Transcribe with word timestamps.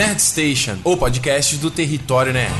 Nerd 0.00 0.18
Station, 0.22 0.78
o 0.82 0.96
podcast 0.96 1.58
do 1.58 1.70
Território 1.70 2.32
Nerd. 2.32 2.50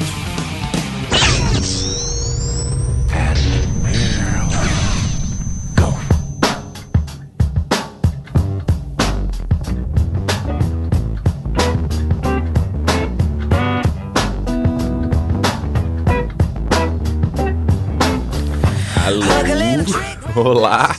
Alô, 20.35 20.51
olá. 20.51 20.95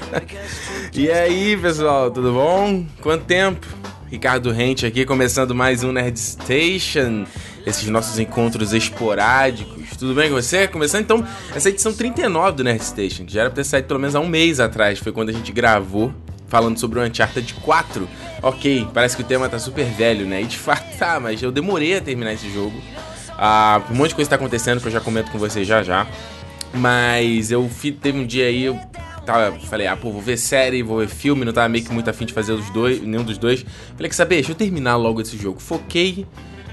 e 0.92 1.10
aí, 1.10 1.56
pessoal, 1.56 2.10
tudo 2.10 2.34
bom? 2.34 2.84
Quanto 3.00 3.24
tempo? 3.24 3.85
Ricardo 4.08 4.52
Rente 4.52 4.86
aqui, 4.86 5.04
começando 5.04 5.52
mais 5.52 5.82
um 5.82 5.90
Nerd 5.90 6.18
Station, 6.18 7.26
esses 7.66 7.88
nossos 7.88 8.18
encontros 8.20 8.72
esporádicos. 8.72 9.96
Tudo 9.98 10.14
bem 10.14 10.28
com 10.28 10.36
você? 10.36 10.68
Começando 10.68 11.02
então 11.02 11.26
essa 11.54 11.68
edição 11.68 11.92
39 11.92 12.58
do 12.58 12.64
Nerd 12.64 12.84
Station, 12.84 13.24
que 13.24 13.32
já 13.32 13.40
era 13.40 13.50
pra 13.50 13.56
ter 13.56 13.64
saído 13.64 13.88
pelo 13.88 13.98
menos 13.98 14.14
há 14.14 14.20
um 14.20 14.28
mês 14.28 14.60
atrás, 14.60 15.00
foi 15.00 15.10
quando 15.10 15.30
a 15.30 15.32
gente 15.32 15.50
gravou 15.50 16.14
falando 16.46 16.78
sobre 16.78 17.00
o 17.00 17.02
Uncharted 17.02 17.52
4. 17.54 18.08
Ok, 18.42 18.86
parece 18.94 19.16
que 19.16 19.22
o 19.22 19.26
tema 19.26 19.48
tá 19.48 19.58
super 19.58 19.84
velho, 19.86 20.24
né? 20.24 20.42
E 20.42 20.46
de 20.46 20.56
fato 20.56 20.96
tá, 20.96 21.18
mas 21.18 21.42
eu 21.42 21.50
demorei 21.50 21.96
a 21.96 22.00
terminar 22.00 22.32
esse 22.32 22.48
jogo. 22.52 22.80
Ah, 23.36 23.82
um 23.90 23.94
monte 23.94 24.10
de 24.10 24.14
coisa 24.14 24.30
tá 24.30 24.36
acontecendo 24.36 24.80
que 24.80 24.86
eu 24.86 24.92
já 24.92 25.00
comento 25.00 25.32
com 25.32 25.38
vocês 25.38 25.66
já 25.66 25.82
já. 25.82 26.06
Mas 26.72 27.50
eu 27.50 27.68
teve 28.00 28.18
um 28.18 28.26
dia 28.26 28.46
aí, 28.46 28.64
eu 28.64 28.78
tava, 29.26 29.58
falei, 29.60 29.86
ah, 29.86 29.96
pô, 29.96 30.10
vou 30.10 30.22
ver 30.22 30.38
série, 30.38 30.82
vou 30.82 30.98
ver 30.98 31.08
filme, 31.08 31.44
não 31.44 31.52
tava 31.52 31.68
meio 31.68 31.84
que 31.84 31.92
muito 31.92 32.08
afim 32.08 32.24
de 32.24 32.32
fazer 32.32 32.52
os 32.52 32.70
dois, 32.70 33.00
nenhum 33.02 33.24
dos 33.24 33.36
dois. 33.36 33.64
Falei, 33.94 34.08
que 34.08 34.16
saber, 34.16 34.36
deixa 34.36 34.52
eu 34.52 34.56
terminar 34.56 34.96
logo 34.96 35.20
esse 35.20 35.36
jogo. 35.36 35.60
Foquei 35.60 36.26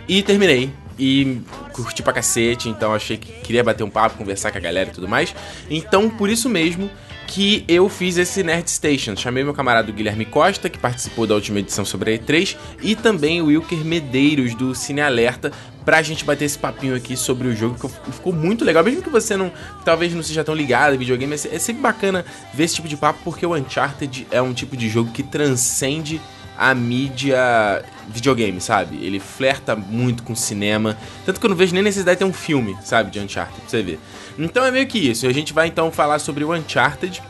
e 0.08 0.22
terminei. 0.22 0.72
E 0.98 1.42
curti 1.74 2.04
pra 2.04 2.14
cacete, 2.14 2.70
então 2.70 2.94
achei 2.94 3.18
que 3.18 3.32
queria 3.42 3.64
bater 3.64 3.84
um 3.84 3.90
papo, 3.90 4.16
conversar 4.16 4.52
com 4.52 4.60
a 4.60 4.62
galera 4.62 4.90
e 4.90 4.94
tudo 4.94 5.08
mais. 5.08 5.36
Então, 5.68 6.08
por 6.08 6.30
isso 6.30 6.48
mesmo 6.48 6.90
que 7.34 7.66
eu 7.68 7.90
fiz 7.90 8.18
esse 8.18 8.44
Nerd 8.44 8.70
Station. 8.70 9.16
Chamei 9.16 9.44
meu 9.44 9.56
camarada 9.56 9.92
Guilherme 9.92 10.24
Costa, 10.24 10.70
que 10.70 10.78
participou 10.78 11.26
da 11.26 11.34
última 11.34 11.58
edição 11.58 11.84
sobre 11.84 12.14
a 12.14 12.20
E3, 12.20 12.56
e 12.80 12.96
também 12.96 13.42
o 13.42 13.48
Wilker 13.48 13.84
Medeiros, 13.84 14.54
do 14.54 14.76
Cine 14.76 15.02
Alerta, 15.02 15.52
pra 15.84 16.04
gente 16.04 16.24
bater 16.24 16.46
esse 16.46 16.60
papinho 16.60 16.96
aqui 16.96 17.18
sobre 17.18 17.48
o 17.48 17.56
jogo, 17.56 17.90
que 17.90 18.12
ficou 18.12 18.32
muito 18.32 18.64
legal. 18.64 18.84
Mesmo 18.84 19.02
que 19.02 19.10
você 19.10 19.36
não, 19.36 19.52
talvez 19.84 20.14
não 20.14 20.22
seja 20.22 20.44
tão 20.44 20.54
ligado 20.54 20.94
a 20.94 20.96
videogame, 20.96 21.34
é 21.34 21.58
sempre 21.58 21.82
bacana 21.82 22.24
ver 22.54 22.66
esse 22.66 22.76
tipo 22.76 22.88
de 22.88 22.96
papo, 22.96 23.18
porque 23.24 23.44
o 23.44 23.56
Uncharted 23.56 24.28
é 24.30 24.40
um 24.40 24.54
tipo 24.54 24.78
de 24.78 24.88
jogo 24.88 25.10
que 25.10 25.24
transcende 25.24 26.22
a 26.58 26.74
mídia 26.74 27.84
videogame, 28.10 28.60
sabe? 28.60 29.04
Ele 29.04 29.20
flerta 29.20 29.76
muito 29.76 30.24
com 30.24 30.36
cinema. 30.36 30.98
Tanto 31.26 31.40
que 31.40 31.46
eu 31.46 31.50
não 31.50 31.56
vejo 31.56 31.74
nem 31.74 31.84
necessidade 31.84 32.18
de 32.18 32.26
ter 32.26 32.30
um 32.30 32.34
filme, 32.34 32.78
sabe? 32.84 33.12
De 33.12 33.20
Uncharted, 33.20 33.60
pra 33.62 33.70
você 33.70 33.82
ver. 33.82 34.00
Então 34.38 34.66
é 34.66 34.72
meio 34.72 34.88
que 34.88 34.98
isso. 34.98 35.28
A 35.28 35.34
gente 35.34 35.54
vai 35.54 35.68
então 35.68 35.92
falar 35.92 36.20
sobre 36.20 36.44
o 36.44 36.54
Uncharted. 36.54 37.22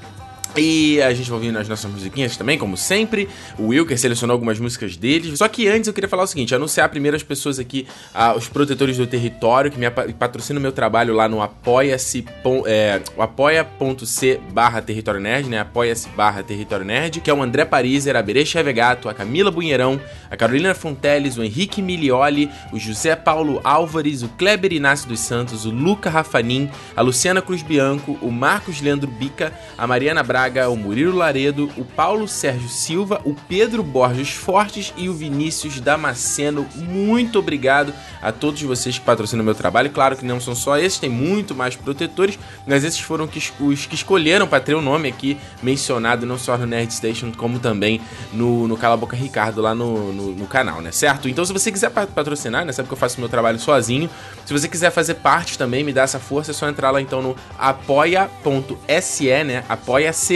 E 0.55 1.01
a 1.01 1.11
gente 1.13 1.29
vai 1.29 1.39
ouvir 1.39 1.57
as 1.57 1.67
nossas 1.67 1.89
musiquinhas 1.89 2.37
também, 2.37 2.59
como 2.59 2.77
sempre. 2.77 3.27
O 3.57 3.67
Wilker 3.67 3.97
selecionou 3.97 4.35
algumas 4.35 4.59
músicas 4.59 4.95
deles. 4.95 5.39
Só 5.39 5.47
que 5.47 5.67
antes 5.67 5.87
eu 5.87 5.93
queria 5.93 6.07
falar 6.07 6.23
o 6.23 6.27
seguinte: 6.27 6.53
anunciar 6.53 6.87
primeiro 6.89 7.17
as 7.17 7.23
pessoas 7.23 7.57
aqui, 7.57 7.87
ah, 8.13 8.35
os 8.35 8.47
protetores 8.47 8.97
do 8.97 9.07
território, 9.07 9.71
que 9.71 9.79
me 9.79 9.89
patrocinam 10.13 10.59
o 10.59 10.61
meu 10.61 10.71
trabalho 10.71 11.13
lá 11.13 11.27
no 11.27 11.41
apoia-se 11.41 12.23
é, 12.67 13.01
apoia.c 13.17 14.39
barra 14.51 14.81
território 14.81 15.19
nerd, 15.19 15.49
né? 15.49 15.59
Apoia-se 15.59 16.07
barra 16.09 16.43
território 16.43 16.85
nerd, 16.85 17.19
que 17.19 17.29
é 17.31 17.33
o 17.33 17.41
André 17.41 17.65
Pariser, 17.65 18.15
a 18.15 18.21
Berê 18.21 18.45
Chevegato, 18.45 19.09
a 19.09 19.13
Camila 19.13 19.49
Bunheirão, 19.49 19.99
a 20.29 20.37
Carolina 20.37 20.75
Fonteles, 20.75 21.35
o 21.37 21.43
Henrique 21.43 21.81
Milioli, 21.81 22.49
o 22.71 22.77
José 22.77 23.15
Paulo 23.15 23.59
Álvares, 23.63 24.21
o 24.21 24.29
Kleber 24.29 24.71
Inácio 24.71 25.09
dos 25.09 25.19
Santos, 25.19 25.65
o 25.65 25.71
Luca 25.71 26.11
Rafanin, 26.11 26.69
a 26.95 27.01
Luciana 27.01 27.41
Cruz 27.41 27.63
Bianco, 27.63 28.17
o 28.21 28.29
Marcos 28.29 28.81
Leandro 28.81 29.09
Bica, 29.09 29.51
a 29.77 29.87
Mariana 29.87 30.21
Braga 30.21 30.42
Braga, 30.43 30.69
o 30.69 30.75
Murilo 30.75 31.15
Laredo, 31.15 31.71
o 31.77 31.85
Paulo 31.85 32.27
Sérgio 32.27 32.67
Silva, 32.67 33.21
o 33.23 33.33
Pedro 33.33 33.81
Borges 33.81 34.31
Fortes 34.31 34.93
e 34.97 35.07
o 35.07 35.13
Vinícius 35.13 35.79
Damasceno. 35.79 36.67
Muito 36.75 37.39
obrigado 37.39 37.93
a 38.21 38.29
todos 38.29 38.61
vocês 38.61 38.99
que 38.99 39.05
patrocinam 39.05 39.45
meu 39.45 39.55
trabalho. 39.55 39.89
Claro 39.89 40.17
que 40.17 40.25
não 40.25 40.41
são 40.41 40.53
só 40.53 40.77
esses, 40.77 40.99
tem 40.99 41.09
muito 41.09 41.55
mais 41.55 41.77
protetores, 41.77 42.37
mas 42.67 42.83
esses 42.83 42.99
foram 42.99 43.23
os 43.61 43.85
que 43.85 43.95
escolheram 43.95 44.45
para 44.45 44.59
ter 44.59 44.73
o 44.75 44.81
nome 44.81 45.07
aqui 45.07 45.37
mencionado, 45.61 46.25
não 46.25 46.37
só 46.37 46.57
no 46.57 46.65
Nerd 46.65 46.93
Station, 46.93 47.31
como 47.31 47.57
também 47.57 48.01
no, 48.33 48.67
no 48.67 48.75
Cala 48.75 48.97
Boca 48.97 49.15
Ricardo 49.15 49.61
lá 49.61 49.73
no, 49.73 50.11
no, 50.11 50.31
no 50.33 50.45
canal, 50.45 50.81
né? 50.81 50.91
Certo? 50.91 51.29
Então, 51.29 51.45
se 51.45 51.53
você 51.53 51.71
quiser 51.71 51.89
patrocinar, 51.89 52.65
né? 52.65 52.73
Sabe 52.73 52.89
que 52.89 52.93
eu 52.93 52.97
faço 52.97 53.17
meu 53.21 53.29
trabalho 53.29 53.59
sozinho. 53.59 54.09
Se 54.45 54.51
você 54.51 54.67
quiser 54.67 54.91
fazer 54.91 55.13
parte 55.13 55.57
também, 55.57 55.85
me 55.85 55.93
dá 55.93 56.01
essa 56.01 56.19
força, 56.19 56.51
é 56.51 56.53
só 56.53 56.67
entrar 56.67 56.91
lá 56.91 56.99
então 56.99 57.21
no 57.21 57.33
apoia.se, 57.57 59.43
né? 59.45 59.63
Apoia-se 59.69 60.32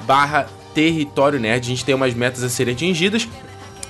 barra 0.00 0.48
território 0.74 1.40
nerd. 1.40 1.64
A 1.64 1.68
gente 1.68 1.84
tem 1.84 1.94
umas 1.94 2.14
metas 2.14 2.42
a 2.42 2.48
serem 2.48 2.74
atingidas. 2.74 3.28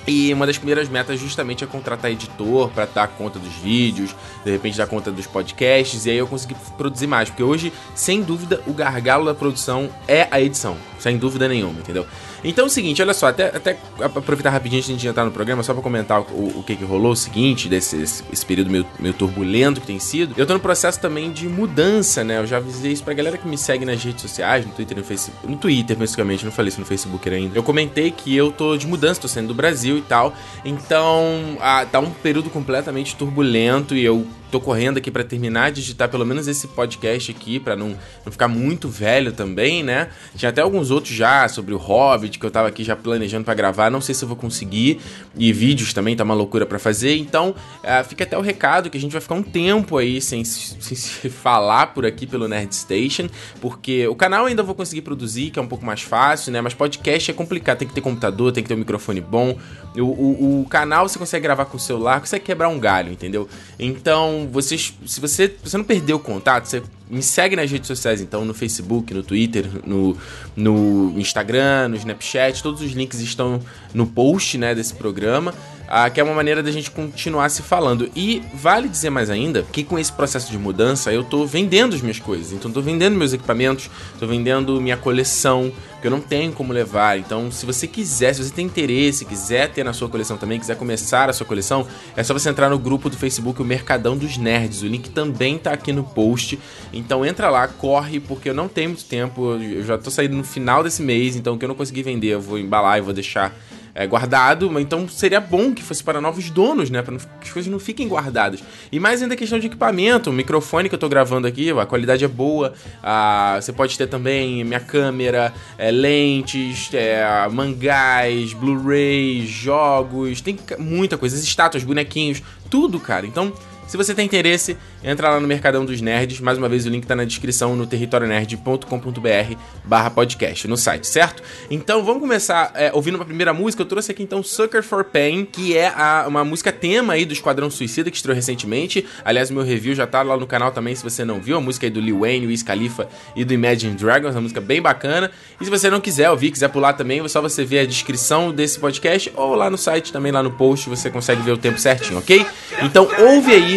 E 0.07 0.33
uma 0.33 0.47
das 0.47 0.57
primeiras 0.57 0.87
metas 0.87 1.19
justamente 1.19 1.65
é 1.65 1.67
contratar 1.67 2.09
editor 2.09 2.69
para 2.69 2.85
dar 2.85 3.09
conta 3.09 3.37
dos 3.37 3.53
vídeos, 3.55 4.15
de 4.45 4.49
repente 4.49 4.77
dar 4.77 4.87
conta 4.87 5.11
dos 5.11 5.27
podcasts, 5.27 6.05
e 6.05 6.11
aí 6.11 6.17
eu 6.17 6.25
consegui 6.25 6.55
produzir 6.77 7.07
mais. 7.07 7.29
Porque 7.29 7.43
hoje, 7.43 7.73
sem 7.93 8.21
dúvida, 8.21 8.61
o 8.65 8.71
gargalo 8.71 9.25
da 9.25 9.35
produção 9.35 9.89
é 10.07 10.25
a 10.31 10.39
edição. 10.39 10.77
Sem 10.97 11.17
dúvida 11.17 11.49
nenhuma, 11.49 11.81
entendeu? 11.81 12.07
Então 12.47 12.63
é 12.63 12.67
o 12.67 12.69
seguinte, 12.69 13.01
olha 13.01 13.13
só, 13.13 13.27
até, 13.27 13.47
até 13.47 13.77
aproveitar 13.99 14.51
rapidinho 14.51 14.79
antes 14.79 14.97
de 14.97 15.05
entrar 15.05 15.25
no 15.25 15.31
programa, 15.31 15.61
só 15.63 15.73
pra 15.73 15.83
comentar 15.83 16.21
o, 16.21 16.59
o 16.59 16.63
que 16.65 16.77
que 16.77 16.85
rolou, 16.85 17.11
o 17.11 17.15
seguinte, 17.15 17.67
desse 17.67 18.01
esse, 18.01 18.23
esse 18.31 18.45
período 18.45 18.71
meio, 18.71 18.85
meio, 18.97 19.13
turbulento 19.13 19.81
que 19.81 19.87
tem 19.87 19.99
sido. 19.99 20.33
Eu 20.37 20.45
tô 20.45 20.53
no 20.53 20.59
processo 20.59 20.97
também 20.97 21.29
de 21.29 21.45
mudança, 21.49 22.23
né? 22.23 22.39
Eu 22.39 22.47
já 22.47 22.55
avisei 22.55 22.93
isso 22.93 23.03
pra 23.03 23.13
galera 23.13 23.37
que 23.37 23.45
me 23.45 23.57
segue 23.57 23.83
nas 23.83 24.01
redes 24.01 24.21
sociais, 24.21 24.65
no 24.65 24.71
Twitter 24.71 24.97
no 24.97 25.03
Facebook. 25.03 25.45
No 25.45 25.57
Twitter, 25.57 25.97
basicamente, 25.97 26.45
não 26.45 26.51
falei 26.51 26.69
isso 26.69 26.79
no 26.79 26.85
Facebook 26.85 27.29
ainda. 27.29 27.57
Eu 27.57 27.63
comentei 27.63 28.11
que 28.11 28.33
eu 28.33 28.49
tô 28.49 28.77
de 28.77 28.87
mudança, 28.87 29.19
tô 29.19 29.27
saindo 29.27 29.49
do 29.49 29.53
Brasil 29.53 29.97
e 29.97 30.01
tal. 30.01 30.33
Então, 30.63 31.57
tá 31.91 31.99
um 31.99 32.11
período 32.11 32.49
completamente 32.49 33.13
turbulento 33.17 33.93
e 33.93 34.05
eu 34.05 34.25
tô 34.51 34.59
correndo 34.59 34.97
aqui 34.97 35.11
para 35.11 35.23
terminar 35.23 35.71
de 35.71 35.81
editar 35.81 36.07
pelo 36.07 36.25
menos 36.25 36.47
esse 36.47 36.67
podcast 36.67 37.31
aqui, 37.31 37.59
para 37.59 37.75
não, 37.75 37.89
não 38.25 38.31
ficar 38.31 38.47
muito 38.47 38.87
velho 38.89 39.31
também, 39.31 39.83
né? 39.83 40.09
Tinha 40.35 40.49
até 40.49 40.61
alguns 40.61 40.91
outros 40.91 41.13
já 41.13 41.47
sobre 41.47 41.73
o 41.73 41.77
Hobbit 41.77 42.39
que 42.39 42.45
eu 42.45 42.51
tava 42.51 42.67
aqui 42.67 42.83
já 42.83 42.95
planejando 42.95 43.43
para 43.43 43.53
gravar, 43.53 43.89
não 43.89 44.01
sei 44.01 44.15
se 44.15 44.23
eu 44.23 44.27
vou 44.27 44.37
conseguir. 44.37 44.99
E 45.37 45.51
vídeos 45.51 45.93
também 45.93 46.15
tá 46.15 46.23
uma 46.23 46.33
loucura 46.33 46.65
para 46.65 46.79
fazer, 46.79 47.17
então 47.17 47.49
uh, 47.83 48.03
fica 48.07 48.23
até 48.23 48.37
o 48.37 48.41
recado 48.41 48.89
que 48.89 48.97
a 48.97 49.01
gente 49.01 49.11
vai 49.11 49.21
ficar 49.21 49.35
um 49.35 49.43
tempo 49.43 49.97
aí 49.97 50.21
sem, 50.21 50.43
sem 50.45 50.95
se 50.95 51.29
falar 51.29 51.87
por 51.87 52.05
aqui 52.05 52.25
pelo 52.25 52.47
Nerd 52.47 52.73
Station, 52.73 53.27
porque 53.61 54.07
o 54.07 54.15
canal 54.15 54.45
ainda 54.45 54.63
vou 54.63 54.75
conseguir 54.75 55.01
produzir, 55.01 55.51
que 55.51 55.59
é 55.59 55.61
um 55.61 55.67
pouco 55.67 55.85
mais 55.85 56.01
fácil, 56.01 56.51
né? 56.51 56.61
Mas 56.61 56.73
podcast 56.73 57.29
é 57.31 57.33
complicado, 57.33 57.79
tem 57.79 57.87
que 57.87 57.93
ter 57.93 58.01
computador, 58.01 58.51
tem 58.51 58.63
que 58.63 58.69
ter 58.69 58.75
um 58.75 58.79
microfone 58.79 59.21
bom. 59.21 59.57
O, 59.95 60.01
o, 60.01 60.61
o 60.61 60.65
canal 60.69 61.07
você 61.07 61.17
consegue 61.17 61.43
gravar 61.43 61.65
com 61.65 61.77
o 61.77 61.79
celular, 61.79 62.19
consegue 62.19 62.45
quebrar 62.45 62.69
um 62.69 62.79
galho, 62.79 63.11
entendeu? 63.11 63.47
Então 63.79 64.36
então, 64.37 64.47
vocês, 64.51 64.93
se 65.05 65.19
você, 65.19 65.53
você 65.63 65.77
não 65.77 65.83
perdeu 65.83 66.17
o 66.17 66.19
contato, 66.19 66.65
você 66.65 66.83
me 67.09 67.23
segue 67.23 67.55
nas 67.55 67.71
redes 67.71 67.87
sociais, 67.87 68.21
então, 68.21 68.45
no 68.45 68.53
Facebook, 68.53 69.13
no 69.13 69.23
Twitter, 69.23 69.65
no, 69.85 70.15
no 70.55 71.13
Instagram, 71.17 71.89
no 71.89 71.95
Snapchat, 71.95 72.61
todos 72.61 72.81
os 72.81 72.91
links 72.91 73.19
estão 73.19 73.59
no 73.93 74.05
post, 74.05 74.57
né, 74.57 74.75
desse 74.75 74.93
programa 74.93 75.53
ah, 75.87 76.09
que 76.09 76.19
é 76.19 76.23
uma 76.23 76.33
maneira 76.33 76.61
da 76.61 76.71
gente 76.71 76.91
continuar 76.91 77.49
se 77.49 77.61
falando. 77.61 78.09
E 78.15 78.43
vale 78.53 78.89
dizer 78.89 79.09
mais 79.09 79.29
ainda 79.29 79.63
que 79.71 79.83
com 79.83 79.97
esse 79.97 80.11
processo 80.11 80.51
de 80.51 80.57
mudança 80.57 81.13
eu 81.13 81.23
tô 81.23 81.45
vendendo 81.45 81.95
as 81.95 82.01
minhas 82.01 82.19
coisas. 82.19 82.51
Então 82.51 82.69
tô 82.69 82.81
vendendo 82.81 83.15
meus 83.15 83.33
equipamentos, 83.33 83.89
tô 84.19 84.27
vendendo 84.27 84.81
minha 84.81 84.97
coleção, 84.97 85.71
eu 86.07 86.11
não 86.11 86.21
tenho 86.21 86.51
como 86.51 86.73
levar. 86.73 87.19
Então, 87.19 87.51
se 87.51 87.65
você 87.65 87.87
quiser, 87.87 88.33
se 88.33 88.43
você 88.43 88.51
tem 88.51 88.65
interesse, 88.65 89.25
quiser 89.25 89.71
ter 89.71 89.83
na 89.83 89.93
sua 89.93 90.09
coleção 90.09 90.37
também, 90.37 90.59
quiser 90.59 90.75
começar 90.75 91.29
a 91.29 91.33
sua 91.33 91.45
coleção, 91.45 91.85
é 92.15 92.23
só 92.23 92.33
você 92.33 92.49
entrar 92.49 92.69
no 92.69 92.79
grupo 92.79 93.09
do 93.09 93.17
Facebook, 93.17 93.61
o 93.61 93.65
Mercadão 93.65 94.17
dos 94.17 94.37
Nerds. 94.37 94.81
O 94.81 94.87
link 94.87 95.09
também 95.09 95.57
tá 95.57 95.71
aqui 95.71 95.91
no 95.91 96.03
post. 96.03 96.59
Então 96.91 97.25
entra 97.25 97.49
lá, 97.49 97.67
corre, 97.67 98.19
porque 98.19 98.49
eu 98.49 98.53
não 98.53 98.67
tenho 98.67 98.89
muito 98.89 99.05
tempo. 99.05 99.53
Eu 99.55 99.83
já 99.83 99.97
tô 99.97 100.09
saindo 100.09 100.35
no 100.35 100.43
final 100.43 100.83
desse 100.83 101.01
mês, 101.01 101.35
então 101.35 101.55
o 101.55 101.57
que 101.57 101.65
eu 101.65 101.69
não 101.69 101.75
consegui 101.75 102.03
vender, 102.03 102.29
eu 102.29 102.41
vou 102.41 102.57
embalar 102.57 102.97
e 102.97 103.01
vou 103.01 103.13
deixar 103.13 103.55
é, 103.97 104.05
guardado, 104.05 104.79
então 104.79 105.09
seria 105.09 105.39
bom 105.39 105.73
que 105.73 105.81
fosse 105.81 106.03
para 106.03 106.21
novos 106.21 106.51
donos, 106.51 106.91
né? 106.91 107.01
Para 107.01 107.17
que 107.17 107.47
as 107.47 107.51
coisas 107.51 107.71
não 107.71 107.79
fiquem 107.79 108.07
guardadas. 108.07 108.63
E 108.91 108.99
mais 108.99 109.23
ainda 109.23 109.33
a 109.33 109.37
questão 109.37 109.57
de 109.57 109.65
equipamento, 109.65 110.29
o 110.29 110.33
microfone 110.33 110.87
que 110.87 110.93
eu 110.93 110.99
tô 110.99 111.09
gravando 111.09 111.47
aqui, 111.47 111.71
a 111.71 111.83
qualidade 111.83 112.23
é 112.23 112.27
boa. 112.27 112.73
Ah, 113.01 113.57
você 113.59 113.73
pode 113.73 113.97
ter 113.97 114.05
também 114.05 114.63
minha 114.63 114.79
câmera, 114.79 115.51
é, 115.79 115.89
lentes, 115.89 116.91
é, 116.93 117.25
mangás, 117.51 118.53
Blu-ray, 118.53 119.47
jogos, 119.47 120.41
tem 120.41 120.59
muita 120.77 121.17
coisa, 121.17 121.35
estátuas, 121.35 121.83
bonequinhos, 121.83 122.43
tudo, 122.69 122.99
cara. 122.99 123.25
Então 123.25 123.51
Se 123.87 123.95
você 123.95 124.13
tem 124.13 124.25
interesse, 124.25 124.75
entra 125.01 125.29
lá 125.29 125.39
no 125.39 125.47
Mercadão 125.47 125.85
dos 125.85 126.01
Nerds. 126.01 126.41
Mais 126.41 126.57
uma 126.57 126.67
vez, 126.67 126.85
o 126.85 126.89
link 126.89 127.07
tá 127.07 127.15
na 127.15 127.23
descrição 127.23 127.73
no 127.73 127.87
territorionerd.com.br 127.87 129.55
barra 129.85 130.09
podcast, 130.09 130.67
no 130.67 130.75
site, 130.75 131.07
certo? 131.07 131.41
Então, 131.71 132.03
vamos 132.03 132.21
começar 132.21 132.73
é, 132.75 132.91
ouvindo 132.93 133.21
a 133.21 133.23
primeira 133.23 133.53
música. 133.53 133.83
Eu 133.83 133.85
trouxe 133.85 134.11
aqui, 134.11 134.21
então, 134.21 134.43
Sucker 134.43 134.83
for 134.83 135.05
Pain, 135.05 135.45
que 135.45 135.77
é 135.77 135.87
a, 135.87 136.25
uma 136.27 136.43
música 136.43 136.69
tema 136.69 137.13
aí 137.13 137.23
do 137.23 137.31
Esquadrão 137.31 137.69
Suicida, 137.69 138.11
que 138.11 138.17
estreou 138.17 138.35
recentemente. 138.35 139.05
Aliás, 139.23 139.49
meu 139.49 139.63
review 139.63 139.95
já 139.95 140.05
tá 140.05 140.21
lá 140.21 140.35
no 140.35 140.45
canal 140.45 140.71
também, 140.71 140.93
se 140.93 141.01
você 141.01 141.23
não 141.23 141.39
viu. 141.39 141.55
A 141.55 141.61
música 141.61 141.85
aí 141.85 141.89
do 141.89 142.01
Lil 142.01 142.19
Wayne, 142.19 142.45
Wiz 142.45 142.63
Khalifa 142.63 143.07
e 143.37 143.45
do 143.45 143.53
Imagine 143.53 143.95
Dragons, 143.95 144.35
uma 144.35 144.41
música 144.41 144.59
bem 144.59 144.81
bacana. 144.81 145.31
E 145.61 145.63
se 145.63 145.71
você 145.71 145.89
não 145.89 146.01
quiser 146.01 146.29
ouvir, 146.29 146.51
quiser 146.51 146.67
pular 146.67 146.91
também, 146.91 147.21
é 147.21 147.27
só 147.29 147.41
você 147.41 147.63
ver 147.63 147.79
a 147.79 147.85
descrição 147.85 148.51
desse 148.51 148.77
podcast 148.79 149.31
ou 149.33 149.55
lá 149.55 149.69
no 149.69 149.77
site, 149.77 150.11
também 150.11 150.33
lá 150.33 150.43
no 150.43 150.51
post, 150.51 150.89
você 150.89 151.09
consegue 151.09 151.41
ver 151.41 151.53
o 151.53 151.57
tempo 151.57 151.79
certinho, 151.79 152.19
ok? 152.19 152.45
Então, 152.81 153.07
ouve 153.17 153.53
aí 153.53 153.76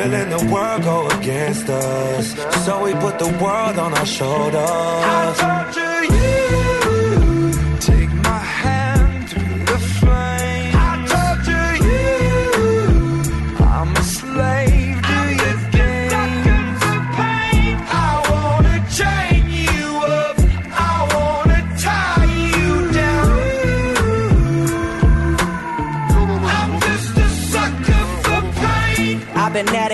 Feeling 0.00 0.30
the 0.30 0.46
world 0.50 0.82
go 0.82 1.08
against 1.08 1.68
us. 1.68 2.34
So 2.64 2.82
we 2.84 2.94
put 2.94 3.18
the 3.18 3.28
world 3.42 3.78
on 3.78 3.92
our 3.92 4.06
shoulders. 4.06 4.64
I 4.64 5.34
torture 5.36 6.04
you. 6.14 6.59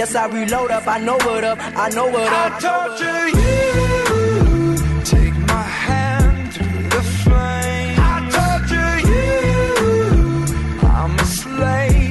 Yes, 0.00 0.14
I 0.14 0.28
reload 0.28 0.70
up, 0.70 0.86
I 0.86 0.96
know 0.98 1.18
what 1.26 1.44
up, 1.44 1.58
I 1.60 1.90
know 1.90 2.06
what 2.06 2.32
I 2.32 2.46
up. 2.46 2.60
torture 2.62 3.28
you. 3.38 4.76
Take 5.04 5.36
my 5.46 5.62
hand 5.62 6.54
through 6.54 6.88
the 6.88 7.02
flame. 7.20 7.96
I 7.98 8.16
torture 8.32 8.96
you. 9.12 10.88
I'm 10.88 11.18
a 11.18 11.24
slave 11.26 12.10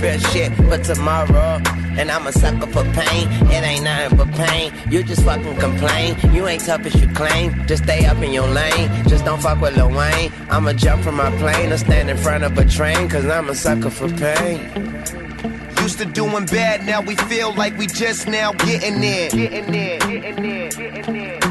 fear 0.01 0.19
shit 0.31 0.51
for 0.55 0.77
tomorrow. 0.79 1.61
And 1.99 2.09
I'm 2.09 2.25
a 2.25 2.31
sucker 2.31 2.65
for 2.67 2.83
pain. 2.99 3.27
It 3.51 3.63
ain't 3.63 3.83
nothing 3.83 4.17
but 4.17 4.31
pain. 4.33 4.73
You 4.89 5.03
just 5.03 5.23
fucking 5.23 5.57
complain. 5.57 6.17
You 6.33 6.47
ain't 6.47 6.65
tough 6.65 6.85
as 6.85 6.99
you 6.99 7.07
claim. 7.09 7.67
Just 7.67 7.83
stay 7.83 8.05
up 8.05 8.17
in 8.17 8.33
your 8.33 8.47
lane. 8.47 8.89
Just 9.07 9.25
don't 9.25 9.41
fuck 9.41 9.61
with 9.61 9.77
Lil 9.77 9.89
Wayne. 9.89 10.31
I'ma 10.49 10.73
jump 10.73 11.03
from 11.03 11.15
my 11.15 11.29
plane 11.37 11.71
or 11.71 11.77
stand 11.77 12.09
in 12.09 12.17
front 12.17 12.43
of 12.43 12.57
a 12.57 12.65
train. 12.65 13.07
Cause 13.09 13.25
I'm 13.25 13.49
a 13.49 13.55
sucker 13.55 13.91
for 13.91 14.09
pain. 14.09 14.59
Used 15.81 15.99
to 15.99 16.05
doing 16.05 16.45
bad, 16.45 16.85
now 16.85 17.01
we 17.01 17.15
feel 17.15 17.53
like 17.53 17.77
we 17.77 17.87
just 17.87 18.27
now 18.27 18.53
getting 18.53 19.01
there. 19.01 19.29
Getting 19.29 19.71
there, 19.71 19.99
getting 19.99 20.43
there, 20.43 20.69
getting 20.69 21.13
there. 21.13 21.50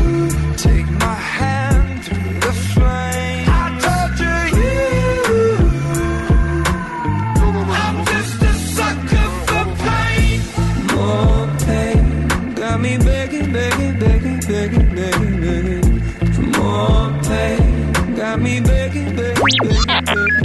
Got 18.31 18.39
me 18.39 18.61
begging, 18.61 19.13
begging, 19.13 19.35
begging, 19.43 19.85
begging. 19.85 20.41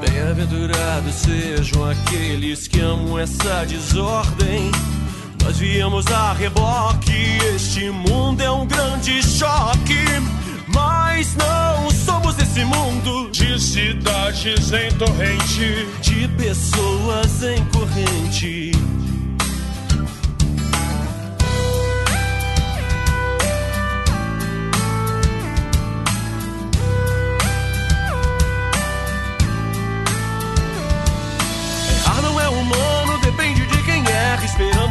Bem-aventurados 0.00 1.14
sejam 1.14 1.88
aqueles 1.88 2.66
que 2.66 2.80
amam 2.80 3.20
essa 3.20 3.64
desordem. 3.64 4.72
Nós 5.44 5.58
viemos 5.58 6.06
a 6.06 6.32
reboque, 6.32 7.38
este 7.54 7.90
mundo 7.90 8.40
é 8.40 8.50
um 8.50 8.66
grande 8.66 9.22
choque. 9.22 10.02
Mas 10.66 11.36
não 11.36 11.90
somos 11.90 12.38
esse 12.38 12.64
mundo 12.64 13.30
de 13.30 13.60
cidades 13.60 14.72
em 14.72 14.90
torrente. 14.96 15.86
de 16.00 16.28
pessoas 16.28 17.42
em 17.42 17.62
corrente. 17.66 18.72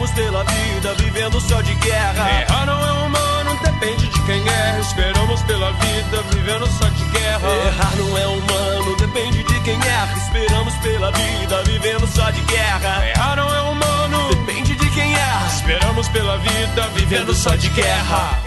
Esperamos 0.04 0.12
pela 0.12 0.44
vida, 0.44 0.94
vivendo 0.96 1.40
só 1.40 1.62
de 1.62 1.74
guerra. 1.76 2.42
Errar 2.42 2.66
não 2.66 2.86
é 2.86 2.92
humano, 3.06 3.60
depende 3.64 4.08
de 4.10 4.22
quem 4.24 4.44
Esperamos 4.82 5.42
pela 5.44 5.72
vida, 5.72 6.22
vivendo 6.30 6.68
só 6.68 6.90
de 6.90 7.06
guerra. 7.06 7.48
Errar 7.68 7.96
não 7.96 8.18
é 8.18 8.28
humano, 8.28 8.98
depende 8.98 9.44
de 9.44 9.60
quem 9.62 9.76
erra. 9.76 10.18
Esperamos 10.18 10.74
pela 10.76 11.12
vida, 11.12 11.64
vivendo 11.64 12.08
só 12.08 12.30
de 12.32 12.42
guerra. 12.42 13.08
Errar 13.08 13.36
não 13.38 13.56
é 13.56 13.62
humano, 13.62 14.30
Depende 14.30 14.76
de 14.76 14.90
quem 14.90 15.14
erra. 15.14 15.48
esperamos 15.48 16.08
pela 16.10 16.38
vida, 16.38 16.88
vivendo 16.96 17.34
só 17.34 17.56
de 17.56 17.70
guerra. 17.70 18.40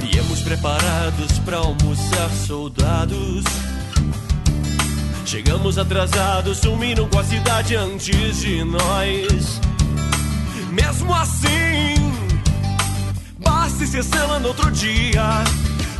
Viemos 0.00 0.40
preparados 0.40 1.38
pra 1.44 1.58
almoçar 1.58 2.28
soldados. 2.44 3.73
Chegamos 5.34 5.78
atrasados, 5.78 6.58
sumiram 6.58 7.08
com 7.08 7.18
a 7.18 7.24
cidade 7.24 7.74
antes 7.74 8.40
de 8.40 8.62
nós. 8.62 9.60
Mesmo 10.70 11.12
assim, 11.12 11.96
basta 13.40 13.84
cela 14.00 14.38
no 14.38 14.46
outro 14.46 14.70
dia, 14.70 15.42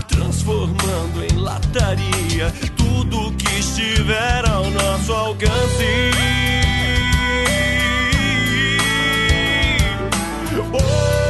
transformando 0.07 1.25
em 1.29 1.37
lataria 1.37 2.55
tudo 2.77 3.33
que 3.33 3.59
estiver 3.59 4.49
ao 4.49 4.71
nosso 4.71 5.13
alcance. 5.13 6.13
Errar 10.53 11.24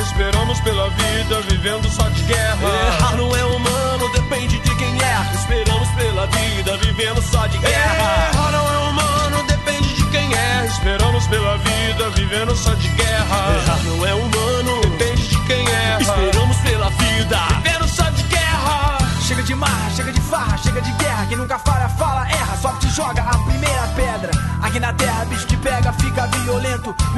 Esperamos 0.00 0.60
pela 0.60 0.88
vida, 0.90 1.40
vivendo 1.48 1.88
só 1.90 2.08
de 2.08 2.22
guerra. 2.22 2.68
Errar 2.86 3.16
não 3.16 3.34
é 3.36 3.44
humano, 3.44 4.12
depende 4.12 4.58
de 4.58 4.74
quem 4.76 5.00
erra. 5.02 5.34
Esperamos 5.34 5.88
pela 5.90 6.26
vida, 6.26 6.76
vivendo 6.78 7.22
só 7.22 7.46
de 7.46 7.58
guerra. 7.58 8.30
Errar 8.32 8.52
não 8.52 8.72
é 8.72 8.78
humano, 8.88 9.42
depende 9.46 9.94
de 9.94 10.04
quem 10.10 10.34
é. 10.34 10.66
Esperamos 10.66 11.26
pela 11.26 11.56
vida, 11.58 12.10
vivendo 12.10 12.56
só 12.56 12.74
de 12.74 12.88
guerra. 12.88 13.54
Errar 13.62 13.82
não 13.84 14.06
é 14.06 14.14
humano, 14.14 14.80
Depende 14.82 15.28
de 15.28 15.40
quem 15.46 15.66
erra. 15.68 16.00
esperamos 16.00 16.56
pela 16.58 16.90
vida, 16.90 17.38
vivendo 17.62 17.88
só 17.88 18.10
de 18.10 18.22
guerra. 18.24 18.98
Chega 19.22 19.42
de 19.42 19.54
marra, 19.54 19.90
chega 19.96 20.12
de 20.12 20.20
farra, 20.20 20.58
chega 20.58 20.80
de 20.80 20.92
guerra. 20.92 21.26
Quem 21.26 21.36
nunca 21.36 21.58
falha, 21.58 21.88
fala, 21.90 22.28
erra, 22.28 22.56
só 22.56 22.72
te 22.74 22.88
joga 22.90 23.22
a 23.22 23.37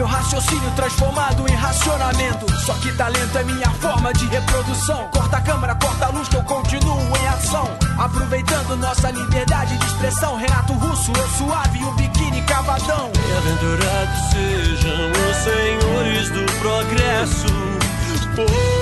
Meu 0.00 0.08
raciocínio 0.08 0.70
transformado 0.70 1.46
em 1.46 1.54
racionamento. 1.54 2.50
Só 2.64 2.72
que 2.72 2.90
talento 2.92 3.36
é 3.36 3.44
minha 3.44 3.70
forma 3.72 4.10
de 4.14 4.26
reprodução. 4.28 5.06
Corta 5.10 5.36
a 5.36 5.40
câmera, 5.42 5.74
corta 5.74 6.06
a 6.06 6.08
luz 6.08 6.26
que 6.26 6.36
eu 6.36 6.42
continuo 6.44 7.14
em 7.18 7.28
ação. 7.28 7.68
Aproveitando 7.98 8.76
nossa 8.76 9.10
liberdade 9.10 9.76
de 9.76 9.84
expressão. 9.84 10.38
Renato 10.38 10.72
Russo, 10.72 11.12
eu 11.14 11.28
suave 11.28 11.80
e 11.80 11.84
o 11.84 11.92
biquíni 11.92 12.40
cavadão. 12.44 13.12
Bem-aventurados 13.12 14.30
sejam 14.30 15.12
os 15.12 15.36
senhores 15.36 16.30
do 16.30 16.46
progresso. 16.60 17.46
Oh, 18.38 18.80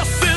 esses 0.00 0.33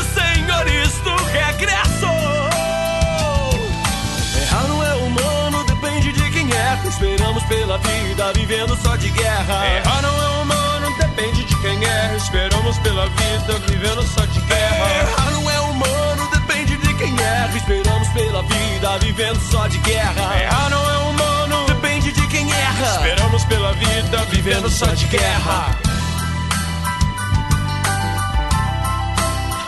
Esperamos 6.88 7.44
pela 7.44 7.78
vida, 7.78 8.34
vivendo 8.34 8.76
só 8.82 8.96
de 8.96 9.10
guerra. 9.10 9.68
Errar 9.78 10.02
não 10.02 10.24
é 10.24 10.42
humano, 10.42 10.96
depende 10.98 11.44
de 11.44 11.56
quem 11.62 11.86
é. 11.86 12.16
Esperamos 12.16 12.78
pela 12.80 13.06
vida, 13.08 13.60
vivendo 13.68 14.04
só 14.04 14.26
de 14.26 14.40
guerra. 14.42 14.90
Errar 15.02 15.32
não 15.32 15.50
é 15.52 15.60
humano, 15.60 16.30
depende 16.32 16.78
de 16.78 16.94
quem 16.96 17.20
erra. 17.20 17.58
Esperamos 17.58 18.08
pela 18.10 18.42
vida, 18.44 18.98
vivendo 19.00 19.40
só 19.52 19.68
de 19.68 19.78
guerra. 19.80 20.42
Errar 20.42 20.70
não 20.70 20.90
é 20.90 20.98
humano, 21.10 21.66
Depende 21.68 22.12
de 22.12 22.28
quem 22.28 22.52
erra. 22.52 22.96
esperamos 22.96 23.44
pela 23.46 23.74
vida, 23.74 24.18
vivendo 24.32 24.70
só 24.70 24.88
de 24.88 25.06
guerra. 25.08 25.78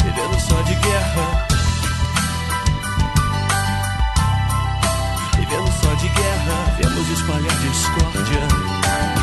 Vivendo 0.03 0.39
só 0.39 0.61
de 0.61 0.75
guerra. 0.75 1.58
Vemos 7.09 7.21
espalhar 7.21 7.57
discórdia. 7.57 8.47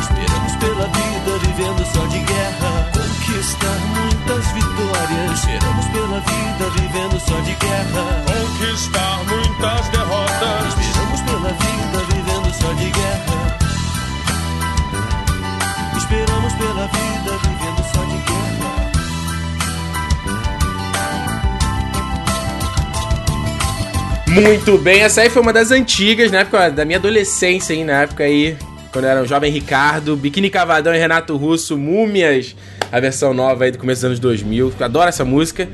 Esperamos 0.01 0.53
pela 0.57 0.87
vida, 0.87 1.37
vivendo 1.41 1.85
só 1.93 2.05
de 2.07 2.19
guerra. 2.19 2.91
Conquistar 2.91 3.79
muitas 3.95 4.53
vitórias. 4.53 5.39
Esperamos 5.39 5.85
pela 5.85 6.19
vida, 6.19 6.69
vivendo 6.81 7.19
só 7.19 7.39
de 7.39 7.55
guerra. 7.55 8.03
Conquistar 8.27 9.23
muitas 9.23 9.91
derrotas. 9.91 10.67
Esperamos 10.67 11.21
pela 11.21 11.51
vida, 11.63 11.99
vivendo 12.13 12.53
só 12.53 12.73
de 12.73 12.91
guerra. 12.91 13.57
Esperamos 15.95 16.53
pela 16.53 16.87
vida, 16.87 17.31
vivendo 17.41 17.83
só 17.93 18.01
de 18.03 18.17
guerra. 18.17 18.96
Muito 24.41 24.77
bem, 24.77 25.01
essa 25.01 25.21
aí 25.21 25.31
foi 25.31 25.41
uma 25.41 25.51
das 25.51 25.71
antigas, 25.71 26.31
na 26.31 26.41
época 26.41 26.69
da 26.69 26.85
minha 26.85 26.99
adolescência, 26.99 27.73
hein, 27.73 27.83
na 27.83 28.03
época 28.03 28.23
aí, 28.23 28.55
quando 28.91 29.05
eu 29.05 29.09
era 29.11 29.21
um 29.23 29.25
jovem 29.25 29.51
Ricardo, 29.51 30.15
Biquíni 30.15 30.47
Cavadão 30.51 30.93
e 30.93 30.97
Renato 30.97 31.35
Russo, 31.35 31.75
Múmias, 31.75 32.55
a 32.91 32.99
versão 32.99 33.33
nova 33.33 33.63
aí 33.63 33.71
do 33.71 33.79
começo 33.79 34.01
dos 34.01 34.05
anos 34.05 34.19
2000, 34.19 34.73
eu 34.79 34.85
adoro 34.85 35.09
essa 35.09 35.25
música. 35.25 35.67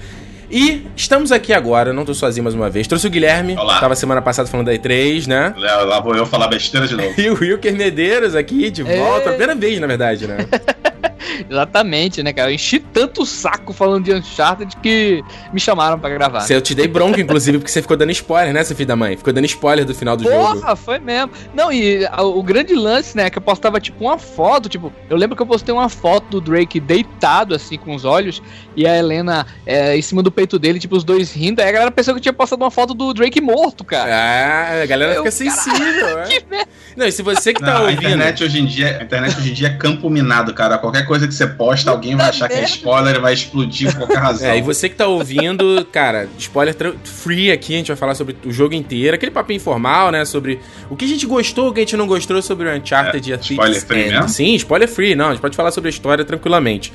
E 0.49 0.87
estamos 0.95 1.33
aqui 1.33 1.51
agora, 1.51 1.91
não 1.91 2.05
tô 2.05 2.13
sozinho 2.13 2.45
mais 2.45 2.55
uma 2.55 2.69
vez, 2.69 2.87
trouxe 2.87 3.05
o 3.05 3.09
Guilherme, 3.09 3.57
Olá. 3.57 3.81
tava 3.81 3.95
semana 3.95 4.21
passada 4.21 4.47
falando 4.47 4.67
da 4.67 4.73
E3, 4.73 5.27
né? 5.27 5.53
Lá, 5.57 5.99
vou 5.99 6.15
eu 6.15 6.25
falar 6.25 6.47
besteira 6.47 6.87
de 6.87 6.95
novo. 6.95 7.13
E 7.19 7.29
o 7.29 7.37
Wilker 7.37 7.75
Medeiros 7.75 8.33
aqui, 8.33 8.69
de 8.71 8.81
volta, 8.81 9.29
primeira 9.29 9.55
vez, 9.55 9.77
na 9.79 9.87
verdade, 9.87 10.25
né? 10.25 10.37
Exatamente, 11.49 12.21
né, 12.23 12.33
cara? 12.33 12.49
Eu 12.51 12.55
enchi 12.55 12.79
tanto 12.79 13.21
o 13.23 13.25
saco 13.25 13.73
falando 13.73 14.03
de 14.05 14.13
Uncharted 14.13 14.75
que 14.77 15.23
me 15.51 15.59
chamaram 15.59 15.99
pra 15.99 16.09
gravar. 16.09 16.41
Você- 16.41 16.55
Eu 16.55 16.61
te 16.61 16.73
dei 16.75 16.87
bronca, 16.87 17.19
inclusive, 17.19 17.57
porque 17.59 17.71
você 17.71 17.81
ficou 17.81 17.95
dando 17.97 18.11
spoiler, 18.11 18.53
né, 18.53 18.63
seu 18.63 18.75
filho 18.75 18.87
da 18.87 18.95
mãe? 18.95 19.15
Ficou 19.17 19.33
dando 19.33 19.45
spoiler 19.45 19.85
do 19.85 19.93
final 19.95 20.15
do 20.17 20.23
jogo. 20.23 20.35
Porra, 20.59 20.75
foi 20.75 20.99
mesmo. 20.99 21.31
Não, 21.53 21.71
e 21.71 22.05
a- 22.05 22.21
o 22.23 22.41
grande 22.43 22.73
lance, 22.73 23.15
né, 23.15 23.29
que 23.29 23.37
eu 23.37 23.41
postava 23.41 23.79
tipo 23.79 24.03
uma 24.03 24.17
foto, 24.17 24.67
tipo, 24.69 24.91
eu 25.09 25.17
lembro 25.17 25.35
que 25.35 25.41
eu 25.41 25.45
postei 25.47 25.73
uma 25.73 25.89
foto 25.89 26.23
do 26.29 26.41
Drake 26.41 26.79
deitado, 26.79 27.53
assim, 27.55 27.77
com 27.77 27.93
os 27.95 28.05
olhos, 28.05 28.41
e 28.75 28.85
a 28.87 28.97
Helena 28.97 29.45
é, 29.65 29.97
em 29.97 30.01
cima 30.01 30.21
do 30.23 30.31
peito 30.31 30.57
dele, 30.59 30.79
tipo, 30.79 30.95
os 30.95 31.03
dois 31.03 31.31
rindo, 31.31 31.61
aí 31.61 31.67
a 31.69 31.71
galera 31.71 31.91
pensou 31.91 32.13
que 32.13 32.17
eu 32.19 32.21
tinha 32.21 32.33
postado 32.33 32.63
uma 32.63 32.71
foto 32.71 32.93
do 32.93 33.13
Drake 33.13 33.39
morto, 33.41 33.83
cara. 33.83 34.11
Ah, 34.13 34.83
a 34.83 34.85
galera 34.85 35.13
Eu, 35.13 35.19
fica 35.19 35.31
sensível, 35.31 36.15
né? 36.17 36.23
Que 36.27 36.45
merda. 36.49 36.67
Não, 36.95 37.05
e 37.07 37.11
se 37.11 37.21
você 37.21 37.53
que 37.53 37.59
tá 37.59 37.65
Não, 37.73 37.77
a 37.77 37.81
ouvindo. 37.83 37.99
internet 37.99 38.43
hoje 38.43 38.59
em 38.59 38.65
dia, 38.65 38.97
a 38.99 39.03
internet 39.03 39.37
hoje 39.37 39.49
em 39.49 39.53
dia 39.53 39.67
é 39.67 39.71
campo 39.71 40.09
minado, 40.09 40.53
cara. 40.53 40.77
Qualquer 40.77 41.05
coisa 41.05 41.27
que 41.27 41.33
você 41.33 41.47
posta, 41.47 41.89
alguém 41.91 42.15
vai 42.15 42.29
achar 42.29 42.47
que 42.47 42.55
é 42.55 42.63
spoiler 42.63 43.15
e 43.15 43.19
vai 43.19 43.33
explodir 43.33 43.89
por 43.91 43.99
qualquer 43.99 44.17
razão. 44.19 44.49
É, 44.49 44.57
e 44.57 44.61
você 44.61 44.87
que 44.89 44.95
tá 44.95 45.07
ouvindo, 45.07 45.85
cara, 45.91 46.27
spoiler 46.37 46.75
free 47.03 47.51
aqui, 47.51 47.73
a 47.73 47.77
gente 47.77 47.87
vai 47.87 47.97
falar 47.97 48.15
sobre 48.15 48.35
o 48.45 48.51
jogo 48.51 48.73
inteiro, 48.73 49.15
aquele 49.15 49.31
papinho 49.31 49.57
informal, 49.57 50.11
né, 50.11 50.23
sobre 50.25 50.59
o 50.89 50.95
que 50.95 51.05
a 51.05 51.07
gente 51.07 51.25
gostou, 51.25 51.69
o 51.69 51.73
que 51.73 51.79
a 51.79 51.83
gente 51.83 51.97
não 51.97 52.07
gostou 52.07 52.41
sobre 52.41 52.67
o 52.69 52.75
Uncharted 52.75 53.31
É, 53.31 53.35
e 53.35 53.37
a 53.37 53.39
spoiler 53.41 53.81
free 53.85 54.01
End. 54.01 54.09
mesmo? 54.11 54.29
Sim, 54.29 54.55
spoiler 54.55 54.87
free, 54.89 55.15
não, 55.15 55.27
a 55.27 55.31
gente 55.31 55.41
pode 55.41 55.55
falar 55.55 55.71
sobre 55.71 55.87
a 55.89 55.91
história 55.91 56.23
tranquilamente. 56.23 56.93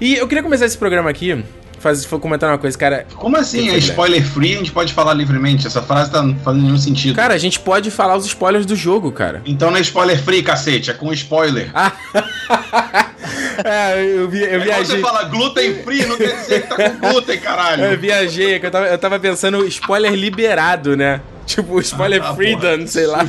E 0.00 0.14
eu 0.16 0.26
queria 0.26 0.42
começar 0.42 0.66
esse 0.66 0.76
programa 0.78 1.08
aqui, 1.10 1.44
faz, 1.84 2.04
foi 2.04 2.18
comentar 2.18 2.50
uma 2.50 2.58
coisa, 2.58 2.76
cara, 2.76 3.06
Como 3.14 3.36
assim? 3.36 3.68
É 3.68 3.76
spoiler 3.78 4.24
free, 4.26 4.54
a 4.54 4.58
gente 4.58 4.72
pode 4.72 4.92
falar 4.92 5.14
livremente. 5.14 5.66
Essa 5.66 5.80
frase 5.82 6.10
tá 6.10 6.20
não 6.22 6.34
fazendo 6.38 6.62
nenhum 6.64 6.76
sentido. 6.78 7.14
cara, 7.14 7.34
a 7.34 7.38
gente 7.38 7.60
pode 7.60 7.90
falar 7.92 8.16
os 8.16 8.26
spoilers 8.26 8.66
do 8.66 8.74
jogo, 8.74 9.12
cara. 9.12 9.40
Então 9.44 9.70
não 9.70 9.76
é 9.78 9.80
spoiler 9.82 10.20
free, 10.20 10.42
cacete, 10.42 10.90
é 10.90 10.94
com 10.94 11.12
spoiler. 11.12 11.70
é, 13.64 14.04
eu, 14.16 14.28
vi, 14.28 14.40
eu 14.40 14.48
É 14.48 14.58
viajei. 14.58 14.84
você 14.96 14.98
fala 15.00 15.24
glúten 15.24 15.74
free, 15.84 16.04
não 16.06 16.16
quer 16.16 16.34
dizer 16.40 16.62
que 16.62 16.68
tá 16.68 16.90
com 16.90 16.98
glúten, 17.08 17.38
caralho. 17.38 17.84
Eu 17.94 17.98
viajei, 17.98 18.54
é 18.54 18.60
eu 18.64 18.70
tava, 18.70 18.86
eu 18.86 18.98
tava 18.98 19.18
pensando 19.20 19.64
spoiler 19.66 20.12
liberado, 20.14 20.96
né? 20.96 21.20
Tipo, 21.46 21.78
spoiler 21.80 22.22
Ah, 22.24 22.34
freedom, 22.34 22.60
porra, 22.78 22.86
sei 22.86 23.06
lá. 23.06 23.26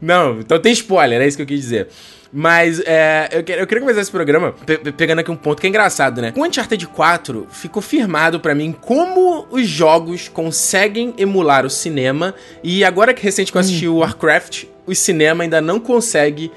Não, 0.00 0.40
então 0.40 0.58
tem 0.58 0.72
spoiler, 0.72 1.20
é 1.20 1.26
isso 1.26 1.36
que 1.36 1.42
eu 1.42 1.46
quis 1.46 1.60
dizer. 1.60 1.88
Mas 2.32 2.80
é, 2.86 3.28
eu, 3.30 3.44
que- 3.44 3.52
eu 3.52 3.66
queria 3.66 3.80
começar 3.82 4.00
esse 4.00 4.10
programa 4.10 4.52
pe- 4.64 4.78
pe- 4.78 4.92
pegando 4.92 5.18
aqui 5.18 5.30
um 5.30 5.36
ponto 5.36 5.60
que 5.60 5.66
é 5.66 5.68
engraçado, 5.70 6.22
né? 6.22 6.32
Com 6.32 6.40
o 6.40 6.44
Uncharted 6.46 6.86
4, 6.86 7.46
ficou 7.50 7.82
firmado 7.82 8.40
pra 8.40 8.54
mim 8.54 8.72
como 8.80 9.46
os 9.50 9.68
jogos 9.68 10.28
conseguem 10.28 11.12
emular 11.18 11.66
o 11.66 11.70
cinema. 11.70 12.34
E 12.62 12.84
agora 12.84 13.12
que 13.12 13.22
recente 13.22 13.52
que 13.52 13.58
eu 13.58 13.60
assisti 13.60 13.86
o 13.86 13.96
Warcraft, 13.98 14.64
o 14.86 14.94
cinema 14.94 15.44
ainda 15.44 15.60
não 15.60 15.78
consegue 15.78 16.50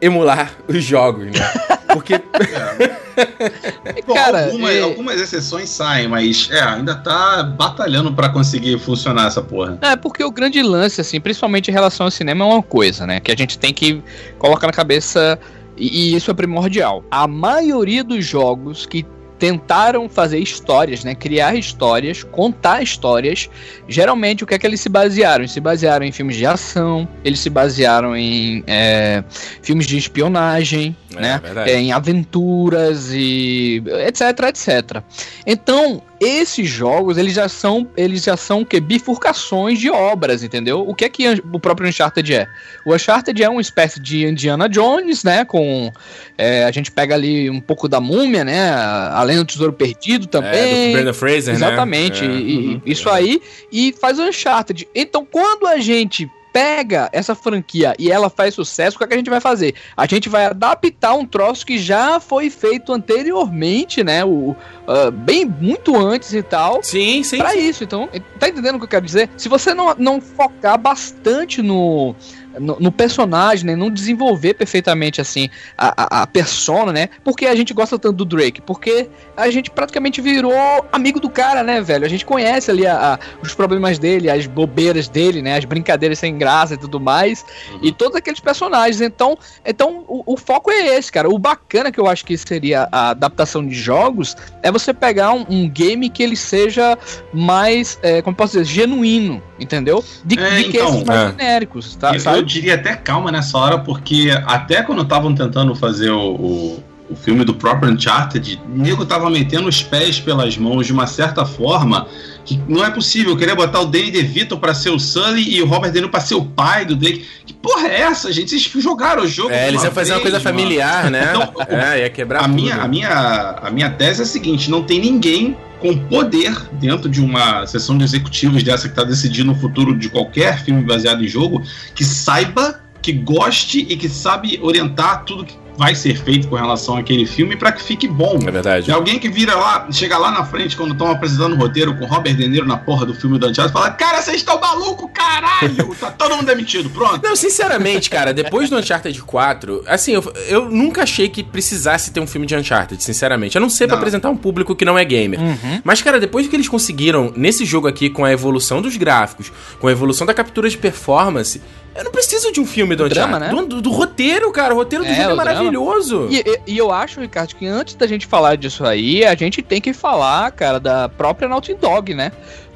emular 0.00 0.52
os 0.68 0.84
jogos, 0.84 1.26
né? 1.26 1.32
Porque. 1.92 2.14
Bom, 4.06 4.14
Cara, 4.14 4.46
algumas, 4.46 4.74
é- 4.74 4.80
algumas 4.82 5.20
exceções 5.20 5.68
saem, 5.70 6.08
mas 6.08 6.48
é, 6.50 6.60
ainda 6.60 6.94
tá 6.94 7.42
batalhando 7.42 8.12
pra 8.12 8.28
conseguir 8.28 8.78
funcionar 8.78 9.26
essa 9.26 9.42
porra. 9.42 9.78
É, 9.80 9.96
porque 9.96 10.22
o 10.22 10.30
grande 10.30 10.62
lance, 10.62 11.00
assim, 11.00 11.20
principalmente 11.20 11.70
em 11.70 11.74
relação 11.74 12.06
ao 12.06 12.10
cinema, 12.10 12.44
é 12.44 12.48
uma 12.48 12.62
coisa, 12.62 13.06
né? 13.06 13.20
Que 13.20 13.32
a 13.32 13.36
gente 13.36 13.58
tem 13.58 13.72
que 13.72 14.02
colocar 14.38 14.66
na 14.66 14.72
cabeça, 14.72 15.38
e, 15.76 16.12
e 16.12 16.16
isso 16.16 16.30
é 16.30 16.34
primordial. 16.34 17.04
A 17.10 17.26
maioria 17.26 18.04
dos 18.04 18.24
jogos 18.24 18.86
que 18.86 19.04
tentaram 19.38 20.08
fazer 20.08 20.38
histórias, 20.38 21.04
né? 21.04 21.14
Criar 21.14 21.54
histórias, 21.54 22.22
contar 22.22 22.82
histórias. 22.82 23.50
Geralmente, 23.86 24.42
o 24.42 24.46
que 24.46 24.54
é 24.54 24.58
que 24.58 24.66
eles 24.66 24.80
se 24.80 24.88
basearam? 24.88 25.42
Eles 25.42 25.52
se 25.52 25.60
basearam 25.60 26.06
em 26.06 26.12
filmes 26.12 26.36
de 26.36 26.46
ação, 26.46 27.06
eles 27.22 27.38
se 27.40 27.50
basearam 27.50 28.16
em 28.16 28.64
é, 28.66 29.22
filmes 29.62 29.86
de 29.86 29.98
espionagem, 29.98 30.96
É, 31.05 31.05
né? 31.20 31.40
verdade. 31.42 31.70
É, 31.70 31.78
em 31.78 31.92
aventuras 31.92 33.10
e 33.12 33.82
etc, 34.06 34.22
etc. 34.48 35.02
Então, 35.46 36.02
esses 36.20 36.68
jogos, 36.68 37.18
eles 37.18 37.34
já 37.34 37.48
são, 37.48 37.86
eles 37.96 38.22
já 38.24 38.36
são 38.36 38.64
que 38.64 38.80
bifurcações 38.80 39.78
de 39.78 39.90
obras, 39.90 40.42
entendeu? 40.42 40.86
O 40.86 40.94
que 40.94 41.04
é 41.04 41.08
que 41.08 41.28
o 41.52 41.60
próprio 41.60 41.88
Uncharted 41.88 42.34
é? 42.34 42.46
O 42.84 42.94
Uncharted 42.94 43.42
é 43.42 43.48
uma 43.48 43.60
espécie 43.60 44.00
de 44.00 44.26
Indiana 44.26 44.68
Jones, 44.68 45.24
né? 45.24 45.44
Com 45.44 45.92
é, 46.38 46.64
a 46.64 46.70
gente 46.70 46.90
pega 46.90 47.14
ali 47.14 47.50
um 47.50 47.60
pouco 47.60 47.88
da 47.88 48.00
múmia, 48.00 48.44
né? 48.44 48.70
Além 49.12 49.36
do 49.36 49.44
Tesouro 49.44 49.72
Perdido 49.72 50.26
também. 50.26 50.50
É, 50.50 50.86
do 50.88 50.92
Brandon 50.92 51.14
Fraser, 51.14 51.58
né? 51.58 51.66
Exatamente. 51.66 52.24
É. 52.24 52.28
E, 52.28 52.56
Uhum. 52.56 52.80
isso 52.86 53.08
aí 53.10 53.40
e 53.70 53.94
faz 54.00 54.18
o 54.18 54.22
Uncharted. 54.22 54.88
Então, 54.94 55.26
quando 55.30 55.66
a 55.66 55.78
gente 55.78 56.28
pega 56.56 57.10
essa 57.12 57.34
franquia 57.34 57.94
e 57.98 58.10
ela 58.10 58.30
faz 58.30 58.54
sucesso, 58.54 58.96
o 58.96 58.98
que, 58.98 59.04
é 59.04 59.08
que 59.08 59.12
a 59.12 59.16
gente 59.18 59.28
vai 59.28 59.40
fazer? 59.42 59.74
A 59.94 60.06
gente 60.06 60.26
vai 60.26 60.46
adaptar 60.46 61.12
um 61.12 61.26
troço 61.26 61.66
que 61.66 61.76
já 61.76 62.18
foi 62.18 62.48
feito 62.48 62.94
anteriormente, 62.94 64.02
né? 64.02 64.24
O, 64.24 64.56
ah, 64.88 65.10
bem 65.10 65.44
muito 65.44 65.94
antes 65.94 66.32
e 66.32 66.42
tal. 66.42 66.82
Sim, 66.82 67.22
sim. 67.22 67.36
Pra 67.36 67.50
sim. 67.50 67.58
isso, 67.58 67.84
então, 67.84 68.08
tá 68.40 68.48
entendendo 68.48 68.76
o 68.76 68.78
que 68.78 68.84
eu 68.84 68.88
quero 68.88 69.04
dizer? 69.04 69.28
Se 69.36 69.50
você 69.50 69.74
não, 69.74 69.94
não 69.98 70.18
focar 70.18 70.78
bastante 70.78 71.60
no, 71.60 72.16
no, 72.58 72.76
no 72.80 72.92
personagem, 72.92 73.66
né? 73.66 73.76
Não 73.76 73.90
desenvolver 73.90 74.54
perfeitamente, 74.54 75.20
assim, 75.20 75.48
a, 75.76 76.20
a, 76.20 76.22
a 76.22 76.26
persona, 76.26 76.92
né? 76.92 77.08
Porque 77.24 77.46
a 77.46 77.54
gente 77.54 77.72
gosta 77.74 77.98
tanto 77.98 78.16
do 78.16 78.24
Drake? 78.24 78.60
Porque 78.60 79.08
a 79.36 79.50
gente 79.50 79.70
praticamente 79.70 80.20
virou 80.20 80.52
amigo 80.92 81.20
do 81.20 81.28
cara, 81.30 81.62
né, 81.62 81.80
velho? 81.80 82.04
A 82.04 82.08
gente 82.08 82.24
conhece 82.24 82.70
ali 82.70 82.86
a- 82.86 83.14
a- 83.14 83.18
os 83.42 83.54
problemas 83.54 83.98
dele, 83.98 84.30
as 84.30 84.46
bobeiras 84.46 85.08
dele, 85.08 85.42
né? 85.42 85.56
As 85.56 85.64
brincadeiras 85.64 86.18
sem 86.18 86.36
graça 86.38 86.74
e 86.74 86.76
tudo 86.78 86.98
mais. 87.00 87.44
E 87.82 87.92
todos 87.92 88.16
aqueles 88.16 88.40
personagens. 88.40 89.00
Então, 89.00 89.36
então 89.64 90.04
o, 90.08 90.34
o 90.34 90.36
foco 90.36 90.70
é 90.70 90.96
esse, 90.96 91.10
cara. 91.12 91.28
O 91.28 91.38
bacana 91.38 91.90
que 91.92 92.00
eu 92.00 92.06
acho 92.06 92.24
que 92.24 92.36
seria 92.36 92.88
a 92.90 93.10
adaptação 93.10 93.66
de 93.66 93.74
jogos 93.74 94.36
é 94.62 94.70
você 94.72 94.92
pegar 94.94 95.32
um, 95.32 95.44
um 95.48 95.68
game 95.68 96.08
que 96.08 96.22
ele 96.22 96.36
seja 96.36 96.96
mais, 97.32 97.98
é, 98.02 98.22
como 98.22 98.32
eu 98.34 98.36
posso 98.38 98.52
dizer, 98.58 98.64
genuíno, 98.64 99.42
entendeu? 99.58 100.02
De, 100.24 100.38
É, 100.38 100.56
de 100.58 100.64
que 100.64 100.76
então, 100.76 100.88
esses 100.88 101.04
mais 101.04 101.20
é. 101.20 101.30
genéricos, 101.30 101.96
tá? 101.96 102.18
sabe? 102.18 102.45
Diria 102.46 102.74
até 102.74 102.94
calma 102.96 103.30
nessa 103.30 103.58
hora, 103.58 103.78
porque 103.78 104.30
até 104.46 104.82
quando 104.82 105.02
estavam 105.02 105.34
tentando 105.34 105.74
fazer 105.74 106.10
o, 106.10 106.34
o, 106.34 106.84
o 107.08 107.14
filme 107.14 107.44
do 107.44 107.54
próprio 107.54 107.92
Uncharted, 107.92 108.60
o 108.66 108.78
nego 108.78 109.04
tava 109.04 109.30
metendo 109.30 109.68
os 109.68 109.82
pés 109.82 110.18
pelas 110.18 110.56
mãos 110.56 110.86
de 110.86 110.92
uma 110.92 111.06
certa 111.06 111.44
forma 111.44 112.06
que 112.44 112.60
não 112.68 112.84
é 112.84 112.90
possível. 112.90 113.36
Queria 113.36 113.54
botar 113.54 113.80
o 113.80 113.86
Danny 113.86 114.10
DeVito 114.10 114.56
pra 114.58 114.74
ser 114.74 114.90
o 114.90 114.98
Sully 114.98 115.56
e 115.56 115.62
o 115.62 115.66
Robert 115.66 115.90
De 115.90 115.98
Niro 115.98 116.10
pra 116.10 116.20
ser 116.20 116.34
o 116.34 116.44
pai 116.44 116.84
do 116.84 116.96
Drake. 116.96 117.26
Que 117.44 117.52
porra 117.52 117.88
é 117.88 118.00
essa, 118.02 118.32
gente? 118.32 118.50
Vocês 118.50 118.82
jogaram 118.82 119.24
o 119.24 119.26
jogo. 119.26 119.50
É, 119.50 119.68
eles 119.68 119.82
iam 119.82 119.92
fazer 119.92 120.12
uma 120.12 120.20
vez, 120.20 120.30
coisa 120.30 120.44
mano. 120.44 120.58
familiar, 120.58 121.10
né? 121.10 121.32
Então, 121.34 121.52
é, 121.68 122.00
ia 122.00 122.10
quebrar 122.10 122.40
a 122.40 122.42
tudo. 122.44 122.54
minha, 122.54 122.76
a, 122.76 122.88
minha, 122.88 123.58
a 123.62 123.70
minha 123.70 123.90
tese 123.90 124.20
é 124.20 124.24
a 124.24 124.26
seguinte: 124.26 124.70
não 124.70 124.82
tem 124.82 125.00
ninguém 125.00 125.56
com 125.80 125.96
poder 125.96 126.56
dentro 126.72 127.08
de 127.08 127.20
uma 127.20 127.66
sessão 127.66 127.98
de 127.98 128.04
executivos 128.04 128.62
dessa 128.62 128.84
que 128.84 128.92
está 128.92 129.04
decidindo 129.04 129.52
o 129.52 129.54
futuro 129.54 129.96
de 129.96 130.08
qualquer 130.08 130.64
filme 130.64 130.82
baseado 130.82 131.22
em 131.22 131.28
jogo 131.28 131.62
que 131.94 132.04
saiba, 132.04 132.80
que 133.02 133.12
goste 133.12 133.86
e 133.88 133.96
que 133.96 134.08
sabe 134.08 134.58
orientar 134.62 135.24
tudo 135.24 135.44
que 135.44 135.54
vai 135.76 135.94
ser 135.94 136.16
feito 136.16 136.48
com 136.48 136.56
relação 136.56 136.96
àquele 136.96 137.26
filme 137.26 137.56
para 137.56 137.70
que 137.72 137.82
fique 137.82 138.08
bom. 138.08 138.38
É 138.46 138.50
verdade. 138.50 138.86
Tem 138.86 138.94
alguém 138.94 139.18
que 139.18 139.28
vira 139.28 139.54
lá, 139.54 139.86
chega 139.90 140.16
lá 140.16 140.30
na 140.30 140.44
frente 140.44 140.76
quando 140.76 140.92
estão 140.92 141.10
apresentando 141.10 141.54
o 141.54 141.56
roteiro 141.56 141.96
com 141.96 142.06
Robert 142.06 142.34
De 142.34 142.48
Niro 142.48 142.66
na 142.66 142.76
porra 142.76 143.04
do 143.06 143.14
filme 143.14 143.38
do 143.38 143.46
Uncharted 143.48 143.70
e 143.70 143.72
fala: 143.72 143.90
Cara, 143.90 144.22
vocês 144.22 144.36
estão 144.38 144.60
maluco, 144.60 145.08
caralho! 145.08 145.94
Tá 146.00 146.10
todo 146.10 146.36
mundo 146.36 146.46
demitido, 146.46 146.88
pronto. 146.90 147.20
Não, 147.22 147.36
sinceramente, 147.36 148.08
cara, 148.10 148.32
depois 148.32 148.68
do 148.70 148.76
Uncharted 148.76 149.20
4, 149.22 149.84
assim, 149.86 150.12
eu, 150.12 150.32
eu 150.48 150.70
nunca 150.70 151.02
achei 151.02 151.28
que 151.28 151.42
precisasse 151.42 152.10
ter 152.10 152.20
um 152.20 152.26
filme 152.26 152.46
de 152.46 152.54
Uncharted, 152.56 153.02
sinceramente. 153.02 153.56
A 153.56 153.60
não 153.60 153.68
ser 153.70 153.86
pra 153.86 153.96
Não. 153.96 154.00
apresentar 154.02 154.30
um 154.30 154.36
público 154.36 154.74
que 154.74 154.84
não 154.84 154.98
é 154.98 155.04
gamer. 155.04 155.40
Uhum. 155.40 155.80
Mas, 155.84 156.02
cara, 156.02 156.18
depois 156.20 156.46
que 156.48 156.56
eles 156.56 156.68
conseguiram, 156.68 157.32
nesse 157.36 157.64
jogo 157.64 157.86
aqui, 157.88 158.08
com 158.10 158.24
a 158.24 158.32
evolução 158.32 158.80
dos 158.82 158.96
gráficos, 158.96 159.52
com 159.80 159.88
a 159.88 159.92
evolução 159.92 160.26
da 160.26 160.34
captura 160.34 160.68
de 160.68 160.76
performance, 160.78 161.60
eu 161.98 162.04
não 162.04 162.12
preciso 162.12 162.52
de 162.52 162.60
um 162.60 162.66
filme 162.66 162.94
do 162.96 163.08
Drama, 163.08 163.36
Uncharted. 163.38 163.60
né? 163.62 163.66
Do, 163.68 163.80
do 163.82 163.90
roteiro, 163.90 164.50
cara. 164.52 164.74
O 164.74 164.76
roteiro 164.76 165.04
do 165.04 165.10
É, 165.10 165.14
jogo 165.14 165.22
é 165.22 165.34
drama. 165.34 165.44
maravilhoso. 165.44 166.28
E, 166.30 166.38
e- 166.40 166.60
e 166.74 166.78
eu 166.78 166.92
acho, 166.92 167.20
Ricardo, 167.20 167.54
que 167.54 167.66
antes 167.66 167.94
da 167.94 168.06
gente 168.06 168.26
falar 168.26 168.56
disso 168.56 168.84
aí, 168.84 169.24
a 169.24 169.34
gente 169.34 169.62
tem 169.62 169.80
que 169.80 169.92
falar, 169.92 170.50
cara, 170.52 170.78
da 170.80 171.08
própria 171.08 171.48
Naughty 171.48 171.74
Dog, 171.74 172.14
né? 172.14 172.32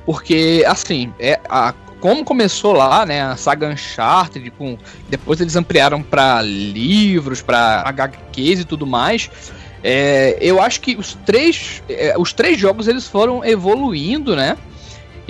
Porque, 0.06 0.64
assim, 0.66 1.12
é 1.20 1.38
a, 1.48 1.72
como 2.00 2.24
começou 2.24 2.72
lá, 2.72 3.04
né, 3.04 3.20
a 3.22 3.36
saga 3.36 3.68
Uncharted, 3.68 4.50
com, 4.52 4.78
depois 5.08 5.40
eles 5.40 5.54
ampliaram 5.56 6.02
pra 6.02 6.40
livros, 6.42 7.42
pra 7.42 7.82
HQs 7.86 8.60
e 8.60 8.64
tudo 8.64 8.86
mais. 8.86 9.30
é, 9.84 10.36
eu 10.40 10.60
acho 10.60 10.80
que 10.80 10.94
os 10.96 11.14
três, 11.24 11.82
é, 11.88 12.14
os 12.18 12.32
três 12.32 12.58
jogos 12.58 12.86
eles 12.88 13.06
foram 13.06 13.44
evoluindo, 13.44 14.34
né? 14.36 14.56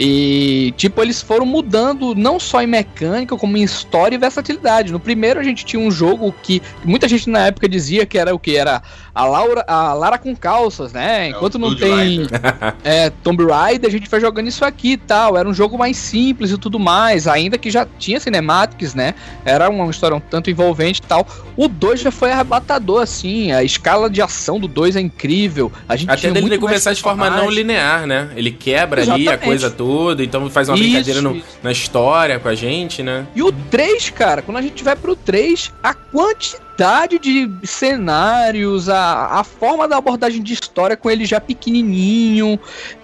E, 0.03 0.73
tipo, 0.79 1.03
eles 1.03 1.21
foram 1.21 1.45
mudando 1.45 2.15
não 2.15 2.41
só 2.41 2.63
em 2.63 2.67
mecânica, 2.67 3.37
como 3.37 3.59
em 3.59 3.63
história 3.63 4.17
e 4.17 4.19
versatilidade. 4.19 4.93
No 4.93 4.99
primeiro 4.99 5.39
a 5.39 5.43
gente 5.43 5.63
tinha 5.63 5.79
um 5.79 5.91
jogo 5.91 6.35
que 6.43 6.63
muita 6.83 7.07
gente 7.07 7.29
na 7.29 7.49
época 7.49 7.69
dizia 7.69 8.07
que 8.07 8.17
era 8.17 8.35
o 8.35 8.39
que? 8.39 8.57
Era 8.57 8.81
a, 9.14 9.25
Laura, 9.25 9.64
a 9.66 9.92
Lara 9.92 10.18
com 10.18 10.35
calças, 10.35 10.92
né? 10.92 11.29
Enquanto 11.29 11.59
não 11.59 11.68
Tomb 11.75 11.81
tem 11.81 12.27
é, 12.85 13.11
Tomb 13.23 13.44
Raider, 13.44 13.88
a 13.88 13.92
gente 13.92 14.09
vai 14.09 14.20
jogando 14.20 14.49
isso 14.49 14.64
aqui 14.64 14.92
e 14.92 14.96
tal. 14.96 15.37
Era 15.37 15.49
um 15.49 15.55
jogo 15.55 15.77
mais 15.79 15.96
simples 15.96 16.51
e 16.51 16.59
tudo 16.59 16.79
mais, 16.79 17.27
ainda 17.27 17.59
que 17.59 17.70
já 17.70 17.87
tinha 17.99 18.20
cinemáticas, 18.20 18.94
né? 18.94 19.14
Era 19.44 19.68
uma 19.68 19.90
história 19.90 20.16
um 20.16 20.20
tanto 20.20 20.51
envolvente 20.51 21.01
e 21.01 21.07
tal. 21.07 21.27
O 21.57 21.68
2 21.68 22.01
já 22.01 22.11
foi 22.11 22.33
arrebatador, 22.33 23.03
assim. 23.03 23.53
A 23.53 23.62
escala 23.62 24.09
de 24.09 24.23
ação 24.23 24.59
do 24.59 24.68
2 24.68 24.96
é 24.96 25.01
incrível. 25.01 25.73
A 25.88 25.96
gente 25.96 26.11
Até 26.11 26.31
dele 26.31 26.59
começar 26.59 26.92
de 26.92 27.01
forma 27.01 27.29
não 27.31 27.51
linear, 27.51 28.07
né? 28.07 28.31
Ele 28.37 28.51
quebra 28.51 29.03
ali 29.03 29.11
a 29.11 29.16
Exatamente. 29.18 29.44
coisa 29.44 29.70
toda, 29.70 30.23
então 30.23 30.49
faz 30.51 30.68
uma 30.68 30.77
Isso, 30.77 30.85
brincadeira 30.85 31.20
no- 31.23 31.42
na 31.62 31.73
história 31.73 32.38
com 32.38 32.49
a 32.49 32.55
gente, 32.55 33.03
né? 33.03 33.27
E 33.35 33.42
o 33.42 33.53
3, 33.53 34.11
cara, 34.11 34.42
quando 34.42 34.57
a 34.59 34.62
gente 34.62 34.83
vai 34.83 34.96
pro 34.96 35.14
3, 35.16 35.73
a 35.83 35.94
quantidade 35.94 36.69
de 37.21 37.51
cenários, 37.64 38.88
a, 38.88 39.40
a 39.40 39.45
forma 39.45 39.87
da 39.87 39.97
abordagem 39.99 40.43
de 40.43 40.55
história 40.55 40.97
com 40.97 41.11
ele 41.11 41.25
já 41.27 41.40
pequenininho. 41.40 42.59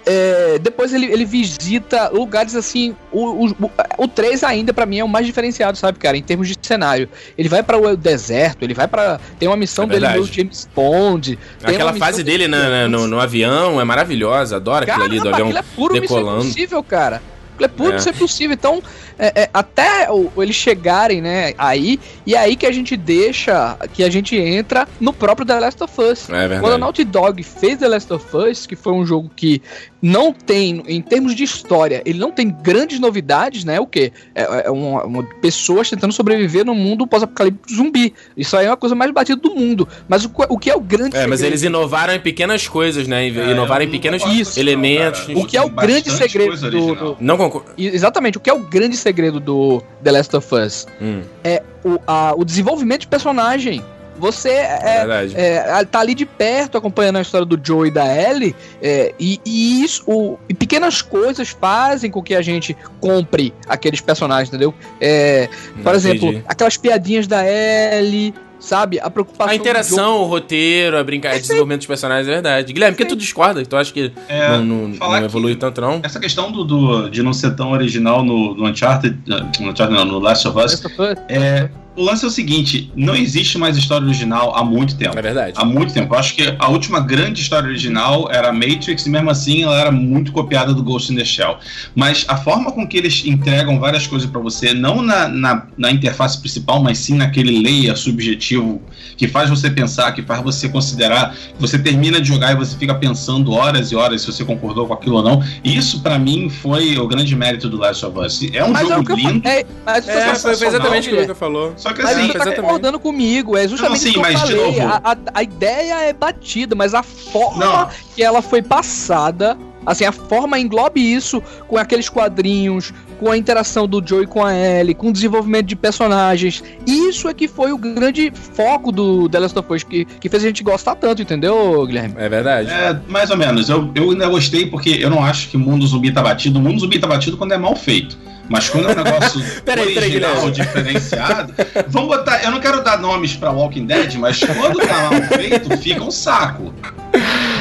é, 0.05 0.57
depois 0.59 0.93
ele, 0.93 1.05
ele 1.05 1.25
visita 1.25 2.09
lugares 2.09 2.55
assim. 2.55 2.95
O, 3.11 3.45
o, 3.45 3.49
o- 3.51 3.71
o 3.99 4.07
3 4.07 4.43
ainda, 4.43 4.73
pra 4.73 4.85
mim, 4.85 4.99
é 4.99 5.03
o 5.03 5.07
mais 5.07 5.25
diferenciado, 5.25 5.77
sabe, 5.77 5.99
cara, 5.99 6.17
em 6.17 6.23
termos 6.23 6.47
de 6.47 6.55
cenário. 6.61 7.07
Ele 7.37 7.47
vai 7.49 7.61
para 7.61 7.77
o 7.77 7.95
deserto, 7.95 8.63
ele 8.63 8.73
vai 8.73 8.87
para 8.87 9.19
Tem 9.37 9.47
uma 9.47 9.57
missão 9.57 9.85
É 9.85 9.87
dele 9.87 10.07
no 10.07 10.25
James 10.25 10.67
Bond. 10.75 11.37
Aquela 11.63 11.93
fase 11.93 12.23
dele 12.23 12.47
na- 12.47 12.69
na- 12.69 12.87
no, 12.87 13.07
no 13.07 13.19
avião 13.19 13.79
é 13.79 13.83
maravilhosa, 13.83 14.55
adoro 14.55 14.85
aquilo 14.89 15.03
ali 15.05 15.19
do 15.19 15.29
avião 15.29 15.47
aquilo 15.49 15.59
é 15.59 15.63
puro 15.75 15.93
decolando. 15.99 16.27
Missão 16.37 16.41
Impossível, 16.49 16.83
cara. 16.83 17.21
Aquilo 17.53 17.65
é 17.65 17.67
puro 17.67 17.91
É. 17.91 17.93
Missão 17.95 18.13
Impossível. 18.13 18.53
Então, 18.53 18.81
é, 19.19 19.43
é, 19.43 19.49
até 19.53 20.11
o- 20.11 20.31
eles 20.37 20.55
chegarem, 20.55 21.21
né, 21.21 21.53
aí, 21.57 21.99
e 22.25 22.35
é 22.35 22.37
aí 22.37 22.55
que 22.55 22.65
a 22.65 22.71
gente 22.71 22.95
deixa, 22.95 23.77
que 23.93 24.03
a 24.03 24.09
gente 24.09 24.35
entra 24.35 24.87
no 24.99 25.11
próprio 25.13 25.45
The 25.45 25.59
Last 25.59 25.83
of 25.83 26.01
Us. 26.01 26.29
É 26.29 26.33
verdade. 26.33 26.61
Quando 26.61 26.73
a 26.73 26.77
Naughty 26.77 27.03
Dog 27.03 27.41
fez 27.43 27.77
The 27.79 27.87
Last 27.87 28.11
of 28.13 28.25
Us, 28.37 28.65
que 28.65 28.75
foi 28.75 28.93
um 28.93 29.05
jogo 29.05 29.31
que 29.35 29.61
não 30.07 30.31
tem, 30.31 30.81
em 30.87 31.01
termos 31.01 31.35
de 31.35 31.43
história, 31.43 32.01
ele 32.05 32.17
não 32.17 32.31
tem 32.31 32.49
grandes 32.49 32.99
novidades, 32.99 33.63
né? 33.63 33.79
O 33.79 33.85
quê? 33.85 34.11
É, 34.33 34.67
é 34.67 34.71
uma, 34.71 35.03
uma- 35.03 35.23
pessoas 35.41 35.89
tentando 35.89 36.13
sobreviver 36.13 36.65
no 36.65 36.73
mundo 36.73 37.05
pós-apocalíptico 37.05 37.73
zumbi. 37.73 38.13
Isso 38.35 38.55
aí 38.55 38.65
é 38.65 38.69
uma 38.69 38.77
coisa 38.77 38.95
mais 38.95 39.11
batida 39.11 39.39
do 39.41 39.53
mundo. 39.53 39.87
Mas 40.07 40.23
o, 40.25 40.29
que- 40.29 40.45
o 40.49 40.57
que 40.57 40.69
é 40.69 40.75
o 40.75 40.79
grande 40.79 41.17
É, 41.17 41.27
mas 41.27 41.41
eles 41.41 41.63
inovaram 41.63 42.13
em 42.13 42.19
pequenas 42.19 42.67
coisas, 42.67 43.07
né? 43.07 43.25
É, 43.27 43.51
inovaram 43.51 43.83
em 43.83 43.87
eu 43.87 43.91
pequenos 43.91 44.23
gosto 44.23 44.57
elementos. 44.59 45.27
não, 45.27 45.41
O 45.41 45.45
que 45.45 45.57
é 45.57 45.61
o 45.61 45.69
grande 45.69 46.09
segredo 46.11 46.55
do- 46.71 46.95
do, 46.95 47.17
Não 47.19 47.37
concordo. 47.37 47.71
Exatamente, 47.77 48.37
o 48.37 48.41
que 48.41 48.49
é 48.49 48.53
o 48.53 48.59
grande 48.59 48.95
segredo 48.95 49.39
do 49.39 49.81
The 50.03 50.11
Last 50.11 50.35
of 50.35 50.55
Us? 50.55 50.87
Hum, 51.01 51.21
É 51.43 51.61
o, 51.83 51.99
a- 52.07 52.33
o 52.37 52.45
desenvolvimento 52.45 53.01
de 53.01 53.07
personagem. 53.07 53.83
Você 54.17 54.49
é 54.49 54.79
é, 54.81 54.97
verdade. 54.99 55.33
é, 55.35 55.85
tá 55.85 55.99
ali 55.99 56.13
de 56.15 56.25
perto 56.25 56.77
acompanhando 56.77 57.17
a 57.17 57.21
história 57.21 57.45
do 57.45 57.59
Joe 57.61 57.87
e 57.87 57.91
da 57.91 58.05
Ellie, 58.05 58.55
é, 58.81 59.13
e, 59.19 59.39
e 59.45 59.83
isso, 59.83 60.03
o- 60.07 60.37
e 60.49 60.53
pequenas 60.53 61.01
coisas 61.01 61.49
fazem 61.49 62.09
com 62.11 62.21
que 62.21 62.33
a 62.35 62.41
gente 62.41 62.75
compre 62.99 63.53
aqueles 63.67 64.01
personagens, 64.01 64.49
entendeu? 64.49 64.73
É, 64.99 65.49
por 65.75 65.85
Não, 65.85 65.93
exemplo, 65.93 66.27
entendi. 66.29 66.43
aquelas 66.47 66.77
piadinhas 66.77 67.27
da 67.27 67.43
Ellie, 67.45 68.33
sabe? 68.59 68.99
A 68.99 69.09
preocupação. 69.09 69.53
A 69.53 69.55
do 69.55 69.61
interação, 69.61 70.17
o 70.21 70.25
roteiro, 70.25 70.97
a 70.97 71.03
brincadeira, 71.03 71.37
o 71.39 71.41
desenvolvimento 71.41 71.79
dos 71.81 71.87
personagens 71.87 72.27
é 72.27 72.31
verdade. 72.31 72.73
Guilherme, 72.73 72.97
por 72.97 73.03
que 73.03 73.09
tu 73.09 73.15
discorda? 73.15 73.63
Tu 73.65 73.75
acha 73.77 73.93
que 73.93 74.11
É, 74.27 74.49
não, 74.57 74.63
não- 74.65 74.87
não 74.89 75.17
evolui 75.23 75.53
que- 75.53 75.59
tanto, 75.59 75.79
não? 75.79 75.99
Essa 76.03 76.19
questão 76.19 76.51
do, 76.51 76.63
do- 76.63 77.09
de 77.09 77.21
não 77.21 77.33
ser 77.33 77.55
tão 77.55 77.71
original 77.71 78.23
no, 78.23 78.55
no 78.55 78.65
Uncharted, 78.67 79.17
no, 79.27 79.69
Uncharted 79.69 79.91
não, 79.95 80.05
no 80.05 80.19
Last 80.19 80.47
of. 80.47 80.57
Us, 80.57 80.71
Last 80.81 80.85
of 80.87 80.95
Us. 81.01 81.17
é, 81.29 81.69
o 81.97 82.03
lance 82.03 82.23
é 82.23 82.27
o 82.27 82.31
seguinte: 82.31 82.91
não 82.95 83.15
existe 83.15 83.57
mais 83.57 83.75
história 83.75 84.05
original 84.05 84.55
há 84.55 84.63
muito 84.63 84.95
tempo. 84.95 85.17
É 85.17 85.21
verdade. 85.21 85.53
Há 85.55 85.65
muito 85.65 85.93
tempo. 85.93 86.13
Eu 86.13 86.19
acho 86.19 86.35
que 86.35 86.55
a 86.57 86.69
última 86.69 86.99
grande 86.99 87.41
história 87.41 87.67
original 87.67 88.29
era 88.31 88.53
Matrix, 88.53 89.05
e 89.05 89.09
mesmo 89.09 89.29
assim 89.29 89.63
ela 89.63 89.79
era 89.79 89.91
muito 89.91 90.31
copiada 90.31 90.73
do 90.73 90.83
Ghost 90.83 91.11
in 91.11 91.15
the 91.15 91.25
Shell. 91.25 91.57
Mas 91.95 92.23
a 92.27 92.37
forma 92.37 92.71
com 92.71 92.87
que 92.87 92.97
eles 92.97 93.23
entregam 93.25 93.79
várias 93.79 94.05
coisas 94.05 94.29
para 94.29 94.39
você, 94.39 94.73
não 94.73 95.01
na, 95.01 95.27
na, 95.27 95.67
na, 95.75 95.91
interface 95.91 96.39
principal, 96.39 96.81
mas 96.81 96.99
sim 96.99 97.15
naquele 97.15 97.59
layer 97.61 97.97
subjetivo 97.97 98.81
que 99.17 99.27
faz 99.27 99.49
você 99.49 99.69
pensar, 99.69 100.11
que 100.11 100.21
faz 100.21 100.43
você 100.43 100.69
considerar, 100.69 101.33
que 101.33 101.59
você 101.59 101.79
termina 101.79 102.21
de 102.21 102.27
jogar 102.27 102.51
e 102.51 102.55
você 102.55 102.77
fica 102.77 102.93
pensando 102.93 103.51
horas 103.51 103.91
e 103.91 103.95
horas 103.95 104.21
se 104.21 104.27
você 104.31 104.45
concordou 104.45 104.85
com 104.85 104.93
aquilo 104.93 105.15
ou 105.15 105.23
não. 105.23 105.43
Isso, 105.63 106.01
para 106.01 106.19
mim, 106.19 106.49
foi 106.49 106.97
o 106.99 107.07
grande 107.07 107.35
mérito 107.35 107.67
do 107.67 107.77
Last 107.77 108.05
of 108.05 108.19
Us. 108.19 108.47
É 108.53 108.63
um 108.63 108.71
Mas 108.71 108.87
é 108.87 108.95
jogo 108.95 109.11
eu 109.11 109.15
lindo. 109.15 109.47
É, 109.47 109.65
mas 109.83 110.07
É, 110.07 110.13
foi 110.13 110.35
sensacional, 110.35 110.69
exatamente 110.69 111.07
o 111.07 111.11
que 111.11 111.17
o. 111.17 111.21
Luca 111.21 111.35
falou. 111.35 111.73
Só 111.87 111.93
que 111.93 112.03
Mas 112.03 112.11
assim, 112.17 112.21
você 112.27 112.33
tá 112.33 112.39
exatamente. 112.39 112.61
concordando 112.61 112.99
comigo, 112.99 113.57
é 113.57 113.67
justamente 113.67 114.05
Não, 114.05 114.13
sim, 114.13 114.19
mas, 114.19 114.33
de 114.41 114.55
falei. 114.55 114.79
novo- 114.79 114.81
A, 115.03 115.11
a- 115.11 115.17
a 115.33 115.43
ideia 115.43 115.95
é 116.01 116.13
batida, 116.13 116.75
mas 116.75 116.93
a 116.93 117.03
forma 117.03 117.65
Não. 117.65 117.89
que 118.15 118.21
ela 118.23 118.41
foi 118.41 118.61
passada, 118.61 119.57
assim, 119.85 120.05
a 120.05 120.11
forma 120.11 120.59
englobe 120.59 120.99
isso 121.01 121.41
com 121.67 121.77
aqueles 121.77 122.09
quadrinhos, 122.09 122.93
com 123.19 123.31
a 123.31 123.37
interação 123.37 123.87
do 123.87 124.05
Joey 124.05 124.27
com 124.27 124.43
a 124.45 124.53
Ellie, 124.53 124.93
com 124.93 125.09
o 125.09 125.11
desenvolvimento 125.13 125.65
de 125.65 125.75
personagens. 125.75 126.63
Isso 126.85 127.27
é 127.27 127.33
que 127.33 127.47
foi 127.47 127.71
o 127.71 127.77
grande 127.77 128.31
foco 128.53 128.91
do 128.91 129.27
The 129.27 129.39
Last 129.39 129.57
of 129.57 129.73
Us, 129.73 129.83
que, 129.83 130.05
que 130.05 130.29
fez 130.29 130.43
a 130.43 130.47
gente 130.47 130.61
gostar 130.63 130.93
tanto, 130.95 131.21
entendeu, 131.21 131.83
Guilherme? 131.85 132.13
É 132.17 132.29
verdade. 132.29 132.69
É, 132.69 132.99
mais 133.07 133.31
ou 133.31 133.37
menos. 133.37 133.69
Eu, 133.69 133.89
eu 133.95 134.11
ainda 134.11 134.27
gostei 134.27 134.67
porque 134.67 134.89
eu 135.01 135.09
não 135.09 135.23
acho 135.23 135.49
que 135.49 135.57
o 135.57 135.59
mundo 135.59 135.85
zumbi 135.87 136.11
tá 136.11 136.21
batido. 136.21 136.59
O 136.59 136.61
mundo 136.61 136.79
zumbi 136.79 136.99
tá 136.99 137.07
batido 137.07 137.37
quando 137.37 137.53
é 137.53 137.57
mal 137.57 137.75
feito. 137.75 138.17
Mas 138.49 138.69
quando 138.69 138.89
é 138.89 138.93
um 138.93 139.03
negócio 139.03 139.41
Peraí, 139.63 139.93
peraí, 139.93 140.09
original, 140.09 140.33
Guilherme. 140.35 140.51
diferenciado. 140.51 141.53
Vamos 141.87 142.09
botar. 142.09 142.43
Eu 142.43 142.51
não 142.51 142.59
quero 142.59 142.83
dar 142.83 142.99
nomes 142.99 143.35
pra 143.35 143.51
Walking 143.51 143.85
Dead, 143.85 144.15
mas 144.15 144.39
quando 144.39 144.79
tá 144.79 145.09
mal 145.09 145.21
feito, 145.37 145.77
fica 145.77 146.03
um 146.03 146.11
saco. 146.11 146.73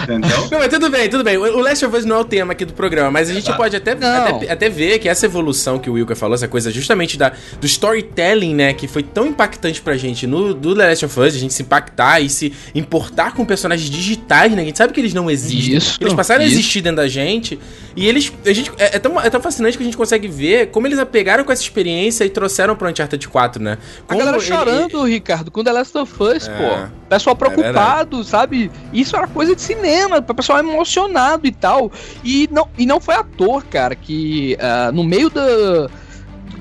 Entendeu? 0.03 0.49
Não, 0.51 0.59
mas 0.59 0.69
tudo 0.69 0.89
bem, 0.89 1.09
tudo 1.09 1.25
bem. 1.25 1.37
O 1.37 1.61
Last 1.61 1.85
of 1.85 1.97
Us 1.97 2.05
não 2.05 2.17
é 2.17 2.21
o 2.21 2.25
tema 2.25 2.53
aqui 2.53 2.65
do 2.65 2.73
programa, 2.73 3.11
mas 3.11 3.29
a 3.29 3.33
gente 3.33 3.45
Exato. 3.45 3.57
pode 3.57 3.75
até, 3.75 3.93
até, 3.93 4.53
até 4.53 4.69
ver 4.69 4.99
que 4.99 5.09
essa 5.09 5.27
evolução 5.27 5.79
que 5.79 5.91
o 5.91 5.95
Wilker 5.95 6.15
falou, 6.15 6.35
essa 6.35 6.47
coisa 6.47 6.71
justamente 6.71 7.19
da, 7.19 7.33
do 7.61 7.67
storytelling, 7.67 8.55
né, 8.55 8.73
que 8.73 8.87
foi 8.87 9.03
tão 9.03 9.27
impactante 9.27 9.81
pra 9.81 9.97
gente 9.97 10.27
no 10.27 10.55
do 10.55 10.75
The 10.77 10.89
Last 10.89 11.05
of 11.07 11.21
Us, 11.21 11.35
a 11.35 11.39
gente 11.39 11.55
se 11.55 11.63
impactar 11.63 12.21
e 12.21 12.29
se 12.29 12.53
importar 12.75 13.35
com 13.35 13.45
personagens 13.45 13.91
digitais, 13.91 14.53
né, 14.53 14.63
a 14.63 14.65
gente 14.65 14.79
sabe 14.79 14.93
que 14.93 15.01
eles 15.01 15.13
não 15.13 15.29
existem. 15.29 15.77
Isso, 15.77 15.99
eles 16.01 16.15
passaram 16.15 16.45
isso. 16.45 16.55
a 16.55 16.59
existir 16.59 16.83
dentro 16.83 16.99
da 16.99 17.09
gente 17.09 17.59
e 17.97 18.07
eles, 18.07 18.33
a 18.45 18.53
gente, 18.53 18.71
é, 18.79 18.97
é 18.97 18.99
tão, 18.99 19.21
é 19.21 19.29
tão 19.29 19.41
fascinante 19.41 19.77
que 19.77 19.83
a 19.83 19.87
gente 19.87 19.97
consegue 19.97 20.29
ver 20.29 20.69
como 20.77 20.87
eles 20.87 20.99
apegaram 20.99 21.43
com 21.43 21.51
essa 21.51 21.63
experiência 21.63 22.23
e 22.23 22.29
trouxeram 22.29 22.77
pro 22.77 22.87
Uncharted 22.87 23.27
4, 23.29 23.63
né. 23.63 23.79
A 24.01 24.09
Como 24.09 24.19
galera 24.19 24.37
ele- 24.37 24.45
chorando, 24.47 25.05
Ricardo, 25.05 25.51
com 25.51 25.65
The 25.65 25.73
Last 25.73 25.97
of 25.97 26.23
Us, 26.23 26.47
É. 26.47 26.51
pô. 26.53 26.89
Pessoal 27.09 27.35
preocupado, 27.35 28.23
sabe? 28.23 28.71
Isso 28.93 29.17
era 29.17 29.27
coisa 29.27 29.57
de 29.57 29.63
cinema, 29.63 30.19
o 30.19 30.35
pessoal 30.35 30.59
emocionado 30.59 31.47
e 31.47 31.51
tal. 31.51 31.91
E 32.23 32.47
não, 32.53 32.69
e 32.77 32.85
não 32.85 33.01
foi 33.01 33.15
ator, 33.15 33.65
cara, 33.65 33.95
que 33.95 34.55
ah, 34.61 34.93
no 34.93 35.03
meio 35.03 35.31
da, 35.31 35.89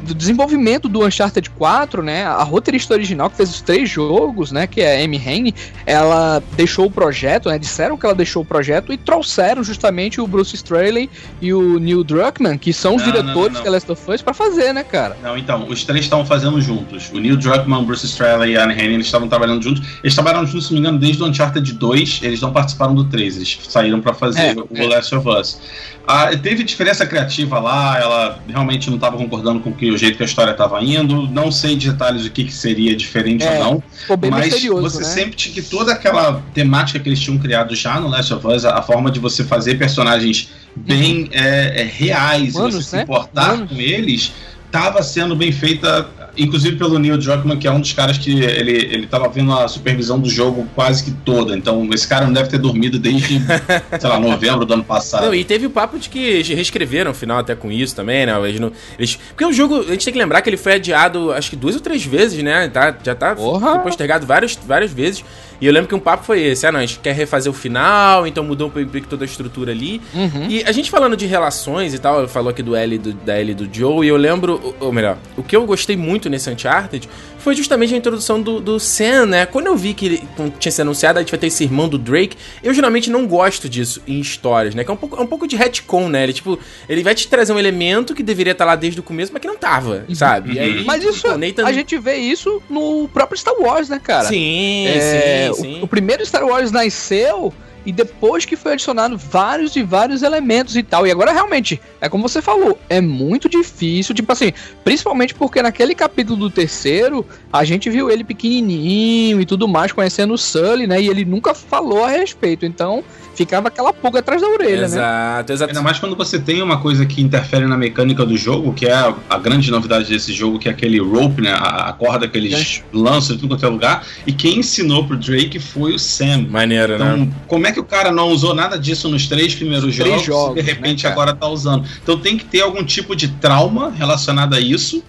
do 0.03 0.13
desenvolvimento 0.13 0.87
do 0.87 1.05
Uncharted 1.05 1.49
4, 1.51 2.03
né, 2.03 2.25
a 2.25 2.43
roteirista 2.43 2.93
original 2.93 3.29
que 3.29 3.37
fez 3.37 3.49
os 3.49 3.61
três 3.61 3.89
jogos, 3.89 4.51
né, 4.51 4.67
que 4.67 4.81
é 4.81 5.01
a 5.01 5.03
Amy 5.03 5.17
Hennig, 5.17 5.55
ela 5.85 6.41
deixou 6.55 6.85
o 6.85 6.91
projeto, 6.91 7.49
né, 7.49 7.57
disseram 7.57 7.97
que 7.97 8.05
ela 8.05 8.13
deixou 8.15 8.43
o 8.43 8.45
projeto 8.45 8.93
e 8.93 8.97
trouxeram 8.97 9.63
justamente 9.63 10.21
o 10.21 10.27
Bruce 10.27 10.55
Straley 10.55 11.09
e 11.41 11.53
o 11.53 11.79
Neil 11.79 12.03
Druckmann, 12.03 12.57
que 12.57 12.71
são 12.71 12.95
os 12.95 13.01
Não, 13.01 13.11
diretores 13.11 13.35
não, 13.35 13.43
não. 13.45 13.59
de 13.59 13.63
The 13.63 13.69
Last 13.69 13.91
of 13.91 14.11
Us, 14.11 14.21
pra 14.21 14.33
fazer, 14.33 14.73
né, 14.73 14.83
cara? 14.83 15.17
Não, 15.23 15.37
então, 15.37 15.67
os 15.67 15.83
três 15.83 16.05
estavam 16.05 16.25
fazendo 16.25 16.61
juntos. 16.61 17.09
O 17.11 17.19
Neil 17.19 17.37
Druckmann, 17.37 17.83
Bruce 17.83 18.05
Straley 18.05 18.53
e 18.53 18.57
a 18.57 18.63
Anne 18.63 18.73
Henning, 18.73 18.95
eles 18.95 19.05
estavam 19.07 19.27
trabalhando 19.27 19.63
juntos. 19.63 19.85
Eles 20.03 20.13
trabalharam 20.13 20.45
juntos, 20.45 20.67
se 20.67 20.73
não 20.73 20.81
me 20.81 20.87
engano, 20.87 20.99
desde 20.99 21.21
o 21.23 21.25
Uncharted 21.25 21.73
2. 21.73 22.19
Eles 22.23 22.41
não 22.41 22.51
participaram 22.51 22.93
do 22.93 23.05
3, 23.05 23.37
eles 23.37 23.59
saíram 23.67 24.01
pra 24.01 24.13
fazer 24.13 24.39
É, 24.39 24.53
o 24.53 24.67
é. 24.75 24.87
Last 24.87 25.15
of 25.15 25.27
Us. 25.27 25.59
Ah, 26.07 26.29
teve 26.37 26.63
diferença 26.63 27.05
criativa 27.05 27.59
lá, 27.59 27.99
ela 27.99 28.39
realmente 28.47 28.89
não 28.89 28.95
estava 28.95 29.17
concordando 29.17 29.59
com 29.59 29.71
que, 29.75 29.91
o 29.91 29.97
jeito 29.97 30.17
que 30.17 30.23
a 30.23 30.25
história 30.25 30.51
estava 30.51 30.81
indo. 30.83 31.27
Não 31.27 31.51
sei 31.51 31.75
de 31.75 31.91
detalhes 31.91 32.23
do 32.23 32.29
que, 32.29 32.43
que 32.45 32.53
seria 32.53 32.95
diferente 32.95 33.43
É, 33.43 33.59
ou 33.59 33.63
não. 33.63 33.83
Mas 34.29 34.63
você 34.63 34.99
né? 34.99 35.03
sente 35.03 35.49
que 35.49 35.61
toda 35.61 35.91
aquela 35.91 36.41
temática 36.53 36.99
que 36.99 37.09
eles 37.09 37.19
tinham 37.19 37.37
criado 37.37 37.75
já 37.75 37.99
no 37.99 38.07
Last 38.07 38.33
of 38.33 38.47
Us, 38.47 38.65
a, 38.65 38.79
a 38.79 38.81
forma 38.81 39.11
de 39.11 39.19
você 39.19 39.43
fazer 39.43 39.75
personagens 39.75 40.49
bem 40.75 41.29
é, 41.31 41.81
é, 41.81 41.83
reais 41.83 42.53
e 42.53 42.57
Humanos, 42.57 42.75
você 42.75 42.89
se 42.89 42.95
né? 42.95 43.03
importar 43.03 43.53
Humanos. 43.53 43.71
com 43.71 43.81
eles, 43.81 44.31
estava 44.65 45.01
sendo 45.03 45.35
bem 45.35 45.51
feita, 45.51 46.09
inclusive 46.37 46.75
pelo 46.77 46.99
Neil 46.99 47.17
Druckmann, 47.17 47.57
que 47.57 47.67
é 47.67 47.71
um 47.71 47.79
dos 47.79 47.93
caras 47.93 48.17
que 48.17 48.43
ele, 48.43 48.71
ele 48.71 49.07
tava 49.07 49.27
vendo 49.29 49.53
a 49.53 49.67
supervisão 49.67 50.19
do 50.19 50.29
jogo 50.29 50.67
quase 50.75 51.03
que 51.03 51.11
toda. 51.11 51.55
Então 51.55 51.87
esse 51.93 52.07
cara 52.07 52.25
não 52.25 52.33
deve 52.33 52.49
ter 52.49 52.57
dormido 52.57 52.99
desde, 52.99 53.41
sei 53.99 54.09
lá, 54.09 54.19
novembro 54.19 54.65
do 54.65 54.73
ano 54.73 54.83
passado. 54.83 55.25
Não, 55.25 55.35
e 55.35 55.43
teve 55.43 55.65
o 55.65 55.69
papo 55.69 55.97
de 55.97 56.09
que 56.09 56.41
reescreveram 56.41 57.11
o 57.11 57.13
final 57.13 57.39
até 57.39 57.55
com 57.55 57.71
isso 57.71 57.95
também, 57.95 58.25
né? 58.25 58.33
Eles 58.47 58.59
não, 58.59 58.71
eles, 58.97 59.15
porque 59.29 59.45
o 59.45 59.53
jogo, 59.53 59.79
a 59.81 59.91
gente 59.91 60.05
tem 60.05 60.13
que 60.13 60.19
lembrar 60.19 60.41
que 60.41 60.49
ele 60.49 60.57
foi 60.57 60.73
adiado 60.73 61.31
acho 61.31 61.49
que 61.49 61.55
duas 61.55 61.75
ou 61.75 61.81
três 61.81 62.03
vezes, 62.03 62.43
né? 62.43 62.67
Tá, 62.67 62.95
já 63.03 63.15
tá 63.15 63.35
Porra! 63.35 63.79
postergado 63.79 64.25
várias, 64.25 64.57
várias 64.65 64.91
vezes. 64.91 65.23
E 65.59 65.65
eu 65.65 65.73
lembro 65.73 65.87
que 65.87 65.95
um 65.95 65.99
papo 65.99 66.23
foi 66.23 66.41
esse: 66.41 66.65
ah, 66.67 66.71
não, 66.71 66.79
a 66.79 66.85
gente 66.85 66.99
quer 66.99 67.13
refazer 67.13 67.51
o 67.51 67.55
final, 67.55 68.27
então 68.27 68.43
mudou 68.43 68.67
um 68.67 68.71
pouco 68.71 69.07
toda 69.07 69.23
a 69.23 69.27
estrutura 69.27 69.71
ali. 69.71 70.01
Uhum. 70.13 70.47
E 70.49 70.63
a 70.63 70.71
gente 70.71 70.91
falando 70.91 71.15
de 71.15 71.25
relações 71.25 71.93
e 71.93 71.99
tal, 71.99 72.27
falou 72.27 72.49
aqui 72.49 72.61
do 72.61 72.75
L 72.75 72.97
do, 72.97 73.13
da 73.13 73.41
e 73.41 73.53
do 73.53 73.67
Joe, 73.71 74.05
e 74.05 74.09
eu 74.09 74.17
lembro, 74.17 74.75
ou 74.79 74.91
melhor, 74.91 75.17
o 75.37 75.43
que 75.43 75.55
eu 75.55 75.65
gostei 75.65 75.95
muito 75.95 76.24
nesse 76.29 76.49
Uncharted 76.49 77.07
foi 77.39 77.55
justamente 77.55 77.93
a 77.93 77.97
introdução 77.97 78.41
do, 78.41 78.59
do 78.59 78.79
Sam, 78.79 79.27
né? 79.27 79.45
Quando 79.45 79.67
eu 79.67 79.75
vi 79.77 79.93
que 79.93 80.05
ele 80.05 80.23
tinha 80.59 80.71
sido 80.71 80.81
anunciado, 80.81 81.19
a 81.19 81.21
gente 81.21 81.29
vai 81.31 81.39
ter 81.39 81.47
esse 81.47 81.63
irmão 81.63 81.87
do 81.87 81.97
Drake, 81.97 82.35
eu 82.63 82.73
geralmente 82.73 83.09
não 83.09 83.27
gosto 83.27 83.69
disso 83.69 84.01
em 84.07 84.19
histórias, 84.19 84.73
né? 84.73 84.83
Que 84.83 84.89
é 84.89 84.93
um 84.93 84.97
pouco, 84.97 85.15
é 85.17 85.21
um 85.21 85.27
pouco 85.27 85.47
de 85.47 85.55
retcon, 85.55 86.09
né? 86.09 86.23
Ele, 86.23 86.33
tipo, 86.33 86.57
ele 86.89 87.03
vai 87.03 87.13
te 87.13 87.27
trazer 87.27 87.53
um 87.53 87.59
elemento 87.59 88.13
que 88.15 88.23
deveria 88.23 88.51
estar 88.53 88.65
lá 88.65 88.75
desde 88.75 88.99
o 88.99 89.03
começo, 89.03 89.31
mas 89.31 89.41
que 89.41 89.47
não 89.47 89.57
tava, 89.57 90.05
sabe? 90.15 90.53
E 90.53 90.59
aí, 90.59 90.83
Mas 90.85 91.03
isso, 91.03 91.21
pô, 91.21 91.37
Nathan- 91.37 91.65
a 91.67 91.71
gente 91.71 91.97
vê 91.97 92.15
isso 92.15 92.61
no 92.69 93.07
próprio 93.09 93.37
Star 93.37 93.53
Wars, 93.59 93.89
né, 93.89 93.99
cara? 94.03 94.27
Sim, 94.27 94.87
É, 94.87 95.51
sim, 95.53 95.61
sim. 95.61 95.79
O, 95.81 95.85
o 95.85 95.87
primeiro 95.87 96.25
Star 96.25 96.45
Wars 96.45 96.71
nasceu 96.71 97.53
e 97.85 97.91
depois 97.91 98.45
que 98.45 98.55
foi 98.55 98.73
adicionado 98.73 99.17
vários 99.17 99.75
e 99.75 99.83
vários 99.83 100.23
elementos 100.23 100.75
e 100.75 100.83
tal. 100.83 101.05
E 101.05 101.11
agora 101.11 101.31
realmente, 101.31 101.79
é 102.01 102.09
como 102.09 102.27
você 102.27 102.41
falou, 102.41 102.77
é 102.89 102.99
muito 102.99 103.47
difícil, 103.47 104.15
tipo 104.15 104.31
assim, 104.31 104.51
principalmente 104.83 105.33
porque 105.35 105.61
naquele 105.61 105.93
capítulo 105.93 106.37
do 106.37 106.49
terceiro, 106.49 107.25
a 107.51 107.63
gente 107.63 107.89
viu 107.89 108.09
ele 108.09 108.23
pequenininho 108.23 109.39
e 109.39 109.45
tudo 109.45 109.67
mais, 109.67 109.91
conhecendo 109.91 110.33
o 110.33 110.37
Sully, 110.37 110.87
né? 110.87 111.01
E 111.01 111.07
ele 111.07 111.25
nunca 111.25 111.53
falou 111.53 112.03
a 112.03 112.09
respeito. 112.09 112.65
Então, 112.65 113.03
ficava 113.35 113.67
aquela 113.67 113.91
pulga 113.93 114.19
atrás 114.19 114.41
da 114.41 114.47
orelha, 114.47 114.77
né? 114.81 114.85
Exato, 114.85 115.53
exato. 115.53 115.69
Ainda 115.71 115.81
mais 115.81 115.99
quando 115.99 116.15
você 116.15 116.39
tem 116.39 116.61
uma 116.61 116.79
coisa 116.79 117.05
que 117.05 117.21
interfere 117.21 117.65
na 117.65 117.77
mecânica 117.77 118.25
do 118.25 118.37
jogo, 118.37 118.73
que 118.73 118.85
é 118.85 118.93
a, 118.93 119.13
a 119.29 119.37
grande 119.37 119.69
novidade 119.69 120.09
desse 120.09 120.33
jogo, 120.33 120.57
que 120.57 120.67
é 120.67 120.71
aquele 120.71 120.99
rope, 120.99 121.41
né? 121.41 121.51
A, 121.51 121.89
a 121.89 121.93
corda 121.93 122.27
que 122.27 122.37
eles 122.37 122.51
Gancho. 122.53 122.83
lançam 122.93 123.35
em 123.35 123.39
tudo 123.39 123.49
quanto 123.55 123.65
é 123.65 123.69
lugar. 123.69 124.05
E 124.25 124.31
quem 124.31 124.59
ensinou 124.59 125.05
pro 125.05 125.17
Drake 125.17 125.59
foi 125.59 125.93
o 125.93 125.99
Sam. 125.99 126.47
Maneiro, 126.49 126.97
né? 126.97 127.13
Então, 127.15 127.33
como 127.47 127.67
é 127.67 127.71
que 127.71 127.79
o 127.79 127.83
cara 127.83 128.11
não 128.11 128.29
usou 128.29 128.53
nada 128.55 128.79
disso 128.79 129.09
nos 129.09 129.27
três 129.27 129.53
primeiros 129.53 129.85
Os 129.85 129.95
três 129.95 130.09
jogos, 130.09 130.25
jogos, 130.25 130.57
e 130.57 130.61
de 130.63 130.71
repente 130.71 131.03
né, 131.03 131.11
agora 131.11 131.33
tá 131.35 131.47
usando? 131.47 131.85
Então 132.01 132.17
tem 132.17 132.37
que 132.37 132.45
ter 132.45 132.61
algum 132.61 132.83
tipo 132.83 133.15
de 133.15 133.27
trauma 133.27 133.91
relacionado 133.91 134.53
a 134.55 134.59
isso. 134.59 135.03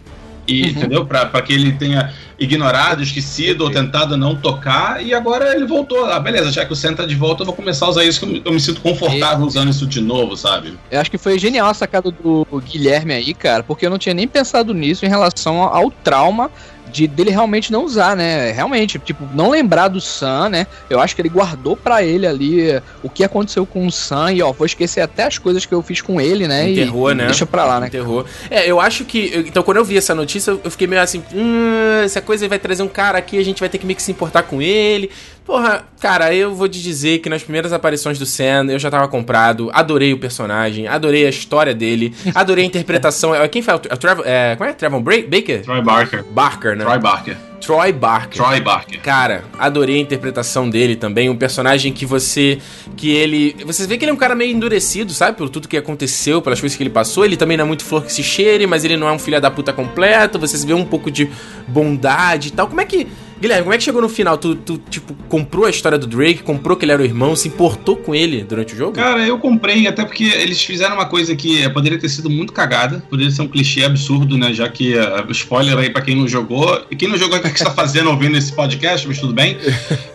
E, 0.49 0.63
Uhum. 0.63 0.69
entendeu? 0.69 1.05
Pra, 1.07 1.27
pra 1.27 1.43
que 1.43 1.53
ele 1.53 1.73
tenha 1.73 2.13
ignorado, 2.39 3.03
esquecido 3.03 3.65
ou 3.65 3.71
tentado 3.71 4.17
não 4.17 4.37
tocar, 4.37 5.05
e 5.05 5.15
agora 5.15 5.55
ele 5.55 5.67
voltou. 5.67 6.05
Ah, 6.07 6.21
beleza, 6.21 6.53
já 6.53 6.65
que 6.65 6.73
o 6.73 6.77
Sam 6.77 6.95
tá 6.95 7.07
de 7.07 7.15
volta, 7.15 7.43
eu 7.43 7.47
vou 7.47 7.55
começar 7.55 7.87
a 7.87 7.91
usar 7.91 8.05
isso, 8.05 8.21
que 8.21 8.27
eu 8.27 8.29
me, 8.29 8.43
eu 8.45 8.53
me 8.53 8.61
sinto 8.61 8.81
confortável 8.81 9.47
usando 9.47 9.71
isso 9.71 9.87
de 9.87 10.01
novo, 10.01 10.37
sabe? 10.37 10.79
Eu 10.91 11.01
acho 11.01 11.11
que 11.11 11.19
foi 11.19 11.39
genial 11.39 11.69
a 11.69 11.75
sacada 11.75 12.11
do 12.11 12.47
Guilherme 12.65 13.15
aí, 13.15 13.35
cara, 13.35 13.63
porque 13.63 13.87
eu 13.87 13.91
não 13.91 13.99
tinha 13.99 14.15
nem 14.15 14.29
pensado 14.29 14.75
nisso 14.75 15.05
em 15.05 15.09
relação 15.09 15.63
ao 15.63 15.91
trauma 15.91 16.51
de 16.97 17.07
dele 17.07 17.31
realmente 17.31 17.71
não 17.71 17.85
usar, 17.85 18.17
né? 18.17 18.51
Realmente, 18.53 18.99
tipo, 18.99 19.29
não 19.35 19.51
lembrar 19.51 19.89
do 19.89 20.01
Sam, 20.01 20.49
né? 20.49 20.67
Eu 20.89 20.99
acho 20.99 21.15
que 21.15 21.21
ele 21.21 21.29
guardou 21.29 21.77
pra 21.77 22.03
ele 22.03 22.27
ali 22.27 22.71
eh, 22.71 22.83
o 23.03 23.11
que 23.11 23.23
aconteceu 23.23 23.67
com 23.67 23.87
o 23.87 23.93
Sam 23.93 24.33
e 24.33 24.43
ó, 24.43 24.51
vou 24.51 24.65
esquecer 24.65 25.03
até 25.03 25.25
as 25.25 25.37
coisas 25.37 25.67
que 25.67 25.75
eu 25.75 25.83
fiz 25.83 26.01
com 26.01 26.19
ele, 26.19 26.49
né? 26.49 26.71
Enterrou, 26.71 27.13
e 27.13 27.15
né? 27.15 27.27
Deixa 27.27 27.45
pra 27.45 27.67
lá, 27.67 27.81
né? 27.81 27.89
Enterrou. 27.89 28.25
É, 28.51 28.71
eu 28.71 28.81
acho 28.81 29.05
que. 29.05 29.45
Então, 29.47 29.63
quando 29.63 29.77
eu 29.77 29.85
vi 29.85 29.99
essa 29.99 30.15
notícia, 30.15 30.53
eu 30.53 30.71
fiquei 30.71 30.87
meio 30.87 31.03
assim. 31.03 31.23
Hum, 31.35 32.03
essa 32.03 32.23
coisa 32.23 32.49
vai 32.49 32.59
trazer 32.59 32.83
um 32.83 32.89
cara 32.89 33.19
aqui, 33.19 33.39
a 33.39 33.45
gente 33.45 33.61
vai 33.61 33.69
ter 33.69 33.77
que 33.77 33.85
meio 33.85 33.97
que 33.97 34.03
se 34.03 34.11
importar 34.11 34.45
com 34.45 34.63
ele. 34.63 35.11
Porra, 35.47 35.85
cara, 36.01 36.35
eu 36.35 36.53
vou 36.55 36.69
te 36.69 36.83
dizer 36.83 37.21
que 37.21 37.29
nas 37.29 37.41
primeiras 37.43 37.73
aparições 37.73 38.19
do 38.19 38.27
Sam, 38.27 38.67
eu 38.69 38.79
já 38.81 38.91
tava 38.91 39.07
comprado. 39.07 39.71
Adorei 39.73 40.13
o 40.13 40.19
personagem, 40.19 40.89
adorei 40.89 41.25
a 41.25 41.29
história 41.31 41.73
dele, 41.73 42.13
adorei 42.35 42.65
a 42.65 42.67
interpretação. 42.67 43.33
É, 43.33 43.47
Quem 43.47 43.63
faz 43.63 43.79
o 43.79 43.81
Tra- 43.83 43.97
Trevor. 43.97 44.25
É, 44.27 44.57
como 44.57 44.69
é? 44.69 44.73
Trevor 44.73 45.01
Bra- 45.01 45.23
Baker? 45.31 45.63
Troy 45.63 45.81
Barker. 45.83 46.25
Barker, 46.25 46.77
né? 46.77 46.85
Troy 46.85 46.99
Barker. 46.99 47.37
Troy 47.61 47.93
Barker. 47.93 48.37
Troy 48.43 48.61
Barker. 48.61 49.01
Cara, 49.01 49.45
adorei 49.59 49.97
a 49.97 50.01
interpretação 50.01 50.69
dele 50.69 50.95
também. 50.97 51.31
Um 51.31 51.37
personagem 51.37 51.93
que 51.93 52.05
você. 52.05 52.59
Que 52.97 53.11
ele. 53.15 53.57
Você 53.65 53.87
vê 53.87 53.97
que 53.97 54.05
ele 54.05 54.11
é 54.11 54.15
um 54.15 54.19
cara 54.19 54.35
meio 54.35 54.53
endurecido, 54.55 55.13
sabe? 55.13 55.37
Por 55.39 55.49
tudo 55.49 55.67
que 55.69 55.77
aconteceu, 55.77 56.43
pelas 56.43 56.61
coisas 56.61 56.77
que 56.77 56.83
ele 56.83 56.91
passou. 56.91 57.25
Ele 57.25 57.37
também 57.37 57.57
não 57.57 57.65
é 57.65 57.67
muito 57.69 57.85
flor 57.85 58.05
que 58.05 58.13
se 58.13 58.23
cheire, 58.23 58.67
mas 58.67 58.85
ele 58.85 58.97
não 58.97 59.09
é 59.09 59.13
um 59.13 59.19
filho 59.19 59.41
da 59.41 59.51
puta 59.51 59.73
completo. 59.73 60.39
Você 60.41 60.65
vê 60.67 60.75
um 60.75 60.85
pouco 60.85 61.11
de 61.11 61.31
bondade 61.67 62.49
e 62.49 62.51
tal. 62.51 62.67
Como 62.69 62.81
é 62.81 62.85
que. 62.85 63.07
Guilherme, 63.41 63.65
como 63.65 63.75
é 63.75 63.79
que 63.79 63.85
chegou 63.85 64.01
no 64.01 64.09
final? 64.09 64.39
Tu, 64.39 64.55
tu, 64.55 64.79
tipo, 64.91 65.15
comprou 65.29 65.67
a 65.67 65.71
história 65.71 65.99
do 65.99 66.07
Drake, 66.07 66.43
comprou 66.43 66.77
que 66.77 66.85
ele 66.85 66.93
era 66.93 67.03
o 67.03 67.05
irmão, 67.05 67.37
se 67.37 67.49
importou 67.49 67.97
com 67.97 68.15
ele 68.15 68.43
durante 68.43 68.75
o 68.75 68.77
jogo? 68.77 68.93
Cara, 68.93 69.27
eu 69.27 69.39
comprei, 69.39 69.87
até 69.87 70.05
porque 70.05 70.25
eles 70.25 70.63
fizeram 70.63 70.95
uma 70.95 71.07
coisa 71.07 71.37
que 71.37 71.69
poderia 71.71 71.99
ter 71.99 72.09
sido 72.09 72.31
muito 72.31 72.53
cagada, 72.53 73.05
poderia 73.11 73.31
ser 73.31 73.43
um 73.43 73.49
clichê 73.49 73.85
absurdo, 73.85 74.39
né? 74.39 74.53
Já 74.55 74.69
que, 74.69 74.95
uh, 74.95 75.31
spoiler 75.31 75.77
aí 75.77 75.91
pra 75.91 76.01
quem 76.01 76.17
não 76.17 76.27
jogou, 76.27 76.87
e 76.91 76.97
quem 76.97 77.09
não 77.09 77.19
jogou, 77.19 77.39
o 77.39 77.43
que 77.43 77.49
está 77.49 77.71
fazendo 77.71 78.11
ouvindo 78.11 78.39
esse 78.39 78.53
podcast, 78.53 79.07
mas 79.07 79.19
tudo 79.19 79.33
bem. 79.33 79.57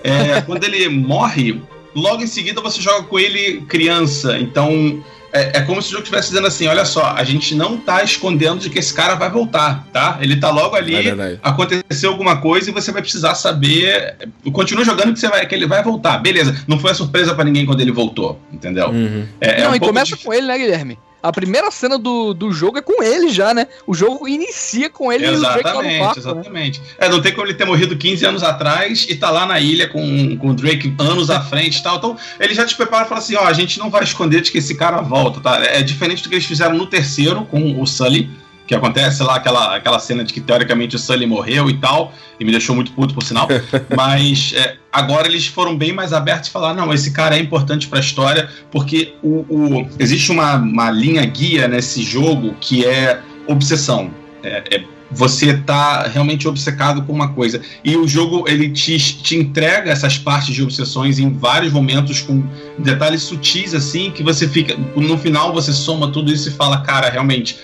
É, 0.03 0.41
quando 0.41 0.63
ele 0.63 0.89
morre, 0.89 1.61
logo 1.95 2.23
em 2.23 2.27
seguida 2.27 2.59
você 2.59 2.81
joga 2.81 3.03
com 3.03 3.19
ele 3.19 3.61
criança, 3.67 4.39
então 4.39 5.03
é, 5.33 5.57
é, 5.57 5.61
como 5.61 5.81
se 5.81 5.87
o 5.89 5.91
jogo 5.91 6.03
estivesse 6.03 6.29
dizendo 6.29 6.47
assim: 6.47 6.67
olha 6.67 6.85
só, 6.85 7.13
a 7.15 7.23
gente 7.23 7.55
não 7.55 7.77
tá 7.77 8.03
escondendo 8.03 8.59
de 8.59 8.69
que 8.69 8.79
esse 8.79 8.93
cara 8.93 9.15
vai 9.15 9.29
voltar, 9.29 9.87
tá? 9.91 10.17
Ele 10.21 10.35
tá 10.35 10.49
logo 10.49 10.75
ali, 10.75 10.95
é 10.95 11.37
aconteceu 11.41 12.11
alguma 12.11 12.37
coisa 12.37 12.69
e 12.69 12.73
você 12.73 12.91
vai 12.91 13.01
precisar 13.01 13.35
saber. 13.35 14.15
Continua 14.51 14.83
jogando 14.83 15.13
que, 15.13 15.19
você 15.19 15.29
vai, 15.29 15.45
que 15.45 15.55
ele 15.55 15.67
vai 15.67 15.83
voltar. 15.83 16.17
Beleza, 16.17 16.63
não 16.67 16.79
foi 16.79 16.91
a 16.91 16.95
surpresa 16.95 17.33
para 17.33 17.45
ninguém 17.45 17.65
quando 17.65 17.81
ele 17.81 17.91
voltou, 17.91 18.39
entendeu? 18.51 18.89
Uhum. 18.89 19.25
É, 19.39 19.61
é 19.61 19.63
não, 19.63 19.71
um 19.71 19.75
e 19.75 19.79
começa 19.79 20.15
de... 20.15 20.23
com 20.23 20.33
ele, 20.33 20.47
né, 20.47 20.57
Guilherme? 20.57 20.97
A 21.21 21.31
primeira 21.31 21.69
cena 21.69 21.99
do, 21.99 22.33
do 22.33 22.51
jogo 22.51 22.77
é 22.77 22.81
com 22.81 23.03
ele 23.03 23.29
já, 23.29 23.53
né? 23.53 23.67
O 23.85 23.93
jogo 23.93 24.27
inicia 24.27 24.89
com 24.89 25.11
ele 25.11 25.25
Exatamente, 25.25 25.73
no 25.73 25.99
Drake 25.99 26.19
exatamente. 26.19 26.79
Né? 26.79 26.85
É, 26.97 27.09
não 27.09 27.21
tem 27.21 27.33
como 27.33 27.47
ele 27.47 27.53
ter 27.53 27.65
morrido 27.65 27.95
15 27.95 28.25
anos 28.25 28.43
atrás 28.43 29.05
e 29.09 29.15
tá 29.15 29.29
lá 29.29 29.45
na 29.45 29.59
ilha 29.59 29.87
com, 29.87 30.37
com 30.37 30.49
o 30.49 30.53
Drake 30.53 30.93
anos 30.97 31.29
à 31.29 31.41
frente 31.41 31.77
e 31.77 31.83
tal. 31.83 31.97
Então, 31.97 32.17
ele 32.39 32.53
já 32.53 32.65
te 32.65 32.75
prepara 32.75 33.05
e 33.05 33.09
fala 33.09 33.19
assim: 33.19 33.35
ó, 33.35 33.43
a 33.43 33.53
gente 33.53 33.77
não 33.79 33.89
vai 33.89 34.03
esconder 34.03 34.41
de 34.41 34.51
que 34.51 34.57
esse 34.57 34.75
cara 34.75 35.01
volta, 35.01 35.39
tá? 35.39 35.63
É 35.63 35.81
diferente 35.81 36.23
do 36.23 36.29
que 36.29 36.35
eles 36.35 36.45
fizeram 36.45 36.75
no 36.75 36.87
terceiro 36.87 37.45
com 37.45 37.79
o 37.79 37.85
Sully 37.85 38.29
que 38.67 38.75
acontece 38.75 39.21
lá 39.23 39.35
aquela, 39.35 39.75
aquela 39.75 39.99
cena 39.99 40.23
de 40.23 40.33
que 40.33 40.39
teoricamente 40.39 40.95
o 40.95 40.99
Sully 40.99 41.25
morreu 41.25 41.69
e 41.69 41.77
tal, 41.77 42.13
e 42.39 42.45
me 42.45 42.51
deixou 42.51 42.75
muito 42.75 42.91
puto 42.93 43.13
por 43.13 43.23
sinal, 43.23 43.47
mas 43.95 44.53
é, 44.55 44.75
agora 44.91 45.27
eles 45.27 45.47
foram 45.47 45.77
bem 45.77 45.91
mais 45.91 46.13
abertos 46.13 46.49
e 46.49 46.51
falaram, 46.51 46.85
não, 46.85 46.93
esse 46.93 47.11
cara 47.11 47.37
é 47.37 47.39
importante 47.39 47.87
para 47.87 47.99
a 47.99 48.01
história, 48.01 48.49
porque 48.71 49.13
o, 49.21 49.45
o, 49.49 49.89
existe 49.99 50.31
uma, 50.31 50.55
uma 50.55 50.89
linha 50.89 51.25
guia 51.25 51.67
nesse 51.67 52.03
jogo 52.03 52.55
que 52.59 52.85
é 52.85 53.19
obsessão. 53.47 54.11
É, 54.43 54.63
é, 54.71 54.83
você 55.11 55.57
tá 55.57 56.07
realmente 56.07 56.47
obcecado 56.47 57.01
com 57.03 57.11
uma 57.11 57.33
coisa. 57.33 57.61
E 57.83 57.97
o 57.97 58.07
jogo 58.07 58.45
ele 58.47 58.69
te, 58.69 58.97
te 58.97 59.35
entrega 59.35 59.91
essas 59.91 60.17
partes 60.17 60.55
de 60.55 60.63
obsessões 60.63 61.19
em 61.19 61.31
vários 61.33 61.73
momentos 61.73 62.21
com 62.21 62.41
detalhes 62.77 63.23
sutis 63.23 63.75
assim 63.75 64.09
que 64.09 64.23
você 64.23 64.47
fica 64.47 64.75
no 64.95 65.17
final 65.17 65.53
você 65.53 65.73
soma 65.73 66.11
tudo 66.11 66.31
isso 66.31 66.49
e 66.49 66.51
fala, 66.51 66.81
cara, 66.81 67.09
realmente 67.09 67.57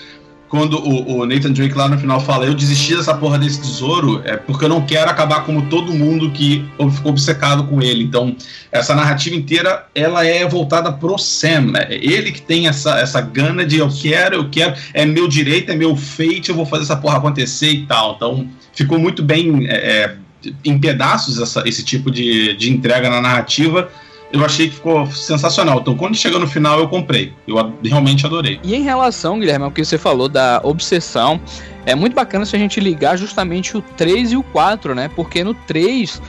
quando 0.48 0.78
o, 0.78 1.18
o, 1.18 1.26
Nathan 1.26 1.52
Drake 1.52 1.74
lá 1.74 1.88
no 1.88 1.98
final 1.98 2.20
fala, 2.20 2.46
eu 2.46 2.54
desisti 2.54 2.96
dessa 2.96 3.14
porra 3.14 3.38
desse 3.38 3.60
tesouro, 3.60 4.22
é 4.24 4.36
porque 4.36 4.64
eu 4.64 4.68
não 4.68 4.84
quero 4.84 5.10
acabar 5.10 5.44
como 5.44 5.66
todo 5.68 5.92
mundo 5.92 6.30
que 6.30 6.64
ficou 6.92 7.12
obcecado 7.12 7.64
com 7.64 7.82
ele. 7.82 8.04
Então, 8.04 8.34
essa 8.72 8.94
narrativa 8.94 9.36
inteira, 9.36 9.86
ela 9.94 10.24
é 10.24 10.46
voltada 10.46 10.90
pro 10.92 11.18
Sam. 11.18 11.72
É 11.76 11.94
ele 11.94 12.32
que 12.32 12.40
tem 12.40 12.66
essa, 12.66 12.98
essa 12.98 13.20
gana 13.20 13.64
de 13.64 13.78
eu 13.78 13.88
quero, 13.88 14.36
eu 14.36 14.48
quero, 14.48 14.74
é 14.94 15.04
meu 15.04 15.28
direito, 15.28 15.70
é 15.70 15.76
meu 15.76 15.94
fate, 15.94 16.48
eu 16.48 16.54
vou 16.54 16.64
fazer 16.64 16.84
essa 16.84 16.96
porra 16.96 17.18
acontecer 17.18 17.70
e 17.70 17.86
tal. 17.86 18.14
Então, 18.16 18.48
ficou 18.72 18.98
muito 18.98 19.22
bem 19.22 19.66
é, 19.68 19.74
é 19.74 20.16
em 20.64 20.78
pedaços 20.78 21.40
essa, 21.40 21.68
esse 21.68 21.84
tipo 21.84 22.10
de, 22.10 22.54
de 22.56 22.70
entrega 22.70 23.10
na 23.10 23.20
narrativa 23.20 23.90
eu 24.32 24.44
achei 24.44 24.68
que 24.68 24.74
ficou 24.74 25.06
sensacional. 25.06 25.80
Então, 25.80 25.96
quando 25.96 26.14
chegou 26.14 26.38
no 26.38 26.46
final, 26.46 26.78
eu 26.78 26.88
comprei. 26.88 27.32
Eu 27.46 27.56
realmente 27.82 28.26
adorei. 28.26 28.60
E 28.62 28.74
em 28.74 28.82
relação, 28.82 29.38
Guilherme, 29.38 29.64
ao 29.64 29.70
que 29.70 29.84
você 29.84 29.96
falou 29.96 30.28
da 30.28 30.60
obsessão, 30.62 31.40
é 31.86 31.94
muito 31.94 32.14
bacana 32.14 32.44
se 32.44 32.54
a 32.54 32.58
gente 32.58 32.80
ligar 32.80 33.16
justamente 33.16 33.76
o 33.76 33.82
3 33.82 34.32
e 34.32 34.36
o 34.36 34.42
4, 34.42 34.94
né? 34.94 35.10
Porque 35.14 35.42
no 35.42 35.54
3 35.54 36.20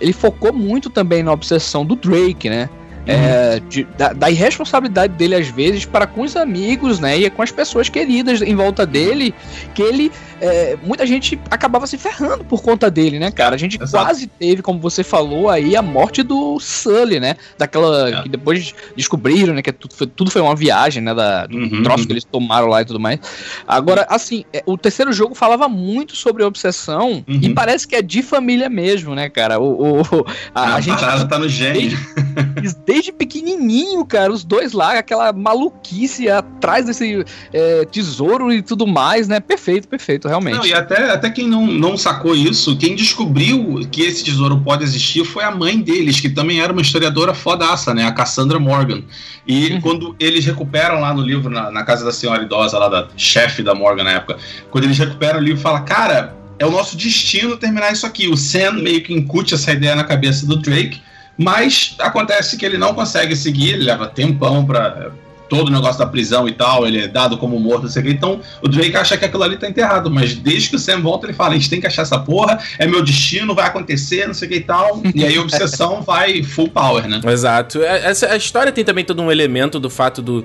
ele 0.00 0.12
focou 0.12 0.52
muito 0.52 0.90
também 0.90 1.22
na 1.22 1.32
obsessão 1.32 1.84
do 1.84 1.96
Drake, 1.96 2.48
né? 2.48 2.68
É, 3.06 3.60
de, 3.68 3.84
da, 3.96 4.12
da, 4.12 4.30
irresponsabilidade 4.30 5.14
dele 5.14 5.34
às 5.34 5.48
vezes 5.48 5.86
para 5.86 6.06
com 6.06 6.22
os 6.22 6.36
amigos, 6.36 7.00
né, 7.00 7.18
e 7.18 7.30
com 7.30 7.40
as 7.40 7.50
pessoas 7.50 7.88
queridas 7.88 8.42
em 8.42 8.54
volta 8.54 8.84
dele, 8.84 9.34
que 9.74 9.82
ele 9.82 10.12
é, 10.40 10.76
muita 10.84 11.06
gente 11.06 11.38
acabava 11.50 11.86
se 11.86 11.98
ferrando 11.98 12.44
por 12.44 12.62
conta 12.62 12.90
dele, 12.90 13.18
né, 13.18 13.30
cara? 13.30 13.54
A 13.54 13.58
gente 13.58 13.80
Exato. 13.80 14.04
quase 14.04 14.26
teve, 14.26 14.62
como 14.62 14.78
você 14.78 15.02
falou 15.02 15.50
aí, 15.50 15.74
a 15.74 15.82
morte 15.82 16.22
do 16.22 16.58
Sully, 16.60 17.18
né? 17.18 17.36
Daquela 17.56 18.08
é. 18.08 18.22
que 18.22 18.28
depois 18.28 18.74
descobriram, 18.96 19.54
né, 19.54 19.62
que 19.62 19.72
tudo 19.72 19.94
foi, 19.94 20.06
tudo 20.06 20.30
foi 20.30 20.40
uma 20.40 20.54
viagem, 20.54 21.02
né, 21.02 21.14
da, 21.14 21.46
do 21.46 21.56
uhum. 21.56 21.82
troço 21.82 22.06
que 22.06 22.12
eles 22.12 22.24
tomaram 22.24 22.68
lá 22.68 22.82
e 22.82 22.84
tudo 22.84 23.00
mais. 23.00 23.18
Agora, 23.66 24.06
assim, 24.08 24.44
é, 24.52 24.62
o 24.66 24.76
terceiro 24.76 25.12
jogo 25.12 25.34
falava 25.34 25.68
muito 25.68 26.14
sobre 26.14 26.44
obsessão 26.44 27.24
uhum. 27.26 27.40
e 27.42 27.52
parece 27.52 27.86
que 27.86 27.96
é 27.96 28.02
de 28.02 28.22
família 28.22 28.68
mesmo, 28.68 29.14
né, 29.14 29.28
cara? 29.28 29.58
O, 29.58 30.02
o 30.02 30.26
a, 30.54 30.76
a 30.76 30.80
gente 30.80 31.00
tá 31.00 31.38
no 31.38 31.48
gênio. 31.48 31.78
Desde, 31.78 32.78
desde 32.86 32.97
pequenininho, 33.12 34.04
cara, 34.04 34.32
os 34.32 34.44
dois 34.44 34.72
lá, 34.72 34.98
aquela 34.98 35.32
maluquice 35.32 36.28
atrás 36.28 36.86
desse 36.86 37.24
é, 37.52 37.84
tesouro 37.84 38.52
e 38.52 38.62
tudo 38.62 38.86
mais, 38.86 39.28
né? 39.28 39.40
Perfeito, 39.40 39.88
perfeito, 39.88 40.28
realmente. 40.28 40.56
Não, 40.56 40.66
e 40.66 40.74
até, 40.74 41.10
até 41.10 41.30
quem 41.30 41.46
não, 41.46 41.66
não 41.66 41.96
sacou 41.96 42.34
isso, 42.34 42.76
quem 42.76 42.94
descobriu 42.94 43.80
que 43.90 44.02
esse 44.02 44.24
tesouro 44.24 44.60
pode 44.60 44.82
existir 44.82 45.24
foi 45.24 45.44
a 45.44 45.50
mãe 45.50 45.80
deles, 45.80 46.20
que 46.20 46.28
também 46.28 46.60
era 46.60 46.72
uma 46.72 46.82
historiadora 46.82 47.34
fodaça, 47.34 47.94
né? 47.94 48.04
A 48.04 48.12
Cassandra 48.12 48.58
Morgan. 48.58 49.02
E 49.46 49.72
uhum. 49.72 49.80
quando 49.80 50.16
eles 50.18 50.44
recuperam 50.44 51.00
lá 51.00 51.14
no 51.14 51.22
livro, 51.22 51.48
na, 51.48 51.70
na 51.70 51.84
casa 51.84 52.04
da 52.04 52.12
senhora 52.12 52.42
idosa, 52.42 52.78
lá 52.78 52.88
da 52.88 53.08
chefe 53.16 53.62
da 53.62 53.74
Morgan 53.74 54.04
na 54.04 54.12
época, 54.12 54.38
quando 54.70 54.84
eles 54.84 54.98
recuperam 54.98 55.38
o 55.38 55.42
livro, 55.42 55.60
fala, 55.60 55.80
cara, 55.80 56.36
é 56.58 56.66
o 56.66 56.70
nosso 56.70 56.96
destino 56.96 57.56
terminar 57.56 57.92
isso 57.92 58.04
aqui. 58.04 58.28
O 58.28 58.36
Sam 58.36 58.72
meio 58.72 59.02
que 59.02 59.12
incute 59.12 59.54
essa 59.54 59.72
ideia 59.72 59.94
na 59.94 60.04
cabeça 60.04 60.46
do 60.46 60.56
Drake 60.56 61.00
mas 61.38 61.94
acontece 62.00 62.56
que 62.56 62.66
ele 62.66 62.76
não 62.76 62.92
consegue 62.92 63.36
seguir, 63.36 63.74
ele 63.74 63.84
leva 63.84 64.06
tempão 64.08 64.66
para 64.66 65.12
todo 65.48 65.68
o 65.68 65.70
negócio 65.70 65.98
da 65.98 66.06
prisão 66.06 66.46
e 66.46 66.52
tal, 66.52 66.86
ele 66.86 67.00
é 67.00 67.08
dado 67.08 67.38
como 67.38 67.58
morto, 67.58 67.84
não 67.84 67.88
sei 67.88 68.02
o 68.02 68.04
que. 68.04 68.10
Então, 68.10 68.40
o 68.60 68.68
Drake 68.68 68.96
acha 68.96 69.16
que 69.16 69.24
aquilo 69.24 69.42
ali 69.42 69.56
tá 69.56 69.68
enterrado, 69.68 70.10
mas 70.10 70.34
desde 70.34 70.70
que 70.70 70.76
o 70.76 70.78
Sam 70.78 71.00
volta, 71.00 71.26
ele 71.26 71.32
fala: 71.32 71.50
a 71.50 71.54
gente 71.54 71.70
tem 71.70 71.80
que 71.80 71.86
achar 71.86 72.02
essa 72.02 72.18
porra, 72.18 72.58
é 72.78 72.86
meu 72.86 73.02
destino, 73.02 73.54
vai 73.54 73.66
acontecer, 73.66 74.26
não 74.26 74.34
sei 74.34 74.46
o 74.46 74.50
que 74.50 74.56
e 74.58 74.60
tal. 74.60 75.02
E 75.18 75.24
aí 75.24 75.36
a 75.36 75.40
obsessão 75.40 76.02
vai 76.02 76.42
full 76.42 76.68
power, 76.68 77.08
né? 77.08 77.20
Exato. 77.24 77.82
É, 77.82 78.10
essa, 78.10 78.30
a 78.30 78.36
história 78.36 78.70
tem 78.70 78.84
também 78.84 79.04
todo 79.04 79.20
um 79.20 79.32
elemento 79.32 79.80
do 79.80 79.90
fato 79.90 80.22
do 80.22 80.44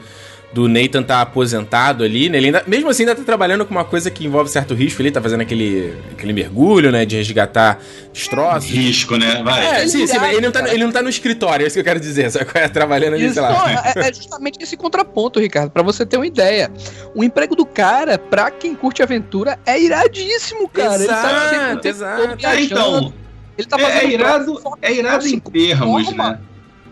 do 0.53 0.67
Nathan 0.67 1.01
tá 1.01 1.21
aposentado 1.21 2.03
ali, 2.03 2.29
né? 2.29 2.37
Ele 2.37 2.47
ainda, 2.47 2.63
mesmo 2.67 2.87
assim 2.89 3.03
ainda 3.03 3.15
tá 3.15 3.23
trabalhando 3.23 3.65
com 3.65 3.71
uma 3.71 3.83
coisa 3.83 4.11
que 4.11 4.23
envolve 4.25 4.49
certo 4.49 4.75
risco, 4.75 5.01
ele 5.01 5.09
tá 5.09 5.19
fazendo 5.19 5.41
aquele, 5.41 5.93
aquele 6.11 6.31
mergulho, 6.31 6.91
né? 6.91 7.05
De 7.05 7.15
resgatar 7.15 7.81
destroços. 8.13 8.69
Risco, 8.69 9.17
né? 9.17 9.41
Vai. 9.43 9.65
É, 9.65 9.87
sim, 9.87 10.05
sim, 10.05 10.15
ele 10.31 10.41
não, 10.41 10.51
tá, 10.51 10.71
ele 10.71 10.83
não 10.83 10.91
tá 10.91 11.01
no 11.01 11.09
escritório, 11.09 11.63
é 11.63 11.67
isso 11.67 11.73
que 11.73 11.79
eu 11.79 11.83
quero 11.83 11.99
dizer, 11.99 12.29
sabe? 12.29 12.45
É, 12.53 12.67
trabalhando 12.67 13.15
ali, 13.15 13.25
isso, 13.25 13.33
sei 13.33 13.41
lá. 13.41 13.93
É, 13.95 14.07
é 14.07 14.13
justamente 14.13 14.61
esse 14.61 14.77
contraponto, 14.77 15.39
Ricardo, 15.39 15.71
para 15.71 15.81
você 15.81 16.05
ter 16.05 16.17
uma 16.17 16.27
ideia. 16.27 16.71
O 17.15 17.23
emprego 17.23 17.55
do 17.55 17.65
cara, 17.65 18.19
pra 18.19 18.51
quem 18.51 18.75
curte 18.75 19.01
aventura, 19.01 19.57
é 19.65 19.81
iradíssimo, 19.81 20.69
cara. 20.69 21.03
Exato, 21.03 21.55
ele 21.55 21.81
tá 21.81 21.89
exato. 21.89 22.45
É, 22.45 22.61
então, 22.61 23.13
ele 23.57 23.67
tá 23.67 23.79
fazendo 23.79 23.97
é, 23.97 24.05
é 24.05 24.13
irado, 24.13 24.61
é 24.81 24.93
irado 24.93 25.27
em 25.27 25.39
termos, 25.39 26.11
né? 26.15 26.39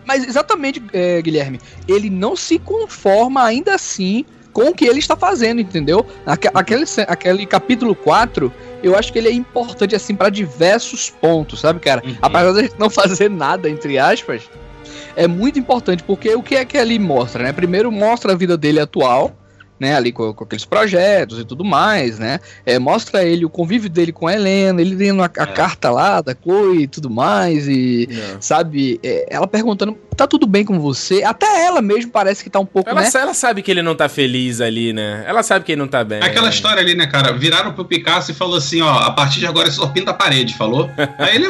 Mas 0.04 0.26
exatamente, 0.26 0.82
é, 0.92 1.20
Guilherme, 1.22 1.60
ele 1.88 2.10
não 2.10 2.34
se 2.36 2.58
conforma 2.58 3.44
ainda 3.44 3.74
assim 3.74 4.24
com 4.52 4.68
o 4.68 4.74
que 4.74 4.84
ele 4.84 4.98
está 4.98 5.16
fazendo, 5.16 5.60
entendeu? 5.60 6.04
Aquele, 6.26 6.84
aquele 7.08 7.46
capítulo 7.46 7.94
4, 7.94 8.52
eu 8.82 8.96
acho 8.96 9.12
que 9.12 9.18
ele 9.18 9.28
é 9.28 9.32
importante, 9.32 9.94
assim, 9.94 10.14
para 10.14 10.28
diversos 10.28 11.08
pontos, 11.08 11.60
sabe, 11.60 11.80
cara? 11.80 12.02
Uhum. 12.04 12.16
Apesar 12.20 12.62
de 12.62 12.72
não 12.78 12.90
fazer 12.90 13.30
nada, 13.30 13.68
entre 13.70 13.98
aspas, 13.98 14.42
é 15.16 15.26
muito 15.26 15.58
importante, 15.58 16.02
porque 16.02 16.34
o 16.34 16.42
que 16.42 16.56
é 16.56 16.64
que 16.64 16.76
ele 16.76 16.98
mostra, 16.98 17.44
né? 17.44 17.52
Primeiro 17.52 17.90
mostra 17.90 18.32
a 18.32 18.36
vida 18.36 18.56
dele 18.56 18.80
atual, 18.80 19.34
né, 19.82 19.96
ali 19.96 20.12
com, 20.12 20.32
com, 20.32 20.44
aqueles 20.44 20.64
projetos 20.64 21.40
e 21.40 21.44
tudo 21.44 21.64
mais, 21.64 22.16
né? 22.16 22.38
É, 22.64 22.78
mostra 22.78 23.24
ele 23.24 23.44
o 23.44 23.50
convívio 23.50 23.90
dele 23.90 24.12
com 24.12 24.28
a 24.28 24.32
Helena, 24.32 24.80
ele 24.80 24.94
lendo 24.94 25.24
a, 25.24 25.30
a 25.36 25.42
é. 25.42 25.46
carta 25.46 25.90
lá 25.90 26.20
da 26.20 26.36
Chloe 26.40 26.84
e 26.84 26.86
tudo 26.86 27.10
mais, 27.10 27.66
e 27.66 28.08
é. 28.08 28.36
sabe, 28.38 29.00
é, 29.02 29.26
ela 29.28 29.48
perguntando 29.48 29.98
tá 30.16 30.26
tudo 30.26 30.46
bem 30.46 30.64
com 30.64 30.78
você? 30.78 31.22
Até 31.22 31.64
ela 31.64 31.80
mesmo 31.82 32.10
parece 32.10 32.42
que 32.44 32.50
tá 32.50 32.58
um 32.60 32.66
pouco, 32.66 32.88
Ela, 32.90 33.00
né? 33.02 33.10
ela 33.14 33.34
sabe 33.34 33.62
que 33.62 33.70
ele 33.70 33.82
não 33.82 33.94
tá 33.94 34.08
feliz 34.08 34.60
ali, 34.60 34.92
né? 34.92 35.24
Ela 35.26 35.42
sabe 35.42 35.64
que 35.64 35.72
ele 35.72 35.80
não 35.80 35.88
tá 35.88 36.02
bem. 36.04 36.20
É 36.20 36.24
Aquela 36.26 36.48
história 36.48 36.80
ali, 36.80 36.94
né, 36.94 37.06
cara? 37.06 37.32
Viraram 37.32 37.72
pro 37.72 37.84
Picasso 37.84 38.30
e 38.30 38.34
falou 38.34 38.56
assim, 38.56 38.80
ó, 38.82 38.90
a 38.98 39.10
partir 39.10 39.40
de 39.40 39.46
agora 39.46 39.70
só 39.70 39.86
pinta 39.88 40.10
a 40.10 40.14
parede, 40.14 40.54
falou? 40.54 40.90
Aí 41.18 41.36
ele, 41.36 41.46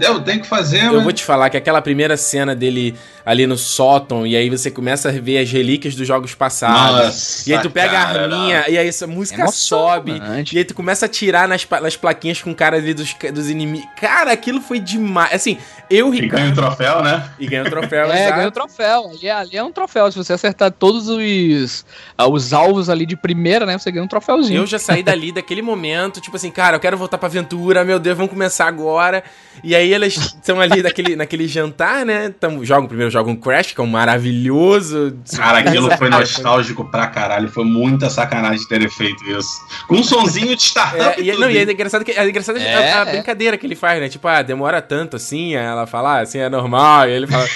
eu 0.00 0.20
tenho 0.20 0.40
que 0.40 0.46
fazer, 0.46 0.84
Eu 0.84 0.94
mas- 0.94 1.02
vou 1.04 1.12
te 1.12 1.24
falar 1.24 1.50
que 1.50 1.56
aquela 1.56 1.80
primeira 1.82 2.16
cena 2.16 2.54
dele 2.54 2.94
ali 3.24 3.46
no 3.46 3.56
sótão, 3.56 4.26
e 4.26 4.34
aí 4.34 4.48
você 4.50 4.70
começa 4.70 5.10
a 5.10 5.12
ver 5.12 5.38
as 5.38 5.50
relíquias 5.50 5.94
dos 5.94 6.06
jogos 6.08 6.34
passados. 6.34 7.04
Nossa, 7.06 7.48
e 7.50 7.54
aí 7.54 7.60
tu 7.62 7.70
pega 7.70 7.90
cara, 7.92 8.20
a 8.20 8.22
arminha, 8.24 8.64
e 8.68 8.78
aí 8.78 8.88
essa 8.88 9.06
música 9.06 9.46
sobe. 9.48 10.12
Emocionante. 10.12 10.54
E 10.56 10.58
aí 10.58 10.64
tu 10.64 10.74
começa 10.74 11.06
a 11.06 11.08
tirar 11.08 11.46
nas, 11.46 11.66
nas 11.82 11.96
plaquinhas 11.96 12.40
com 12.42 12.52
cara 12.54 12.76
ali 12.78 12.94
dos, 12.94 13.14
dos 13.32 13.48
inimigos. 13.50 13.86
Cara, 14.00 14.32
aquilo 14.32 14.60
foi 14.60 14.80
demais. 14.80 15.32
Assim, 15.34 15.58
eu, 15.88 16.12
E 16.14 16.26
ganha 16.26 16.46
o 16.46 16.48
Ricardo. 16.48 16.54
troféu, 16.54 17.02
né? 17.02 17.30
E 17.38 17.46
ganha 17.46 17.62
o 17.62 17.69
troféu, 17.70 18.10
É, 18.12 18.20
exato. 18.20 18.36
ganha 18.36 18.48
o 18.48 18.50
troféu. 18.50 19.10
Ali 19.10 19.26
é, 19.26 19.32
ali 19.32 19.56
é 19.56 19.62
um 19.62 19.72
troféu. 19.72 20.10
Se 20.12 20.18
você 20.18 20.32
acertar 20.32 20.70
todos 20.70 21.08
os, 21.08 21.84
ah, 22.18 22.28
os 22.28 22.52
alvos 22.52 22.88
ali 22.90 23.06
de 23.06 23.16
primeira, 23.16 23.64
né? 23.66 23.78
Você 23.78 23.90
ganha 23.90 24.04
um 24.04 24.08
troféuzinho. 24.08 24.62
Eu 24.62 24.66
já 24.66 24.78
saí 24.78 25.02
dali 25.02 25.30
daquele 25.32 25.62
momento, 25.62 26.20
tipo 26.20 26.36
assim, 26.36 26.50
cara, 26.50 26.76
eu 26.76 26.80
quero 26.80 26.96
voltar 26.96 27.18
pra 27.18 27.28
aventura, 27.28 27.84
meu 27.84 27.98
Deus, 27.98 28.16
vamos 28.16 28.30
começar 28.32 28.66
agora. 28.66 29.22
E 29.62 29.74
aí 29.74 29.92
elas 29.92 30.14
estão 30.16 30.60
ali 30.60 30.82
naquele, 30.82 31.16
naquele 31.16 31.46
jantar, 31.48 32.04
né? 32.06 32.32
Tamo, 32.40 32.64
jogam, 32.64 32.86
primeiro 32.86 33.10
jogam 33.10 33.34
Crash, 33.36 33.72
que 33.72 33.80
é 33.80 33.84
um 33.84 33.86
maravilhoso. 33.86 35.16
Cara, 35.36 35.58
aquilo 35.58 35.90
foi 35.96 36.08
nostálgico 36.08 36.84
pra 36.90 37.06
caralho. 37.06 37.48
Foi 37.48 37.64
muita 37.64 38.08
sacanagem 38.08 38.66
terem 38.68 38.88
feito 38.88 39.22
isso. 39.30 39.48
Com 39.86 39.96
um 39.96 40.02
sonzinho 40.02 40.54
de 40.56 40.62
startup 40.62 41.20
É, 41.20 41.22
e, 41.24 41.30
tudo, 41.30 41.40
não, 41.42 41.50
e 41.50 41.58
é 41.58 41.62
engraçado 41.62 42.04
que 42.04 42.12
é 42.12 42.28
engraçado 42.28 42.56
a- 42.56 42.60
É, 42.62 42.92
a, 42.94 43.00
é. 43.00 43.04
brincadeira 43.12 43.56
que 43.58 43.66
ele 43.66 43.74
faz, 43.76 44.00
né? 44.00 44.08
Tipo, 44.08 44.26
ah, 44.28 44.42
demora 44.42 44.80
tanto 44.80 45.16
assim, 45.16 45.54
aí 45.56 45.64
ela 45.64 45.86
fala, 45.86 46.18
ah, 46.18 46.20
assim 46.20 46.38
é 46.38 46.48
normal, 46.48 47.08
e 47.08 47.12
ele 47.12 47.26
fala, 47.26 47.46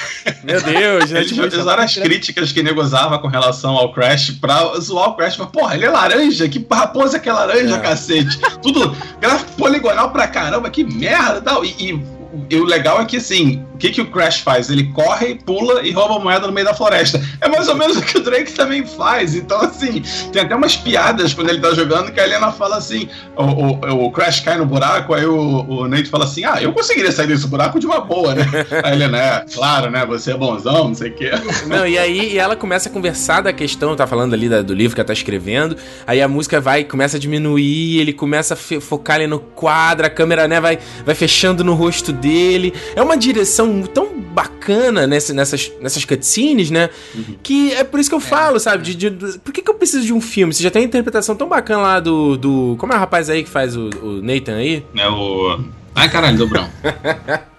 meu 0.43 0.61
Deus, 0.63 1.11
né? 1.11 1.21
Eles 1.21 1.31
Tipo, 1.33 1.47
usaram 1.47 1.83
as 1.83 1.95
críticas 1.95 2.53
que 2.53 2.63
nego 2.63 2.81
usava 2.81 3.19
com 3.19 3.29
relação 3.29 3.75
ao 3.77 3.93
Crash 3.93 4.31
pra 4.41 4.59
zoar 4.81 5.11
o 5.11 5.15
Crash. 5.17 5.37
Mas, 5.39 5.49
porra, 5.49 5.75
ele 5.75 5.85
é 5.87 5.91
laranja? 5.91 6.49
Que 6.49 6.65
raposa 6.71 7.19
que 7.19 7.29
é 7.29 7.33
laranja, 7.33 7.77
É. 7.77 7.79
cacete? 7.81 8.39
Tudo 8.63 8.97
gráfico 9.21 9.53
poligonal 9.53 10.11
pra 10.11 10.27
caramba, 10.29 10.71
que 10.71 10.85
merda 10.85 11.39
e 11.39 11.43
tal. 11.43 11.65
E, 11.65 11.69
e- 11.79 12.15
e 12.51 12.57
o 12.57 12.65
legal 12.65 13.01
é 13.01 13.05
que, 13.05 13.19
assim, 13.19 13.65
o 13.75 13.77
que, 13.77 13.91
que 13.91 14.01
o 14.01 14.07
Crash 14.07 14.41
faz? 14.41 14.71
Ele 14.71 14.85
corre, 14.93 15.35
pula 15.35 15.83
e 15.83 15.91
rouba 15.91 16.17
a 16.17 16.19
moeda 16.21 16.47
no 16.47 16.53
meio 16.53 16.67
da 16.67 16.73
floresta. 16.75 17.21
É 17.41 17.49
mais 17.49 17.69
ou 17.69 17.75
menos 17.77 17.97
o 17.97 18.03
que 18.03 18.17
o 18.19 18.23
Drake 18.23 18.53
também 18.53 18.87
faz. 18.87 19.35
Então, 19.35 19.61
assim, 19.61 20.03
tem 20.33 20.43
até 20.43 20.55
umas 20.55 20.77
piadas 20.77 21.35
quando 21.35 21.51
ele 21.51 21.61
tá 21.61 21.73
jogando 21.75 22.13
que 22.13 22.21
a 22.21 22.25
Helena 22.25 22.53
fala 22.53 22.77
assim: 22.77 23.09
o, 23.37 23.43
o- 23.43 24.05
o 24.07 24.11
Crash 24.13 24.41
cai 24.41 24.57
no 24.57 24.65
buraco, 24.65 25.13
aí 25.13 25.27
o, 25.27 25.67
o 25.69 25.89
Nate 25.89 26.09
fala 26.09 26.25
assim: 26.25 26.45
ah, 26.45 26.63
eu 26.63 26.73
conseguiria 26.73 27.11
sair 27.13 27.27
desse 27.27 27.47
buraco 27.47 27.79
de 27.81 27.87
uma 27.87 28.01
boa, 28.01 28.35
né? 28.35 28.45
A 28.83 28.93
Helena, 28.93 29.19
é, 29.19 29.45
claro, 29.53 29.91
né? 29.91 30.07
Você 30.07 30.31
é 30.33 30.37
bonzão, 30.37 30.89
não 30.89 30.95
sei 30.95 31.11
o 31.11 31.15
quê. 31.15 31.31
Não, 31.67 31.87
e 31.87 31.99
aí 31.99 32.33
e 32.35 32.39
ela 32.39 32.55
começa 32.57 32.89
a 32.89 32.93
conversar 32.93 33.41
da 33.43 33.53
questão, 33.53 33.97
tá 33.97 34.07
falando 34.07 34.35
ali 34.35 34.49
da- 34.49 34.63
do 34.63 34.73
livro 34.75 34.95
que 34.95 35.01
ela 35.01 35.07
tá 35.07 35.13
escrevendo, 35.13 35.77
aí 36.07 36.23
a 36.23 36.29
música 36.29 36.61
vai, 36.61 36.85
começa 36.85 37.17
a 37.17 37.21
diminuir, 37.21 37.99
ele 38.01 38.13
começa 38.13 38.55
a 38.55 38.57
focar 38.57 39.17
ali 39.17 39.27
no 39.27 39.41
quadro, 39.41 40.07
a 40.07 40.11
câmera, 40.11 40.47
né, 40.47 40.61
vai, 40.61 40.79
vai 41.05 41.15
fechando 41.15 41.65
no 41.65 41.75
rosto 41.75 42.13
dele. 42.13 42.73
É 42.95 43.03
uma 43.03 43.17
direção 43.17 43.74
tão 43.83 44.19
bacana 44.21 45.07
nessa- 45.07 45.33
nessas, 45.35 45.71
nessas 45.81 46.05
cutscenes, 46.05 46.71
né, 46.71 46.89
que 47.43 47.73
é 47.73 47.85
por 47.85 48.01
isso 48.01 48.09
que 48.09 48.15
eu 48.17 48.21
falo, 48.21 48.59
sabe, 48.59 48.83
de, 48.85 48.95
de- 48.95 49.11
do- 49.11 49.39
por 49.41 49.53
que, 49.53 49.63
que 49.63 49.71
eu 49.71 49.75
preciso 49.75 50.05
de 50.05 50.13
um 50.13 50.21
filme? 50.21 50.53
Você 50.53 50.63
já 50.63 50.71
tem 50.71 50.83
uma 50.83 50.87
interpretação 50.89 51.37
tão 51.37 51.49
bacana 51.49 51.83
lá 51.83 52.01
do, 52.01 52.37
do 52.37 52.77
como 52.79 52.93
é 52.93 52.97
o 52.97 52.99
rapaz 52.99 53.29
aí 53.31 53.43
que 53.45 53.51
faz 53.51 53.77
o, 53.77 53.91
o 54.03 54.21
Nathan 54.23 54.57
aí? 54.57 54.85
É 54.97 55.09
o. 55.09 55.61
Ai, 55.95 56.09
caralho, 56.09 56.37
Dobrão. 56.39 56.69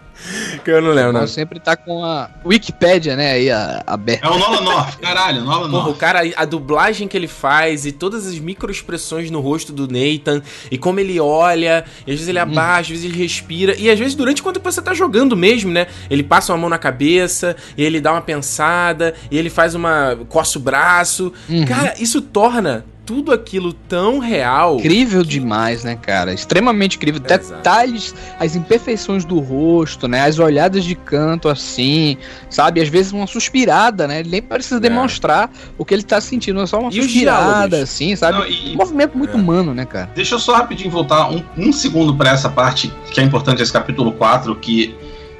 Que 0.63 0.71
eu 0.71 0.81
não 0.81 0.91
lembro, 0.91 1.13
não. 1.13 1.19
Então 1.21 1.27
sempre 1.27 1.59
tá 1.59 1.75
com 1.75 2.03
a 2.03 2.29
Wikipédia, 2.45 3.15
né? 3.15 3.31
Aí 3.33 3.51
a- 3.51 3.83
aberta. 3.85 4.25
É 4.25 4.29
o 4.29 4.37
Nolan 4.37 4.61
North, 4.61 4.97
caralho, 4.99 5.41
Nolan 5.43 5.69
Porra, 5.69 5.83
o 5.83 5.85
North. 5.87 5.97
cara, 5.97 6.21
a 6.35 6.45
dublagem 6.45 7.07
que 7.07 7.15
ele 7.15 7.27
faz 7.27 7.85
e 7.85 7.91
todas 7.91 8.25
as 8.27 8.39
microexpressões 8.39 9.29
no 9.29 9.39
rosto 9.39 9.71
do 9.71 9.87
Nathan 9.87 10.41
e 10.71 10.77
como 10.77 10.99
ele 10.99 11.19
olha, 11.19 11.85
e 12.05 12.11
às 12.11 12.17
vezes 12.17 12.27
ele 12.27 12.39
abaixa, 12.39 12.81
às 12.81 12.87
vezes 12.99 13.05
ele 13.05 13.17
respira, 13.17 13.75
e 13.77 13.89
às 13.89 13.97
vezes 13.99 14.15
durante 14.15 14.41
quando 14.41 14.59
você 14.61 14.81
tá 14.81 14.93
jogando 14.93 15.35
mesmo, 15.35 15.71
né? 15.71 15.87
Ele 16.09 16.23
passa 16.23 16.51
uma 16.53 16.57
mão 16.59 16.69
na 16.69 16.77
cabeça, 16.77 17.55
e 17.77 17.83
ele 17.83 17.99
dá 18.01 18.11
uma 18.11 18.21
pensada, 18.21 19.13
e 19.29 19.37
ele 19.37 19.49
faz 19.49 19.75
uma. 19.75 20.17
coça 20.29 20.57
o 20.57 20.61
braço. 20.61 21.31
Cara, 21.67 21.93
isso 21.99 22.21
torna 22.21 22.85
tudo 23.05 23.31
aquilo 23.31 23.71
tão 23.73 24.19
real. 24.19 24.77
Incrível 24.77 25.23
demais, 25.23 25.83
né, 25.83 25.95
cara? 25.95 26.33
Extremamente 26.33 26.97
incrível. 26.97 27.21
Exato. 27.23 27.53
Detalhes, 27.55 28.15
as 28.39 28.55
imperfeições 28.55 29.23
do 29.23 29.39
rosto, 29.39 30.07
né? 30.07 30.21
As 30.21 30.39
olhadas 30.39 30.83
de 30.83 30.95
canto, 30.95 31.47
assim, 31.47 32.17
sabe? 32.49 32.81
Às 32.81 32.89
vezes 32.89 33.11
uma 33.11 33.27
suspirada, 33.27 34.07
né? 34.07 34.19
Ele 34.21 34.29
nem 34.29 34.41
precisa 34.41 34.79
demonstrar 34.79 35.51
o 35.77 35.85
que 35.85 35.93
ele 35.93 36.03
tá 36.03 36.19
sentindo, 36.19 36.59
é 36.61 36.65
só 36.65 36.79
uma 36.79 36.89
É. 36.89 36.95
E 36.97 37.01
suspirada, 37.03 37.83
assim, 37.83 38.15
sabe? 38.15 38.39
Não, 38.39 38.47
e- 38.47 38.73
Um 38.73 38.77
movimento 38.77 39.17
muito 39.17 39.33
É. 39.37 39.39
humano, 39.39 39.73
né, 39.73 39.85
cara? 39.85 40.09
Deixa 40.15 40.35
eu 40.35 40.39
só 40.39 40.55
rapidinho 40.55 40.89
voltar 40.89 41.29
um, 41.29 41.43
um 41.57 41.71
segundo 41.71 42.15
pra 42.15 42.31
essa 42.31 42.49
parte 42.49 42.91
que 43.11 43.19
é 43.19 43.23
importante, 43.23 43.61
esse 43.61 43.71
capítulo 43.71 44.11
4, 44.13 44.55
que 44.55 44.95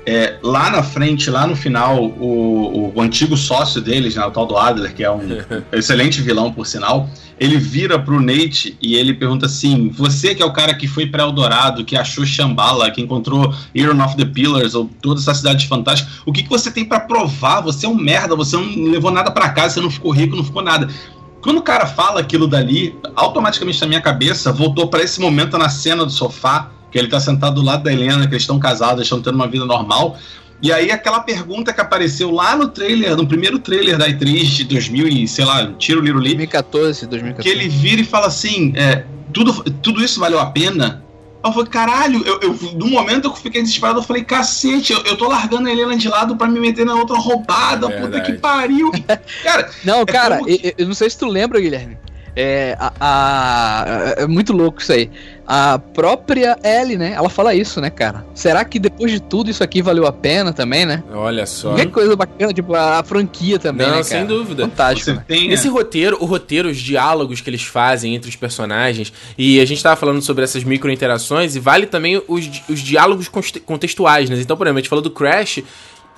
é, 0.05 0.37
lá 0.43 0.69
na 0.69 0.83
frente, 0.83 1.31
lá 1.31 1.47
no 1.47 1.55
final, 1.55 2.03
o, 2.03 2.93
o 2.95 3.01
antigo 3.01 3.35
sócio 3.35 3.81
deles, 3.81 4.15
né, 4.15 4.23
o 4.23 4.29
tal 4.29 4.45
do 4.45 4.55
Adler, 4.55 4.93
que 4.93 5.03
é 5.03 5.11
um 5.11 5.21
excelente 5.73 6.21
vilão, 6.21 6.53
por 6.53 6.67
sinal, 6.67 7.09
ele 7.39 7.57
vira 7.57 7.97
pro 7.97 8.21
Nate 8.21 8.77
e 8.81 8.95
ele 8.95 9.13
pergunta 9.13 9.47
assim: 9.47 9.89
Você 9.89 10.35
que 10.35 10.43
é 10.43 10.45
o 10.45 10.53
cara 10.53 10.73
que 10.75 10.87
foi 10.87 11.07
pra 11.07 11.23
Eldorado, 11.23 11.83
que 11.83 11.95
achou 11.95 12.25
Shambhala, 12.25 12.91
que 12.91 13.01
encontrou 13.01 13.53
Iron 13.73 14.03
of 14.03 14.15
the 14.15 14.25
Pillars, 14.25 14.75
ou 14.75 14.89
toda 15.01 15.19
essa 15.19 15.33
cidade 15.33 15.67
fantástica, 15.67 16.09
o 16.25 16.31
que, 16.31 16.43
que 16.43 16.49
você 16.49 16.69
tem 16.69 16.85
pra 16.85 16.99
provar? 16.99 17.61
Você 17.61 17.85
é 17.85 17.89
um 17.89 17.95
merda, 17.95 18.35
você 18.35 18.55
não 18.55 18.91
levou 18.91 19.11
nada 19.11 19.31
pra 19.31 19.49
casa, 19.49 19.75
você 19.75 19.81
não 19.81 19.89
ficou 19.89 20.11
rico, 20.11 20.35
não 20.35 20.43
ficou 20.43 20.61
nada. 20.61 20.87
Quando 21.41 21.57
o 21.57 21.63
cara 21.63 21.85
fala 21.85 22.21
aquilo 22.21 22.47
dali, 22.47 22.95
automaticamente 23.15 23.79
na 23.81 23.87
minha 23.87 24.01
cabeça 24.01 24.51
voltou 24.51 24.87
pra 24.87 25.03
esse 25.03 25.19
momento 25.19 25.57
na 25.57 25.69
cena 25.69 26.03
do 26.03 26.11
sofá, 26.11 26.71
que 26.95 26.99
ele 26.99 27.09
tá 27.09 27.19
sentado 27.19 27.55
do 27.55 27.61
lado 27.61 27.83
da 27.83 27.91
Helena, 27.91 28.25
que 28.25 28.31
eles 28.33 28.43
estão 28.43 28.57
casados, 28.57 29.03
estão 29.03 29.21
tendo 29.21 29.35
uma 29.35 29.49
vida 29.49 29.65
normal. 29.65 30.17
E 30.61 30.71
aí 30.71 30.89
aquela 30.91 31.19
pergunta 31.19 31.73
que 31.73 31.81
apareceu 31.81 32.31
lá 32.31 32.55
no 32.55 32.69
trailer, 32.69 33.17
no 33.17 33.27
primeiro 33.27 33.59
trailer 33.59 33.97
da 33.97 34.07
E3 34.07 34.43
de 34.45 34.63
2000 34.63 35.07
e, 35.09 35.27
sei 35.27 35.43
lá, 35.43 35.73
tiro 35.77 35.99
Liro 35.99 36.17
Li, 36.19 36.29
2014, 36.35 37.05
2014. 37.07 37.43
que 37.43 37.49
ele 37.53 37.67
vira 37.67 37.99
e 37.99 38.05
fala 38.05 38.27
assim, 38.27 38.71
é, 38.77 39.03
tudo, 39.33 39.51
tudo 39.81 40.01
isso 40.01 40.21
valeu 40.21 40.39
a 40.39 40.45
pena? 40.45 41.03
Eu 41.43 41.51
falei, 41.51 41.67
caralho, 41.67 42.23
eu, 42.25 42.39
eu, 42.41 42.53
no 42.75 42.87
momento 42.87 43.25
eu 43.27 43.35
fiquei 43.35 43.61
desesperado, 43.61 43.99
eu 43.99 44.03
falei, 44.03 44.23
cacete, 44.23 44.93
eu, 44.93 45.01
eu 45.03 45.17
tô 45.17 45.27
largando 45.27 45.67
a 45.67 45.71
Helena 45.73 45.97
de 45.97 46.07
lado 46.07 46.37
pra 46.37 46.47
me 46.47 46.61
meter 46.61 46.85
na 46.85 46.95
outra 46.95 47.17
roubada, 47.17 47.87
É 47.91 47.99
puta 47.99 48.21
que 48.21 48.33
pariu. 48.35 48.89
Cara, 49.43 49.69
Não, 49.83 50.05
cara, 50.05 50.37
como- 50.37 50.49
eu, 50.49 50.73
eu 50.77 50.87
não 50.87 50.93
sei 50.95 51.09
se 51.09 51.17
tu 51.19 51.25
lembra, 51.27 51.59
Guilherme. 51.59 51.97
É, 52.37 52.75
a, 52.79 52.91
a- 52.99 54.15
é 54.23 54.27
muito 54.27 54.51
louco 54.53 54.81
isso 54.81 54.91
aí. 54.91 55.09
A 55.47 55.77
própria 55.77 56.57
Ellie, 56.63 56.97
né? 56.97 57.13
Ela 57.15 57.29
fala 57.29 57.53
isso, 57.53 57.79
né, 57.79 57.89
cara? 57.91 58.25
Será 58.33 58.65
que 58.65 58.79
depois 58.79 59.11
de 59.11 59.19
tudo 59.19 59.49
isso 59.49 59.63
aqui 59.63 59.81
valeu 59.81 60.07
a 60.07 60.11
pena 60.11 60.51
também, 60.51 60.85
né? 60.85 61.03
Olha 61.13 61.45
só. 61.45 61.75
Que 61.75 61.85
coisa 61.85 62.15
bacana, 62.15 62.51
tipo, 62.51 62.73
a, 62.73 62.99
a 62.99 63.03
franquia 63.03 63.59
também, 63.59 63.87
Não, 63.87 63.97
né, 63.97 64.03
sem 64.03 64.25
dúvida. 64.25 64.63
Fantástico. 64.63 65.11
né? 65.11 65.23
tem. 65.27 65.51
Esse 65.51 65.67
roteiro, 65.67 66.17
o 66.19 66.25
roteiro, 66.25 66.67
os 66.69 66.77
diálogos 66.77 67.41
que 67.41 67.49
eles 67.49 67.61
fazem 67.63 68.15
entre 68.15 68.27
os 68.29 68.35
personagens, 68.35 69.13
e 69.37 69.59
a 69.59 69.65
gente 69.65 69.83
tava 69.83 69.95
falando 69.95 70.21
sobre 70.21 70.43
essas 70.43 70.63
micro-interações, 70.63 71.55
e 71.55 71.59
vale 71.59 71.85
também 71.85 72.21
os, 72.27 72.49
os 72.67 72.79
diálogos 72.79 73.27
conte- 73.27 73.59
contextuais, 73.59 74.29
né? 74.29 74.37
Então, 74.39 74.57
por 74.57 74.65
exemplo, 74.65 74.79
a 74.79 74.81
gente 74.81 74.89
falou 74.89 75.03
do 75.03 75.11
Crash, 75.11 75.61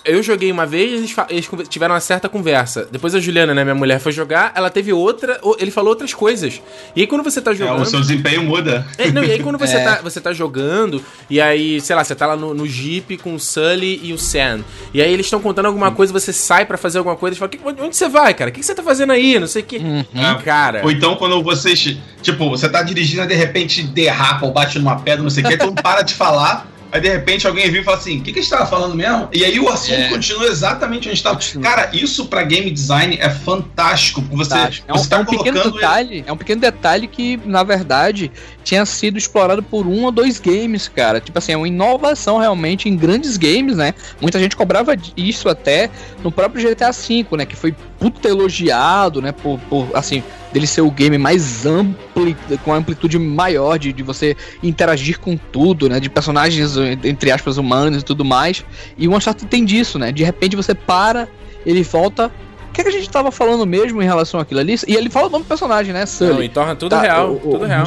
eu 0.08 0.24
joguei 0.24 0.52
uma 0.52 0.65
vez, 0.65 0.93
eles, 0.93 1.15
eles 1.30 1.50
tiveram 1.70 1.93
uma 1.93 2.00
certa 2.02 2.28
conversa. 2.30 2.88
Depois 2.91 3.13
a 3.13 3.20
Juliana, 3.20 3.54
né, 3.54 3.63
minha 3.63 3.76
mulher, 3.76 4.00
foi 4.00 4.12
jogar, 4.12 4.52
ela 4.56 4.70
teve 4.70 4.91
outra, 4.93 5.39
ele 5.60 5.70
falou 5.72 5.89
outras 5.89 6.13
coisas. 6.13 6.62
E 6.96 7.02
aí 7.02 7.08
quando 7.08 7.24
você 7.24 7.41
tá 7.41 7.52
É, 7.52 7.56
jogando... 7.56 7.82
o 7.82 7.86
seu 7.86 8.00
desempenho 8.02 8.43
muda. 8.43 8.86
É, 8.98 9.12
não, 9.12 9.24
e 9.24 9.32
aí 9.32 9.39
quando 9.43 9.58
você, 9.58 9.76
É. 9.78 9.84
tá, 9.84 10.00
você 10.02 10.20
tá 10.22 10.34
jogando, 10.34 11.04
e 11.30 11.39
aí, 11.41 11.80
sei 11.82 11.96
lá, 11.96 12.04
você 12.04 12.15
tá 12.15 12.26
lá 12.26 12.36
no, 12.36 12.54
no 12.54 12.65
Jeep 12.67 13.17
com 13.17 13.36
o 13.36 13.39
Sully 13.39 14.00
e 14.04 14.13
o 14.13 14.17
Sam. 14.17 14.62
E 14.93 15.02
aí 15.02 15.12
eles 15.13 15.26
estão 15.26 15.39
contando 15.39 15.65
alguma 15.67 15.91
coisa, 15.91 16.12
você 16.13 16.32
sai 16.34 16.65
pra 16.65 16.78
fazer 16.78 16.98
alguma 17.00 17.15
coisa 17.15 17.36
e 17.36 17.39
fala, 17.39 17.50
"Que- 17.50 17.60
onde 17.84 17.96
você 17.96 18.08
vai, 18.08 18.34
cara? 18.34 18.50
O 18.50 18.54
que, 18.54 18.60
que 18.62 18.65
você 18.65 18.74
tá 18.74 18.84
fazendo 18.84 19.12
aí? 19.12 19.38
Não 19.39 19.48
sei 19.48 19.62
o 19.62 19.65
que. 19.65 19.80
Ah, 20.15 20.36
Cara. 20.43 20.82
Ou 20.84 20.91
então 20.91 21.15
quando 21.15 21.41
vocês. 21.43 21.98
Tipo, 22.22 22.50
você 22.50 22.70
tá 22.70 22.82
dirigindo 22.82 23.24
e 23.24 23.28
de 23.28 23.34
repente 23.34 23.84
derrapa 23.84 24.46
ou 24.46 24.52
bate 24.54 24.80
numa 24.80 24.96
pedra, 25.00 25.22
não 25.24 25.30
sei 25.30 25.43
o 25.43 25.48
que, 25.48 25.54
então 25.56 25.74
para 25.74 26.02
de 26.02 26.13
falar. 26.13 26.67
Aí 26.91 27.02
de 27.02 27.10
repente 27.10 27.45
alguém 27.45 27.69
vem 27.69 27.82
e 27.82 27.84
fala 27.84 27.97
assim: 27.97 28.19
o 28.19 28.21
que, 28.21 28.32
que 28.32 28.39
a 28.39 28.41
gente 28.41 28.50
tava 28.52 28.65
falando 28.65 28.95
mesmo? 28.95 29.28
E 29.34 29.43
aí 29.43 29.60
o 29.60 29.69
assunto 29.69 30.00
É. 30.00 30.10
continua 30.10 30.45
exatamente 30.47 31.08
onde 31.08 31.17
estava. 31.17 31.39
Cara, 31.62 31.89
isso 31.93 32.26
pra 32.28 32.43
game 32.43 32.71
design 32.71 33.17
é 33.19 33.30
fantástico. 33.30 34.21
Porque 34.21 34.36
você, 34.38 34.50
Fantástico. 34.50 34.86
É 34.89 34.93
um, 34.93 34.97
você 34.97 35.10
tá 35.10 35.17
é 35.17 35.19
um 35.19 35.26
pequeno 35.26 35.71
detalhe, 35.71 36.23
é 36.26 36.32
um 36.32 36.38
pequeno 36.38 36.62
detalhe 36.62 37.08
que, 37.08 37.39
na 37.45 37.63
verdade, 37.63 38.32
tinha 38.63 38.86
sido 38.86 39.17
explorado 39.17 39.62
por 39.62 39.86
um 39.86 40.04
ou 40.06 40.12
dois 40.12 40.39
games, 40.39 40.88
cara. 40.88 41.19
Tipo 41.19 41.38
assim, 41.38 41.52
é 41.52 41.58
uma 41.58 41.67
inovação 41.67 42.38
realmente 42.38 42.88
em 42.88 42.95
grandes 42.95 43.38
games, 43.38 43.78
né? 43.78 43.93
Muita 44.21 44.39
gente 44.39 44.56
cobrava 44.56 44.95
isso 45.15 45.50
até 45.50 45.89
no 46.23 46.32
próprio 46.32 46.67
GTA 46.69 46.91
V, 46.91 47.26
né? 47.38 47.45
Que 47.45 47.56
foi 47.56 47.76
puta 47.99 48.27
elogiado, 48.27 49.21
né? 49.21 49.31
Por, 49.31 49.60
por, 49.69 49.89
assim, 49.93 50.23
dele 50.51 50.67
ser 50.67 50.81
o 50.81 50.91
game 50.91 51.17
mais 51.17 51.65
amplo, 51.65 52.36
com 52.63 52.73
amplitude 52.73 53.17
maior 53.19 53.77
de, 53.77 53.91
de 53.91 54.03
você 54.03 54.36
interagir 54.63 55.19
com 55.19 55.38
tudo, 55.38 55.89
né? 55.89 55.99
De 55.99 56.10
personagens, 56.10 56.75
entre 57.03 57.31
aspas, 57.31 57.57
humanos 57.57 58.01
e 58.01 58.05
tudo 58.05 58.23
mais. 58.23 58.63
E 58.97 59.07
o 59.07 59.15
Uncharted 59.15 59.49
tem 59.49 59.65
disso, 59.65 59.99
né? 59.99 60.12
De 60.12 60.23
repente 60.23 60.55
você 60.55 60.73
para, 60.73 61.27
ele 61.65 61.83
volta 61.83 62.31
que, 62.78 62.82
é 62.82 62.84
que 62.84 62.90
a 62.90 63.00
gente 63.00 63.10
tava 63.10 63.32
falando 63.32 63.66
mesmo 63.66 64.02
em 64.02 64.06
relação 64.06 64.40
àquilo 64.40 64.60
ali? 64.60 64.76
E 64.88 64.96
ele 64.96 65.10
fala 65.10 65.28
o 65.28 65.30
nome 65.30 65.44
do 65.44 65.48
personagem, 65.48 65.94
né? 65.94 66.06
Sully. 66.06 66.34
Não, 66.34 66.44
e 66.44 66.50
torna 66.50 66.75
tudo 66.75 66.92
tá, 66.92 67.02
real, 67.02 67.34
o, 67.34 67.40
tudo 67.40 67.63
o, 67.63 67.65
real. 67.65 67.86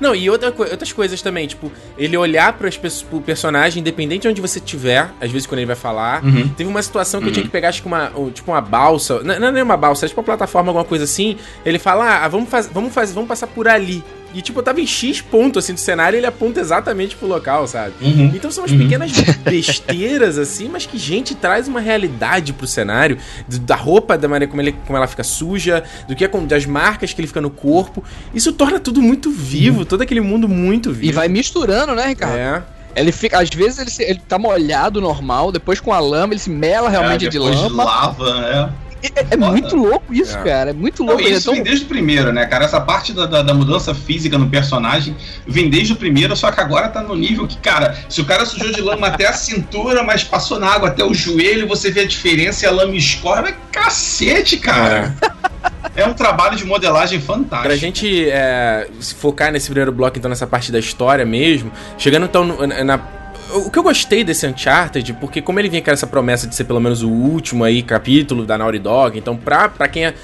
Não, 0.00 0.14
e 0.14 0.28
outra, 0.30 0.48
outras 0.48 0.92
coisas 0.92 1.20
também, 1.20 1.46
tipo, 1.46 1.70
ele 1.98 2.16
olhar 2.16 2.52
para 2.54 2.68
pro 3.08 3.20
personagem, 3.20 3.80
independente 3.80 4.22
de 4.22 4.28
onde 4.28 4.40
você 4.40 4.58
estiver, 4.58 5.10
às 5.20 5.30
vezes 5.30 5.46
quando 5.46 5.58
ele 5.58 5.66
vai 5.66 5.76
falar. 5.76 6.24
Uhum. 6.24 6.48
Teve 6.48 6.68
uma 6.68 6.82
situação 6.82 7.20
que 7.20 7.26
uhum. 7.26 7.30
eu 7.30 7.34
tinha 7.34 7.42
uhum. 7.42 7.48
que 7.48 7.52
pegar, 7.52 7.68
acho 7.68 7.82
que 7.82 7.86
uma, 7.86 8.10
tipo, 8.32 8.50
uma 8.50 8.60
balsa. 8.60 9.22
Não, 9.22 9.38
não 9.38 9.58
é 9.58 9.62
uma 9.62 9.76
balsa, 9.76 10.06
é 10.06 10.08
tipo 10.08 10.20
uma 10.20 10.24
plataforma, 10.24 10.70
alguma 10.70 10.84
coisa 10.84 11.04
assim. 11.04 11.36
Ele 11.64 11.78
fala, 11.78 12.24
ah, 12.24 12.28
vamos, 12.28 12.48
faz, 12.48 12.68
vamos, 12.72 12.92
faz, 12.92 13.12
vamos 13.12 13.28
passar 13.28 13.46
por 13.46 13.68
ali. 13.68 14.02
E, 14.34 14.42
tipo, 14.42 14.58
eu 14.58 14.62
tava 14.64 14.80
em 14.80 14.86
X 14.86 15.20
ponto, 15.20 15.60
assim, 15.60 15.72
do 15.72 15.80
cenário 15.80 16.16
e 16.16 16.18
ele 16.18 16.26
aponta 16.26 16.60
exatamente 16.60 17.14
pro 17.14 17.28
local, 17.28 17.68
sabe? 17.68 17.94
Uhum. 18.00 18.32
Então 18.34 18.50
são 18.50 18.64
umas 18.64 18.72
uhum. 18.72 18.78
pequenas 18.78 19.12
besteiras, 19.44 20.36
assim, 20.38 20.68
mas 20.68 20.84
que, 20.84 20.98
gente, 20.98 21.36
traz 21.36 21.68
uma 21.68 21.80
realidade 21.80 22.52
pro 22.52 22.66
cenário, 22.66 23.16
da 23.48 23.76
roupa, 23.76 24.18
da 24.18 24.26
maneira 24.26 24.50
como, 24.50 24.60
ele, 24.60 24.72
como 24.72 24.96
ela 24.96 25.06
fica 25.06 25.22
suja, 25.22 25.84
do 26.08 26.16
que 26.16 26.24
é, 26.24 26.28
das 26.28 26.66
marcas 26.66 27.12
que 27.12 27.20
ele 27.20 27.28
fica 27.28 27.40
no 27.40 27.50
corpo. 27.50 28.02
Isso 28.34 28.52
torna 28.52 28.80
tudo 28.80 29.00
muito 29.00 29.30
vivo, 29.30 29.80
uhum. 29.80 29.84
todo 29.84 30.02
aquele 30.02 30.20
mundo 30.20 30.48
muito 30.48 30.92
vivo. 30.92 31.12
E 31.12 31.12
vai 31.12 31.28
misturando, 31.28 31.94
né, 31.94 32.08
Ricardo? 32.08 32.36
É. 32.36 32.62
Ele 32.96 33.10
fica, 33.10 33.40
às 33.40 33.48
vezes 33.50 33.78
ele, 33.78 33.90
se, 33.90 34.02
ele 34.02 34.20
tá 34.20 34.38
molhado 34.38 35.00
normal, 35.00 35.50
depois 35.50 35.80
com 35.80 35.92
a 35.92 35.98
lama 35.98 36.32
ele 36.32 36.40
se 36.40 36.50
mela 36.50 36.88
realmente 36.88 37.26
é, 37.26 37.28
de 37.28 37.38
lama. 37.38 37.68
De 37.68 37.74
lava, 37.74 38.30
é. 38.46 38.83
É, 39.14 39.34
é 39.34 39.36
muito 39.36 39.76
louco 39.76 40.14
isso, 40.14 40.36
é. 40.38 40.42
cara. 40.42 40.70
É 40.70 40.72
muito 40.72 41.02
louco. 41.02 41.20
Não, 41.20 41.28
isso 41.28 41.38
é 41.38 41.44
tão... 41.44 41.54
vem 41.54 41.62
desde 41.62 41.84
o 41.84 41.88
primeiro, 41.88 42.32
né, 42.32 42.46
cara? 42.46 42.64
Essa 42.64 42.80
parte 42.80 43.12
da, 43.12 43.26
da, 43.26 43.42
da, 43.42 43.52
mudança 43.52 43.94
física 43.94 44.38
no 44.38 44.48
personagem 44.48 45.14
vem 45.46 45.68
desde 45.68 45.92
o 45.92 45.96
primeiro, 45.96 46.34
só 46.34 46.50
que 46.50 46.60
agora 46.60 46.88
tá 46.88 47.02
no 47.02 47.14
nível 47.14 47.46
que, 47.46 47.58
cara, 47.58 47.96
se 48.08 48.20
o 48.20 48.24
cara 48.24 48.46
sujou 48.46 48.72
de 48.72 48.80
lama 48.80 49.08
até 49.08 49.26
a 49.26 49.32
cintura, 49.32 50.02
mas 50.02 50.24
passou 50.24 50.58
na 50.58 50.68
água 50.68 50.88
até 50.88 51.04
o 51.04 51.12
joelho, 51.12 51.68
você 51.68 51.90
vê 51.90 52.00
a 52.00 52.06
diferença 52.06 52.64
e 52.64 52.68
a 52.68 52.70
lama 52.70 52.96
escorre. 52.96 53.42
Mas 53.42 53.54
cacete, 53.70 54.56
cara. 54.56 55.14
É. 55.94 56.02
é 56.02 56.06
um 56.06 56.14
trabalho 56.14 56.56
de 56.56 56.64
modelagem 56.64 57.20
fantástico. 57.20 57.68
Pra 57.68 57.76
gente 57.76 58.28
é, 58.30 58.88
focar 59.16 59.52
nesse 59.52 59.66
primeiro 59.66 59.92
bloco, 59.92 60.16
então, 60.16 60.28
nessa 60.28 60.46
parte 60.46 60.72
da 60.72 60.78
história 60.78 61.26
mesmo, 61.26 61.70
chegando 61.98 62.24
então 62.24 62.44
na 62.84 62.98
o 63.54 63.70
que 63.70 63.78
eu 63.78 63.82
gostei 63.82 64.24
desse 64.24 64.46
Uncharted, 64.46 65.12
porque 65.14 65.40
como 65.40 65.60
ele 65.60 65.68
vinha 65.68 65.82
com 65.82 65.90
essa 65.90 66.06
promessa 66.06 66.46
de 66.46 66.54
ser 66.54 66.64
pelo 66.64 66.80
menos 66.80 67.02
o 67.02 67.08
último 67.08 67.62
aí 67.62 67.82
capítulo 67.82 68.44
da 68.44 68.58
Naughty 68.58 68.78
Dog, 68.78 69.18
então 69.18 69.36
pra, 69.36 69.68
pra 69.68 69.86
quem 69.86 70.06
é 70.06 70.14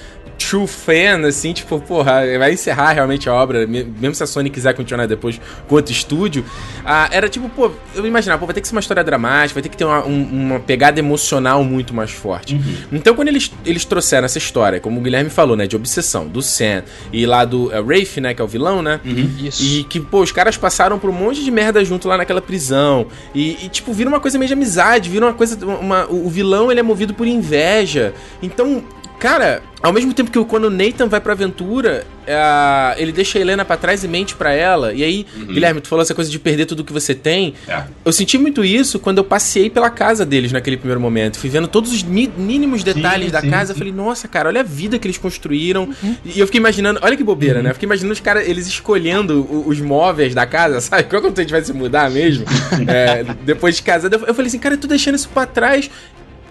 true 0.41 0.67
fan, 0.67 1.27
assim, 1.29 1.53
tipo, 1.53 1.79
porra, 1.81 2.23
vai 2.39 2.55
encerrar 2.55 2.93
realmente 2.93 3.29
a 3.29 3.35
obra, 3.35 3.67
mesmo 3.67 4.15
se 4.15 4.23
a 4.23 4.27
Sony 4.27 4.49
quiser 4.49 4.75
continuar 4.75 5.07
depois 5.07 5.39
com 5.69 5.75
outro 5.75 5.93
estúdio. 5.93 6.45
Ah, 6.85 7.09
era 7.13 7.29
tipo, 7.29 7.49
pô, 7.51 7.71
eu 7.95 8.07
imaginava, 8.07 8.41
pô, 8.41 8.47
vai 8.47 8.55
ter 8.55 8.63
que 8.63 8.67
ser 8.67 8.75
uma 8.75 8.81
história 8.81 9.05
dramática, 9.05 9.55
vai 9.55 9.63
ter 9.63 9.69
que 9.69 9.77
ter 9.77 9.85
uma, 9.85 10.05
um, 10.05 10.23
uma 10.23 10.61
pegada 10.61 10.99
emocional 10.99 11.63
muito 11.63 11.93
mais 11.93 12.11
forte. 12.11 12.55
Uhum. 12.55 12.75
Então, 12.93 13.15
quando 13.15 13.29
eles, 13.29 13.53
eles 13.67 13.85
trouxeram 13.85 14.25
essa 14.25 14.39
história, 14.39 14.81
como 14.81 14.99
o 14.99 15.03
Guilherme 15.03 15.31
falou, 15.31 15.57
né, 15.57 15.67
de 15.67 15.77
obsessão, 15.77 16.27
do 16.27 16.41
Sam 16.41 16.85
e 17.13 17.27
lá 17.27 17.45
do 17.45 17.71
é, 17.73 17.81
Rafe, 17.81 18.21
né, 18.21 18.33
que 18.33 18.41
é 18.41 18.45
o 18.45 18.49
vilão, 18.49 18.83
né? 18.83 18.99
Uhum. 19.05 19.31
Isso. 19.45 19.63
E 19.63 19.85
que, 19.85 20.01
pô, 20.01 20.23
os 20.23 20.33
caras 20.33 20.57
passaram 20.57 20.99
por 20.99 21.11
um 21.11 21.13
monte 21.13 21.45
de 21.45 21.51
merda 21.51 21.85
junto 21.85 22.09
lá 22.09 22.17
naquela 22.17 22.41
prisão. 22.41 23.07
E, 23.35 23.65
e 23.65 23.69
tipo, 23.69 23.93
vira 23.93 24.09
uma 24.09 24.21
coisa 24.21 24.39
meio 24.39 24.49
de 24.49 24.55
amizade, 24.55 25.11
vira 25.11 25.27
uma 25.27 25.35
coisa. 25.35 25.65
Uma, 25.67 26.07
o 26.11 26.29
vilão, 26.31 26.71
ele 26.71 26.81
é 26.81 26.83
movido 26.83 27.13
por 27.13 27.27
inveja. 27.27 28.15
Então, 28.43 28.83
Cara, 29.21 29.63
ao 29.83 29.93
mesmo 29.93 30.15
tempo 30.15 30.31
que 30.31 30.45
quando 30.47 30.65
o 30.65 30.71
Nathan 30.71 31.07
vai 31.07 31.21
pra 31.21 31.35
aventura, 31.35 32.07
é, 32.27 32.95
ele 32.97 33.13
deixa 33.13 33.39
a 33.39 33.41
Helena 33.41 33.67
pra 33.67 33.77
trás 33.77 34.03
e 34.03 34.09
mente 34.09 34.35
pra 34.35 34.51
ela. 34.51 34.95
E 34.95 35.05
aí, 35.05 35.27
uhum. 35.37 35.45
Guilherme, 35.45 35.83
tu 35.83 35.89
falou 35.89 36.03
essa 36.03 36.15
coisa 36.15 36.31
de 36.31 36.39
perder 36.39 36.65
tudo 36.65 36.83
que 36.83 36.93
você 36.93 37.15
tem. 37.15 37.53
É. 37.69 37.85
Eu 38.03 38.13
senti 38.13 38.39
muito 38.39 38.65
isso 38.65 38.99
quando 38.99 39.19
eu 39.19 39.25
passei 39.25 39.69
pela 39.69 39.91
casa 39.91 40.25
deles 40.25 40.53
naquele 40.53 40.79
primeiro 40.79 40.99
momento. 41.03 41.39
Fui 41.39 41.51
vendo 41.51 41.69
todos 41.69 41.93
os 41.93 42.03
mínimos 42.03 42.83
detalhes 42.83 43.27
sim, 43.27 43.33
da 43.33 43.43
sim, 43.43 43.51
casa. 43.51 43.67
Sim. 43.67 43.73
Eu 43.73 43.77
falei, 43.77 43.93
nossa, 43.93 44.27
cara, 44.27 44.49
olha 44.49 44.61
a 44.61 44.65
vida 44.65 44.99
que 44.99 45.07
eles 45.07 45.19
construíram. 45.19 45.91
Uhum. 46.03 46.17
E 46.25 46.41
eu 46.41 46.47
fiquei 46.47 46.59
imaginando, 46.59 46.99
olha 47.03 47.15
que 47.15 47.23
bobeira, 47.23 47.59
uhum. 47.59 47.65
né? 47.65 47.71
Eu 47.71 47.75
fiquei 47.75 47.87
imaginando 47.87 48.15
os 48.15 48.21
caras, 48.21 48.49
eles 48.49 48.67
escolhendo 48.67 49.47
os 49.67 49.81
móveis 49.81 50.35
da 50.35 50.47
casa, 50.47 50.81
sabe? 50.83 51.05
Quando 51.05 51.39
a 51.39 51.43
gente 51.43 51.53
vai 51.53 51.63
se 51.63 51.75
mudar 51.75 52.11
mesmo, 52.11 52.47
é, 52.89 53.23
depois 53.45 53.77
de 53.77 53.83
casado. 53.83 54.15
Eu 54.15 54.35
falei 54.35 54.47
assim, 54.47 54.59
cara, 54.59 54.77
eu 54.77 54.79
tô 54.79 54.87
deixando 54.87 55.17
isso 55.17 55.29
pra 55.29 55.45
trás. 55.45 55.91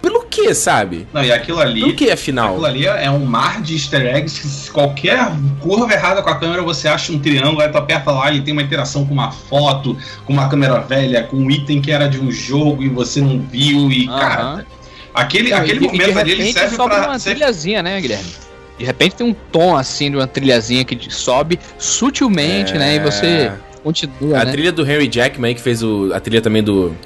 Pelo 0.00 0.24
que, 0.24 0.54
sabe? 0.54 1.06
Não, 1.12 1.22
e 1.22 1.30
aquilo 1.30 1.60
ali. 1.60 1.80
Pelo 1.80 1.94
que, 1.94 2.10
afinal? 2.10 2.50
Aquilo 2.50 2.66
ali 2.66 2.86
é 2.86 3.10
um 3.10 3.24
mar 3.24 3.60
de 3.60 3.74
easter 3.74 4.00
eggs 4.14 4.40
que 4.40 4.46
se 4.46 4.70
qualquer 4.70 5.30
curva 5.60 5.92
errada 5.92 6.22
com 6.22 6.30
a 6.30 6.38
câmera 6.38 6.62
você 6.62 6.88
acha 6.88 7.12
um 7.12 7.18
triângulo, 7.18 7.60
aí 7.60 7.68
tu 7.68 7.78
aperta 7.78 8.10
lá 8.10 8.32
e 8.32 8.40
tem 8.40 8.52
uma 8.52 8.62
interação 8.62 9.04
com 9.04 9.12
uma 9.12 9.30
foto, 9.30 9.96
com 10.24 10.32
uma 10.32 10.48
câmera 10.48 10.80
velha, 10.80 11.24
com 11.24 11.36
um 11.36 11.50
item 11.50 11.80
que 11.80 11.90
era 11.90 12.08
de 12.08 12.18
um 12.18 12.30
jogo 12.30 12.82
e 12.82 12.88
você 12.88 13.20
não 13.20 13.40
viu, 13.40 13.90
e, 13.90 14.06
cara. 14.06 14.64
Aquele, 15.12 15.52
aquele 15.52 15.80
momento 15.80 16.18
ali 16.18 16.32
ele 16.32 16.52
serve 16.52 16.76
pra. 16.76 17.08
uma 17.08 17.18
trilhazinha, 17.18 17.82
né, 17.82 18.00
Guilherme? 18.00 18.30
De 18.78 18.84
repente 18.84 19.16
tem 19.16 19.26
um 19.26 19.34
tom 19.34 19.76
assim 19.76 20.10
de 20.10 20.16
uma 20.16 20.26
trilhazinha 20.26 20.84
que 20.84 21.12
sobe 21.12 21.60
sutilmente, 21.76 22.72
é... 22.72 22.78
né? 22.78 22.96
E 22.96 23.00
você 23.00 23.52
continua. 23.82 24.40
A 24.40 24.44
né? 24.44 24.52
trilha 24.52 24.72
do 24.72 24.88
Henry 24.88 25.10
Jackman, 25.12 25.54
que 25.54 25.60
fez 25.60 25.82
o, 25.82 26.10
a 26.14 26.20
trilha 26.20 26.40
também 26.40 26.62
do. 26.62 26.96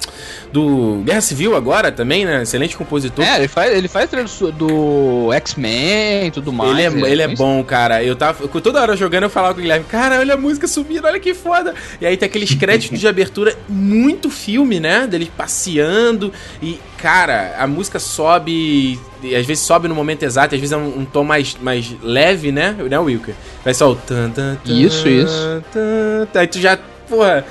Do 0.51 1.01
Guerra 1.03 1.21
Civil 1.21 1.55
agora 1.55 1.91
também, 1.91 2.25
né? 2.25 2.43
Excelente 2.43 2.77
compositor. 2.77 3.25
É, 3.25 3.37
ele 3.37 3.47
faz, 3.47 3.77
ele 3.77 3.87
faz 3.87 4.09
trilha 4.09 4.25
do, 4.25 4.51
do 4.51 5.33
X-Men 5.33 6.27
e 6.27 6.31
tudo 6.31 6.53
mais. 6.53 6.71
Ele 6.71 6.81
é, 6.81 7.11
ele 7.11 7.21
é 7.21 7.27
bom, 7.27 7.63
cara. 7.63 8.03
Eu 8.03 8.15
tava. 8.15 8.47
Toda 8.47 8.81
hora 8.81 8.95
jogando, 8.95 9.23
eu 9.23 9.29
falava 9.29 9.53
com 9.53 9.59
o 9.59 9.61
Guilherme, 9.61 9.85
cara, 9.85 10.19
olha 10.19 10.33
a 10.33 10.37
música 10.37 10.67
subindo, 10.67 11.05
olha 11.05 11.19
que 11.19 11.33
foda. 11.33 11.73
E 11.99 12.05
aí 12.05 12.15
tem 12.15 12.27
aqueles 12.27 12.53
créditos 12.55 12.99
de 12.99 13.07
abertura, 13.07 13.55
muito 13.67 14.29
filme, 14.29 14.79
né? 14.79 15.07
Dele 15.07 15.31
passeando. 15.35 16.31
E, 16.61 16.79
cara, 16.97 17.55
a 17.57 17.67
música 17.67 17.99
sobe. 17.99 18.99
E 19.21 19.35
às 19.35 19.45
vezes 19.45 19.63
sobe 19.63 19.87
no 19.87 19.95
momento 19.95 20.23
exato, 20.23 20.55
às 20.55 20.61
vezes 20.61 20.71
é 20.71 20.77
um, 20.77 20.99
um 20.99 21.05
tom 21.05 21.23
mais, 21.23 21.57
mais 21.59 21.95
leve, 22.01 22.51
né? 22.51 22.75
Né, 22.77 22.99
Wilker? 22.99 23.35
Vai 23.63 23.73
só 23.73 23.91
o. 23.91 23.95
Tan, 23.95 24.29
tan, 24.29 24.55
tan, 24.63 24.73
isso, 24.73 25.07
isso. 25.07 25.63
Tan, 25.71 26.27
aí 26.39 26.47
tu 26.47 26.59
já. 26.59 26.77
Porra. 27.09 27.45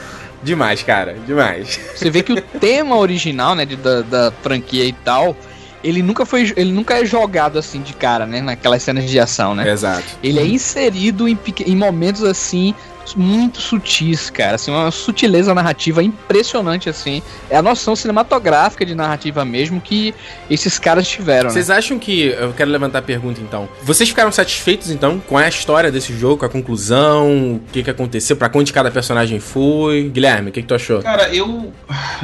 Demais, 0.45 0.83
cara, 0.83 1.17
demais. 1.27 1.81
Você 1.95 2.11
vê 2.11 2.23
que 2.23 2.33
o 2.33 2.41
tema 2.61 2.97
original, 2.97 3.55
né, 3.55 3.65
de, 3.65 3.77
da, 3.77 4.03
da 4.03 4.33
franquia 4.43 4.85
e 4.85 4.93
tal, 4.93 5.35
ele 5.83 6.03
nunca 6.03 6.25
foi 6.27 6.53
ele 6.57 6.73
nunca 6.73 6.95
é 6.95 7.05
jogado 7.05 7.59
assim 7.59 7.81
de 7.81 7.95
cara, 7.95 8.27
né, 8.27 8.41
naquelas 8.41 8.83
cenas 8.83 9.09
de 9.09 9.19
ação, 9.19 9.55
né? 9.55 9.69
Exato. 9.69 10.05
Ele 10.23 10.39
é 10.39 10.47
inserido 10.47 11.29
em, 11.29 11.39
em 11.67 11.77
momentos 11.77 12.23
assim 12.23 12.75
muito 13.17 13.61
sutis, 13.61 14.31
cara. 14.31 14.55
Assim, 14.55 14.71
uma 14.71 14.91
sutileza 14.91 15.53
narrativa 15.55 16.03
impressionante, 16.03 16.89
assim. 16.89 17.23
É 17.51 17.57
a 17.57 17.63
noção 17.63 17.95
cinematográfica 17.95 18.87
de 18.87 18.95
narrativa 18.95 19.45
mesmo 19.45 19.81
que 19.81 20.15
esses 20.49 20.79
caras 20.79 21.07
tiveram. 21.07 21.51
Vocês 21.51 21.69
né? 21.69 21.77
acham 21.77 21.99
que. 21.99 22.27
Eu 22.29 22.53
quero 22.53 22.71
levantar 22.71 23.01
a 23.01 23.03
pergunta 23.03 23.41
então. 23.41 23.69
Vocês 23.83 24.09
ficaram 24.09 24.33
satisfeitos 24.33 24.91
então 24.91 25.21
com 25.21 25.37
a 25.37 25.49
história 25.49 25.91
desse 25.91 26.17
jogo, 26.17 26.39
com 26.39 26.47
a 26.47 26.49
conclusão, 26.49 27.57
o 27.57 27.61
que, 27.73 27.83
que 27.83 27.91
aconteceu, 27.91 28.37
pra 28.37 28.51
onde 28.55 28.73
cada 28.73 28.91
personagem 28.91 29.41
foi? 29.41 30.09
Guilherme, 30.09 30.51
o 30.51 30.53
que, 30.53 30.63
que 30.63 30.69
tu 30.69 30.75
achou? 30.75 31.03
Cara, 31.03 31.35
eu. 31.35 31.73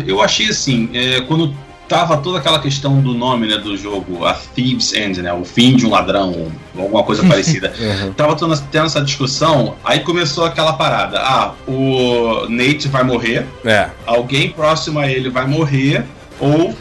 Eu 0.06 0.20
achei 0.22 0.48
assim, 0.48 0.88
é, 0.94 1.20
quando 1.22 1.54
tava 1.90 2.18
toda 2.18 2.38
aquela 2.38 2.60
questão 2.60 3.00
do 3.00 3.12
nome 3.12 3.48
né, 3.48 3.58
do 3.58 3.76
jogo, 3.76 4.24
a 4.24 4.32
Thieves 4.32 4.92
End, 4.92 5.20
né, 5.20 5.32
o 5.32 5.44
fim 5.44 5.74
de 5.74 5.84
um 5.84 5.90
ladrão, 5.90 6.46
alguma 6.78 7.02
coisa 7.02 7.26
parecida. 7.26 7.72
uhum. 7.76 8.12
Tava 8.12 8.36
tendo, 8.36 8.56
tendo 8.70 8.86
essa 8.86 9.02
discussão, 9.02 9.74
aí 9.84 9.98
começou 9.98 10.44
aquela 10.44 10.74
parada. 10.74 11.18
Ah, 11.18 11.52
o 11.66 12.46
Nate 12.48 12.86
vai 12.86 13.02
morrer, 13.02 13.44
é. 13.64 13.90
alguém 14.06 14.50
próximo 14.50 15.00
a 15.00 15.10
ele 15.10 15.28
vai 15.28 15.48
morrer, 15.48 16.04
ou 16.38 16.76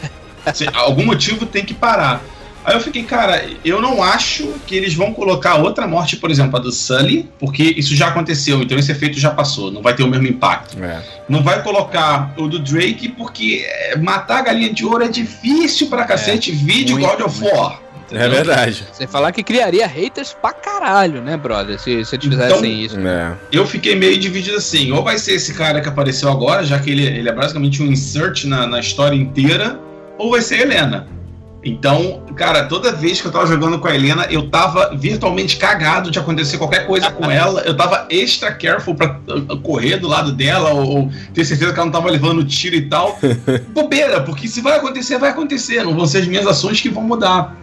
se, 0.53 0.69
algum 0.75 1.03
motivo 1.03 1.47
tem 1.47 1.65
que 1.65 1.73
parar. 1.73 2.21
Aí 2.69 2.75
eu 2.75 2.81
fiquei, 2.81 3.01
cara, 3.01 3.43
eu 3.65 3.81
não 3.81 4.03
acho 4.03 4.47
que 4.67 4.75
eles 4.75 4.93
vão 4.93 5.11
colocar 5.11 5.55
outra 5.55 5.87
morte, 5.87 6.17
por 6.17 6.29
exemplo, 6.29 6.55
a 6.55 6.59
do 6.59 6.71
Sully, 6.71 7.27
porque 7.39 7.63
isso 7.63 7.95
já 7.95 8.09
aconteceu, 8.09 8.61
então 8.61 8.77
esse 8.77 8.91
efeito 8.91 9.19
já 9.19 9.31
passou, 9.31 9.71
não 9.71 9.81
vai 9.81 9.95
ter 9.95 10.03
o 10.03 10.07
mesmo 10.07 10.27
impacto. 10.27 10.77
É. 10.83 11.01
Não 11.27 11.41
vai 11.41 11.63
colocar 11.63 12.31
o 12.37 12.47
do 12.47 12.59
Drake, 12.59 13.09
porque 13.09 13.65
é, 13.67 13.97
matar 13.97 14.37
a 14.37 14.41
galinha 14.43 14.71
de 14.71 14.85
ouro 14.85 15.03
é 15.03 15.07
difícil 15.07 15.87
pra 15.87 16.05
cacete, 16.05 16.51
é, 16.51 16.53
vídeo 16.53 16.99
muito, 16.99 17.09
God 17.09 17.21
of 17.21 17.43
War. 17.43 17.79
É 18.11 18.29
verdade. 18.29 18.85
Você 18.93 19.07
falar 19.07 19.31
que 19.31 19.41
criaria 19.41 19.87
haters 19.87 20.37
pra 20.39 20.53
caralho, 20.53 21.23
né, 21.23 21.35
brother? 21.37 21.79
Se, 21.79 22.05
se 22.05 22.15
eles 22.15 22.27
fizessem 22.27 22.83
então, 22.83 22.99
isso. 22.99 22.99
É. 22.99 23.33
Eu 23.51 23.65
fiquei 23.65 23.95
meio 23.95 24.17
dividido 24.19 24.57
assim. 24.57 24.91
Ou 24.91 25.03
vai 25.03 25.17
ser 25.17 25.33
esse 25.33 25.55
cara 25.55 25.81
que 25.81 25.89
apareceu 25.89 26.29
agora, 26.29 26.63
já 26.63 26.77
que 26.77 26.91
ele, 26.91 27.03
ele 27.03 27.29
é 27.29 27.33
basicamente 27.33 27.81
um 27.81 27.87
insert 27.87 28.45
na, 28.45 28.67
na 28.67 28.79
história 28.79 29.15
inteira, 29.15 29.79
ou 30.19 30.31
vai 30.31 30.41
ser 30.41 30.61
Helena. 30.61 31.18
Então, 31.63 32.23
cara, 32.35 32.65
toda 32.65 32.91
vez 32.91 33.19
que 33.19 33.27
eu 33.27 33.31
tava 33.31 33.45
jogando 33.45 33.79
com 33.79 33.87
a 33.87 33.93
Helena, 33.93 34.25
eu 34.29 34.49
tava 34.49 34.95
virtualmente 34.95 35.57
cagado 35.57 36.09
de 36.09 36.17
acontecer 36.17 36.57
qualquer 36.57 36.87
coisa 36.87 37.11
com 37.11 37.29
ela. 37.29 37.61
Eu 37.61 37.75
tava 37.75 38.07
extra 38.09 38.53
careful 38.53 38.95
pra 38.95 39.19
uh, 39.27 39.59
correr 39.59 39.97
do 39.97 40.07
lado 40.07 40.31
dela 40.31 40.69
ou, 40.71 40.87
ou 40.87 41.11
ter 41.33 41.43
certeza 41.43 41.73
que 41.73 41.79
ela 41.79 41.85
não 41.85 41.91
tava 41.91 42.09
levando 42.09 42.45
tiro 42.45 42.75
e 42.75 42.83
tal. 42.83 43.19
Bobeira, 43.73 44.21
porque 44.21 44.47
se 44.47 44.61
vai 44.61 44.77
acontecer, 44.77 45.17
vai 45.17 45.31
acontecer. 45.31 45.83
Não 45.83 45.95
vão 45.95 46.07
ser 46.07 46.19
as 46.19 46.27
minhas 46.27 46.47
ações 46.47 46.79
que 46.79 46.89
vão 46.89 47.03
mudar. 47.03 47.55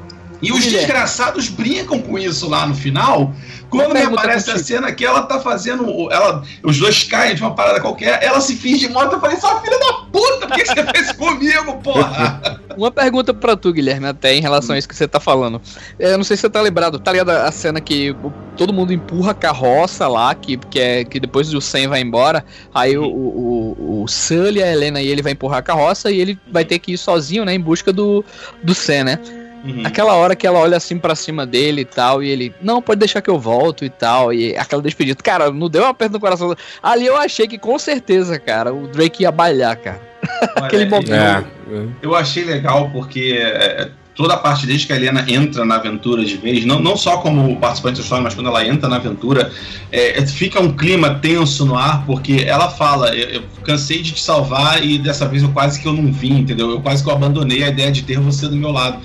E 0.42 0.52
os 0.52 0.64
desgraçados 0.64 1.48
brincam 1.48 2.00
com 2.00 2.18
isso 2.18 2.48
lá 2.48 2.66
no 2.66 2.74
final, 2.74 3.32
Quando 3.70 3.94
me 3.94 4.02
aparece 4.02 4.50
a 4.50 4.58
cena 4.58 4.92
que 4.92 5.04
ela 5.04 5.22
tá 5.22 5.40
fazendo. 5.40 6.10
Ela, 6.10 6.42
os 6.62 6.78
dois 6.78 7.02
caem 7.04 7.34
de 7.34 7.42
uma 7.42 7.54
parada 7.54 7.80
qualquer, 7.80 8.22
ela 8.22 8.40
se 8.40 8.54
finge 8.54 8.88
morta. 8.88 9.16
Eu 9.16 9.20
falei, 9.20 9.36
sua 9.36 9.60
filha 9.60 9.78
da 9.78 9.92
puta, 10.12 10.46
por 10.46 10.56
que 10.56 10.64
você 10.64 10.84
fez 10.94 11.12
comigo, 11.12 11.76
porra? 11.82 12.60
Uma 12.76 12.90
pergunta 12.90 13.32
pra 13.32 13.56
tu, 13.56 13.72
Guilherme, 13.72 14.06
até 14.06 14.34
em 14.34 14.40
relação 14.42 14.76
a 14.76 14.78
isso 14.78 14.86
que 14.86 14.94
você 14.94 15.08
tá 15.08 15.18
falando. 15.18 15.62
É, 15.98 16.12
Eu 16.12 16.18
não 16.18 16.24
sei 16.24 16.36
se 16.36 16.42
você 16.42 16.50
tá 16.50 16.60
lembrado, 16.60 16.98
tá 16.98 17.10
ligado 17.10 17.30
a 17.30 17.50
cena 17.50 17.80
que 17.80 18.14
todo 18.54 18.70
mundo 18.70 18.92
empurra 18.92 19.30
a 19.30 19.34
carroça 19.34 20.06
lá, 20.06 20.34
que, 20.34 20.58
que, 20.58 20.78
é, 20.78 21.02
que 21.02 21.18
depois 21.18 21.52
o 21.54 21.60
Sam 21.60 21.88
vai 21.88 22.02
embora, 22.02 22.44
aí 22.74 22.98
o, 22.98 23.06
o, 23.06 24.02
o 24.02 24.08
Sully, 24.08 24.62
a 24.62 24.70
Helena 24.70 25.00
e 25.00 25.08
ele 25.08 25.22
vai 25.22 25.32
empurrar 25.32 25.60
a 25.60 25.62
carroça 25.62 26.10
e 26.10 26.20
ele 26.20 26.38
vai 26.52 26.66
ter 26.66 26.78
que 26.78 26.92
ir 26.92 26.98
sozinho, 26.98 27.46
né, 27.46 27.54
em 27.54 27.60
busca 27.60 27.94
do, 27.94 28.22
do 28.62 28.74
Sam, 28.74 29.04
né? 29.04 29.45
Uhum. 29.66 29.82
Aquela 29.84 30.14
hora 30.14 30.36
que 30.36 30.46
ela 30.46 30.58
olha 30.58 30.76
assim 30.76 30.98
pra 30.98 31.14
cima 31.14 31.44
dele 31.44 31.82
e 31.82 31.84
tal, 31.84 32.22
e 32.22 32.28
ele, 32.28 32.54
não, 32.62 32.80
pode 32.80 33.00
deixar 33.00 33.20
que 33.20 33.30
eu 33.30 33.38
volto 33.38 33.84
e 33.84 33.90
tal, 33.90 34.32
e 34.32 34.56
aquela 34.56 34.80
despedida. 34.80 35.20
Cara, 35.22 35.50
não 35.50 35.68
deu 35.68 35.82
uma 35.82 35.94
perna 35.94 36.14
no 36.14 36.20
coração. 36.20 36.54
Ali 36.82 37.06
eu 37.06 37.16
achei 37.16 37.48
que 37.48 37.58
com 37.58 37.78
certeza, 37.78 38.38
cara, 38.38 38.72
o 38.72 38.86
Drake 38.86 39.22
ia 39.22 39.32
balhar, 39.32 39.76
cara. 39.76 40.00
Aquele 40.56 40.84
Olha, 40.84 40.90
momento. 40.90 41.12
É. 41.12 41.44
Eu 42.00 42.14
achei 42.14 42.44
legal 42.44 42.90
porque 42.90 43.38
é, 43.40 43.90
toda 44.16 44.34
a 44.34 44.36
parte 44.38 44.66
desde 44.66 44.86
que 44.86 44.92
a 44.92 44.96
Helena 44.96 45.24
entra 45.28 45.64
na 45.64 45.76
aventura 45.76 46.24
de 46.24 46.36
vez, 46.36 46.64
não, 46.64 46.80
não 46.80 46.96
só 46.96 47.18
como 47.18 47.54
participante 47.60 47.96
da 47.96 48.02
história, 48.02 48.24
mas 48.24 48.34
quando 48.34 48.48
ela 48.48 48.66
entra 48.66 48.88
na 48.88 48.96
aventura, 48.96 49.52
é, 49.92 50.26
fica 50.26 50.58
um 50.58 50.72
clima 50.72 51.16
tenso 51.16 51.66
no 51.66 51.76
ar, 51.76 52.04
porque 52.06 52.44
ela 52.46 52.70
fala, 52.70 53.14
eu, 53.14 53.28
eu 53.28 53.42
cansei 53.62 54.02
de 54.02 54.12
te 54.12 54.22
salvar 54.22 54.82
e 54.82 54.98
dessa 54.98 55.28
vez 55.28 55.42
eu 55.42 55.50
quase 55.50 55.80
que 55.80 55.86
eu 55.86 55.92
não 55.92 56.10
vim, 56.10 56.38
entendeu? 56.38 56.70
Eu 56.70 56.80
quase 56.80 57.04
que 57.04 57.10
eu 57.10 57.12
abandonei 57.12 57.62
a 57.62 57.68
ideia 57.68 57.92
de 57.92 58.02
ter 58.02 58.18
você 58.18 58.48
do 58.48 58.56
meu 58.56 58.72
lado. 58.72 58.98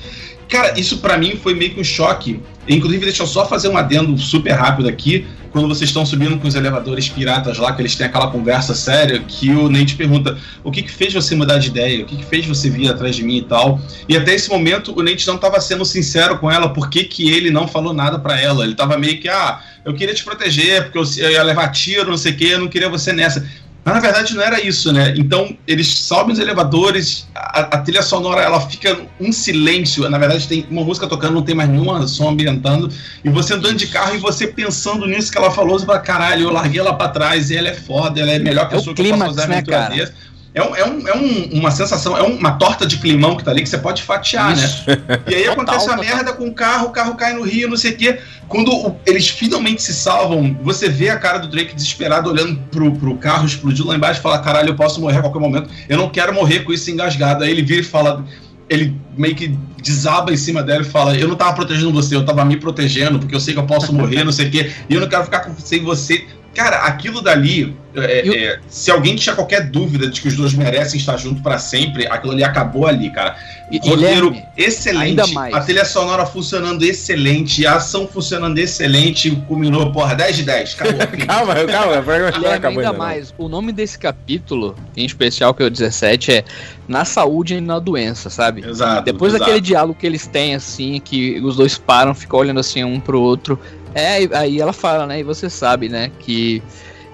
Cara, 0.52 0.78
isso 0.78 0.98
pra 0.98 1.18
mim 1.18 1.40
foi 1.42 1.56
meio 1.56 1.74
que 1.74 1.80
um 1.80 1.84
choque. 1.84 2.42
Inclusive, 2.68 3.06
deixa 3.06 3.24
eu 3.24 3.28
só 3.28 3.48
fazer 3.48 3.70
um 3.70 3.78
adendo 3.78 4.18
super 4.18 4.52
rápido 4.52 4.90
aqui. 4.90 5.26
Quando 5.50 5.66
vocês 5.66 5.90
estão 5.90 6.06
subindo 6.06 6.38
com 6.38 6.48
os 6.48 6.56
elevadores 6.56 7.08
piratas 7.08 7.58
lá, 7.58 7.74
que 7.74 7.82
eles 7.82 7.96
têm 7.96 8.06
aquela 8.06 8.30
conversa 8.30 8.76
séria, 8.76 9.20
que 9.20 9.50
o 9.50 9.70
Nate 9.70 9.96
pergunta: 9.96 10.38
o 10.62 10.70
que, 10.70 10.82
que 10.82 10.92
fez 10.92 11.14
você 11.14 11.36
mudar 11.36 11.58
de 11.58 11.70
ideia? 11.70 12.04
O 12.04 12.06
que, 12.06 12.18
que 12.18 12.26
fez 12.26 12.46
você 12.46 12.70
vir 12.70 12.90
atrás 12.90 13.16
de 13.16 13.24
mim 13.24 13.38
e 13.38 13.42
tal? 13.44 13.80
E 14.10 14.18
até 14.18 14.34
esse 14.36 14.50
momento 14.50 14.94
o 14.94 15.02
Nate 15.02 15.26
não 15.26 15.36
estava 15.36 15.60
sendo 15.62 15.86
sincero 15.86 16.38
com 16.38 16.52
ela, 16.52 16.74
por 16.74 16.90
que, 16.90 17.08
ele 17.30 17.50
não 17.50 17.66
falou 17.66 17.94
nada 17.94 18.20
pra 18.20 18.40
ela? 18.40 18.66
Ele 18.66 18.76
tava 18.76 18.98
meio 18.98 19.22
que, 19.22 19.30
ah, 19.30 19.62
eu 19.86 19.94
queria 19.94 20.14
te 20.14 20.24
proteger, 20.24 20.84
porque 20.84 20.98
eu, 20.98 21.04
eu 21.26 21.32
ia 21.32 21.44
levar 21.44 21.70
tiro, 21.70 22.10
não 22.10 22.18
sei 22.18 22.34
o 22.34 22.36
que, 22.36 22.50
eu 22.50 22.60
não 22.60 22.68
queria 22.68 22.90
você 22.90 23.14
nessa. 23.14 23.50
Mas 23.84 23.96
na 23.96 24.00
verdade 24.00 24.36
não 24.36 24.44
era 24.44 24.64
isso, 24.64 24.94
né? 24.94 25.14
Então 25.18 25.58
eles 25.68 25.88
sobem 25.88 26.34
os 26.34 26.40
elevadores, 26.40 27.28
a, 27.34 27.62
a 27.62 27.78
trilha 27.80 28.04
sonora 28.04 28.42
ela 28.42 28.62
fica 28.62 29.00
um 29.20 29.32
silêncio. 29.32 30.08
Na 30.08 30.20
verdade 30.20 30.48
tem 30.48 30.66
uma 30.70 30.84
música 30.84 31.08
tocando, 31.08 31.34
não 31.34 31.42
tem 31.42 31.56
mais 31.56 31.70
nenhuma 31.70 32.06
som 32.08 32.30
ambientando. 32.30 32.92
E 33.24 33.30
você 33.30 33.56
andando 33.56 33.76
de 33.76 33.88
carro 33.88 34.16
e 34.16 34.20
você 34.20 34.46
pensando 34.46 35.08
nisso 35.08 35.32
que 35.32 35.38
ela 35.38 35.50
falou, 35.50 35.80
você 35.80 35.86
fala, 35.86 36.00
caralho, 36.00 36.44
eu 36.44 36.52
larguei 36.52 36.80
ela 36.80 36.94
pra 36.94 37.10
trás 37.10 37.50
e 37.50 37.58
ela 37.58 37.70
é 37.70 37.74
foda, 37.74 38.20
ela 38.22 38.32
é 38.32 38.36
a 38.36 38.40
melhor 38.40 38.66
É 38.66 38.68
o 38.68 38.70
pessoa 38.70 38.96
que 38.96 39.02
eu 39.02 39.18
posso 39.18 39.40
a 39.42 39.48
né, 39.48 39.62
dessa. 39.62 40.14
É, 40.54 40.62
um, 40.62 40.76
é, 40.76 40.86
um, 40.86 41.08
é 41.08 41.16
um- 41.18 41.50
uma 41.60 41.72
sensação, 41.72 42.18
é 42.18 42.22
uma 42.24 42.52
torta 42.52 42.86
de 42.86 42.98
climão 42.98 43.38
que 43.38 43.44
tá 43.44 43.52
ali 43.52 43.62
que 43.64 43.70
você 43.70 43.78
pode 43.78 44.04
fatiar, 44.04 44.52
Isso. 44.54 44.84
né? 44.86 44.98
E 45.28 45.34
aí 45.36 45.44
Total, 45.46 45.54
acontece 45.54 45.86
uma 45.88 45.96
total. 45.98 46.16
merda 46.16 46.34
com 46.34 46.46
o 46.48 46.54
carro, 46.54 46.88
o 46.88 46.90
carro 46.90 47.16
cai 47.16 47.34
no 47.34 47.44
rio, 47.44 47.70
não 47.70 47.78
sei 47.78 47.92
o 47.92 47.98
quê. 47.98 48.20
Quando 48.50 48.70
o- 48.70 49.00
eles 49.06 49.30
finalmente 49.30 49.82
se 49.82 49.94
salvam, 49.94 50.58
você 50.62 50.90
vê 50.90 51.10
a 51.10 51.18
cara 51.18 51.38
do 51.40 51.48
Drake 51.48 51.74
desesperado 51.74 52.30
olhando 52.30 52.60
pro, 52.70 52.92
pro 52.92 53.16
carro 53.16 53.46
explodiu 53.46 53.86
lá 53.86 53.96
embaixo 53.96 54.20
e 54.20 54.24
fala: 54.24 54.40
caralho, 54.40 54.70
eu 54.72 54.76
posso 54.76 55.00
morrer 55.00 55.20
a 55.20 55.22
qualquer 55.22 55.40
momento. 55.40 55.70
Eu 55.88 55.98
não 55.98 56.10
quero 56.10 56.34
morrer 56.34 56.60
com 56.66 56.74
isso 56.74 56.92
engasgado. 56.92 57.46
Aí 57.46 57.50
ele 57.52 57.62
vira 57.64 57.80
e 57.80 57.86
fala. 57.86 58.26
Ele 58.70 58.96
meio 59.18 59.36
que 59.36 59.58
desaba 59.82 60.32
em 60.34 60.38
cima 60.38 60.62
dela 60.62 60.82
e 60.82 60.86
fala: 60.86 61.16
Eu 61.16 61.28
não 61.30 61.36
tava 61.36 61.54
protegendo 61.54 61.92
você, 61.94 62.14
eu 62.16 62.26
tava 62.26 62.44
me 62.44 62.58
protegendo, 62.58 63.20
porque 63.20 63.34
eu 63.36 63.40
sei 63.40 63.54
que 63.54 63.60
eu 63.60 63.66
posso 63.66 63.94
morrer, 63.94 64.24
não 64.26 64.32
sei 64.34 64.48
o 64.48 64.52
quê, 64.52 64.72
e 64.90 64.94
eu 64.96 65.00
não 65.02 65.08
quero 65.08 65.24
ficar 65.24 65.40
com- 65.42 65.56
sem 65.58 65.82
você. 65.84 66.26
Cara, 66.54 66.80
aquilo 66.80 67.22
dali, 67.22 67.76
é, 67.96 68.28
é, 68.28 68.60
se 68.68 68.92
alguém 68.92 69.16
tinha 69.16 69.34
qualquer 69.34 69.70
dúvida 69.70 70.10
de 70.10 70.20
que 70.20 70.28
os 70.28 70.36
dois 70.36 70.54
merecem 70.54 71.00
estar 71.00 71.16
juntos 71.16 71.42
pra 71.42 71.58
sempre, 71.58 72.08
aquilo 72.08 72.34
ali 72.34 72.44
acabou 72.44 72.86
ali, 72.86 73.10
cara. 73.10 73.36
E- 73.72 73.78
Roteiro 73.78 74.32
Guilherme, 74.32 74.44
excelente, 74.58 75.04
ainda 75.04 75.28
mais. 75.28 75.54
a 75.54 75.62
trilha 75.62 75.86
sonora 75.86 76.26
funcionando 76.26 76.84
excelente, 76.84 77.66
a 77.66 77.76
ação 77.76 78.06
funcionando 78.06 78.58
excelente, 78.60 79.32
culminou, 79.48 79.94
porra, 79.94 80.14
10 80.14 80.36
de 80.36 80.44
10, 80.44 80.74
acabou. 80.74 81.08
Calma, 81.26 81.56
calma, 81.56 82.02
Guilherme, 82.02 82.28
acabou 82.28 82.52
ainda 82.52 82.68
ainda, 82.68 82.92
não. 82.92 82.98
mais, 82.98 83.34
o 83.38 83.48
nome 83.48 83.72
desse 83.72 83.98
capítulo, 83.98 84.76
em 84.96 85.06
especial, 85.06 85.54
que 85.54 85.64
é 85.64 85.66
o 85.66 85.70
17, 85.70 86.32
é 86.32 86.44
Na 86.86 87.06
Saúde 87.06 87.56
e 87.56 87.62
na 87.62 87.80
Doença, 87.80 88.30
sabe? 88.30 88.68
Exato. 88.68 89.06
Depois 89.06 89.34
exato. 89.34 89.46
daquele 89.46 89.62
diálogo 89.62 89.98
que 89.98 90.06
eles 90.06 90.28
têm, 90.28 90.56
assim, 90.56 91.00
que 91.00 91.40
os 91.40 91.56
dois 91.56 91.78
param, 91.78 92.14
ficam 92.14 92.40
olhando 92.40 92.60
assim 92.60 92.84
um 92.84 93.00
pro 93.00 93.22
outro. 93.22 93.58
É, 93.94 94.18
aí 94.38 94.60
ela 94.60 94.74
fala, 94.74 95.06
né? 95.06 95.20
E 95.20 95.24
você 95.24 95.50
sabe, 95.50 95.90
né? 95.90 96.12
Que 96.20 96.64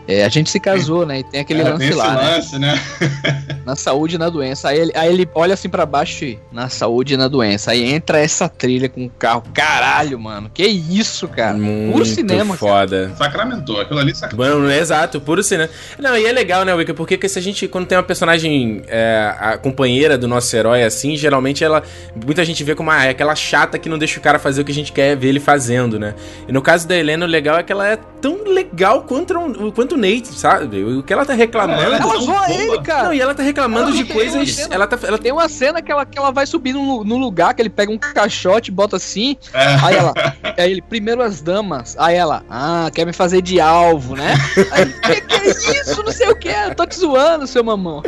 é, 0.08 0.24
a 0.24 0.30
gente 0.30 0.50
se 0.50 0.60
casou, 0.60 1.06
né? 1.06 1.20
E 1.20 1.24
tem 1.24 1.42
aquele 1.42 1.62
É, 1.62 1.64
lance 1.70 1.88
tem 1.88 1.94
lá, 1.96 2.14
né? 2.16 2.30
lance, 2.36 2.58
né? 2.60 2.80
Na 3.66 3.76
saúde 3.76 4.16
e 4.16 4.18
na 4.18 4.30
doença. 4.30 4.70
Aí 4.70 4.80
ele, 4.80 4.92
aí 4.96 5.12
ele 5.14 5.28
olha 5.36 5.54
assim 5.54 5.68
pra 5.68 5.86
baixo 5.86 6.24
e 6.24 6.40
na 6.54 6.70
saúde 6.70 7.16
e 7.16 7.18
na 7.18 7.28
doença. 7.28 7.72
Aí 7.72 7.84
entra 7.84 8.18
essa 8.18 8.48
trilha 8.48 8.88
com 8.88 9.06
o 9.06 9.10
carro. 9.10 9.44
Caralho, 9.54 10.18
mano. 10.18 10.50
Que 10.54 10.66
isso, 10.66 11.28
cara. 11.28 11.58
Muito 11.58 11.92
Puro 11.92 12.06
cinema, 12.06 12.56
cara. 12.56 12.58
foda. 12.58 13.12
Sacramentou, 13.18 13.82
aquilo 13.82 14.00
ali 14.00 14.16
sacramentou. 14.16 14.60
Mano, 14.62 14.72
exato, 14.72 15.20
puro 15.20 15.44
cinema. 15.44 15.70
Não, 16.00 16.16
e 16.18 16.26
é 16.26 16.32
legal, 16.32 16.64
né, 16.64 16.74
Wicca? 16.74 16.94
Porque 16.94 17.18
que 17.18 17.28
se 17.28 17.38
a 17.38 17.42
gente, 17.42 17.68
quando 17.68 17.86
tem 17.88 17.98
uma 17.98 18.04
personagem, 18.06 18.84
é, 18.88 19.34
a 19.38 19.58
companheira 19.58 20.18
do 20.18 20.30
nosso 20.30 20.56
herói 20.56 20.84
assim, 20.84 21.18
geralmente 21.18 21.62
ela. 21.62 21.84
Muita 22.26 22.46
gente 22.46 22.64
vê 22.64 22.74
como 22.74 22.90
ah, 22.90 23.04
é 23.04 23.10
aquela 23.10 23.36
chata 23.36 23.78
que 23.78 23.90
não 23.90 23.98
deixa 23.98 24.18
o 24.18 24.24
cara 24.24 24.40
fazer 24.40 24.62
o 24.62 24.64
que 24.64 24.72
a 24.72 24.76
gente 24.76 24.94
quer 24.94 25.18
ver 25.18 25.28
ele 25.28 25.42
fazendo, 25.42 26.00
né? 26.00 26.14
E 26.48 26.54
no 26.54 26.62
caso 26.62 26.88
da 26.88 26.96
Helena, 26.96 27.26
o 27.26 27.28
legal 27.28 27.58
é 27.58 27.64
que 27.64 27.72
ela 27.74 27.86
é 27.86 27.98
tão 28.22 28.46
legal 28.46 29.02
quanto, 29.02 29.38
o- 29.38 29.74
quanto 29.74 29.97
o 29.98 30.02
Nate, 30.02 30.28
sabe? 30.28 30.84
O 30.84 31.04
que 31.04 31.12
ela 31.12 31.26
tá 31.26 31.34
reclamando. 31.34 31.82
Ela 31.82 31.98
é 31.98 32.02
Ela 32.02 32.18
zoa 32.20 32.52
ele, 32.52 32.82
cara. 32.82 33.04
Não, 33.06 33.14
e 33.14 33.20
ela 33.22 33.34
tá 33.34 33.44
reclamando 33.44 33.88
Ela 33.90 33.92
de 33.98 34.04
tem 34.06 34.16
coisas. 34.16 34.36
uma 34.36 34.46
cena- 34.46 34.76
Ela 34.76 34.88
tá. 34.88 34.98
Ela 35.08 35.18
Tem 35.18 35.32
uma 35.32 35.50
cena 35.50 35.82
que 35.82 35.92
ela, 35.92 36.06
que 36.06 36.18
ela 36.18 36.32
vai 36.32 36.46
subir 36.46 36.74
no, 36.74 37.04
no 37.04 37.18
lugar, 37.18 37.54
que 37.54 37.62
ele 37.62 37.70
pega 37.70 37.92
um 37.92 37.98
caixote, 37.98 38.72
bota 38.72 38.96
assim, 38.98 39.36
É. 39.54 39.76
aí 39.84 39.96
ela, 39.96 40.14
aí 40.58 40.72
ele, 40.72 40.82
primeiro 40.82 41.22
as 41.22 41.42
damas, 41.42 41.96
aí 42.00 42.16
ela, 42.16 42.44
ah, 42.50 42.90
quer 42.94 43.06
me 43.06 43.14
fazer 43.14 43.42
de 43.42 43.60
alvo, 43.60 44.16
né? 44.16 44.34
Aí 44.72 44.82
ele, 44.84 44.94
que, 44.94 45.22
que 45.22 45.36
é 45.36 45.50
isso? 45.82 46.04
Não 46.04 46.12
sei 46.12 46.28
o 46.30 46.36
que, 46.36 46.48
eu 46.50 46.76
tô 46.76 46.86
te 46.86 46.96
zoando, 47.00 47.48
seu 47.48 47.64
mamão. 47.64 48.02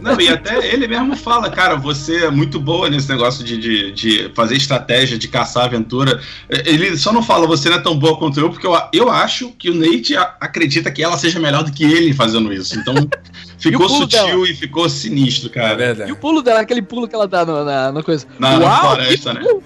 Não, 0.00 0.20
e 0.20 0.28
até 0.28 0.66
ele 0.72 0.86
mesmo 0.86 1.16
fala, 1.16 1.50
cara, 1.50 1.74
você 1.76 2.26
é 2.26 2.30
muito 2.30 2.60
boa 2.60 2.88
nesse 2.88 3.08
negócio 3.08 3.44
de, 3.44 3.56
de, 3.58 3.92
de 3.92 4.32
fazer 4.34 4.56
estratégia, 4.56 5.18
de 5.18 5.28
caçar 5.28 5.64
aventura. 5.64 6.20
Ele 6.48 6.96
só 6.96 7.12
não 7.12 7.22
fala, 7.22 7.46
você 7.46 7.68
não 7.68 7.76
é 7.76 7.80
tão 7.80 7.98
boa 7.98 8.16
quanto 8.18 8.38
eu, 8.40 8.50
porque 8.50 8.66
eu, 8.66 8.76
eu 8.92 9.10
acho 9.10 9.50
que 9.58 9.70
o 9.70 9.74
Nate 9.74 10.14
acredita 10.40 10.90
que 10.94 11.02
ela 11.02 11.18
seja 11.18 11.38
melhor 11.40 11.64
do 11.64 11.72
que 11.72 11.84
ele 11.84 12.14
fazendo 12.14 12.52
isso. 12.52 12.78
Então 12.78 12.94
ficou 13.58 13.86
pulo 13.86 14.00
sutil 14.02 14.24
dela? 14.26 14.48
e 14.48 14.54
ficou 14.54 14.88
sinistro, 14.88 15.48
É 15.50 15.52
cara. 15.52 15.74
E 15.74 15.76
verdade. 15.76 16.12
o 16.12 16.16
pulo 16.16 16.40
dela, 16.42 16.60
aquele 16.60 16.80
pulo 16.82 17.08
que 17.08 17.14
ela 17.14 17.26
dá 17.28 17.44
no- 17.44 17.64
na, 17.64 17.92
na 17.92 18.02
coisa. 18.02 18.26
Na, 18.38 18.58
na 18.58 18.64
Uau, 18.66 18.80
floresta, 18.94 19.34
que 19.34 19.40
né? 19.40 19.60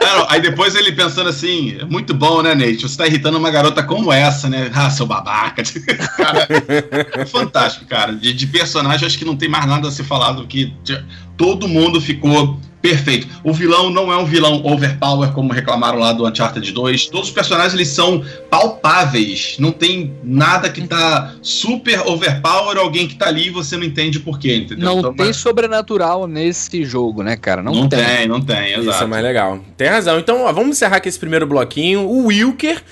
Não, 0.00 0.26
aí 0.30 0.40
depois 0.40 0.76
ele 0.76 0.92
pensando 0.92 1.28
assim, 1.28 1.76
é 1.80 1.84
muito 1.84 2.14
bom, 2.14 2.42
né, 2.42 2.54
Nate? 2.54 2.82
Você 2.82 2.96
tá 2.96 3.06
irritando 3.08 3.38
uma 3.38 3.50
garota 3.50 3.82
como 3.82 4.12
essa, 4.12 4.48
né? 4.48 4.70
Ah, 4.72 4.88
seu 4.88 5.04
babaca. 5.04 5.62
Cara, 6.16 6.46
é 7.16 7.24
fantástico, 7.26 7.84
cara. 7.86 8.12
De, 8.14 8.32
de 8.32 8.46
personagem, 8.46 9.04
acho 9.06 9.18
que 9.18 9.24
não 9.24 9.36
tem 9.36 9.48
mais 9.48 9.66
nada 9.66 9.88
a 9.88 9.90
se 9.90 10.04
falar 10.04 10.32
do 10.32 10.46
que 10.46 10.72
todo 11.42 11.66
mundo 11.66 12.00
ficou 12.00 12.56
perfeito. 12.80 13.26
O 13.44 13.52
vilão 13.52 13.90
não 13.90 14.12
é 14.12 14.16
um 14.16 14.24
vilão 14.24 14.64
overpower, 14.64 15.32
como 15.32 15.52
reclamaram 15.52 15.98
lá 15.98 16.12
do 16.12 16.26
Uncharted 16.26 16.70
2. 16.72 17.06
Todos 17.06 17.28
os 17.28 17.34
personagens, 17.34 17.74
eles 17.74 17.88
são 17.88 18.24
palpáveis. 18.50 19.56
Não 19.58 19.70
tem 19.72 20.12
nada 20.22 20.68
que 20.70 20.86
tá 20.86 21.34
super 21.42 22.00
overpower, 22.06 22.76
alguém 22.78 23.06
que 23.06 23.14
tá 23.16 23.26
ali 23.28 23.46
e 23.46 23.50
você 23.50 23.76
não 23.76 23.84
entende 23.84 24.18
por 24.20 24.38
quê, 24.38 24.56
entendeu? 24.56 24.84
Não 24.84 24.98
Então, 24.98 25.14
tem 25.14 25.26
mas- 25.26 25.36
sobrenatural 25.36 26.26
nesse 26.26 26.84
jogo, 26.84 27.22
né, 27.22 27.36
cara? 27.36 27.62
Não, 27.62 27.72
não 27.72 27.88
tem. 27.88 28.04
tem, 28.04 28.26
não 28.28 28.40
tem, 28.40 28.70
Isso 28.72 28.80
é 28.80 28.82
exato. 28.82 29.08
mais 29.08 29.22
legal. 29.22 29.60
Tem 29.76 29.88
razão. 29.88 30.18
Então, 30.18 30.42
ó, 30.44 30.52
vamos 30.52 30.70
encerrar 30.76 30.96
aqui 30.96 31.08
esse 31.08 31.18
primeiro 31.18 31.46
bloquinho. 31.46 32.02
O 32.08 32.26
Wilker 32.26 32.82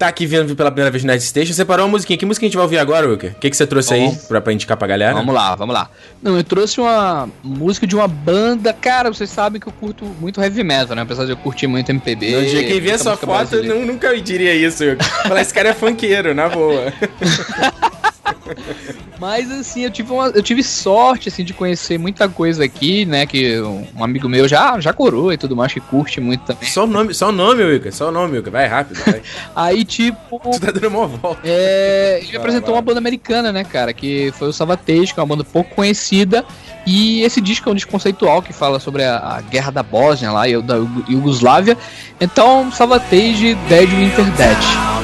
tá 0.00 0.08
aqui 0.08 0.26
vindo 0.26 0.56
pela 0.56 0.70
primeira 0.70 0.90
vez 0.90 1.04
no 1.04 1.08
Night 1.08 1.22
Station. 1.22 1.52
Separou 1.52 1.84
uma 1.84 1.92
musiquinha. 1.92 2.16
Que 2.18 2.24
música 2.24 2.44
a 2.44 2.48
gente 2.48 2.56
vai 2.56 2.62
ouvir 2.64 2.78
agora, 2.78 3.06
Wilker? 3.06 3.32
O 3.32 3.34
que, 3.34 3.50
que 3.50 3.56
você 3.56 3.66
trouxe 3.66 3.92
aí 3.94 4.06
Vamos. 4.06 4.24
pra, 4.24 4.40
pra 4.40 4.52
indicar 4.52 4.76
pra 4.76 4.88
galera? 4.88 5.14
Vamos 5.14 5.34
lá, 5.34 5.54
vamos 5.54 5.74
lá. 5.74 5.90
Não, 6.22 6.36
eu 6.36 6.42
trouxe 6.42 6.80
uma 6.80 7.28
música 7.44 7.86
de 7.86 7.94
uma 7.94 8.08
banda. 8.08 8.72
Cara, 8.72 9.12
vocês 9.12 9.28
sabem 9.28 9.60
que 9.60 9.68
eu 9.68 9.72
curto 9.72 10.04
muito 10.18 10.40
heavy 10.42 10.64
metal, 10.64 10.96
né? 10.96 11.02
Apesar 11.02 11.26
de 11.26 11.32
eu 11.32 11.36
curtir 11.36 11.66
muito 11.66 11.90
MPB. 11.90 12.34
No 12.34 12.46
dia 12.46 12.64
que 12.64 12.80
vê 12.80 12.90
essa 12.90 13.14
foto, 13.16 13.54
eu 13.54 13.60
brasileira. 13.62 13.74
nu- 13.80 13.86
nunca 13.92 14.18
diria 14.20 14.54
isso. 14.54 14.82
Wilker. 14.82 15.06
Falar, 15.28 15.42
esse 15.42 15.52
cara 15.52 15.68
é 15.68 15.74
funkeiro, 15.74 16.34
na 16.34 16.48
boa. 16.48 16.90
Mas 19.20 19.50
assim, 19.50 19.84
eu 19.84 19.90
tive, 19.90 20.10
uma, 20.10 20.28
eu 20.28 20.42
tive 20.42 20.62
sorte 20.62 21.28
assim 21.28 21.44
de 21.44 21.52
conhecer 21.52 21.98
muita 21.98 22.26
coisa 22.26 22.64
aqui, 22.64 23.04
né? 23.04 23.26
Que 23.26 23.60
um 23.60 24.02
amigo 24.02 24.26
meu 24.30 24.48
já, 24.48 24.80
já 24.80 24.94
corou 24.94 25.30
e 25.30 25.36
tudo 25.36 25.54
mais, 25.54 25.74
que 25.74 25.80
curte 25.80 26.22
muito 26.22 26.42
também. 26.46 26.66
Só 26.66 26.84
o 26.84 26.86
nome, 26.86 27.12
só 27.12 27.28
o 27.28 27.32
nome, 27.32 27.62
Wilker. 27.62 27.94
Só 27.94 28.08
o 28.08 28.10
nome, 28.10 28.36
Wilker. 28.36 28.50
Vai 28.50 28.66
rápido, 28.66 28.98
vai. 29.04 29.20
Aí, 29.54 29.84
tipo. 29.84 30.38
Tu 30.38 30.58
tá 30.58 30.70
dando 30.72 30.88
uma 30.88 31.06
volta. 31.06 31.42
É, 31.44 32.20
ele 32.22 32.34
apresentou 32.34 32.70
vai. 32.70 32.76
uma 32.76 32.82
banda 32.82 32.98
americana, 32.98 33.52
né, 33.52 33.62
cara? 33.62 33.92
Que 33.92 34.32
foi 34.38 34.48
o 34.48 34.52
Savatage, 34.54 35.12
que 35.12 35.20
é 35.20 35.22
uma 35.22 35.28
banda 35.28 35.44
pouco 35.44 35.74
conhecida. 35.74 36.42
E 36.86 37.20
esse 37.20 37.42
disco 37.42 37.68
é 37.68 37.72
um 37.72 37.74
disco 37.74 37.90
conceitual 37.90 38.40
que 38.40 38.54
fala 38.54 38.80
sobre 38.80 39.04
a, 39.04 39.18
a 39.18 39.40
guerra 39.42 39.70
da 39.70 39.82
Bósnia 39.82 40.32
lá 40.32 40.48
e 40.48 40.60
da 40.62 40.76
Iugoslávia. 41.08 41.76
Então, 42.18 42.72
Savatage, 42.72 43.54
Dead 43.68 43.90
Winter 43.90 44.24
Dead. 44.36 44.56
Dead. 44.56 44.99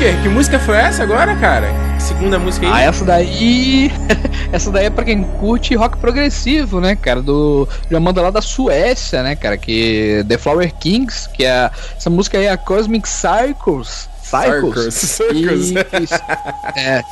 Que 0.00 0.28
música 0.30 0.58
foi 0.58 0.76
essa 0.78 1.02
agora, 1.02 1.36
cara? 1.36 1.68
Segunda 1.98 2.38
música 2.38 2.66
aí. 2.66 2.72
Ah, 2.72 2.80
essa 2.84 3.04
daí. 3.04 3.92
essa 4.50 4.70
daí 4.70 4.86
é 4.86 4.90
pra 4.90 5.04
quem 5.04 5.22
curte 5.22 5.74
rock 5.74 5.98
progressivo, 5.98 6.80
né, 6.80 6.96
cara? 6.96 7.20
Do. 7.20 7.68
Já 7.90 8.00
manda 8.00 8.22
lá 8.22 8.30
da 8.30 8.40
Suécia, 8.40 9.22
né, 9.22 9.36
cara? 9.36 9.58
Que. 9.58 10.24
The 10.26 10.38
Flower 10.38 10.72
Kings, 10.76 11.28
que 11.28 11.44
é. 11.44 11.70
Essa 11.94 12.08
música 12.08 12.38
aí 12.38 12.46
é 12.46 12.50
a 12.50 12.56
Cosmic 12.56 13.06
Circles. 13.06 14.08
Circles. 14.22 14.94
Circles. 14.94 15.70
Isso. 16.02 16.14
É. 16.76 17.02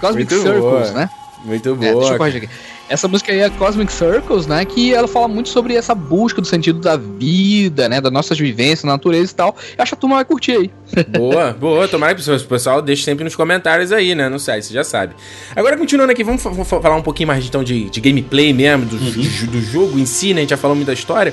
Cosmic 0.00 0.32
Muito 0.32 0.42
Circles, 0.42 0.60
boa. 0.60 0.90
né? 0.92 1.10
Muito 1.44 1.68
É, 1.70 1.74
deixa 1.74 1.92
boa. 1.94 2.12
eu 2.12 2.18
corrigir 2.18 2.44
aqui. 2.44 2.52
Essa 2.88 3.06
música 3.06 3.30
aí 3.32 3.40
é 3.40 3.50
Cosmic 3.50 3.92
Circles, 3.92 4.46
né? 4.46 4.64
Que 4.64 4.92
ela 4.94 5.06
fala 5.06 5.28
muito 5.28 5.48
sobre 5.48 5.74
essa 5.76 5.94
busca 5.94 6.40
do 6.40 6.46
sentido 6.46 6.80
da 6.80 6.96
vida, 6.96 7.88
né? 7.88 8.00
Das 8.00 8.12
nossas 8.12 8.36
vivências, 8.38 8.82
da 8.82 8.90
natureza 8.92 9.30
e 9.32 9.34
tal. 9.34 9.54
Eu 9.78 9.82
acho 9.82 9.90
que 9.92 9.94
a 9.94 9.98
turma 9.98 10.16
vai 10.16 10.24
curtir 10.24 10.52
aí. 10.52 10.70
Boa, 11.08 11.52
boa. 11.52 11.86
Tomara 11.88 12.14
que 12.14 12.30
o 12.30 12.40
pessoal 12.44 12.82
deixe 12.82 13.04
sempre 13.04 13.24
nos 13.24 13.36
comentários 13.36 13.92
aí, 13.92 14.14
né? 14.14 14.28
No 14.28 14.38
site, 14.38 14.66
você 14.66 14.74
já 14.74 14.84
sabe. 14.84 15.14
Agora, 15.54 15.76
continuando 15.76 16.12
aqui, 16.12 16.24
vamos, 16.24 16.42
fa- 16.42 16.50
vamos 16.50 16.68
falar 16.68 16.96
um 16.96 17.02
pouquinho 17.02 17.28
mais 17.28 17.44
então 17.44 17.62
de, 17.62 17.88
de 17.90 18.00
gameplay 18.00 18.52
mesmo, 18.52 18.86
do, 18.86 18.96
do, 18.96 19.46
do 19.46 19.60
jogo 19.62 19.98
em 19.98 20.06
si, 20.06 20.34
né? 20.34 20.40
A 20.40 20.42
gente 20.42 20.50
já 20.50 20.56
falou 20.56 20.74
muito 20.74 20.88
da 20.88 20.92
história. 20.94 21.32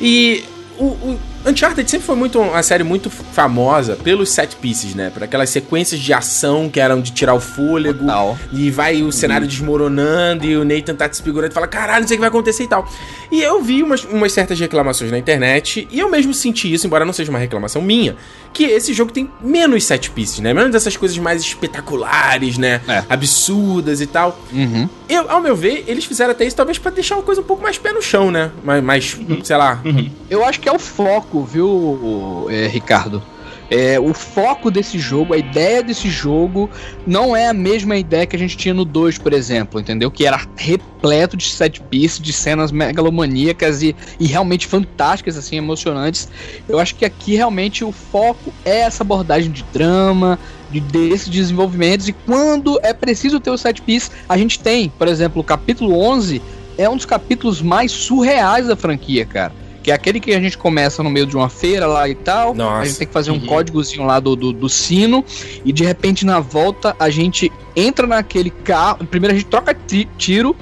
E 0.00 0.44
o, 0.78 0.84
o 0.84 1.20
Uncharted 1.44 1.90
sempre 1.90 2.06
foi 2.06 2.16
muito 2.16 2.40
uma 2.40 2.62
série 2.62 2.84
muito 2.84 3.10
famosa 3.10 3.96
pelos 3.96 4.30
set 4.30 4.56
pieces, 4.56 4.94
né? 4.94 5.10
Por 5.10 5.22
aquelas 5.22 5.50
sequências 5.50 6.00
de 6.00 6.12
ação 6.12 6.68
que 6.68 6.78
eram 6.78 7.00
de 7.00 7.12
tirar 7.12 7.34
o 7.34 7.40
fôlego. 7.40 8.00
Total. 8.00 8.38
E 8.52 8.70
vai 8.70 9.02
o 9.02 9.10
cenário 9.10 9.46
desmoronando 9.46 10.44
e 10.44 10.56
o 10.56 10.64
Nathan 10.64 10.94
tá 10.94 11.06
desfigurando 11.06 11.52
e 11.52 11.54
fala: 11.54 11.66
caralho, 11.66 12.02
não 12.02 12.08
sei 12.08 12.16
o 12.16 12.18
que 12.18 12.20
vai 12.20 12.28
acontecer 12.28 12.64
e 12.64 12.68
tal. 12.68 12.88
E 13.30 13.42
eu 13.42 13.62
vi 13.62 13.82
umas, 13.82 14.04
umas 14.04 14.32
certas 14.32 14.58
reclamações 14.60 15.10
na 15.10 15.18
internet 15.18 15.88
e 15.90 15.98
eu 15.98 16.10
mesmo 16.10 16.34
senti 16.34 16.72
isso, 16.72 16.86
embora 16.86 17.04
não 17.04 17.12
seja 17.12 17.30
uma 17.30 17.38
reclamação 17.38 17.80
minha, 17.80 18.14
que 18.52 18.64
esse 18.64 18.92
jogo 18.92 19.10
tem 19.10 19.28
menos 19.40 19.84
set 19.84 20.10
pieces, 20.10 20.40
né? 20.40 20.52
Menos 20.52 20.70
dessas 20.70 20.96
coisas 20.96 21.16
mais 21.18 21.40
espetaculares, 21.42 22.58
né? 22.58 22.80
É. 22.86 23.02
Absurdas 23.08 24.00
e 24.00 24.06
tal. 24.06 24.38
Uhum. 24.52 24.88
Eu, 25.08 25.30
ao 25.30 25.40
meu 25.40 25.56
ver, 25.56 25.84
eles 25.86 26.04
fizeram 26.04 26.32
até 26.32 26.44
isso 26.44 26.56
talvez 26.56 26.78
pra 26.78 26.90
deixar 26.90 27.16
uma 27.16 27.22
coisa 27.22 27.40
um 27.40 27.44
pouco 27.44 27.62
mais 27.62 27.78
pé 27.78 27.92
no 27.92 28.02
chão, 28.02 28.30
né? 28.30 28.50
Mais, 28.62 28.82
mais 28.82 29.18
sei 29.44 29.56
lá. 29.56 29.80
Eu 30.28 30.44
acho 30.44 30.60
que 30.60 30.68
é 30.68 30.72
o 30.72 30.78
foco, 30.78 31.31
viu, 31.40 32.46
é, 32.50 32.66
Ricardo? 32.66 33.22
É, 33.70 33.98
o 33.98 34.12
foco 34.12 34.70
desse 34.70 34.98
jogo, 34.98 35.32
a 35.32 35.38
ideia 35.38 35.82
desse 35.82 36.10
jogo, 36.10 36.68
não 37.06 37.34
é 37.34 37.48
a 37.48 37.54
mesma 37.54 37.96
ideia 37.96 38.26
que 38.26 38.36
a 38.36 38.38
gente 38.38 38.54
tinha 38.54 38.74
no 38.74 38.84
2, 38.84 39.16
por 39.16 39.32
exemplo, 39.32 39.80
entendeu? 39.80 40.10
Que 40.10 40.26
era 40.26 40.38
repleto 40.56 41.38
de 41.38 41.48
set 41.48 41.80
pieces, 41.80 42.20
de 42.20 42.34
cenas 42.34 42.70
megalomaníacas 42.70 43.82
e, 43.82 43.96
e 44.20 44.26
realmente 44.26 44.66
fantásticas, 44.66 45.38
assim, 45.38 45.56
emocionantes. 45.56 46.28
Eu 46.68 46.78
acho 46.78 46.94
que 46.94 47.04
aqui 47.06 47.34
realmente 47.34 47.82
o 47.82 47.92
foco 47.92 48.52
é 48.62 48.80
essa 48.80 49.02
abordagem 49.02 49.50
de 49.50 49.64
drama, 49.72 50.38
de, 50.70 50.78
desses 50.78 51.30
desenvolvimentos, 51.30 52.08
e 52.08 52.12
quando 52.12 52.78
é 52.82 52.92
preciso 52.92 53.40
ter 53.40 53.50
o 53.50 53.56
set 53.56 53.80
piece, 53.80 54.10
a 54.28 54.36
gente 54.36 54.58
tem, 54.58 54.90
por 54.90 55.08
exemplo, 55.08 55.40
o 55.40 55.44
capítulo 55.44 55.98
11 55.98 56.42
é 56.76 56.88
um 56.90 56.96
dos 56.96 57.06
capítulos 57.06 57.62
mais 57.62 57.90
surreais 57.90 58.66
da 58.66 58.76
franquia, 58.76 59.24
cara. 59.24 59.61
Que 59.82 59.90
é 59.90 59.94
aquele 59.94 60.20
que 60.20 60.32
a 60.32 60.40
gente 60.40 60.56
começa 60.56 61.02
no 61.02 61.10
meio 61.10 61.26
de 61.26 61.36
uma 61.36 61.48
feira 61.48 61.86
lá 61.86 62.08
e 62.08 62.14
tal. 62.14 62.54
Nossa. 62.54 62.82
A 62.82 62.84
gente 62.84 62.98
tem 62.98 63.06
que 63.06 63.12
fazer 63.12 63.30
um 63.32 63.40
códigozinho 63.40 64.04
lá 64.06 64.20
do, 64.20 64.36
do, 64.36 64.52
do 64.52 64.68
sino. 64.68 65.24
E 65.64 65.72
de 65.72 65.84
repente 65.84 66.24
na 66.24 66.38
volta 66.40 66.94
a 66.98 67.10
gente 67.10 67.50
entra 67.74 68.06
naquele 68.06 68.50
carro. 68.50 69.04
Primeiro 69.06 69.34
a 69.34 69.38
gente 69.38 69.48
troca 69.48 69.74
ti- 69.74 70.08
tiro. 70.16 70.54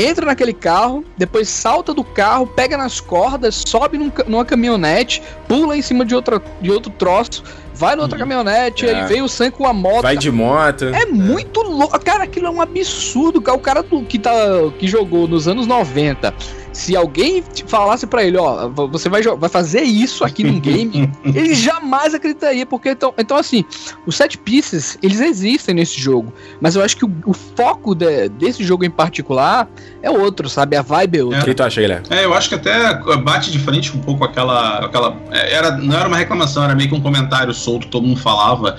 Entra 0.00 0.26
naquele 0.26 0.52
carro, 0.52 1.04
depois 1.16 1.48
salta 1.48 1.92
do 1.92 2.04
carro, 2.04 2.46
pega 2.46 2.76
nas 2.76 3.00
cordas, 3.00 3.64
sobe 3.66 3.98
num 3.98 4.12
numa 4.28 4.44
caminhonete, 4.44 5.20
pula 5.48 5.76
em 5.76 5.82
cima 5.82 6.04
de, 6.04 6.14
outra, 6.14 6.40
de 6.60 6.70
outro 6.70 6.88
troço, 6.92 7.42
vai 7.74 7.96
na 7.96 8.02
outra 8.02 8.16
caminhonete, 8.16 8.86
É. 8.86 8.94
aí 8.94 9.08
vem 9.08 9.22
o 9.22 9.28
Sam 9.28 9.50
com 9.50 9.66
a 9.66 9.72
moto. 9.72 10.02
Vai 10.02 10.16
de 10.16 10.30
moto. 10.30 10.84
É 10.84 11.04
muito 11.04 11.62
louco. 11.62 11.98
Cara, 11.98 12.22
aquilo 12.22 12.46
é 12.46 12.50
um 12.50 12.60
absurdo. 12.60 13.42
cara. 13.42 13.58
O 13.58 13.60
cara 13.60 13.82
do, 13.82 14.00
que, 14.04 14.20
tá, 14.20 14.30
que 14.78 14.86
jogou 14.86 15.26
nos 15.26 15.48
anos 15.48 15.66
90. 15.66 16.32
Se 16.78 16.94
alguém 16.94 17.42
te 17.42 17.64
falasse 17.66 18.06
pra 18.06 18.22
ele, 18.22 18.36
ó, 18.36 18.68
você 18.68 19.08
vai, 19.08 19.20
vai 19.22 19.48
fazer 19.50 19.82
isso 19.82 20.22
aqui 20.24 20.44
num 20.44 20.60
game, 20.60 21.10
ele 21.24 21.52
jamais 21.52 22.14
acreditaria, 22.14 22.64
porque 22.64 22.90
então, 22.90 23.12
então 23.18 23.36
assim, 23.36 23.64
os 24.06 24.14
set 24.16 24.38
pieces, 24.38 24.96
eles 25.02 25.20
existem 25.20 25.74
nesse 25.74 26.00
jogo, 26.00 26.32
mas 26.60 26.76
eu 26.76 26.82
acho 26.82 26.96
que 26.96 27.04
o, 27.04 27.10
o 27.26 27.32
foco 27.34 27.94
de- 27.96 28.28
desse 28.28 28.62
jogo 28.62 28.84
em 28.84 28.90
particular 28.90 29.68
é 30.00 30.08
outro, 30.08 30.48
sabe? 30.48 30.76
A 30.76 30.82
vibe 30.82 31.18
é 31.18 31.24
outra. 31.24 31.40
O 31.40 31.44
que 31.44 31.54
tu 31.54 31.62
acha, 31.64 31.80
Guilherme? 31.80 32.06
É, 32.10 32.24
eu 32.24 32.32
acho 32.32 32.48
que 32.48 32.54
até 32.54 32.94
bate 33.16 33.50
de 33.50 33.58
frente 33.58 33.96
um 33.96 34.00
pouco 34.00 34.22
aquela. 34.24 34.78
aquela 34.84 35.16
é, 35.32 35.52
era, 35.54 35.72
não 35.76 35.96
era 35.98 36.06
uma 36.06 36.16
reclamação, 36.16 36.62
era 36.62 36.74
meio 36.76 36.88
que 36.88 36.94
um 36.94 37.00
comentário 37.00 37.52
solto 37.52 37.88
todo 37.88 38.06
mundo 38.06 38.20
falava. 38.20 38.76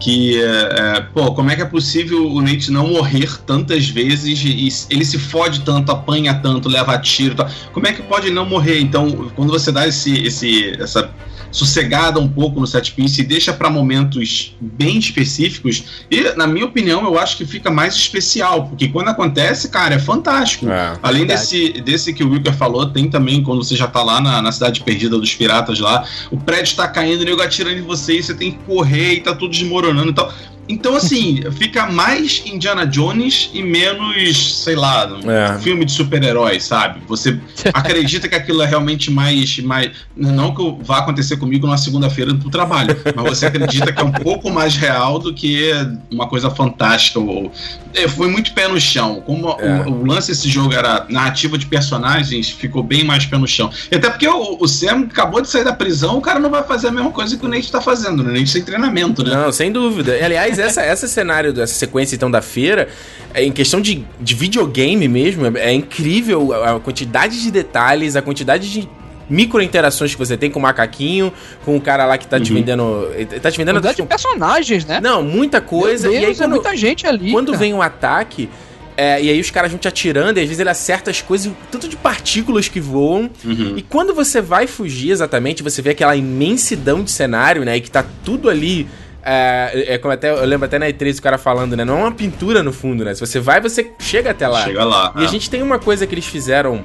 Que, 0.00 0.42
é, 0.42 0.96
é, 0.96 1.00
pô, 1.12 1.32
como 1.34 1.50
é 1.50 1.56
que 1.56 1.62
é 1.62 1.66
possível 1.66 2.26
o 2.26 2.40
Nate 2.40 2.72
não 2.72 2.88
morrer 2.88 3.38
tantas 3.46 3.88
vezes 3.88 4.42
e 4.42 4.68
ele 4.92 5.04
se 5.04 5.18
fode 5.18 5.60
tanto, 5.60 5.92
apanha 5.92 6.34
tanto, 6.34 6.68
leva 6.68 6.98
tiro 6.98 7.34
Como 7.72 7.86
é 7.86 7.92
que 7.92 8.02
pode 8.02 8.30
não 8.30 8.46
morrer? 8.46 8.80
Então, 8.80 9.30
quando 9.34 9.50
você 9.50 9.70
dá 9.70 9.86
esse, 9.86 10.12
esse, 10.24 10.72
essa 10.80 11.10
sossegada 11.52 12.18
um 12.18 12.26
pouco 12.26 12.58
no 12.58 12.66
set 12.66 12.92
piece 12.92 13.20
e 13.20 13.24
deixa 13.24 13.52
para 13.52 13.68
momentos 13.68 14.56
bem 14.58 14.98
específicos, 14.98 15.84
e 16.10 16.34
na 16.34 16.46
minha 16.46 16.64
opinião, 16.64 17.04
eu 17.04 17.18
acho 17.18 17.36
que 17.36 17.44
fica 17.44 17.70
mais 17.70 17.94
especial, 17.94 18.66
porque 18.68 18.88
quando 18.88 19.08
acontece, 19.08 19.68
cara, 19.68 19.94
é 19.94 19.98
fantástico. 19.98 20.68
É. 20.68 20.98
Além 21.02 21.26
Verdade. 21.26 21.40
desse, 21.40 21.72
desse 21.82 22.12
que 22.14 22.24
o 22.24 22.30
Wilker 22.30 22.54
falou, 22.54 22.86
tem 22.86 23.08
também 23.08 23.42
quando 23.42 23.62
você 23.62 23.76
já 23.76 23.86
tá 23.86 24.02
lá 24.02 24.20
na, 24.20 24.40
na 24.40 24.50
cidade 24.50 24.80
perdida 24.80 25.18
dos 25.18 25.34
piratas 25.34 25.78
lá, 25.78 26.04
o 26.30 26.38
prédio 26.38 26.74
tá 26.74 26.88
caindo, 26.88 27.20
o 27.20 27.24
nego 27.24 27.42
atirando 27.42 27.78
em 27.78 27.82
você 27.82 28.18
e 28.18 28.22
você 28.22 28.34
tem 28.34 28.52
que 28.52 28.58
correr 28.64 29.14
e 29.14 29.20
tá 29.20 29.34
tudo 29.34 29.50
desmoronando 29.50 30.10
e 30.10 30.14
tal. 30.14 30.32
Então, 30.68 30.94
assim, 30.94 31.42
fica 31.52 31.86
mais 31.90 32.42
Indiana 32.46 32.86
Jones 32.86 33.50
e 33.52 33.62
menos, 33.62 34.62
sei 34.62 34.76
lá, 34.76 35.06
um 35.06 35.30
É. 35.30 35.58
filme 35.58 35.84
de 35.84 35.92
super-heróis, 35.92 36.64
sabe? 36.64 37.00
Você 37.08 37.38
acredita 37.74 38.28
que 38.28 38.34
aquilo 38.34 38.62
é 38.62 38.66
realmente 38.66 39.10
mais, 39.10 39.58
mais. 39.58 39.90
Não 40.16 40.54
que 40.54 40.76
vá 40.82 40.98
acontecer 40.98 41.36
comigo 41.36 41.66
numa 41.66 41.76
segunda-feira 41.76 42.32
pro 42.34 42.48
trabalho, 42.48 42.96
mas 43.14 43.38
você 43.38 43.46
acredita 43.46 43.92
que 43.92 44.00
é 44.00 44.04
um 44.04 44.12
pouco 44.12 44.50
mais 44.50 44.76
real 44.76 45.18
do 45.18 45.34
que 45.34 45.72
uma 46.10 46.28
coisa 46.28 46.48
fantástica 46.48 47.18
ou 47.18 47.52
é, 47.94 48.08
foi 48.08 48.28
muito 48.28 48.52
pé 48.52 48.68
no 48.68 48.80
chão. 48.80 49.22
Como 49.24 49.48
É. 49.60 49.82
o, 49.86 49.92
o 49.92 50.06
lance 50.06 50.28
desse 50.28 50.48
jogo 50.48 50.72
era 50.72 51.06
narrativa 51.08 51.56
de 51.58 51.66
personagens, 51.66 52.50
ficou 52.50 52.82
bem 52.82 53.04
mais 53.04 53.26
pé 53.26 53.38
no 53.38 53.46
chão. 53.46 53.70
E 53.90 53.96
até 53.96 54.08
porque 54.10 54.26
o, 54.26 54.58
o 54.60 54.68
Sam 54.68 55.06
acabou 55.10 55.40
de 55.40 55.48
sair 55.48 55.64
da 55.64 55.72
prisão, 55.72 56.18
o 56.18 56.20
cara 56.20 56.38
não 56.38 56.50
vai 56.50 56.62
fazer 56.62 56.88
a 56.88 56.90
mesma 56.92 57.10
coisa 57.10 57.36
que 57.36 57.44
o 57.44 57.48
Nate 57.48 57.70
tá 57.70 57.80
fazendo, 57.80 58.22
né? 58.22 58.30
O 58.30 58.34
Nate 58.34 58.52
tem 58.52 58.62
treinamento, 58.62 59.24
né? 59.24 59.34
Não, 59.34 59.52
sem 59.52 59.70
dúvida. 59.70 60.12
Aliás, 60.22 60.58
essa, 60.58 60.80
essa 60.82 61.06
cenário 61.06 61.52
dessa 61.52 61.74
sequência 61.74 62.14
então 62.14 62.30
da 62.30 62.42
feira, 62.42 62.88
é, 63.34 63.44
em 63.44 63.52
questão 63.52 63.80
de, 63.80 64.04
de 64.20 64.34
videogame 64.34 65.08
mesmo, 65.08 65.46
é, 65.46 65.70
é 65.70 65.72
incrível 65.72 66.52
a, 66.52 66.76
a 66.76 66.80
quantidade 66.80 67.42
de 67.42 67.50
detalhes, 67.50 68.16
a 68.16 68.22
quantidade 68.22 68.70
de 68.70 68.88
micro 69.32 69.60
interações 69.62 70.12
que 70.12 70.18
você 70.18 70.36
tem 70.36 70.50
com 70.50 70.58
o 70.58 70.62
macaquinho, 70.62 71.32
com 71.64 71.76
o 71.76 71.80
cara 71.80 72.04
lá 72.04 72.18
que 72.18 72.26
tá 72.26 72.38
te 72.38 72.50
Uhum. 72.50 72.58
vendendo. 72.58 73.08
ele 73.14 73.40
Tá 73.40 73.50
te 73.50 73.56
vendendo. 73.58 73.76
Quantidade 73.76 73.96
de 73.96 74.02
personagens, 74.06 74.84
né? 74.84 75.00
Não, 75.00 75.22
muita 75.22 75.60
coisa. 75.60 76.06
Meu 76.08 76.14
e 76.14 76.18
aí 76.18 76.26
Deus, 76.26 76.40
é 76.40 76.44
quando, 76.44 76.50
muita 76.52 76.76
gente 76.76 77.06
ali. 77.06 77.32
quando 77.32 77.46
cara. 77.52 77.58
vem 77.58 77.72
um 77.74 77.82
ataque. 77.82 78.48
é, 78.94 79.22
e 79.22 79.30
aí 79.30 79.40
os 79.40 79.50
caras 79.50 79.70
vão 79.70 79.78
te 79.80 79.88
atirando, 79.88 80.38
e 80.38 80.42
às 80.42 80.46
vezes 80.46 80.60
ele 80.60 80.68
acerta 80.68 81.10
as 81.10 81.22
coisas, 81.22 81.50
tanto 81.70 81.88
de 81.88 81.96
partículas 81.96 82.68
que 82.68 82.78
voam. 82.78 83.30
Uhum. 83.42 83.72
E 83.76 83.80
quando 83.82 84.12
você 84.14 84.40
vai 84.42 84.66
fugir 84.66 85.10
exatamente, 85.10 85.62
você 85.62 85.80
vê 85.80 85.90
aquela 85.90 86.14
imensidão 86.14 87.02
de 87.02 87.10
cenário, 87.10 87.64
né? 87.64 87.76
E 87.78 87.80
que 87.80 87.90
tá 87.90 88.04
tudo 88.22 88.50
ali. 88.50 88.86
É, 89.24 89.94
é 89.94 89.98
como 89.98 90.12
até, 90.12 90.30
eu 90.30 90.44
lembro 90.44 90.66
até 90.66 90.78
na 90.78 90.86
E3 90.86 91.18
o 91.18 91.22
cara 91.22 91.38
falando, 91.38 91.74
né? 91.76 91.84
Não 91.84 91.98
é 91.98 92.02
uma 92.02 92.12
pintura 92.12 92.62
no 92.62 92.72
fundo, 92.72 93.02
né? 93.04 93.14
Se 93.14 93.20
você 93.20 93.40
vai, 93.40 93.60
você 93.60 93.90
chega 93.98 94.30
até 94.32 94.46
lá. 94.46 94.62
Chega 94.64 94.84
lá. 94.84 95.14
E 95.16 95.22
é. 95.22 95.24
a 95.24 95.28
gente 95.28 95.48
tem 95.48 95.62
uma 95.62 95.78
coisa 95.78 96.06
que 96.06 96.14
eles 96.14 96.26
fizeram 96.26 96.84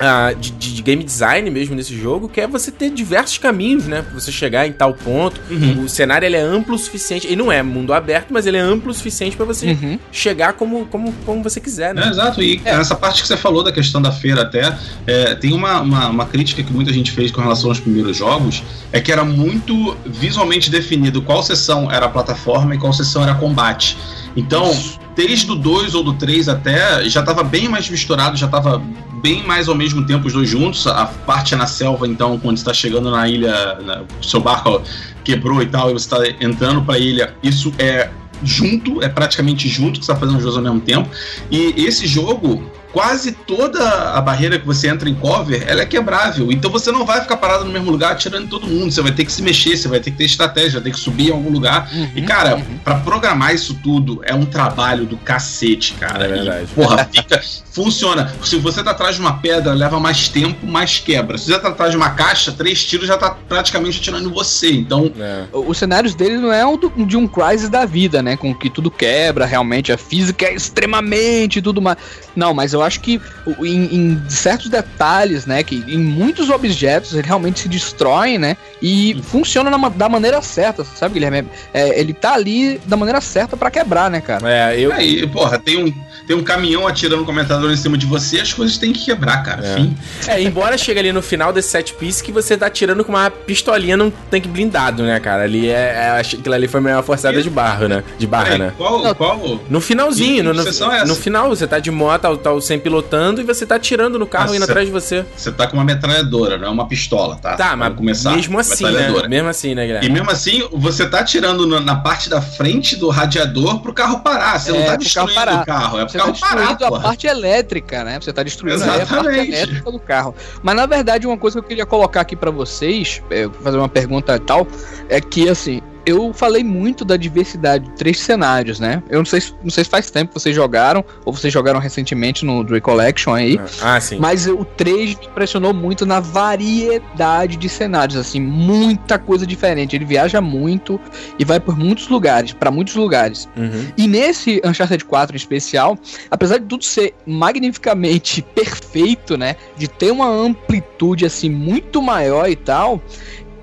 ah, 0.00 0.32
de, 0.38 0.50
de- 0.50 0.74
de 0.74 0.82
game 0.82 1.02
design 1.04 1.48
mesmo 1.50 1.74
nesse 1.74 1.96
jogo, 1.96 2.28
que 2.28 2.40
é 2.40 2.46
você 2.48 2.70
ter 2.70 2.90
diversos 2.90 3.38
caminhos, 3.38 3.86
né? 3.86 4.02
Pra 4.02 4.18
você 4.20 4.32
chegar 4.32 4.66
em 4.66 4.72
tal 4.72 4.92
ponto. 4.94 5.40
Uhum. 5.50 5.84
O 5.84 5.88
cenário 5.88 6.26
ele 6.26 6.36
é 6.36 6.40
amplo 6.40 6.74
o 6.74 6.78
suficiente. 6.78 7.26
Ele 7.26 7.36
não 7.36 7.50
é 7.52 7.62
mundo 7.62 7.92
aberto, 7.92 8.28
mas 8.30 8.46
ele 8.46 8.56
é 8.56 8.60
amplo 8.60 8.90
o 8.90 8.94
suficiente 8.94 9.36
pra 9.36 9.46
você 9.46 9.66
Uhum. 9.68 9.98
chegar 10.10 10.54
como, 10.54 10.86
como, 10.86 11.12
como 11.24 11.42
você 11.42 11.60
quiser, 11.60 11.90
É, 11.90 11.94
né? 11.94 12.08
exato, 12.08 12.42
e 12.42 12.60
essa 12.64 12.94
parte 12.94 13.22
que 13.22 13.28
você 13.28 13.36
falou 13.36 13.62
da 13.62 13.70
questão 13.72 14.00
da 14.02 14.10
feira 14.12 14.42
até, 14.42 14.76
é, 15.06 15.34
tem 15.34 15.52
uma, 15.52 15.80
uma, 15.80 16.08
uma 16.08 16.26
crítica 16.26 16.62
que 16.62 16.72
muita 16.72 16.92
gente 16.92 17.10
fez 17.12 17.30
com 17.30 17.40
relação 17.40 17.70
aos 17.70 17.78
primeiros 17.80 18.16
jogos, 18.16 18.62
é 18.92 19.00
que 19.00 19.12
era 19.12 19.24
muito 19.24 19.96
visualmente 20.06 20.70
definido 20.70 21.22
qual 21.22 21.42
sessão 21.42 21.90
era 21.90 22.08
plataforma 22.08 22.74
e 22.74 22.78
qual 22.78 22.92
sessão 22.92 23.22
era 23.22 23.34
combate. 23.34 23.96
Então, 24.36 24.70
desde 25.16 25.50
o 25.50 25.54
2 25.54 25.94
ou 25.94 26.02
do 26.02 26.12
3 26.14 26.48
até, 26.48 27.08
já 27.08 27.20
estava 27.20 27.42
bem 27.42 27.68
mais 27.68 27.88
misturado, 27.88 28.36
já 28.36 28.46
estava 28.46 28.82
bem 29.22 29.42
mais 29.42 29.68
ao 29.68 29.74
mesmo 29.74 30.04
tempo 30.06 30.26
os 30.26 30.32
dois 30.32 30.48
juntos. 30.48 30.86
A 30.86 31.06
parte 31.06 31.54
na 31.56 31.66
selva, 31.66 32.06
então, 32.06 32.38
quando 32.38 32.56
está 32.56 32.74
chegando 32.74 33.10
na 33.10 33.28
ilha, 33.28 33.78
na- 33.82 34.02
seu 34.20 34.40
barco 34.40 34.82
quebrou 35.22 35.62
e 35.62 35.66
tal, 35.66 35.90
e 35.90 35.92
você 35.94 36.04
está 36.14 36.44
entrando 36.44 36.82
para 36.82 36.96
a 36.96 36.98
ilha, 36.98 37.34
isso 37.42 37.72
é 37.78 38.10
junto, 38.42 39.02
é 39.02 39.08
praticamente 39.08 39.68
junto 39.68 39.98
que 40.00 40.04
você 40.04 40.12
está 40.12 40.16
fazendo 40.16 40.36
os 40.36 40.42
dois 40.42 40.56
ao 40.56 40.62
mesmo 40.62 40.80
tempo. 40.80 41.08
E 41.50 41.72
esse 41.86 42.06
jogo, 42.06 42.62
quase 42.94 43.32
toda 43.32 44.12
a 44.12 44.20
barreira 44.20 44.58
que 44.58 44.64
você 44.64 44.88
entra 44.88 45.08
em 45.08 45.14
cover, 45.14 45.62
ela 45.66 45.82
é 45.82 45.84
quebrável. 45.86 46.50
Então 46.50 46.70
você 46.70 46.90
não 46.92 47.04
vai 47.04 47.20
ficar 47.20 47.36
parado 47.36 47.64
no 47.64 47.72
mesmo 47.72 47.90
lugar 47.90 48.12
atirando 48.12 48.44
em 48.44 48.48
todo 48.48 48.66
mundo. 48.66 48.90
Você 48.92 49.02
vai 49.02 49.10
ter 49.12 49.24
que 49.24 49.32
se 49.32 49.42
mexer, 49.42 49.76
você 49.76 49.88
vai 49.88 49.98
ter 50.00 50.12
que 50.12 50.16
ter 50.16 50.24
estratégia, 50.24 50.74
vai 50.80 50.82
ter 50.84 50.92
que 50.92 50.98
subir 51.00 51.28
em 51.28 51.32
algum 51.32 51.50
lugar. 51.50 51.90
Uhum, 51.92 52.08
E, 52.14 52.22
cara, 52.22 52.62
pra 52.84 52.94
programar 53.00 53.52
isso 53.52 53.74
tudo 53.82 54.20
é 54.24 54.32
um 54.32 54.46
trabalho 54.46 55.04
do 55.04 55.16
cacete, 55.16 55.92
cara. 55.94 56.24
É 56.24 56.28
verdade. 56.28 56.64
E, 56.70 56.74
porra, 56.74 57.08
fica. 57.12 57.42
funciona. 57.72 58.32
Se 58.44 58.56
você 58.58 58.82
tá 58.84 58.92
atrás 58.92 59.16
de 59.16 59.20
uma 59.20 59.38
pedra, 59.38 59.72
leva 59.74 59.98
mais 59.98 60.28
tempo, 60.28 60.64
mais 60.64 60.98
quebra. 61.00 61.36
Se 61.36 61.46
você 61.46 61.58
tá 61.58 61.68
atrás 61.70 61.90
de 61.90 61.96
uma 61.96 62.10
caixa, 62.10 62.52
três 62.52 62.84
tiros 62.84 63.08
já 63.08 63.18
tá 63.18 63.30
praticamente 63.48 63.98
atirando 63.98 64.28
em 64.28 64.32
você. 64.32 64.70
Então, 64.72 65.12
É. 65.18 65.44
Os 65.52 65.76
cenários 65.78 66.14
dele 66.14 66.36
não 66.38 66.52
é 66.52 66.64
um 66.64 66.76
do- 66.76 67.04
de 67.04 67.16
um 67.16 67.26
Crysis 67.26 67.68
da 67.68 67.84
vida, 67.84 68.22
né? 68.22 68.36
Com 68.36 68.54
que 68.54 68.70
tudo 68.70 68.88
quebra, 68.90 69.44
realmente 69.44 69.90
a 69.90 69.98
física 69.98 70.46
é 70.46 70.54
extremamente 70.54 71.60
tudo 71.60 71.82
mais. 71.82 71.96
Não, 72.36 72.52
mas 72.54 72.72
eu 72.72 72.82
acho 72.84 73.00
que 73.00 73.20
em, 73.60 73.96
em 73.96 74.22
certos 74.28 74.68
detalhes, 74.68 75.46
né? 75.46 75.62
Que 75.62 75.84
em 75.86 75.98
muitos 75.98 76.50
objetos 76.50 77.14
ele 77.14 77.26
realmente 77.26 77.60
se 77.60 77.68
destroem, 77.68 78.38
né? 78.38 78.56
E 78.80 79.20
funciona 79.22 79.70
na 79.70 79.88
da 79.88 80.08
maneira 80.08 80.40
certa, 80.42 80.84
sabe, 80.84 81.14
Guilherme? 81.14 81.48
É, 81.72 81.98
ele 81.98 82.12
tá 82.12 82.34
ali 82.34 82.80
da 82.86 82.96
maneira 82.96 83.20
certa 83.20 83.56
pra 83.56 83.70
quebrar, 83.70 84.10
né, 84.10 84.20
cara? 84.20 84.50
É, 84.50 84.78
eu. 84.78 84.92
aí, 84.92 85.26
porra, 85.26 85.58
tem 85.58 85.84
um, 85.84 85.92
tem 86.26 86.36
um 86.36 86.42
caminhão 86.42 86.86
atirando 86.86 87.22
o 87.22 87.26
comentador 87.26 87.70
em 87.70 87.76
cima 87.76 87.98
de 87.98 88.06
você, 88.06 88.40
as 88.40 88.52
coisas 88.52 88.78
têm 88.78 88.92
que 88.92 89.04
quebrar, 89.04 89.42
cara. 89.42 89.66
É. 89.66 89.74
Fim. 89.74 89.96
É, 90.26 90.42
embora 90.42 90.76
chegue 90.78 90.98
ali 90.98 91.12
no 91.12 91.22
final 91.22 91.52
desse 91.52 91.68
set 91.68 91.94
piece 91.94 92.22
que 92.22 92.32
você 92.32 92.56
tá 92.56 92.70
tirando 92.70 93.04
com 93.04 93.12
uma 93.12 93.30
pistolinha 93.30 93.96
num 93.96 94.10
tanque 94.30 94.48
blindado, 94.48 95.02
né, 95.02 95.18
cara? 95.20 95.42
Ali 95.42 95.68
é. 95.68 95.94
é 95.94 96.08
acho 96.20 96.30
que 96.30 96.36
aquilo 96.36 96.54
ali 96.54 96.68
foi 96.68 96.80
meio 96.80 96.96
uma 96.96 97.02
forçada 97.02 97.42
de 97.42 97.50
barra, 97.50 97.88
né? 97.88 98.04
De 98.18 98.26
barra, 98.26 98.44
Peraí, 98.44 98.58
né? 98.58 98.72
qual, 98.76 99.14
qual, 99.14 99.60
No 99.68 99.80
finalzinho, 99.80 100.44
no, 100.44 100.50
Que 100.50 100.56
no, 100.56 100.66
é 100.66 100.68
essa? 100.98 101.04
no 101.04 101.14
final, 101.14 101.48
você 101.48 101.66
tá 101.66 101.78
de 101.78 101.90
moto, 101.90 102.22
tá, 102.22 102.36
tá 102.36 102.52
o 102.52 102.60
sem 102.74 102.78
pilotando 102.80 103.40
e 103.40 103.44
você 103.44 103.64
tá 103.64 103.76
atirando 103.76 104.18
no 104.18 104.26
carro 104.26 104.46
Ah, 104.52 104.56
indo 104.56 104.58
certo. 104.58 104.70
atrás 104.70 104.86
de 104.86 104.92
você. 104.92 105.24
Você 105.36 105.52
tá 105.52 105.66
com 105.66 105.76
uma 105.76 105.84
metralhadora, 105.84 106.58
não 106.58 106.68
é 106.68 106.70
uma 106.70 106.86
pistola, 106.88 107.36
tá? 107.36 107.54
Tá, 107.56 107.68
Vamos 107.70 107.78
mas 107.86 107.94
começar. 107.96 108.30
mesmo 108.36 108.58
assim, 108.58 108.84
né? 108.90 109.28
Mesmo 109.28 109.48
assim, 109.48 109.74
né, 109.74 109.84
E 109.84 109.86
Guilherme? 109.86 110.10
mesmo 110.10 110.30
assim, 110.30 110.68
você 110.72 111.06
tá 111.08 111.22
tirando 111.24 111.66
no- 111.66 111.80
na 111.80 111.96
parte 111.96 112.28
da 112.28 112.40
frente 112.42 112.96
do 112.96 113.08
radiador 113.08 113.80
pro 113.80 113.92
carro 113.92 114.20
parar. 114.20 114.58
Você 114.58 114.72
não 114.72 114.80
É, 114.80 114.84
tá 114.84 114.92
pro 114.92 114.98
destruindo 115.04 115.34
carro 115.34 115.46
parar. 115.46 115.62
o 115.62 115.66
carro, 115.66 115.98
é 115.98 116.00
pro 116.02 116.10
Você 116.12 116.18
tá 116.18 116.24
carro 116.24 116.38
parar, 116.40 116.54
destruindo 116.56 116.84
a 116.84 116.88
porra. 116.88 117.02
parte 117.02 117.26
elétrica, 117.26 118.04
né? 118.04 118.18
Você 118.20 118.32
tá 118.32 118.42
destruindo 118.42 118.82
aí 118.82 118.88
a 118.90 118.92
parte 119.06 119.12
Exatamente. 119.12 119.52
elétrica 119.52 119.92
do 119.92 119.98
carro. 120.00 120.34
Mas 120.62 120.76
na 120.76 120.86
verdade, 120.86 121.26
uma 121.26 121.38
coisa 121.38 121.58
que 121.58 121.64
eu 121.64 121.68
queria 121.68 121.86
colocar 121.86 122.20
aqui 122.20 122.34
pra 122.36 122.50
vocês, 122.50 123.22
é, 123.30 123.48
fazer 123.62 123.78
uma 123.78 123.88
pergunta 123.88 124.34
e 124.34 124.40
tal, 124.40 124.66
é 125.08 125.20
que 125.20 125.48
assim, 125.48 125.80
eu 126.06 126.32
falei 126.32 126.62
muito 126.64 127.04
da 127.04 127.16
diversidade 127.16 127.84
de 127.84 127.90
três 127.92 128.20
cenários, 128.20 128.78
né? 128.80 129.02
Eu 129.08 129.18
não 129.18 129.24
sei, 129.24 129.40
se- 129.40 129.54
não 129.62 129.70
sei 129.70 129.84
se 129.84 129.90
faz 129.90 130.10
tempo 130.10 130.32
que 130.34 130.40
vocês 130.40 130.54
jogaram, 130.54 131.04
ou 131.24 131.32
vocês 131.32 131.52
jogaram 131.52 131.78
recentemente 131.80 132.44
no 132.44 132.62
Dre 132.64 132.80
Collection 132.80 133.32
aí. 133.34 133.58
Ah, 133.82 134.00
sim. 134.00 134.18
Mas 134.18 134.46
o 134.46 134.64
3 134.64 135.16
me 135.18 135.26
impressionou 135.26 135.72
muito 135.74 136.04
na 136.06 136.20
variedade 136.20 137.56
de 137.56 137.68
cenários, 137.68 138.16
assim, 138.16 138.40
muita 138.40 139.18
coisa 139.18 139.46
diferente. 139.46 139.96
Ele 139.96 140.04
viaja 140.04 140.40
muito 140.40 141.00
e 141.38 141.44
vai 141.44 141.60
por 141.60 141.76
muitos 141.78 142.08
lugares, 142.08 142.52
pra 142.52 142.70
muitos 142.70 142.94
lugares. 142.94 143.48
Uhum. 143.56 143.86
E 143.96 144.06
nesse 144.06 144.60
Uncharted 144.64 145.04
4 145.04 145.34
em 145.34 145.38
especial, 145.38 145.96
apesar 146.30 146.58
de 146.58 146.66
tudo 146.66 146.84
ser 146.84 147.14
magnificamente 147.26 148.42
perfeito, 148.54 149.36
né? 149.36 149.56
De 149.76 149.88
ter 149.88 150.10
uma 150.10 150.28
amplitude 150.28 151.24
assim 151.26 151.50
muito 151.50 152.02
maior 152.02 152.48
e 152.48 152.56
tal. 152.56 153.00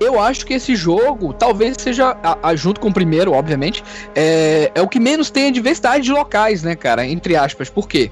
Eu 0.02 0.20
acho 0.20 0.44
que 0.44 0.54
esse 0.54 0.74
jogo 0.74 1.32
talvez 1.32 1.76
seja, 1.78 2.16
a- 2.22 2.38
a- 2.42 2.56
junto 2.56 2.80
com 2.80 2.88
o 2.88 2.92
primeiro, 2.92 3.32
obviamente, 3.32 3.84
é, 4.14 4.70
é 4.74 4.82
o 4.82 4.88
que 4.88 4.98
menos 4.98 5.30
tem 5.30 5.46
a 5.48 5.50
diversidade 5.50 6.04
de 6.04 6.12
locais, 6.12 6.62
né, 6.62 6.74
cara? 6.74 7.06
Entre 7.06 7.36
aspas. 7.36 7.70
Por 7.70 7.86
quê? 7.88 8.10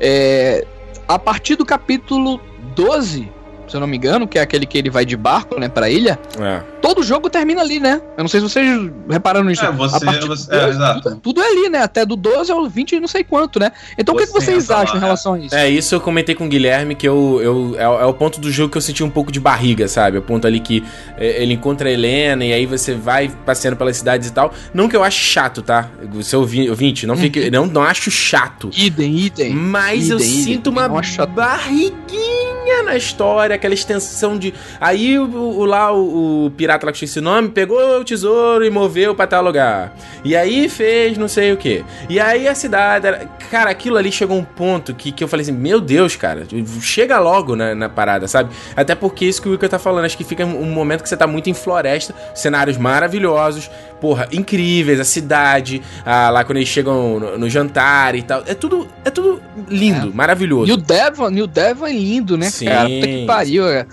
É, 0.00 0.66
a 1.06 1.18
partir 1.18 1.56
do 1.56 1.64
capítulo 1.64 2.40
12, 2.74 3.30
se 3.68 3.76
eu 3.76 3.80
não 3.80 3.86
me 3.86 3.96
engano, 3.96 4.26
que 4.26 4.38
é 4.38 4.42
aquele 4.42 4.66
que 4.66 4.76
ele 4.78 4.90
vai 4.90 5.04
de 5.04 5.16
barco, 5.16 5.58
né, 5.58 5.68
pra 5.68 5.88
ilha, 5.90 6.18
É. 6.40 6.60
todo 6.80 7.02
jogo 7.02 7.28
termina 7.30 7.60
ali, 7.60 7.78
né? 7.80 8.00
Eu 8.16 8.22
não 8.24 8.28
sei 8.28 8.40
se 8.40 8.48
vocês 8.48 8.90
repararam 9.08 9.44
nisso. 9.46 9.64
É, 9.64 9.70
você- 9.72 9.98
você- 10.04 10.06
é, 10.08 10.18
12, 10.18 10.48
exato. 10.70 11.16
Tudo, 11.22 11.40
é 11.42 11.46
ali, 11.46 11.68
né? 11.68 11.82
Até 11.82 12.04
do 12.06 12.16
12 12.16 12.50
ao 12.50 12.66
20 12.68 12.92
e 12.96 13.00
não 13.00 13.08
sei 13.08 13.22
quanto, 13.24 13.58
né? 13.58 13.70
Então 13.96 14.14
o 14.14 14.18
que, 14.18 14.26
que 14.26 14.32
Você 14.32 14.46
vocês 14.46 14.64
entra 14.64 14.76
lá, 14.76 14.82
acham 14.82 14.94
em 14.96 14.98
é. 14.98 15.02
relação 15.02 15.34
a 15.34 15.38
isso? 15.38 15.54
É, 15.54 15.68
isso 15.68 15.94
eu 15.94 16.00
comentei 16.00 16.34
com 16.34 16.46
o 16.46 16.48
Guilherme, 16.48 16.94
que 16.94 17.06
eu, 17.08 17.40
eu, 17.42 17.74
é, 17.78 17.88
o- 17.88 18.00
é 18.00 18.06
o 18.06 18.14
ponto 18.14 18.40
do 18.40 18.50
jogo 18.50 18.70
que 18.72 18.78
eu 18.78 18.82
senti 18.82 19.02
um 19.04 19.10
pouco 19.10 19.30
de 19.32 19.40
barriga, 19.40 19.86
sabe? 19.88 20.18
O 20.18 20.22
ponto 20.22 20.46
ali 20.46 20.60
que 20.60 20.82
é, 21.16 21.42
ele 21.42 21.54
encontra 21.54 21.88
a 21.88 21.92
Helena 21.92 22.44
e 22.44 22.52
aí 22.52 22.66
você 22.66 22.94
vai 22.94 23.28
passeando 23.44 23.76
pelas 23.76 23.96
cidades 23.96 24.28
e 24.28 24.32
tal. 24.32 24.52
Não 24.72 24.88
que 24.88 24.96
eu 24.96 25.04
ache 25.04 25.20
chato, 25.24 25.62
tá? 25.62 25.88
Seu 26.22 26.40
ouvi- 26.40 26.68
ouvinte, 26.70 27.06
não, 27.06 27.16
fique, 27.16 27.50
não, 27.50 27.66
não 27.66 27.82
acho 27.82 28.10
chato. 28.10 28.70
Idem, 28.76 29.16
idem. 29.18 29.52
Mas 29.54 30.08
eu 30.10 30.16
Idem, 30.18 30.28
idem. 30.30 30.42
sinto 30.44 30.70
uma 30.70 30.88
barriguinha 30.88 32.47
na 32.84 32.96
história, 32.96 33.54
aquela 33.56 33.74
extensão 33.74 34.38
de. 34.38 34.52
Aí 34.80 35.18
o, 35.18 35.24
o- 35.30 35.64
lá 35.64 35.92
o, 35.92 36.46
o 36.46 36.50
pirata 36.52 36.86
lá 36.86 36.92
que 36.92 36.98
tinha 36.98 37.06
esse 37.06 37.20
nome 37.20 37.48
pegou 37.48 37.98
o 38.00 38.04
tesouro 38.04 38.64
e 38.64 38.70
moveu 38.70 39.14
pra 39.14 39.26
tal 39.26 39.42
lugar. 39.42 39.94
E 40.24 40.36
aí 40.36 40.68
fez 40.68 41.16
não 41.18 41.28
sei 41.28 41.52
o 41.52 41.56
que. 41.56 41.84
E 42.08 42.18
aí 42.20 42.46
a 42.48 42.54
cidade. 42.54 43.06
era- 43.06 43.26
Cara, 43.50 43.70
aquilo 43.70 43.96
ali 43.96 44.12
chegou 44.12 44.36
um 44.36 44.44
ponto 44.44 44.94
que, 44.94 45.10
que 45.10 45.24
eu 45.24 45.28
falei 45.28 45.42
assim: 45.42 45.52
Meu 45.52 45.80
Deus, 45.80 46.16
cara, 46.16 46.46
chega 46.82 47.18
logo 47.18 47.56
na, 47.56 47.74
na 47.74 47.88
parada, 47.88 48.28
sabe? 48.28 48.50
Até 48.76 48.94
porque 48.94 49.24
isso 49.24 49.40
que 49.40 49.48
o 49.48 49.52
Wilker 49.52 49.68
tá 49.70 49.78
falando, 49.78 50.04
acho 50.04 50.16
que 50.18 50.24
fica 50.24 50.44
um 50.44 50.66
momento 50.70 51.02
que 51.02 51.08
você 51.08 51.16
tá 51.16 51.26
muito 51.26 51.48
em 51.48 51.54
floresta, 51.54 52.14
cenários 52.34 52.76
maravilhosos, 52.76 53.70
porra, 54.00 54.28
incríveis, 54.32 55.00
a 55.00 55.04
cidade, 55.04 55.82
ah, 56.04 56.30
lá 56.30 56.44
quando 56.44 56.58
eles 56.58 56.68
chegam 56.68 57.18
no, 57.18 57.38
no 57.38 57.50
jantar 57.50 58.14
e 58.14 58.22
tal. 58.22 58.42
É 58.46 58.54
tudo, 58.54 58.88
é 59.04 59.10
tudo 59.10 59.40
lindo, 59.68 60.12
maravilhoso. 60.14 60.70
E 60.70 60.72
o 60.72 60.76
Devon, 60.76 61.30
e 61.30 61.42
o 61.42 61.46
Devon 61.46 61.86
é 61.86 61.92
lindo, 61.92 62.36
né, 62.36 62.50
Sim. 62.50 62.66
cara? 62.66 62.88
Puta 62.88 63.06
que 63.06 63.26
pariu. 63.26 63.68
é. 63.68 63.86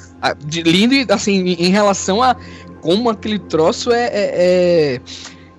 Lindo 0.66 1.14
assim, 1.14 1.40
em, 1.40 1.68
em 1.68 1.70
relação 1.70 2.22
a 2.22 2.36
como 2.82 3.10
aquele 3.10 3.40
troço 3.40 3.92
é, 3.92 4.10
é, 4.14 5.02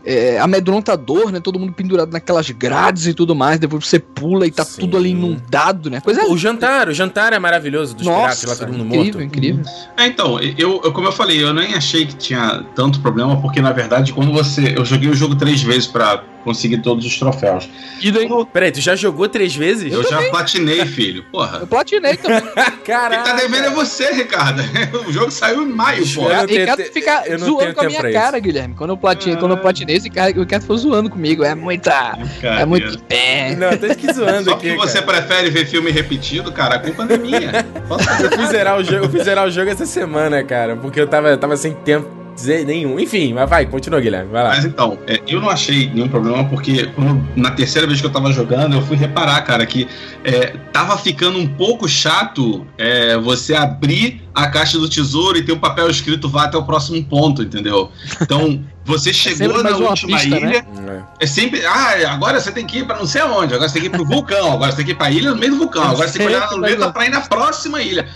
é- 0.07 0.39
amedrontador, 0.39 1.31
né? 1.33 1.41
Todo 1.41 1.59
mundo 1.59 1.73
pendurado 1.73 2.13
naquelas 2.13 2.49
grades 2.51 3.07
e 3.07 3.15
tudo 3.15 3.35
mais. 3.35 3.59
Depois 3.59 3.87
você 3.87 3.99
pula 3.99 4.47
e 4.47 4.51
tá 4.51 4.65
Sim. 4.65 4.81
tudo 4.83 4.97
ali 4.97 5.11
inundado, 5.11 5.91
né? 5.91 6.01
Coisa 6.01 6.25
O 6.27 6.39
jantar, 6.39 6.89
o 6.89 6.95
jantar 6.95 7.33
é 7.33 7.39
maravilhoso 7.39 7.95
dos 7.95 8.07
piratas 8.07 8.45
lá, 8.45 8.55
todo 8.57 8.73
mundo 8.73 8.95
incrível, 8.95 9.21
morto. 9.21 9.23
incrível. 9.23 9.65
É, 9.97 10.07
então, 10.07 10.41
eu, 10.41 10.81
eu- 10.85 10.93
como 10.93 11.09
eu 11.09 11.13
falei, 11.13 11.43
eu 11.43 11.53
nem 11.53 11.75
achei 11.75 12.07
que 12.07 12.15
tinha 12.17 12.65
tanto 12.75 13.01
problema, 13.01 13.41
porque 13.41 13.61
na 13.61 13.73
verdade, 13.73 14.13
quando 14.13 14.33
você. 14.33 14.75
Eu 14.77 14.85
joguei 14.85 15.09
o 15.11 15.15
jogo 15.15 15.35
três 15.35 15.63
vezes 15.63 15.87
pra 15.87 16.23
conseguir 16.45 16.79
todos 16.79 17.05
os 17.05 17.19
troféus. 17.19 17.69
E 18.01 18.13
daí? 18.13 18.29
Peraí, 18.53 18.71
tu 18.71 18.81
já 18.81 18.95
jogou 18.95 19.29
três 19.29 19.57
vezes? 19.57 19.93
Eu 19.93 20.09
já 20.09 20.23
platinei, 20.31 20.87
filho. 20.87 21.25
Porra. 21.33 21.59
Eu 21.59 21.67
platinei 21.67 22.17
também. 22.17 22.41
Caraca. 22.87 23.25
Quem 23.25 23.33
tá 23.33 23.37
devendo 23.37 23.65
é 23.67 23.71
você, 23.71 24.13
Ricardo. 24.13 24.63
O 25.09 25.13
jogo 25.13 25.31
saiu 25.31 25.63
em 25.63 25.73
maio, 25.73 26.05
eu 26.05 26.23
não 26.37 26.47
tenho 26.47 26.61
Ricardo 26.61 27.27
eu 27.27 27.39
não 27.39 27.47
zoando 27.47 27.61
tenho 27.63 27.75
com 27.75 27.81
a 27.81 27.87
minha 27.87 28.01
pra 28.01 28.13
cara, 28.13 28.39
Guilherme. 28.39 28.75
Quando 28.75 28.91
eu 28.91 28.97
platinei, 28.97 29.37
quando 29.37 29.53
eu 29.53 29.59
platinei, 29.59 29.96
esse 29.97 30.11
cara, 30.11 30.33
o 30.37 30.41
Ricardo 30.41 30.63
ficou 30.63 30.77
zoando 30.79 31.11
comigo. 31.11 31.45
É 31.45 31.55
muita. 31.55 32.19
É 32.43 32.65
muito 32.65 32.99
pé. 33.05 33.55
Não, 33.57 33.77
tô 33.77 33.87
aqui 33.87 34.13
zoando 34.13 34.51
Só 34.51 34.57
aqui. 34.57 34.75
você 34.77 35.03
cara. 35.03 35.07
prefere 35.23 35.51
ver 35.51 35.67
filme 35.67 35.91
repetido, 35.91 36.53
cara, 36.53 36.77
a 36.77 36.79
culpa 36.79 37.05
não 37.05 37.15
é 37.15 37.19
minha. 37.19 37.67
Eu 38.21 38.31
fui 38.33 38.47
zerar 38.47 38.79
o 38.79 38.85
jogo, 38.85 39.05
eu 39.05 39.11
fui 39.11 39.23
zerar 39.23 39.47
o 39.47 39.51
jogo 39.51 39.71
essa 39.71 39.87
semana, 39.87 40.43
cara, 40.43 40.77
porque 40.77 41.01
eu 41.01 41.07
tava, 41.07 41.29
eu 41.29 41.39
tava 41.39 41.57
sem 41.57 41.73
tempo 41.73 42.09
dizer 42.37 42.65
nenhum. 42.65 43.01
Enfim, 43.01 43.33
mas 43.33 43.49
vai, 43.51 43.67
continua, 43.67 44.01
Guilherme, 44.01 44.31
vai 44.31 44.43
lá. 44.45 44.49
Mas 44.51 44.65
então, 44.65 44.97
é, 45.09 45.21
eu 45.27 45.41
não 45.41 45.51
achei 45.51 45.91
nenhum 45.93 46.09
problema, 46.09 46.45
porque 46.45 46.87
quando- 46.95 47.27
na 47.35 47.51
terceira 47.51 47.87
vez 47.87 48.01
que 48.01 48.07
eu 48.07 48.13
tava 48.13 48.31
jogando, 48.33 48.77
eu 48.77 48.83
fui 48.83 48.97
reparar, 48.97 49.41
cara, 49.43 49.67
que 49.67 49.89
é, 50.23 50.55
tava 50.73 50.97
ficando 50.97 51.39
um 51.39 51.47
pouco 51.49 51.89
chato 51.89 52.65
é, 52.79 53.17
você 53.17 53.55
abrir 53.55 54.23
a 54.35 54.47
caixa 54.49 54.79
do 54.79 54.89
tesouro 54.89 55.39
e 55.39 55.43
ter 55.43 55.53
o 55.53 55.57
papel 55.59 55.89
escrito 55.91 56.29
vá 56.29 56.45
até 56.45 56.57
o 56.59 56.63
próximo 56.63 57.03
ponto, 57.05 57.43
entendeu? 57.43 57.91
Então, 58.21 58.63
você 58.85 59.13
chegou 59.13 59.49
sempre 59.57 59.63
na 59.71 59.77
última 59.77 60.17
pista, 60.19 60.29
né? 60.39 60.51
ilha. 60.51 61.07
É 61.19 61.27
sempre. 61.27 61.65
Ah, 61.65 62.13
agora 62.13 62.39
você 62.39 62.53
tem 62.53 62.67
que 62.67 62.79
ir 62.81 62.87
pra 62.87 62.97
não 62.99 63.07
sei 63.07 63.23
aonde. 63.23 63.55
Agora 63.55 63.69
você 63.69 63.81
tem 63.81 63.83
que 63.83 63.89
ir 63.89 63.99
pro 63.99 64.05
vulcão. 64.07 64.53
Agora 64.53 64.71
você 64.71 64.77
tem 64.77 64.85
que 64.87 64.93
ir 64.93 64.95
pra 64.95 65.11
ilha 65.11 65.31
no 65.31 65.37
meio 65.39 65.53
do 65.53 65.59
vulcão. 65.59 65.83
Agora 65.91 66.07
você 66.07 66.19
tem 66.19 66.29
que 66.29 66.35
olhar 66.35 66.51
luneta 66.51 66.85
uma- 66.85 66.93
pra 66.93 67.07
ir 67.07 67.09
na 67.11 67.23
próxima 67.23 67.81
ilha. 67.83 68.07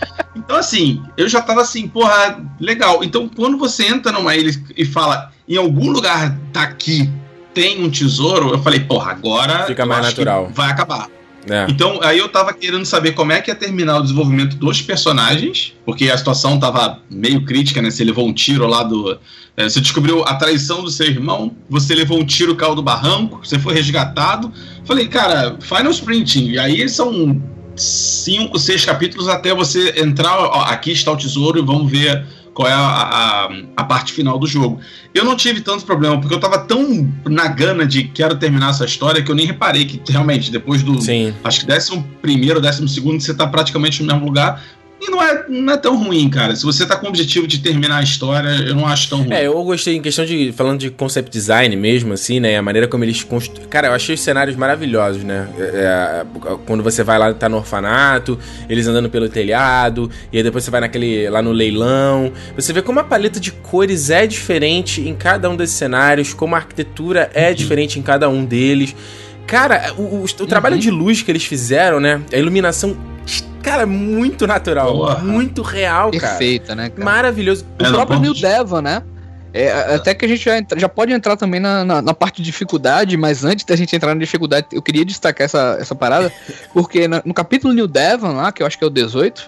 Então, 0.51 0.59
assim, 0.59 1.01
eu 1.17 1.29
já 1.29 1.41
tava 1.41 1.61
assim, 1.61 1.87
porra, 1.87 2.45
legal. 2.59 3.05
Então, 3.05 3.29
quando 3.29 3.57
você 3.57 3.87
entra 3.87 4.11
numa 4.11 4.35
ilha 4.35 4.51
e 4.77 4.85
fala, 4.85 5.31
em 5.49 5.57
algum 5.57 5.93
lugar 5.93 6.37
daqui 6.53 7.09
tem 7.55 7.85
um 7.85 7.89
tesouro, 7.89 8.49
eu 8.51 8.61
falei, 8.61 8.81
porra, 8.81 9.13
agora. 9.13 9.67
Fica 9.67 9.87
mais 9.87 10.05
natural. 10.07 10.51
Vai 10.53 10.69
acabar. 10.69 11.09
É. 11.49 11.67
Então, 11.69 12.01
aí 12.03 12.19
eu 12.19 12.29
tava 12.29 12.53
querendo 12.53 12.85
saber 12.85 13.13
como 13.13 13.31
é 13.31 13.41
que 13.41 13.49
ia 13.49 13.55
terminar 13.55 13.99
o 13.99 14.03
desenvolvimento 14.03 14.57
dos 14.57 14.83
personagens, 14.83 15.73
porque 15.87 16.11
a 16.11 16.19
situação 16.19 16.59
tava 16.59 16.99
meio 17.09 17.45
crítica, 17.45 17.81
né? 17.81 17.89
Você 17.89 18.03
levou 18.03 18.27
um 18.27 18.33
tiro 18.33 18.67
lá 18.67 18.83
do. 18.83 19.21
eh, 19.57 19.69
Você 19.69 19.81
descobriu 19.81 20.25
a 20.25 20.35
traição 20.35 20.83
do 20.83 20.91
seu 20.91 21.07
irmão, 21.07 21.55
você 21.69 21.95
levou 21.95 22.19
um 22.19 22.27
tiro 22.27 22.57
caiu 22.57 22.75
do 22.75 22.83
barranco, 22.83 23.39
você 23.45 23.57
foi 23.57 23.73
resgatado. 23.73 24.53
Falei, 24.85 25.07
cara, 25.07 25.57
Final 25.61 25.93
Sprinting, 25.93 26.49
e 26.49 26.59
aí 26.59 26.89
são 26.89 27.41
cinco, 27.81 28.59
seis 28.59 28.85
capítulos 28.85 29.29
até 29.29 29.55
você 29.55 29.95
entrar. 30.01 30.39
Ó, 30.39 30.63
aqui 30.63 30.93
está 30.93 31.11
o 31.11 31.17
tesouro 31.17 31.59
e 31.59 31.63
vamos 31.63 31.91
ver 31.91 32.25
qual 32.53 32.69
é 32.69 32.73
a, 32.73 32.79
a, 32.79 33.51
a 33.77 33.85
parte 33.85 34.13
final 34.13 34.39
do 34.39 34.47
jogo. 34.47 34.81
Eu 35.15 35.25
não 35.25 35.37
tive 35.37 35.61
tanto 35.61 35.85
problema, 35.85 36.21
porque 36.21 36.35
eu 36.35 36.41
tava 36.41 36.59
tão 36.59 37.09
na 37.29 37.49
gana 37.49 37.87
de 37.87 38.05
quero 38.05 38.37
terminar 38.37 38.71
essa 38.71 38.85
história 38.85 39.23
que 39.23 39.31
eu 39.31 39.35
nem 39.35 39.47
reparei 39.47 39.85
que 39.85 40.01
realmente 40.13 40.51
depois 40.51 40.83
do. 40.83 41.01
Sim. 41.01 41.35
Acho 41.43 41.61
que 41.61 41.67
décimo 41.67 42.07
primeiro, 42.21 42.61
décimo 42.61 42.89
segundo, 42.89 43.21
você 43.21 43.33
tá 43.35 43.47
praticamente 43.47 44.03
no 44.03 44.13
mesmo 44.13 44.27
lugar. 44.27 44.63
E 45.01 45.11
não 45.11 45.23
é, 45.23 45.45
não 45.49 45.73
é 45.73 45.77
tão 45.79 45.97
ruim, 45.97 46.29
cara. 46.29 46.55
Se 46.55 46.63
você 46.63 46.85
tá 46.87 46.95
com 46.97 47.07
o 47.07 47.09
objetivo 47.09 47.47
de 47.47 47.59
terminar 47.61 47.97
a 47.99 48.03
história, 48.03 48.49
eu 48.67 48.75
não 48.75 48.87
acho 48.87 49.09
tão 49.09 49.23
ruim. 49.23 49.33
É, 49.33 49.47
eu 49.47 49.65
gostei 49.65 49.97
em 49.97 50.03
questão 50.03 50.25
de. 50.27 50.53
Falando 50.53 50.79
de 50.79 50.91
concept 50.91 51.31
design 51.31 51.75
mesmo, 51.75 52.13
assim, 52.13 52.39
né? 52.39 52.59
A 52.59 52.63
maneira 52.63 52.87
como 52.87 53.03
eles 53.03 53.23
construíram. 53.25 53.69
Cara, 53.71 53.89
eu 53.89 53.93
achei 53.95 54.15
os 54.15 54.21
cenários 54.21 54.57
maravilhosos, 54.57 55.25
né? 55.25 55.49
É, 55.59 55.63
é, 55.65 56.57
quando 56.67 56.83
você 56.83 57.03
vai 57.03 57.19
lá, 57.19 57.33
tá 57.33 57.49
no 57.49 57.57
orfanato, 57.57 58.39
eles 58.69 58.87
andando 58.87 59.09
pelo 59.09 59.29
telhado, 59.29 60.11
e 60.31 60.37
aí 60.37 60.43
depois 60.43 60.65
você 60.65 60.71
vai 60.71 60.81
naquele. 60.83 61.31
lá 61.31 61.41
no 61.41 61.53
leilão. 61.53 62.31
Você 62.55 62.73
vê 62.73 62.83
como 62.83 63.01
a 63.01 63.05
paleta 63.05 63.41
de 63.41 63.53
cores 63.53 64.11
é 64.11 64.27
diferente 64.27 65.01
em 65.01 65.15
cada 65.15 65.49
um 65.49 65.57
desses 65.57 65.77
cenários, 65.77 66.35
como 66.35 66.55
a 66.55 66.59
arquitetura 66.59 67.31
é 67.33 67.55
diferente 67.55 67.99
em 67.99 68.03
cada 68.03 68.29
um 68.29 68.45
deles. 68.45 68.95
Cara, 69.47 69.95
o, 69.97 70.03
o- 70.03 70.25
o 70.25 70.47
trabalho 70.47 70.79
de 70.79 70.91
luz 70.91 71.23
que 71.23 71.31
eles 71.31 71.45
fizeram, 71.45 71.99
né? 71.99 72.21
A 72.33 72.37
iluminação. 72.37 72.97
Cara, 73.63 73.87
muito 73.87 74.47
natural, 74.47 74.93
Porra. 74.93 75.19
muito 75.19 75.63
real, 75.63 76.11
cara. 76.13 76.21
Perfeita, 76.29 76.75
né, 76.75 76.89
cara? 76.91 77.05
Maravilhoso. 77.05 77.65
O 77.79 77.83
É, 77.83 77.87
não, 77.87 77.93
próprio 77.93 78.19
New 78.21 78.35
Devon, 78.35 78.81
né? 78.81 79.03
É, 79.53 79.95
até 79.97 80.15
que 80.15 80.25
a 80.25 80.29
gente 80.29 80.45
já, 80.45 80.57
entra- 80.57 80.79
já 80.79 80.89
pode 80.89 81.13
entrar 81.13 81.37
também 81.37 81.59
na, 81.59 81.85
na, 81.85 82.01
na 82.01 82.15
parte 82.15 82.37
de 82.37 82.43
dificuldade, 82.45 83.17
mas 83.17 83.45
antes 83.45 83.65
da 83.65 83.75
gente 83.75 83.95
entrar 83.97 84.15
na 84.15 84.21
dificuldade, 84.21 84.69
eu 84.73 84.81
queria 84.81 85.05
destacar 85.05 85.45
essa, 85.45 85.77
essa 85.81 85.95
parada, 85.95 86.33
porque 86.73 87.09
na- 87.09 87.21
no 87.25 87.35
capítulo 87.35 87.75
New 87.75 87.89
Devon 87.89 88.33
lá, 88.33 88.53
que 88.53 88.63
eu 88.63 88.67
acho 88.67 88.79
que 88.79 88.85
é 88.85 88.87
o 88.87 88.91
18, 88.91 89.41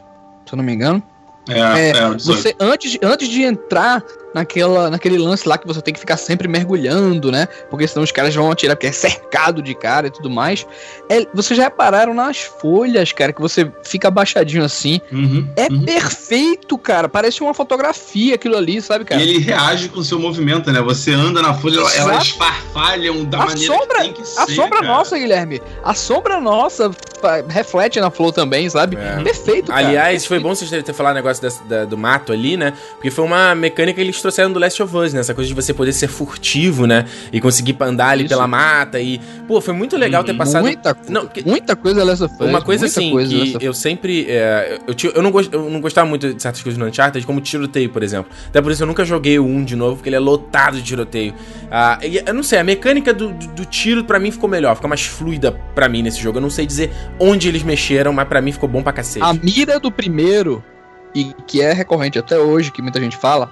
se 0.44 0.52
eu 0.52 0.56
não 0.56 0.64
me 0.64 0.72
engano, 0.72 1.00
É, 1.48 1.60
é, 1.60 1.90
é, 1.98 2.06
o 2.08 2.14
18. 2.16 2.22
você 2.24 2.54
antes, 2.58 2.98
antes 3.00 3.28
de 3.28 3.42
entrar 3.42 4.02
naquela, 4.35 4.91
naquele 4.91 5.18
lance 5.18 5.49
lá 5.49 5.59
que 5.59 5.66
você 5.66 5.80
tem 5.83 5.93
que 5.95 6.01
ficar 6.01 6.16
sempre 6.16 6.49
mergulhando, 6.49 7.30
né? 7.30 7.47
Porque 7.70 7.87
senão 7.87 8.03
os 8.03 8.12
caras 8.12 8.35
vão 8.35 8.51
atirar, 8.51 8.76
porque 8.76 8.87
é 8.87 8.93
cercado 8.93 9.61
de 9.62 9.74
cara 9.74 10.07
e 10.07 10.11
tudo 10.11 10.30
mais. 10.30 10.66
É, 11.09 11.26
vocês 11.35 11.57
já 11.57 11.64
repararam 11.64 12.14
nas 12.14 12.39
folhas, 12.43 13.12
cara, 13.12 13.33
que 13.33 13.41
você 13.41 13.70
fica 13.85 14.09
abaixadinho 14.09 14.64
assim. 14.64 15.01
Uhum, 15.12 15.49
É 15.57 15.64
uhum. 15.70 15.83
perfeito, 15.85 16.76
cara. 16.78 17.09
Parece 17.09 17.43
uma 17.43 17.55
fotografia 17.55 18.35
aquilo 18.35 18.57
ali, 18.57 18.80
sabe, 18.80 19.05
cara? 19.05 19.20
E 19.20 19.28
ele 19.28 19.39
reage 19.39 19.89
com 19.89 20.01
o 20.01 20.05
seu 20.05 20.18
movimento, 20.18 20.70
né? 20.72 20.80
Você 20.83 21.12
anda 21.12 21.41
na 21.43 21.55
folha, 21.55 21.80
Exato. 21.80 21.99
elas 22.11 22.28
farfalham 22.30 23.24
da 23.24 23.39
a 23.43 23.47
maneira 23.47 23.74
sombra, 23.74 23.97
que 23.99 24.03
tem 24.05 24.12
que 24.12 24.24
ser. 24.26 24.41
a 24.41 24.47
sombra 24.47 24.80
cara. 24.80 24.87
nossa, 24.87 25.18
Guilherme. 25.18 25.62
A 25.85 25.95
sombra 25.95 26.41
nossa 26.41 26.91
reflete 27.49 28.01
na 28.01 28.11
flor 28.11 28.33
também, 28.33 28.68
sabe? 28.68 28.97
É. 28.97 29.22
Perfeito, 29.22 29.70
cara. 29.70 29.87
Aliás, 29.87 30.24
foi 30.26 30.39
bom 30.41 30.55
vocês 30.55 30.68
terem 30.70 30.85
ter 30.85 30.93
falado 30.93 31.12
o 31.12 31.16
negócio 31.16 31.43
dessa- 31.43 31.62
da- 31.64 31.85
do 31.85 31.97
mato 31.97 32.33
ali, 32.33 32.57
né? 32.57 32.72
Porque 32.95 33.11
foi 33.11 33.24
uma 33.24 33.55
mecânica 33.55 33.97
que 33.97 34.01
eles 34.01 34.20
trouxeram 34.22 34.50
do 34.52 34.58
Last 34.58 34.82
of 34.82 34.96
Us, 34.96 35.12
né? 35.12 35.20
Essa 35.20 35.34
coisa 35.34 35.48
de 35.48 35.54
você 35.54 35.74
poder 35.74 35.92
ser 35.92 36.08
furtivo, 36.08 36.86
né? 36.86 37.04
E 37.32 37.40
conseguir 37.40 37.76
andar 37.80 38.08
ali 38.08 38.22
Isso. 38.24 38.30
pela 38.30 38.46
mata 38.46 38.98
e... 39.00 39.20
Pô, 39.46 39.60
foi 39.60 39.74
muito 39.74 39.96
legal 39.96 40.24
ter 40.24 40.34
passado... 40.34 40.62
muita, 40.62 40.96
Não, 41.08 41.26
que- 41.26 41.46
muita 41.46 41.76
coisa 41.76 42.02
Last 42.04 42.24
of 42.24 42.34
Us. 42.40 42.48
Uma 42.48 42.62
coisa 42.62 42.86
assim, 42.86 43.10
coisa 43.10 43.36
Last 43.36 43.58
que 43.58 43.64
eu 43.66 43.74
sempre. 43.74 44.26
é, 44.28 44.78
eu, 44.86 44.94
tinha- 44.94 45.12
eu, 45.14 45.22
não 45.22 45.30
gost, 45.30 45.52
eu 45.52 45.68
não 45.68 45.80
gostava 45.80 46.08
muito 46.08 46.32
de 46.32 46.42
certas 46.42 46.62
coisas 46.62 46.78
no 46.78 46.86
Uncharted, 46.86 47.26
como 47.26 47.40
tiroteio, 47.40 47.90
por 47.90 48.02
exemplo. 48.02 48.30
Até 48.48 48.62
por 48.62 48.72
isso 48.72 48.82
eu 48.82 48.86
nunca 48.86 49.04
joguei 49.04 49.38
o 49.38 49.44
1 49.44 49.64
de 49.64 49.76
novo, 49.76 49.96
porque 49.96 50.08
ele 50.08 50.16
é 50.16 50.20
lotado 50.20 50.76
de 50.76 50.82
tiroteio. 50.82 51.34
Ah, 51.70 51.98
e 52.02 52.22
eu 52.24 52.32
não 52.34 52.42
sei, 52.42 52.58
a 52.58 52.64
mecânica 52.64 53.12
do, 53.12 53.32
do, 53.32 53.46
do 53.48 53.64
tiro 53.64 54.04
pra 54.04 54.18
mim 54.18 54.30
ficou 54.30 54.48
melhor, 54.48 54.74
ficou 54.74 54.88
mais 54.88 55.02
fluida 55.02 55.52
pra 55.74 55.88
mim 55.88 56.02
nesse 56.02 56.20
jogo. 56.22 56.38
Eu 56.38 56.42
não 56.42 56.50
sei 56.50 56.64
dizer 56.66 56.90
onde 57.18 57.48
eles 57.48 57.62
mexeram, 57.62 58.12
mas 58.12 58.28
pra 58.28 58.40
mim 58.40 58.52
ficou 58.52 58.68
bom 58.68 58.82
pra 58.82 58.92
cacete. 58.92 59.24
A 59.24 59.32
mira 59.34 59.80
do 59.80 59.90
primeiro, 59.90 60.62
e 61.14 61.32
que 61.46 61.60
é 61.60 61.72
recorrente 61.72 62.18
até 62.18 62.38
hoje, 62.38 62.70
que 62.70 62.80
muita 62.80 63.00
gente 63.00 63.16
fala, 63.16 63.50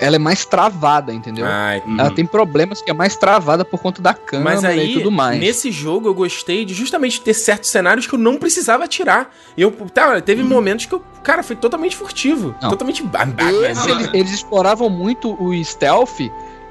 ela 0.00 0.16
é 0.16 0.18
mais 0.18 0.44
travada, 0.44 1.12
entendeu? 1.12 1.46
Ai. 1.46 1.82
Ela 1.98 2.10
tem 2.10 2.24
problemas 2.24 2.80
que 2.80 2.90
é 2.90 2.94
mais 2.94 3.16
travada 3.16 3.64
por 3.64 3.78
conta 3.80 4.00
da 4.00 4.14
câmera 4.14 4.54
Mas 4.56 4.64
aí, 4.64 4.92
e 4.92 4.94
tudo 4.94 5.10
mais. 5.10 5.38
nesse 5.38 5.70
jogo, 5.70 6.08
eu 6.08 6.14
gostei 6.14 6.64
de 6.64 6.72
justamente 6.74 7.20
ter 7.20 7.34
certos 7.34 7.70
cenários 7.70 8.06
que 8.06 8.14
eu 8.14 8.18
não 8.18 8.36
precisava 8.36 8.84
atirar. 8.84 9.30
E 9.56 9.62
eu, 9.62 9.70
tá, 9.92 10.20
teve 10.20 10.42
momentos 10.42 10.86
que 10.86 10.94
eu, 10.94 11.00
cara, 11.22 11.42
foi 11.42 11.54
totalmente 11.56 11.94
furtivo. 11.94 12.54
Não. 12.62 12.70
Totalmente. 12.70 13.02
ba- 13.02 13.28
eles, 13.38 14.10
eles 14.14 14.32
exploravam 14.32 14.88
muito 14.88 15.36
o 15.42 15.52
stealth 15.62 16.20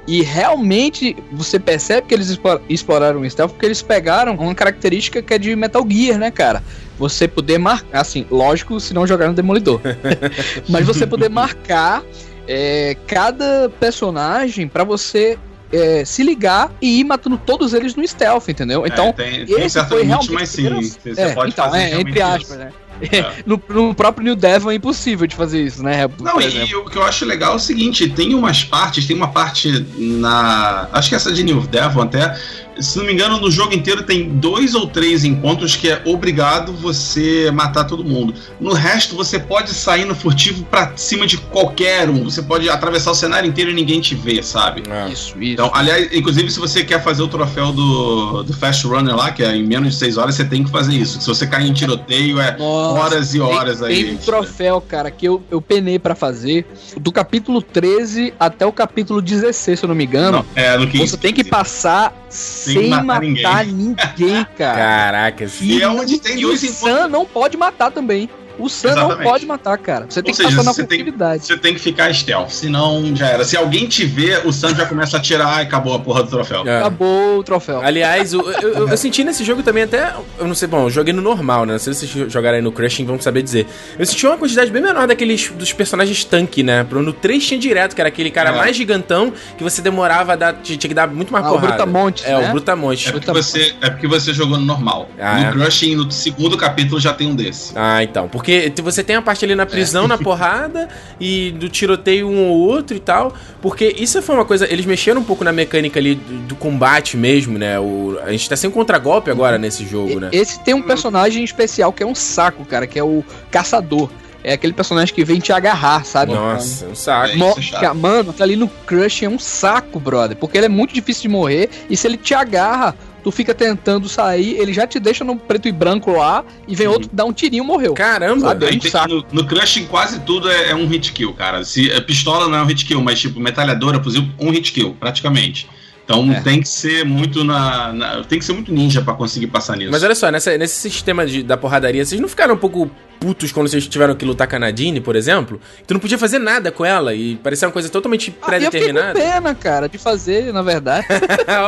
e 0.06 0.22
realmente 0.22 1.16
você 1.30 1.58
percebe 1.58 2.08
que 2.08 2.14
eles 2.14 2.36
exploraram 2.68 3.20
o 3.20 3.30
stealth 3.30 3.52
porque 3.52 3.66
eles 3.66 3.80
pegaram 3.82 4.34
uma 4.34 4.54
característica 4.54 5.22
que 5.22 5.34
é 5.34 5.38
de 5.38 5.54
Metal 5.54 5.86
Gear, 5.88 6.18
né, 6.18 6.30
cara? 6.30 6.62
Você 6.98 7.28
poder 7.28 7.58
marcar, 7.58 8.00
assim, 8.00 8.26
lógico, 8.30 8.78
se 8.80 8.92
não 8.92 9.06
jogar 9.06 9.28
no 9.28 9.34
Demolidor. 9.34 9.80
Mas 10.68 10.86
você 10.86 11.06
poder 11.06 11.28
marcar 11.30 12.02
é, 12.48 12.96
cada 13.06 13.68
personagem 13.80 14.66
pra 14.68 14.84
você 14.84 15.38
é, 15.72 16.04
se 16.04 16.22
ligar 16.22 16.72
e 16.82 17.00
ir 17.00 17.04
matando 17.04 17.38
todos 17.38 17.72
eles 17.74 17.94
no 17.94 18.06
stealth, 18.06 18.48
entendeu? 18.48 18.84
Então, 18.86 19.06
É, 19.08 19.12
tem, 19.12 19.46
tem 19.46 19.56
esse 19.60 19.70
certo 19.70 19.88
foi 19.90 19.98
limite, 20.02 20.08
realmente 20.08 20.32
mas 20.32 20.48
sim, 20.48 20.62
primeiro- 20.64 20.86
você 20.86 21.20
é, 21.20 21.32
pode 21.32 21.52
então, 21.52 21.64
fazer 21.66 21.78
é, 21.78 22.00
entre 22.00 22.20
aspas, 22.20 22.42
isso. 22.50 22.58
né? 22.58 22.72
É. 23.00 23.40
No, 23.46 23.60
no 23.68 23.94
próprio 23.94 24.24
New 24.24 24.36
Devon 24.36 24.70
é 24.70 24.74
impossível 24.74 25.26
de 25.26 25.34
fazer 25.34 25.62
isso, 25.62 25.82
né? 25.82 26.08
Não, 26.20 26.32
por 26.32 26.42
e, 26.42 26.46
exemplo. 26.46 26.68
e 26.68 26.74
o 26.76 26.84
que 26.84 26.96
eu 26.96 27.02
acho 27.02 27.24
legal 27.24 27.54
é 27.54 27.56
o 27.56 27.58
seguinte, 27.58 28.08
tem 28.08 28.34
umas 28.34 28.62
partes, 28.62 29.06
tem 29.06 29.16
uma 29.16 29.28
parte 29.28 29.86
na. 29.96 30.88
Acho 30.92 31.08
que 31.08 31.14
essa 31.14 31.32
de 31.32 31.42
New 31.42 31.60
Devon 31.62 32.02
até. 32.02 32.36
Se 32.78 32.96
não 32.98 33.04
me 33.04 33.12
engano, 33.12 33.38
no 33.38 33.50
jogo 33.50 33.74
inteiro 33.74 34.02
tem 34.04 34.28
dois 34.38 34.74
ou 34.74 34.86
três 34.86 35.22
encontros 35.22 35.76
que 35.76 35.90
é 35.90 36.00
obrigado 36.06 36.72
você 36.72 37.50
matar 37.50 37.84
todo 37.84 38.02
mundo. 38.02 38.32
No 38.58 38.72
resto, 38.72 39.14
você 39.14 39.38
pode 39.38 39.74
sair 39.74 40.06
no 40.06 40.14
furtivo 40.14 40.64
pra 40.64 40.92
cima 40.96 41.26
de 41.26 41.36
qualquer 41.36 42.08
um. 42.08 42.24
Você 42.24 42.42
pode 42.42 42.70
atravessar 42.70 43.10
o 43.10 43.14
cenário 43.14 43.46
inteiro 43.46 43.70
e 43.70 43.74
ninguém 43.74 44.00
te 44.00 44.14
vê, 44.14 44.42
sabe? 44.42 44.82
Ah. 44.90 45.08
Isso, 45.08 45.38
isso. 45.38 45.52
Então, 45.52 45.70
aliás, 45.74 46.08
inclusive, 46.12 46.50
se 46.50 46.58
você 46.58 46.82
quer 46.82 47.02
fazer 47.02 47.22
o 47.22 47.28
troféu 47.28 47.70
do, 47.70 48.42
do 48.44 48.52
Fast 48.54 48.86
Runner 48.86 49.14
lá, 49.14 49.30
que 49.30 49.42
é 49.42 49.54
em 49.54 49.66
menos 49.66 49.90
de 49.92 49.98
6 49.98 50.16
horas, 50.16 50.34
você 50.36 50.44
tem 50.44 50.64
que 50.64 50.70
fazer 50.70 50.94
isso. 50.94 51.20
Se 51.20 51.26
você 51.26 51.46
cair 51.46 51.68
em 51.68 51.74
tiroteio, 51.74 52.40
é 52.40 52.56
Nossa, 52.56 52.79
horas 52.80 53.34
e 53.34 53.40
horas 53.40 53.80
tem, 53.80 53.88
aí. 53.88 54.04
Tem 54.04 54.14
um 54.14 54.18
troféu, 54.18 54.80
cara, 54.80 55.10
que 55.10 55.26
eu, 55.26 55.42
eu 55.50 55.60
penei 55.60 55.98
pra 55.98 56.14
fazer. 56.14 56.66
Do 56.98 57.12
capítulo 57.12 57.62
13 57.62 58.34
até 58.38 58.66
o 58.66 58.72
capítulo 58.72 59.20
16, 59.20 59.78
se 59.78 59.84
eu 59.84 59.88
não 59.88 59.94
me 59.94 60.04
engano. 60.04 60.38
Não, 60.38 60.46
é, 60.54 60.76
no 60.76 60.86
15. 60.86 61.08
Você 61.08 61.16
tem 61.16 61.32
que 61.32 61.44
passar 61.44 62.14
sem 62.28 62.88
matar 62.88 63.04
matar, 63.04 63.20
ninguém. 63.66 63.74
ninguém. 63.74 64.46
cara. 64.56 64.78
Caraca, 64.78 65.46
E 65.60 65.82
é 65.82 65.88
onde 65.88 66.18
tem 66.18 66.38
E 66.38 66.42
dois 66.42 66.62
o. 66.62 66.72
Sam 66.72 67.08
não 67.08 67.24
pode 67.24 67.56
matar 67.56 67.90
também. 67.90 68.28
O 68.60 68.68
Sam 68.68 68.94
não 68.94 69.16
pode 69.18 69.46
matar, 69.46 69.76
cara. 69.78 70.06
Você 70.08 70.22
tem 70.22 70.30
Ou 70.32 70.36
que 70.36 70.42
seja, 70.42 70.56
passar 70.56 70.64
na 70.64 70.72
você 70.74 70.84
tem, 70.84 70.98
furtividade. 70.98 71.46
você 71.46 71.56
tem 71.56 71.74
que 71.74 71.80
ficar 71.80 72.12
stealth, 72.14 72.50
senão 72.50 73.14
já 73.14 73.26
era. 73.28 73.44
Se 73.44 73.56
alguém 73.56 73.86
te 73.86 74.04
vê, 74.04 74.40
o 74.44 74.52
Sam 74.52 74.74
já 74.74 74.86
começa 74.86 75.16
a 75.16 75.20
atirar 75.20 75.60
e 75.60 75.66
acabou 75.66 75.94
a 75.94 75.98
porra 75.98 76.22
do 76.22 76.28
troféu. 76.30 76.66
É. 76.66 76.78
Acabou 76.78 77.38
o 77.38 77.42
troféu. 77.42 77.80
Aliás, 77.80 78.34
o- 78.34 78.40
eu, 78.40 78.72
eu- 78.74 78.88
eu 78.88 78.96
senti 78.98 79.24
nesse 79.24 79.44
jogo 79.44 79.62
também 79.62 79.84
até. 79.84 80.14
Eu 80.38 80.46
não 80.46 80.54
sei, 80.54 80.68
bom, 80.68 80.82
eu 80.84 80.90
joguei 80.90 81.12
no 81.12 81.22
normal, 81.22 81.64
né? 81.66 81.72
Não 81.72 81.78
sei 81.78 81.94
se 81.94 82.06
vocês 82.06 82.32
jogaram 82.32 82.56
aí 82.56 82.62
no 82.62 82.72
Crushing, 82.72 83.04
vão 83.04 83.20
saber 83.20 83.42
dizer. 83.42 83.66
Eu 83.98 84.04
senti 84.06 84.26
uma 84.26 84.36
quantidade 84.36 84.70
bem 84.70 84.82
menor 84.82 85.06
daqueles 85.06 85.50
dos 85.50 85.72
personagens 85.72 86.24
tanque, 86.24 86.62
né? 86.62 86.84
Pro- 86.84 87.02
No 87.02 87.12
3 87.12 87.46
tinha 87.46 87.58
direto, 87.58 87.94
que 87.94 88.00
era 88.00 88.08
aquele 88.08 88.30
cara 88.30 88.50
É. 88.50 88.56
mais 88.56 88.76
gigantão 88.76 89.32
que 89.56 89.62
você 89.64 89.80
demorava 89.82 90.32
a 90.34 90.36
dar. 90.36 90.54
Tinha 90.62 90.76
que 90.78 90.94
dar 90.94 91.06
muito 91.08 91.32
mais 91.32 91.44
Ah, 91.44 91.48
o 91.48 91.52
porrada. 91.52 91.68
Brutamontes, 91.76 92.24
É, 92.24 92.38
né? 92.38 92.48
o 92.48 92.52
Brutamontes. 92.52 93.08
É 93.08 93.12
porque, 93.12 93.30
você, 93.32 93.74
é 93.80 93.90
porque 93.90 94.06
você 94.06 94.32
jogou 94.34 94.58
no 94.58 94.64
normal. 94.66 95.08
Ah, 95.18 95.38
no 95.38 95.46
é? 95.48 95.52
Crushing, 95.52 95.96
no 95.96 96.10
segundo 96.10 96.56
capítulo, 96.56 97.00
já 97.00 97.12
tem 97.12 97.26
um 97.28 97.34
desse. 97.34 97.72
Ah, 97.74 98.02
então. 98.02 98.28
Porque 98.28 98.49
te- 98.70 98.82
você 98.82 99.04
tem 99.04 99.16
a 99.16 99.22
parte 99.22 99.44
ali 99.44 99.54
na 99.54 99.64
prisão, 99.66 100.08
na 100.08 100.16
porrada, 100.18 100.88
e 101.20 101.50
do 101.52 101.68
tiroteio 101.68 102.28
um 102.28 102.48
ou 102.48 102.58
outro 102.58 102.96
e 102.96 103.00
tal. 103.00 103.32
Porque 103.62 103.94
isso 103.98 104.20
foi 104.22 104.34
uma 104.34 104.44
coisa. 104.44 104.66
Eles 104.72 104.86
mexeram 104.86 105.20
um 105.20 105.24
pouco 105.24 105.44
na 105.44 105.52
mecânica 105.52 105.98
ali 106.00 106.14
do, 106.16 106.38
do 106.48 106.54
combate 106.56 107.16
mesmo, 107.16 107.58
né? 107.58 107.78
O, 107.78 108.18
a 108.24 108.30
gente 108.32 108.48
tá 108.48 108.56
sem 108.56 108.70
contragolpe 108.70 109.30
agora 109.30 109.58
nesse 109.58 109.86
jogo, 109.86 110.18
né? 110.18 110.28
Esse 110.32 110.58
tem 110.60 110.74
um 110.74 110.82
personagem 110.82 111.44
especial 111.44 111.92
que 111.92 112.02
é 112.02 112.06
um 112.06 112.14
saco, 112.14 112.64
cara, 112.64 112.86
que 112.86 112.98
é 112.98 113.04
o 113.04 113.22
Caçador. 113.50 114.08
É 114.42 114.54
aquele 114.54 114.72
personagem 114.72 115.14
que 115.14 115.22
vem 115.22 115.38
te 115.38 115.52
agarrar, 115.52 116.02
sabe? 116.06 116.32
Nossa, 116.32 116.86
um 116.86 116.94
saco. 116.94 117.36
Mo- 117.36 117.50
isso 117.50 117.58
é 117.58 117.62
chato. 117.62 117.92
que- 117.92 117.96
Mano, 117.98 118.32
tá 118.32 118.42
ali 118.42 118.56
no 118.56 118.68
Crush 118.68 119.22
é 119.26 119.28
um 119.28 119.38
saco, 119.38 120.00
brother. 120.00 120.34
Porque 120.34 120.56
ele 120.56 120.64
é 120.64 120.68
muito 120.70 120.94
difícil 120.94 121.22
de 121.24 121.28
morrer. 121.28 121.68
E 121.90 121.94
se 121.96 122.06
ele 122.06 122.16
te 122.16 122.32
agarra, 122.32 122.96
tu 123.22 123.30
fica 123.30 123.54
tentando 123.54 124.08
sair, 124.08 124.56
ele 124.58 124.72
já 124.72 124.86
te 124.86 124.98
deixa 124.98 125.22
no 125.24 125.36
preto 125.36 125.68
e 125.68 125.72
branco 125.72 126.12
lá. 126.12 126.44
E 126.66 126.74
vem 126.74 126.86
outro, 126.86 127.08
dá 127.12 127.24
um 127.24 127.32
tirinho 127.32 127.64
morreu. 127.64 127.94
Caramba! 127.94 128.48
Sabe? 128.48 128.66
É 128.66 128.68
um 128.70 128.78
tem- 128.78 128.92
no, 129.08 129.24
no 129.32 129.46
Crushing 129.46 129.86
quase 129.86 130.20
tudo 130.20 130.50
é, 130.50 130.70
é 130.70 130.74
um 130.74 130.86
hit 130.86 131.12
kill, 131.12 131.32
cara. 131.34 131.64
Se 131.64 131.92
a 131.92 132.00
pistola 132.00 132.48
não 132.48 132.58
é 132.58 132.62
um 132.62 132.66
hit 132.66 132.84
kill, 132.84 133.00
mas 133.02 133.20
tipo 133.20 133.38
metralhadora, 133.40 134.02
fuzil, 134.02 134.24
um 134.38 134.50
hit 134.50 134.72
kill, 134.72 134.96
praticamente. 134.98 135.68
Então 136.04 136.32
É. 136.32 136.40
tem 136.40 136.60
que 136.60 136.68
ser 136.68 137.04
muito 137.04 137.44
na, 137.44 137.92
na- 137.92 138.24
tem 138.24 138.38
que 138.38 138.44
ser 138.44 138.52
muito 138.52 138.72
ninja 138.72 139.00
pra 139.00 139.14
conseguir 139.14 139.46
passar 139.46 139.76
nisso. 139.76 139.92
Mas 139.92 140.02
olha 140.02 140.14
só, 140.14 140.28
nessa- 140.30 140.58
nesse 140.58 140.74
sistema 140.90 141.24
de- 141.24 141.42
da 141.44 141.56
porradaria, 141.56 142.04
vocês 142.04 142.20
não 142.20 142.28
ficaram 142.28 142.54
um 142.54 142.58
pouco 142.58 142.90
putos 143.20 143.52
quando 143.52 143.68
vocês 143.68 143.86
tiveram 143.86 144.14
que 144.14 144.24
lutar 144.24 144.48
com 144.48 144.56
a 144.56 144.58
Nadine, 144.58 145.00
por 145.00 145.14
exemplo? 145.14 145.60
Tu 145.86 145.92
não 145.94 146.00
podia 146.00 146.16
fazer 146.18 146.38
nada 146.38 146.72
com 146.72 146.84
ela 146.84 147.14
e 147.14 147.36
parecia 147.36 147.68
uma 147.68 147.72
coisa 147.72 147.88
totalmente 147.90 148.34
Ah, 148.42 148.58
e 148.58 148.64
eu 148.64 148.70
fiquei 148.72 148.88
com 148.88 148.94
pré-determinada. 148.94 149.20
pena, 149.20 149.54
cara, 149.54 149.88
de 149.88 149.98
fazer, 149.98 150.52
na 150.52 150.62
verdade. 150.62 151.06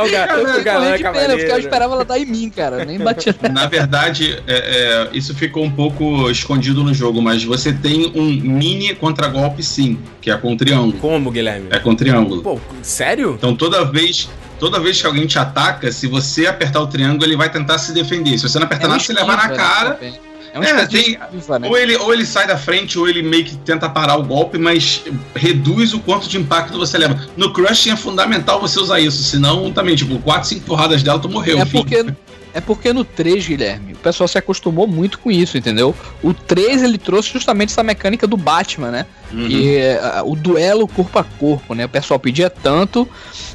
O 0.03 0.09
ga- 0.11 0.27
Eu 0.37 0.59
o 0.59 0.63
galã 0.63 0.97
de 0.97 1.03
pena, 1.03 1.19
ficava, 1.37 1.53
eu 1.53 1.59
esperava 1.59 1.93
ela 1.93 2.03
dar 2.05 2.17
em 2.19 2.25
mim, 2.25 2.49
cara. 2.49 2.83
Nem 2.83 2.97
batia. 2.99 3.35
Na 3.51 3.67
verdade, 3.67 4.41
é, 4.47 5.07
é, 5.11 5.17
isso 5.17 5.33
ficou 5.35 5.63
um 5.63 5.69
pouco 5.71 6.29
escondido 6.31 6.83
no 6.83 6.93
jogo, 6.93 7.21
mas 7.21 7.43
você 7.43 7.71
tem 7.71 8.11
um 8.15 8.25
mini 8.31 8.95
contragolpe 8.95 9.61
sim, 9.61 9.99
que 10.21 10.31
é 10.31 10.37
com 10.37 10.57
triângulo. 10.57 10.93
Como, 10.93 11.29
Guilherme? 11.29 11.67
É 11.69 11.77
com 11.79 11.93
triângulo. 11.95 12.41
Pô, 12.41 12.59
sério? 12.81 13.35
Então 13.37 13.55
toda 13.55 13.85
vez, 13.85 14.27
toda 14.59 14.79
vez 14.79 14.99
que 14.99 15.05
alguém 15.07 15.27
te 15.27 15.37
ataca, 15.37 15.91
se 15.91 16.07
você 16.07 16.47
apertar 16.47 16.81
o 16.81 16.87
triângulo, 16.87 17.23
ele 17.25 17.35
vai 17.37 17.51
tentar 17.51 17.77
se 17.77 17.93
defender. 17.93 18.37
Se 18.37 18.47
você 18.49 18.57
não 18.57 18.65
apertar 18.65 18.87
um 18.87 18.91
nada, 18.91 19.03
você 19.03 19.13
leva 19.13 19.27
na 19.35 19.35
esquiva, 19.43 19.55
cara. 19.55 19.97
né. 20.01 20.13
É 20.53 20.59
um 20.59 20.63
É, 20.63 20.85
tem- 20.85 21.17
né? 21.17 21.67
Ou 21.67 21.75
ele, 21.75 21.97
ou 21.97 22.13
ele 22.13 22.25
sai 22.25 22.45
da 22.45 22.55
frente, 22.55 22.99
ou 22.99 23.09
ele 23.09 23.23
meio 23.23 23.43
que 23.43 23.55
tenta 23.57 23.89
parar 23.89 24.17
o 24.17 24.23
golpe, 24.23 24.59
mas 24.59 25.03
reduz 25.35 25.93
o 25.95 25.99
quanto 25.99 26.29
de 26.29 26.37
impacto 26.37 26.77
você 26.77 26.95
leva. 26.97 27.19
No 27.35 27.51
Crushing 27.51 27.89
é 27.89 27.95
fundamental 27.95 28.61
você 28.61 28.79
usar 28.79 28.99
isso, 28.99 29.23
senão 29.23 29.71
também, 29.73 29.95
tipo, 29.95 30.19
4, 30.19 30.47
5 30.49 30.61
porradas 30.65 31.01
dela, 31.01 31.17
tu 31.19 31.27
morreu. 31.27 31.57
É 31.57 31.65
fim. 31.65 31.79
porque, 31.79 32.05
é 32.53 32.61
porque 32.61 32.93
no 32.93 33.03
3, 33.03 33.47
Guilherme, 33.47 33.93
o 33.93 33.97
pessoal 33.97 34.27
se 34.27 34.37
acostumou 34.37 34.87
muito 34.87 35.19
com 35.19 35.31
isso, 35.31 35.57
entendeu? 35.57 35.95
O 36.21 36.33
3 36.33 36.83
ele 36.83 36.97
trouxe 36.97 37.29
justamente 37.31 37.69
essa 37.71 37.83
mecânica 37.83 38.27
do 38.27 38.37
Batman, 38.37 38.91
né? 38.91 39.05
Uhum. 39.31 39.47
Que 39.47 39.77
é 39.77 39.99
ah, 40.01 40.23
o 40.23 40.35
duelo 40.35 40.87
corpo 40.87 41.17
a 41.17 41.23
corpo, 41.23 41.73
né? 41.73 41.85
O 41.85 41.89
pessoal 41.89 42.19
pedia 42.19 42.49
tanto 42.49 43.07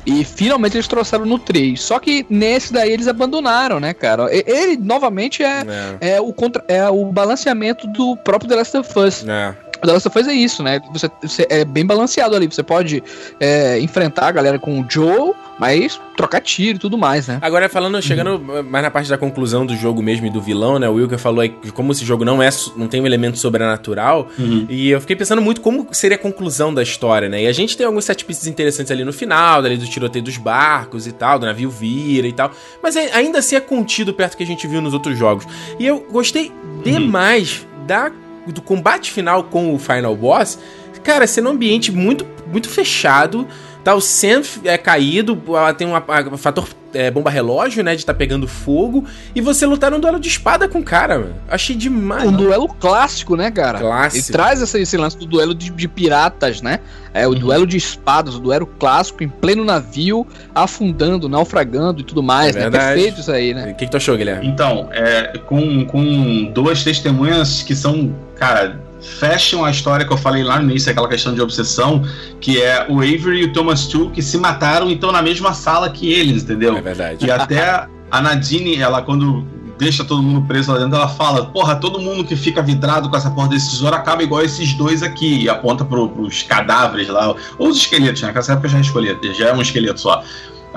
e 0.05 0.25
finalmente 0.25 0.77
eles 0.77 0.89
trouxeram 0.89 1.25
no 1.25 1.39
3. 1.39 1.81
Só 1.81 1.99
que 1.99 2.27
nesse 2.29 2.73
daí 2.73 2.91
eles 2.93 3.07
abandonaram, 3.07 3.79
né, 3.79 3.95
cara? 3.95 4.29
E- 4.35 4.45
Ele 4.47 4.77
novamente 4.77 5.43
é, 5.43 5.65
É. 6.01 6.15
é, 6.17 6.21
o, 6.21 6.33
contra, 6.33 6.65
é 6.67 6.89
o 6.89 7.05
balanceamento 7.07 7.87
do 7.87 8.17
próprio 8.17 8.49
The 8.49 8.57
Last 8.57 8.77
of 8.77 8.99
Us. 8.99 9.25
É. 9.29 9.55
O 9.83 9.87
The 9.87 9.93
Last 9.93 10.09
of 10.09 10.19
Us 10.19 10.27
é 10.27 10.33
isso, 10.33 10.63
né? 10.63 10.81
Você, 10.93 11.11
você 11.23 11.47
é 11.49 11.65
bem 11.65 11.87
balanceado 11.87 12.35
ali. 12.35 12.47
Você 12.47 12.63
pode 12.63 13.03
é, 13.41 13.79
enfrentar 13.81 14.29
a 14.29 14.33
galera 14.33 14.59
com 14.59 14.81
o 14.81 14.87
Joe, 14.89 15.33
mas 15.59 16.01
trocar 16.17 16.41
tiro 16.41 16.77
e 16.77 16.79
tudo 16.79 16.99
mais, 16.99 17.29
né? 17.29 17.39
Agora, 17.41 17.69
falando, 17.69 18.01
chegando 18.03 18.41
mais 18.65 18.85
na 18.85 18.91
parte 18.91 19.09
da 19.09 19.17
conclusão 19.17 19.65
do 19.65 19.77
jogo 19.77 20.03
mesmo 20.03 20.27
e 20.27 20.31
do 20.31 20.41
vilão, 20.41 20.79
né? 20.79 20.89
O 20.89 20.95
Wilker 20.95 21.19
falou 21.19 21.41
aí 21.41 21.49
que 21.49 21.71
como 21.71 21.93
esse 21.93 22.05
jogo 22.05 22.25
não 22.25 22.43
é 22.43 22.49
não 22.77 22.89
tem 22.89 23.01
um 23.01 23.07
elemento 23.07 23.39
sobrenatural. 23.39 24.29
Uhum. 24.39 24.67
E 24.69 24.91
eu 24.91 25.01
fiquei 25.01 25.17
pensando 25.17 25.41
muito 25.41 25.61
como 25.61 25.87
seria 25.93 26.17
a 26.17 26.21
conclusão 26.21 26.73
da 26.73 26.83
história, 26.83 27.29
né? 27.29 27.43
E 27.43 27.47
a 27.47 27.53
gente 27.53 27.77
tem 27.77 27.87
alguns 27.87 28.05
set 28.05 28.25
pieces 28.25 28.47
interessantes 28.47 28.91
ali 28.91 29.05
no 29.05 29.13
final, 29.13 29.61
ali 29.61 29.77
do 29.77 29.87
tiroteio 29.87 30.25
dos 30.25 30.37
barcos 30.37 31.07
e 31.07 31.13
tal, 31.13 31.39
do 31.39 31.47
navio 31.47 31.71
vira 31.71 32.27
e 32.27 32.33
tal. 32.33 32.51
Mas 32.83 32.97
é- 32.97 33.13
ainda 33.15 33.39
assim 33.39 33.57
é 33.57 33.61
contido 33.61 34.13
perto 34.13 34.33
do 34.33 34.37
que 34.39 34.43
a 34.43 34.47
gente 34.47 34.67
viu 34.67 34.81
nos 34.81 34.95
outros 34.95 35.19
jogos. 35.19 35.45
E 35.79 35.87
eu 35.87 36.07
gostei 36.11 36.53
demais 36.85 37.67
da, 37.87 38.11
do 38.53 38.63
combate 38.63 39.11
final 39.11 39.45
com 39.45 39.75
o 39.75 39.79
Final 39.79 40.17
Boss. 40.17 40.59
Cara, 41.03 41.27
sendo 41.27 41.49
um 41.49 41.53
ambiente 41.53 41.91
muito, 41.93 42.27
muito 42.47 42.69
fechado. 42.69 43.47
Tá 43.85 43.95
o 43.95 44.01
Sam 44.01 44.43
é 44.65 44.77
caído, 44.77 45.41
ela 45.49 45.73
tem 45.73 45.87
um 45.87 46.37
fator 46.37 46.69
é, 46.93 47.11
bomba 47.11 47.31
relógio, 47.31 47.83
né? 47.83 47.95
De 47.95 48.05
tá 48.05 48.15
pegando 48.15 48.47
fogo. 48.47 49.05
E 49.35 49.41
você 49.41 49.67
lutar 49.67 49.91
num 49.91 50.01
duelo 50.01 50.19
de 50.19 50.29
espada 50.29 50.69
com 50.69 50.81
o 50.81 50.83
cara, 50.85 51.19
mano. 51.19 51.35
Achei 51.49 51.77
demais. 51.77 52.29
Um 52.29 52.33
duelo 52.33 52.69
clássico, 52.69 53.37
né, 53.37 53.51
cara? 53.51 53.79
Clássico. 53.79 54.27
Ele 54.27 54.33
traz 54.33 54.63
esse, 54.63 54.81
esse 54.81 54.97
lance 54.97 55.17
do 55.17 55.27
duelo 55.27 55.55
de, 55.55 55.71
de 55.71 55.89
piratas, 55.89 56.61
né? 56.61 56.81
É 57.13 57.27
o 57.27 57.35
duelo 57.35 57.67
de 57.67 57.77
espadas, 57.77 58.35
o 58.35 58.41
duelo 58.41 58.67
clássico 58.67 59.23
em 59.25 59.29
pleno 59.29 59.65
navio, 59.65 60.27
afundando, 60.55 61.29
naufragando 61.29 62.01
e 62.01 62.05
tudo 62.05 62.23
mais, 62.23 62.55
É 62.55 62.61
né? 62.61 62.71
verdade. 62.71 62.95
Perfeito 62.95 63.21
isso 63.21 63.33
aí, 63.33 63.55
né? 63.55 63.71
O 63.71 63.75
que, 63.75 63.85
que 63.85 63.91
tu 63.91 63.97
achou, 63.97 64.17
Guilherme? 64.17 64.47
Então, 64.47 64.89
é, 64.93 65.39
com, 65.47 65.85
com 65.87 66.45
duas 66.53 66.85
testemunhas 66.85 67.63
que 67.63 67.75
são, 67.75 68.15
cara, 68.37 68.81
fecham 69.01 69.65
a 69.65 69.71
história 69.71 70.07
que 70.07 70.13
eu 70.13 70.17
falei 70.17 70.43
lá 70.43 70.59
no 70.59 70.71
início, 70.71 70.91
aquela 70.91 71.09
questão 71.09 71.35
de 71.35 71.41
obsessão, 71.41 72.03
que 72.41 72.61
é 72.61 72.87
o 72.89 72.99
Avery 72.99 73.41
e 73.41 73.45
o 73.45 73.53
Thomas 73.53 73.87
Tull 73.87 74.11
que 74.11 74.23
se 74.23 74.39
mataram 74.39 74.91
e 74.91 74.95
estão 74.95 75.13
na 75.13 75.23
mesma 75.23 75.55
sala 75.55 75.91
que 75.91 76.13
eles, 76.13 76.43
entendeu? 76.43 76.77
É 76.77 76.81
verdade. 76.81 77.25
E 77.25 77.31
até 77.31 77.87
a 78.11 78.21
Nadine, 78.21 78.77
ela 78.77 79.03
quando 79.03 79.47
deixa 79.79 80.05
todo 80.05 80.23
mundo 80.23 80.47
preso 80.47 80.73
lá 80.73 80.79
dentro, 80.79 80.97
ela 80.97 81.09
fala, 81.09 81.47
porra, 81.47 81.77
todo 81.77 82.01
mundo 82.01 82.25
que 82.25 82.35
fica 82.35 82.61
vidrado 82.61 83.09
com 83.09 83.17
essa 83.17 83.31
porra 83.31 83.49
desse 83.49 83.71
tesouro 83.71 83.95
acaba 83.95 84.23
igual 84.23 84.43
esses 84.43 84.75
dois 84.75 85.03
aqui, 85.03 85.45
e 85.45 85.49
aponta 85.49 85.85
pro, 85.85 86.09
pros 86.09 86.43
cadáveres 86.43 87.09
lá, 87.09 87.35
ou 87.59 87.69
os 87.69 87.77
esqueletos, 87.77 88.21
né? 88.21 88.29
Naquela 88.29 88.53
época 88.53 88.69
já 88.69 88.79
é 88.79 88.81
esqueleto, 88.81 89.35
já 89.35 89.49
é 89.49 89.55
um 89.55 89.63
esqueleto 89.63 90.01
só. 90.01 90.23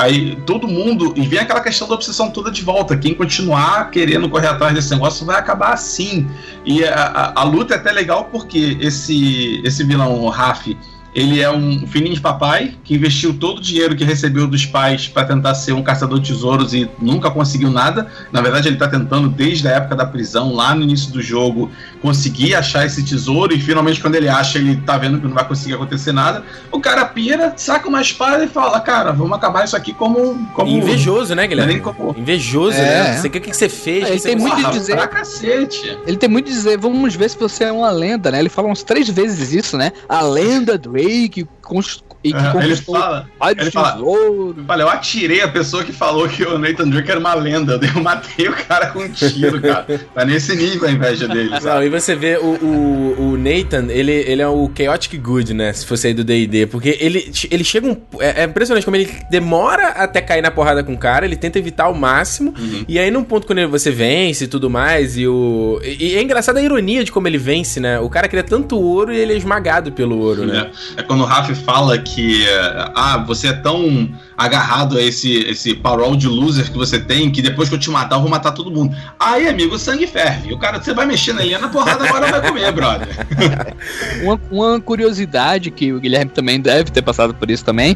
Aí 0.02 0.36
todo 0.48 0.68
mundo. 0.68 1.14
E 1.16 1.28
vem 1.28 1.40
aquela 1.40 1.62
questão 1.62 1.88
da 1.88 1.94
obsessão 1.94 2.32
toda 2.32 2.50
de 2.50 2.64
volta. 2.64 2.98
Quem 2.98 3.14
continuar 3.14 3.92
querendo 3.92 4.28
correr 4.28 4.48
atrás 4.48 4.74
desse 4.74 4.90
negócio 4.90 5.24
vai 5.24 5.38
acabar 5.38 5.74
assim. 5.74 6.28
E 6.66 6.84
a, 6.84 6.96
a, 6.96 7.42
a 7.42 7.44
luta 7.44 7.76
é 7.76 7.78
até 7.78 7.92
legal 7.92 8.26
porque 8.26 8.78
esse, 8.82 9.62
esse 9.64 9.84
vilão, 9.84 10.20
o 10.20 10.30
Raf, 10.30 10.76
ele 11.14 11.42
é 11.42 11.52
um 11.52 11.86
filhinho 11.88 12.14
de 12.16 12.22
papai 12.22 12.76
que 12.84 12.96
investiu 12.96 13.34
todo 13.34 13.58
o 13.58 13.62
dinheiro 13.62 13.96
que 13.96 14.04
recebeu 14.04 14.48
dos 14.48 14.66
pais 14.66 15.08
para 15.08 15.26
tentar 15.26 15.54
ser 15.56 15.74
um 15.74 15.84
caçador 15.84 16.20
de 16.20 16.32
tesouros 16.32 16.74
e 16.74 16.90
nunca 17.02 17.30
conseguiu 17.30 17.70
nada. 17.70 18.08
Na 18.32 18.42
verdade, 18.42 18.68
ele 18.70 18.78
tá 18.78 18.88
tentando, 18.88 19.28
desde 19.28 19.68
a 19.68 19.72
época 19.72 19.96
da 19.96 20.06
prisão, 20.06 20.54
lá 20.54 20.74
no 20.74 20.84
início 20.84 21.12
do 21.12 21.22
jogo, 21.22 21.70
conseguir 22.02 22.56
achar 22.56 22.86
esse 22.86 23.04
tesouro. 23.04 23.54
E 23.54 23.60
finalmente, 23.60 24.00
quando 24.00 24.16
ele 24.16 24.30
acha, 24.30 24.58
ele 24.58 24.78
tá 24.78 24.98
vendo 24.98 25.20
que 25.20 25.28
não 25.28 25.34
vai 25.34 25.46
conseguir 25.48 25.74
acontecer 25.76 26.12
nada. 26.12 26.44
O 26.72 26.80
cara 26.80 27.06
pira, 27.06 27.54
saca 27.58 27.88
uma 27.90 28.02
espada 28.02 28.44
e 28.44 28.48
fala: 28.48 28.80
Cara, 28.80 29.12
vamos 29.12 29.34
acabar 29.34 29.66
isso 29.66 29.76
aqui 29.76 29.94
como. 29.94 30.48
como 30.54 30.70
Invejoso, 30.72 31.36
né, 31.36 31.46
Guilherme? 31.48 31.74
Nem 31.74 31.82
como- 31.82 32.16
Invejoso, 32.18 32.78
É. 32.78 32.82
né? 33.12 33.18
Você 33.18 33.30
quer 33.30 33.40
o 33.40 33.42
que 33.42 33.50
que 33.52 33.58
você 33.58 33.70
fez? 33.70 34.06
É, 34.06 34.12
ele 34.12 34.20
tem 34.22 34.36
muito 34.36 34.52
conseguiu? 34.52 34.72
de 34.72 34.80
dizer. 34.80 34.96
Pra 34.96 35.08
cacete. 35.08 35.98
Ele 36.08 36.18
tem 36.18 36.30
muito 36.30 36.48
a 36.50 36.54
dizer, 36.54 36.78
vamos 36.78 37.16
ver 37.16 37.30
se 37.30 37.38
você 37.38 37.66
é 37.66 37.72
uma 37.72 37.90
lenda, 37.92 38.32
né? 38.32 38.40
Ele 38.40 38.50
fala 38.50 38.68
uns 38.68 38.84
três 38.84 39.10
vezes 39.10 39.52
isso, 39.54 39.78
né? 39.78 39.92
A 40.08 40.22
lenda 40.22 40.78
Drake 41.02 41.48
e 42.24 42.32
que 42.32 42.38
É, 42.38 42.42
ele 42.42 42.52
conquistou 42.52 42.96
fala. 42.96 43.28
ele 43.58 43.72
fala-. 43.72 43.98
Olha, 44.68 44.82
eu 44.82 44.90
atirei 44.90 45.42
a 45.42 45.48
pessoa 45.48 45.84
que 45.84 45.92
falou 45.92 46.28
que 46.30 46.44
o 46.44 46.58
Nathan 46.58 46.88
Drake 46.88 47.10
era 47.10 47.20
uma 47.20 47.34
lenda. 47.34 47.80
Eu 47.96 48.02
matei 48.02 48.48
o 48.48 48.54
cara 48.54 48.88
com 48.88 49.00
um 49.00 49.10
tiro, 49.10 49.60
cara. 49.62 49.86
Tá 50.14 50.26
nesse 50.26 50.56
nível 50.56 50.88
a 50.88 50.92
inveja 50.92 51.28
dele, 51.28 51.50
Não, 51.62 51.84
e 51.84 51.90
você 51.90 52.16
vê 52.16 52.38
o, 52.38 52.46
o, 52.64 53.32
o 53.32 53.38
Nathan, 53.38 53.88
ele, 53.90 54.12
ele 54.12 54.42
é 54.42 54.48
o 54.48 54.70
Chaotic 54.76 55.20
Good, 55.20 55.54
né? 55.54 55.72
Se 55.74 55.86
fosse 55.86 56.08
aí 56.08 56.14
do 56.14 56.24
DD. 56.24 56.68
Porque 56.68 56.98
ele, 57.00 57.32
ele 57.50 57.64
chega 57.64 57.88
um. 57.88 57.98
É, 58.20 58.42
é 58.42 58.44
impressionante 58.44 58.84
como 58.84 58.98
ele 58.98 59.10
demora 59.30 59.90
até 59.90 60.22
cair 60.22 60.42
na 60.42 60.52
porrada 60.52 60.84
com 60.84 60.94
o 60.94 60.98
cara, 60.98 61.26
ele 61.26 61.36
tenta 61.36 61.58
evitar 61.60 61.86
ao 61.86 61.94
máximo. 61.94 62.54
Uhum. 62.58 62.86
E 62.88 63.00
aí, 63.00 63.10
num 63.10 63.24
ponto, 63.24 63.48
quando 63.48 63.68
você 63.70 63.90
vence 63.92 64.44
e 64.44 64.48
tudo 64.48 64.70
mais, 64.70 65.18
e 65.18 65.28
o. 65.28 65.80
E, 65.84 66.14
e 66.14 66.16
é 66.18 66.22
engraçada 66.22 66.60
a 66.60 66.64
ironia 66.64 67.04
de 67.04 67.12
como 67.12 67.28
ele 67.28 67.38
vence, 67.38 67.80
né? 67.80 68.00
O 68.00 68.10
cara 68.10 68.28
queria 68.28 68.44
tanto 68.44 68.80
ouro 68.80 69.14
e 69.14 69.18
ele 69.18 69.34
é 69.34 69.38
esmagado 69.38 69.92
pelo 69.92 70.18
ouro, 70.20 70.46
né? 70.46 70.72
É, 70.98 71.02
é 71.02 71.04
quando 71.04 71.22
o 71.22 71.26
Raf 71.26 71.51
Fala 71.56 71.98
que 71.98 72.46
ah, 72.96 73.24
você 73.26 73.48
é 73.48 73.54
tão 73.54 74.10
agarrado 74.38 74.98
a 74.98 75.02
esse, 75.02 75.44
esse 75.44 75.76
parol 75.76 76.16
de 76.16 76.28
loser 76.28 76.72
que 76.72 76.78
você 76.78 77.00
tem 77.00 77.30
que 77.30 77.42
depois 77.42 77.70
que 77.70 77.76
eu 77.76 77.80
te 77.80 77.90
matar, 77.90 78.16
eu 78.16 78.22
vou 78.22 78.30
matar 78.30 78.52
todo 78.52 78.72
mundo. 78.72 78.96
Aí, 79.20 79.48
amigo, 79.48 79.76
o 79.76 79.80
sangue 79.80 80.08
ferve. 80.08 80.54
O 80.54 80.58
cara, 80.58 80.82
você 80.82 80.94
vai 80.94 81.06
mexer 81.06 81.34
na 81.34 81.42
linha 81.42 81.60
na 81.60 81.70
porrada, 81.70 82.08
agora 82.08 82.32
vai 82.32 82.42
comer, 82.42 82.72
brother. 82.72 83.08
uma, 84.24 84.42
uma 84.52 84.82
curiosidade 84.82 85.70
que 85.70 85.94
o 85.94 86.00
Guilherme 86.00 86.32
também 86.32 86.60
deve 86.60 86.92
ter 86.92 87.02
passado 87.02 87.34
por 87.34 87.52
isso 87.52 87.64
também 87.64 87.96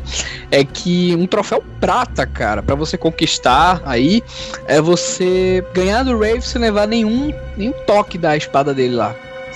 é 0.51 0.63
que 0.63 1.15
um 1.15 1.25
troféu 1.25 1.63
prata, 1.79 2.25
cara, 2.25 2.61
para 2.61 2.75
você 2.75 2.97
conquistar 2.97 3.81
aí 3.85 4.21
é 4.67 4.81
você 4.81 5.63
ganhar 5.73 6.03
do 6.03 6.17
Rave 6.17 6.41
sem 6.41 6.61
levar 6.61 6.87
nenhum, 6.87 7.33
nenhum 7.57 7.73
toque 7.85 8.17
da 8.17 8.37
espada 8.37 8.73
dele 8.73 8.95
lá. 8.95 9.15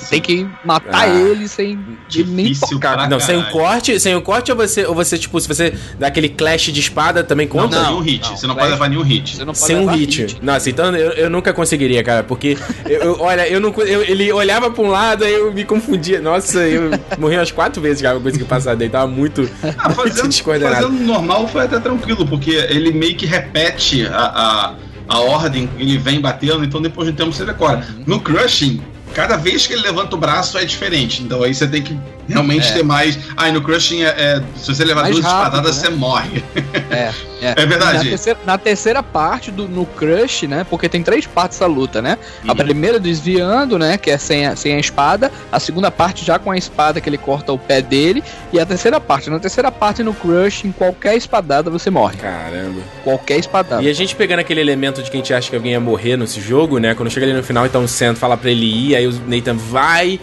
Tem 0.09 0.21
que 0.21 0.47
matar 0.63 0.89
Ah. 0.93 1.07
ele 1.09 1.47
sem 1.47 1.79
de 2.07 2.23
nem 2.23 2.53
tocar. 2.53 2.93
pra 2.95 3.09
Não, 3.09 3.19
sem 3.19 3.37
o 3.37 3.43
corte, 3.49 3.99
sem 3.99 4.15
o 4.15 4.21
corte 4.21 4.51
ou 4.51 4.57
você, 4.57 4.85
ou 4.85 4.95
você, 4.95 5.17
tipo, 5.17 5.39
se 5.39 5.47
você 5.47 5.73
dá 5.99 6.07
aquele 6.07 6.29
clash 6.29 6.71
de 6.71 6.79
espada 6.79 7.23
também 7.23 7.47
Não, 7.47 7.63
conta? 7.63 7.81
nenhum 7.83 7.99
hit. 7.99 8.29
não, 8.29 8.37
você 8.37 8.47
não 8.47 8.55
vai- 8.55 8.63
pode 8.65 8.73
levar 8.73 8.89
nenhum 8.89 9.01
hit. 9.03 9.35
Você 9.35 9.39
não 9.45 9.53
pode 9.53 9.57
Sem 9.65 9.75
um 9.75 9.79
levar 9.81 9.95
hit. 9.97 10.37
Nossa, 10.41 10.69
então 10.69 10.95
eu, 10.95 11.11
eu 11.11 11.29
nunca 11.29 11.53
conseguiria, 11.53 12.03
cara, 12.03 12.23
porque 12.23 12.57
eu, 12.85 13.01
eu- 13.01 13.17
olha, 13.21 13.47
eu 13.47 13.59
não 13.59 13.73
eu- 13.79 14.03
ele 14.03 14.31
olhava 14.31 14.71
pra 14.71 14.83
um 14.83 14.87
lado, 14.89 15.23
aí 15.23 15.33
eu 15.33 15.53
me 15.53 15.63
confundia. 15.65 16.21
Nossa, 16.21 16.59
eu 16.59 16.91
morri 17.17 17.35
umas 17.37 17.51
quatro 17.51 17.81
vezes, 17.81 18.01
cara, 18.01 18.15
eu 18.17 18.21
consegui 18.21 18.45
passar 18.45 18.75
dele, 18.75 18.89
tava 18.91 19.07
muito, 19.07 19.49
Ah, 19.77 19.89
muito 19.89 19.95
fazendo, 19.95 20.27
descoordenado. 20.29 20.87
fazendo 20.87 21.03
normal 21.03 21.47
foi 21.47 21.65
até 21.65 21.79
tranquilo, 21.79 22.25
porque 22.25 22.51
ele 22.51 22.91
meio 22.91 23.15
que 23.15 23.25
repete 23.25 24.05
a, 24.07 24.17
a, 24.17 24.73
a 25.07 25.19
ordem, 25.19 25.69
ele 25.77 25.97
vem 25.97 26.19
batendo, 26.21 26.63
então 26.63 26.81
depois 26.81 27.07
de 27.07 27.13
um 27.13 27.15
tempo 27.15 27.31
você 27.33 27.45
decora. 27.45 27.85
No 28.05 28.19
Crushing, 28.19 28.81
cada 29.13 29.37
vez 29.37 29.65
que 29.67 29.73
ele 29.73 29.81
levanta 29.81 30.15
o 30.15 30.19
braço 30.19 30.57
é 30.57 30.65
diferente, 30.65 31.21
então 31.21 31.43
aí 31.43 31.53
você 31.53 31.67
tem 31.67 31.81
que 31.81 31.99
realmente 32.29 32.69
É. 32.69 32.73
ter 32.73 32.83
mais. 32.83 33.17
Ah, 33.35 33.49
e 33.49 33.51
no 33.51 33.61
Crushing, 33.61 34.03
é, 34.03 34.07
é- 34.09 34.43
se 34.57 34.73
você 34.73 34.83
levar 34.85 35.01
Mais 35.01 35.15
duas 35.15 35.25
rápido, 35.25 35.45
espadadas, 35.45 35.77
né? 35.77 35.81
você 35.83 35.89
morre. 35.89 36.43
É, 36.89 37.11
é. 37.41 37.53
É 37.57 37.65
verdade. 37.65 37.97
Na 37.97 38.03
terceira, 38.03 38.39
na 38.45 38.57
terceira 38.57 39.03
parte 39.03 39.51
do 39.51 39.67
no 39.67 39.85
Crush, 39.85 40.47
né? 40.47 40.65
Porque 40.69 40.87
tem 40.89 41.01
três 41.03 41.25
partes 41.25 41.57
da 41.59 41.65
luta, 41.65 42.01
né? 42.01 42.17
A 42.47 42.51
Uhum. 42.51 42.55
primeira 42.57 42.99
desviando, 42.99 43.77
né? 43.79 43.97
Que 43.97 44.11
é 44.11 44.17
sem 44.17 44.45
a, 44.47 44.55
sem 44.55 44.73
a 44.75 44.79
espada. 44.79 45.31
A 45.51 45.59
segunda 45.59 45.89
parte 45.91 46.23
já 46.25 46.37
com 46.37 46.51
a 46.51 46.57
espada 46.57 46.99
que 47.01 47.09
ele 47.09 47.17
corta 47.17 47.51
o 47.51 47.57
pé 47.57 47.81
dele. 47.81 48.23
E 48.53 48.59
a 48.59 48.65
terceira 48.65 48.99
parte. 48.99 49.29
Na 49.29 49.39
terceira 49.39 49.71
parte 49.71 50.03
no 50.03 50.13
Crush, 50.13 50.65
em 50.65 50.71
qualquer 50.71 51.15
espadada 51.15 51.69
você 51.69 51.89
morre. 51.89 52.17
Caramba. 52.17 52.81
Qualquer 53.03 53.37
espadada. 53.39 53.81
E 53.81 53.89
a 53.89 53.93
gente 53.93 54.15
pegando 54.15 54.39
aquele 54.39 54.59
elemento 54.61 55.01
de 55.01 55.09
que 55.09 55.17
a 55.17 55.19
gente 55.19 55.33
acha 55.33 55.49
que 55.49 55.55
alguém 55.55 55.71
ia 55.71 55.79
morrer 55.79 56.17
nesse 56.17 56.41
jogo, 56.41 56.77
né? 56.77 56.93
Quando 56.93 57.09
chega 57.09 57.25
ali 57.25 57.33
no 57.33 57.43
final, 57.43 57.65
então 57.65 57.83
o 57.83 57.87
Sam 57.87 58.15
fala 58.15 58.35
pra 58.37 58.49
ele 58.51 58.65
ir, 58.65 58.95
aí 58.95 59.07
o 59.07 59.13
Nathan 59.27 59.55
vai. 59.55 60.19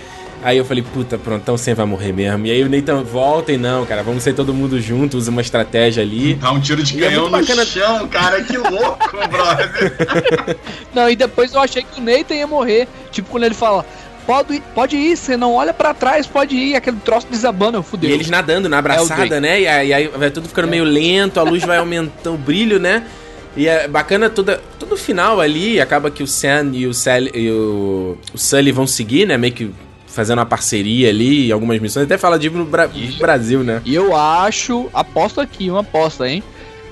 Aí 0.47 0.59
eu 0.59 0.65
falei, 0.65 0.85
puta, 0.95 1.19
pronto, 1.19 1.43
então 1.43 1.57
o 1.57 1.59
Sam 1.59 1.75
vai 1.75 1.87
morrer 1.87 2.13
mesmo. 2.13 2.47
E 2.47 2.53
aí 2.53 2.63
o 2.63 2.69
Nathan 2.71 3.03
volta 3.03 3.51
e 3.51 3.57
não, 3.59 3.85
cara, 3.85 4.05
vamos 4.05 4.23
sair 4.23 4.33
todo 4.33 4.55
mundo 4.55 4.81
junto, 4.81 5.17
usa 5.19 5.29
uma 5.29 5.41
estratégia 5.41 6.05
ali. 6.05 6.35
Dá 6.35 6.53
um 6.53 6.61
tiro 6.61 6.85
de 6.85 6.97
E 6.97 7.03
é 7.05 7.09
canhão 7.09 7.23
muito 7.29 7.35
no 7.35 7.41
bacana- 7.41 7.67
chão, 7.67 8.07
cara, 8.07 8.41
que 8.45 8.57
louco, 8.57 9.11
brother. 9.29 10.57
Não, 10.95 11.11
e 11.11 11.17
depois 11.17 11.53
eu 11.53 11.61
achei 11.61 11.83
que 11.83 12.01
o 12.01 12.05
Nathan 12.05 12.35
ia 12.37 12.47
morrer. 12.47 12.87
Tipo, 13.11 13.29
quando 13.31 13.43
ele 13.43 13.55
fala. 13.57 13.85
Pode, 14.25 14.55
ir- 14.55 14.63
pode 14.75 14.97
ir, 14.97 15.17
você 15.17 15.37
não 15.37 15.55
olha 15.55 15.73
pra 15.73 15.95
trás, 15.95 16.27
pode 16.27 16.55
ir, 16.57 16.75
aquele 16.77 16.97
troço 16.99 17.27
desabando, 17.31 17.79
eu 17.79 17.83
fudeu. 17.83 18.11
E 18.11 18.13
eles 18.13 18.29
nadando 18.29 18.69
na 18.69 18.77
É 18.77 18.79
abraçada, 18.79 19.15
Drake. 19.27 19.41
né? 19.41 19.61
E 19.61 19.67
aí, 19.69 19.93
aí 19.95 20.09
vai 20.09 20.31
tudo 20.33 20.49
ficando 20.49 20.67
meio 20.69 20.83
lento, 20.83 21.39
a 21.39 21.45
luz 21.45 21.63
vai 21.65 21.79
aumentando 21.79 22.35
o 22.35 22.39
brilho, 22.39 22.79
né? 22.81 23.05
E 23.57 23.69
é 23.69 23.87
bacana 23.87 24.29
toda, 24.29 24.61
todo 24.81 24.93
o 24.95 24.97
final 24.97 25.41
ali, 25.41 25.81
acaba 25.81 26.11
que 26.11 26.23
o 26.25 26.27
Sam 26.27 26.71
e 26.73 26.87
o, 26.89 26.93
Sally, 26.93 27.31
e 27.35 27.49
o, 27.51 28.19
o 28.35 28.39
Sully 28.39 28.73
vão 28.73 28.85
seguir, 28.87 29.27
né? 29.27 29.37
Meio 29.39 29.53
que 29.53 29.71
fazendo 30.17 30.39
uma 30.41 30.47
parceria 30.47 31.09
ali, 31.11 31.53
algumas 31.53 31.79
missões. 31.79 32.05
Até 32.07 32.19
fala 32.19 32.39
de 32.39 32.51
Bra- 32.51 32.91
Brasil, 33.19 33.63
né? 33.63 33.81
E 33.85 33.95
eu 33.95 34.17
acho, 34.17 34.89
aposto 34.93 35.41
aqui, 35.41 35.71
uma 35.71 35.81
aposta, 35.81 36.29
hein? 36.29 36.43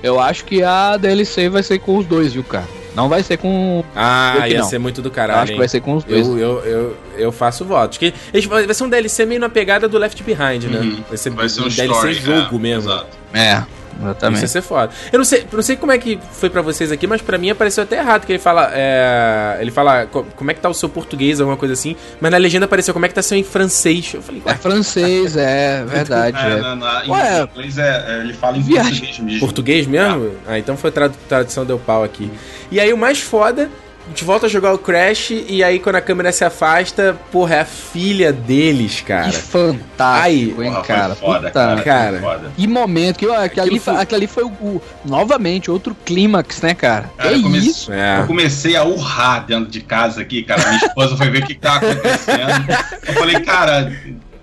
Eu 0.03 0.21
acho 0.21 0.45
que 0.45 0.63
a 0.63 0.97
DLC 0.97 1.49
vai 1.49 1.63
ser 1.63 1.79
com 1.81 1.97
os 1.97 2.07
dois, 2.07 2.33
viu, 2.35 2.45
cara? 2.45 2.67
Não 2.95 3.09
vai 3.09 3.25
ser 3.25 3.39
com. 3.39 3.83
Ah, 3.97 4.35
Eu 4.37 4.43
que 4.43 4.49
ia 4.51 4.59
não. 4.61 4.69
ser 4.69 4.79
muito 4.79 5.03
do 5.03 5.09
Eu 5.09 5.13
caralho. 5.13 5.39
acho 5.41 5.47
que 5.47 5.53
hein? 5.55 5.59
vai 5.59 5.69
ser 5.69 5.81
com 5.81 5.95
os 5.97 6.05
dois. 6.05 6.29
Eu, 6.29 6.39
eu, 6.39 6.59
eu, 6.65 6.97
eu 7.17 7.33
faço 7.33 7.65
votos. 7.65 7.99
Que 7.99 8.13
vai 8.49 8.73
ser 8.73 8.85
um 8.85 8.89
DLC 8.89 9.27
meio 9.27 9.41
na 9.41 9.49
pegada 9.49 9.89
do 9.89 9.99
Left 9.99 10.23
Behind, 10.23 10.65
né? 10.71 10.79
Uhum. 10.79 11.03
Vai 11.09 11.17
ser, 11.17 11.31
Vai 11.31 11.49
ser 11.49 11.63
um 11.63 11.69
DLC 11.69 11.87
story, 11.87 12.15
jogo 12.15 12.57
é, 12.57 12.59
mesmo. 12.61 12.91
exato. 12.93 13.07
É, 13.33 13.55
Isso 13.55 13.67
exatamente. 14.01 14.41
ia 14.43 14.49
ser 14.49 14.63
foda. 14.63 14.93
Eu 15.13 15.19
não 15.19 15.25
sei, 15.25 15.47
não 15.53 15.63
sei 15.63 15.77
como 15.77 15.93
é 15.93 15.99
que 15.99 16.19
foi 16.33 16.51
pra 16.51 16.63
vocês 16.63 16.91
aqui, 16.93 17.07
mas 17.07 17.21
pra 17.23 17.39
mim 17.39 17.51
apareceu 17.51 17.83
até 17.85 17.99
errado 17.99 18.25
que 18.27 18.33
ele 18.33 18.39
fala, 18.39 18.71
é, 18.75 19.59
ele 19.61 19.71
fala 19.71 20.07
co- 20.07 20.25
como 20.37 20.51
é 20.51 20.55
que 20.55 20.61
tá 20.61 20.69
o 20.69 20.75
seu 20.75 20.89
português, 20.89 21.41
alguma 21.41 21.57
coisa 21.57 21.75
assim, 21.75 21.97
mas 22.21 22.31
na 22.31 22.39
legenda 22.39 22.65
apareceu 22.67 22.93
como 22.95 23.07
é 23.07 23.09
que 23.09 23.15
tá 23.15 23.23
seu 23.23 23.37
em 23.39 23.45
francês. 23.45 24.13
Eu 24.15 24.23
falei, 24.23 24.43
É 24.47 24.55
francês, 24.55 25.37
é 25.37 25.85
verdade. 25.85 26.37
É, 26.39 26.51
é. 26.53 26.57
na, 26.61 26.77
na, 26.77 27.05
em 27.05 27.11
Ué. 27.11 27.49
inglês 27.53 27.79
é, 27.79 28.05
é, 28.09 28.21
ele 28.21 28.33
fala 28.35 28.57
em 28.57 28.63
Viagem. 28.63 28.91
português 29.01 29.19
mesmo. 29.21 29.41
português 29.41 29.87
mesmo? 29.87 30.31
Ah, 30.47 30.59
então 30.59 30.77
foi 30.77 30.91
tradu 30.91 31.15
tradução 31.29 31.65
deu 31.65 31.79
pau 31.79 32.03
aqui. 32.05 32.31
E 32.71 32.81
aí 32.81 32.93
o 32.93 32.97
mais 32.99 33.21
foda, 33.21 33.71
a 34.07 34.09
gente 34.11 34.25
volta 34.25 34.47
a 34.47 34.49
jogar 34.49 34.73
o 34.75 34.79
Crash 34.79 35.31
e 35.49 35.65
aí 35.65 35.79
quando 35.79 35.97
a 35.97 36.01
câmera 36.01 36.31
se 36.31 36.45
afasta, 36.45 37.17
porra, 37.33 37.55
é 37.57 37.61
a 37.61 37.65
filha 37.65 38.33
deles, 38.33 38.97
Que 39.01 39.05
cara. 39.07 39.33
fantástico, 39.33 40.63
hein, 40.63 40.71
Porra, 40.71 40.83
cara. 40.85 41.15
foi 41.15 41.27
foda, 41.27 41.39
Puta- 41.49 41.51
cara. 41.53 41.83
cara. 41.83 42.11
foi 42.13 42.21
foda. 42.21 42.53
Que 42.57 42.67
momento, 42.67 43.19
que, 43.19 43.27
aquele, 43.31 43.61
Aquilo 43.63 43.81
foi- 43.81 43.97
aquele 43.97 44.17
ali 44.17 44.27
foi 44.27 44.45
o, 44.45 44.49
o- 44.49 44.83
novamente 45.05 45.71
outro 45.71 45.97
clímax, 46.05 46.61
né, 46.61 46.75
cara? 46.75 47.11
Cara, 47.17 47.31
que 47.31 47.37
eu 47.37 47.43
comecei- 47.43 47.71
isso? 47.71 47.93
É. 47.93 48.21
Eu 48.21 48.27
comecei 48.27 48.77
a 48.77 48.85
urrar 48.85 49.47
dentro 49.47 49.71
de 49.71 49.81
casa 49.81 50.21
aqui, 50.21 50.43
cara. 50.43 50.63
Minha 50.69 50.85
esposa 50.85 51.17
foi 51.17 51.31
ver 51.31 51.43
o 51.43 51.47
que, 51.47 51.55
que 51.55 51.61
tá 51.61 51.77
acontecendo. 51.77 52.67
Eu 53.07 53.15
falei, 53.15 53.41
cara, 53.41 53.93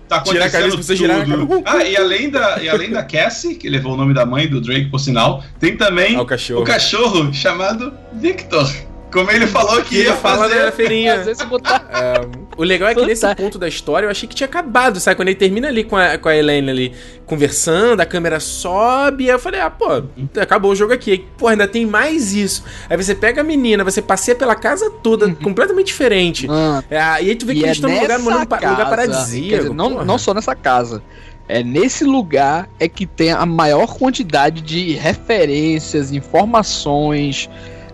tá 0.08 0.22
Tirar 0.22 0.46
a 0.46 0.50
cabeça 0.50 0.68
acontecendo 0.70 0.98
girar 0.98 1.22
a 1.22 1.24
tudo. 1.24 1.62
Ah, 1.66 1.84
e 1.84 1.96
além, 1.96 2.30
da, 2.30 2.58
e 2.62 2.68
além 2.68 2.90
da 2.92 3.04
Cassie, 3.04 3.56
que 3.56 3.70
levou 3.70 3.94
o 3.94 3.98
nome 3.98 4.14
da 4.14 4.26
mãe 4.26 4.48
do 4.48 4.60
Drake, 4.60 4.90
por 4.90 5.00
sinal, 5.00 5.44
tem 5.60 5.78
também 5.78 6.16
Ah, 6.16 6.22
o 6.22 6.26
cachorro. 6.26 6.62
o 6.62 6.66
cachorro 6.66 7.34
chamado 7.34 7.94
Victor. 8.14 8.70
Como 9.12 9.30
ele 9.32 9.46
falou 9.48 9.82
que 9.82 9.90
Que 9.90 9.96
ele 9.98 10.10
ia 10.10 10.16
fala 10.16 10.48
fazer. 10.50 10.72
feirinha. 10.72 11.18
Vezes 11.24 11.38
você 11.40 11.46
botar. 11.46 11.86
É, 11.94 12.14
o 12.58 12.64
legal 12.64 12.90
é 12.90 12.96
que 12.96 13.06
nesse 13.06 13.36
ponto 13.36 13.58
da 13.60 13.68
história 13.68 14.06
eu 14.06 14.12
achei 14.12 14.28
que 14.28 14.36
tinha 14.36 14.48
acabado, 14.48 15.00
sabe? 15.00 15.16
Quando 15.16 15.28
ele 15.28 15.36
termina 15.38 15.68
ali 15.68 15.84
com 15.84 15.96
a, 15.98 16.18
com 16.18 16.30
a 16.30 16.36
Elaine 16.36 16.70
ali 16.70 16.94
conversando, 17.26 18.02
a 18.02 18.06
câmera 18.06 18.40
sobe, 18.40 19.26
aí 19.26 19.30
eu 19.32 19.40
falei, 19.40 19.62
ah, 19.62 19.70
pô, 19.70 20.04
acabou 20.40 20.72
o 20.72 20.76
jogo 20.76 20.94
aqui. 20.94 21.26
Pô, 21.38 21.48
ainda 21.48 21.68
tem 21.68 21.86
mais 21.86 22.34
isso. 22.34 22.64
Aí 22.90 22.98
você 22.98 23.16
pega 23.16 23.42
a 23.42 23.44
menina, 23.44 23.84
você 23.84 24.02
passeia 24.02 24.36
pela 24.36 24.56
casa 24.56 24.90
toda, 25.02 25.34
completamente 25.36 25.88
diferente. 25.88 26.48
Mano, 26.48 26.84
É, 26.90 26.98
e 26.98 27.30
aí 27.30 27.36
tu 27.36 27.46
vê 27.46 27.54
que 27.54 27.60
e 27.62 27.64
eles 27.64 27.78
estão 27.78 27.90
num 27.90 28.02
lugar, 28.02 28.20
lugar, 28.20 28.72
lugar 28.72 28.90
paradisíaco. 28.90 29.50
quer 29.50 29.58
dizer, 29.60 29.74
não, 29.74 30.04
não 30.06 30.18
só 30.18 30.34
nessa 30.34 30.56
casa. 30.56 31.02
É 31.48 31.62
nesse 31.64 32.06
lugar 32.06 32.70
é 32.80 32.88
que 32.88 33.06
tem 33.06 33.32
a 33.32 33.46
maior 33.46 33.98
quantidade 33.98 34.62
de 34.62 34.94
referências, 34.94 36.12
informações. 36.12 37.50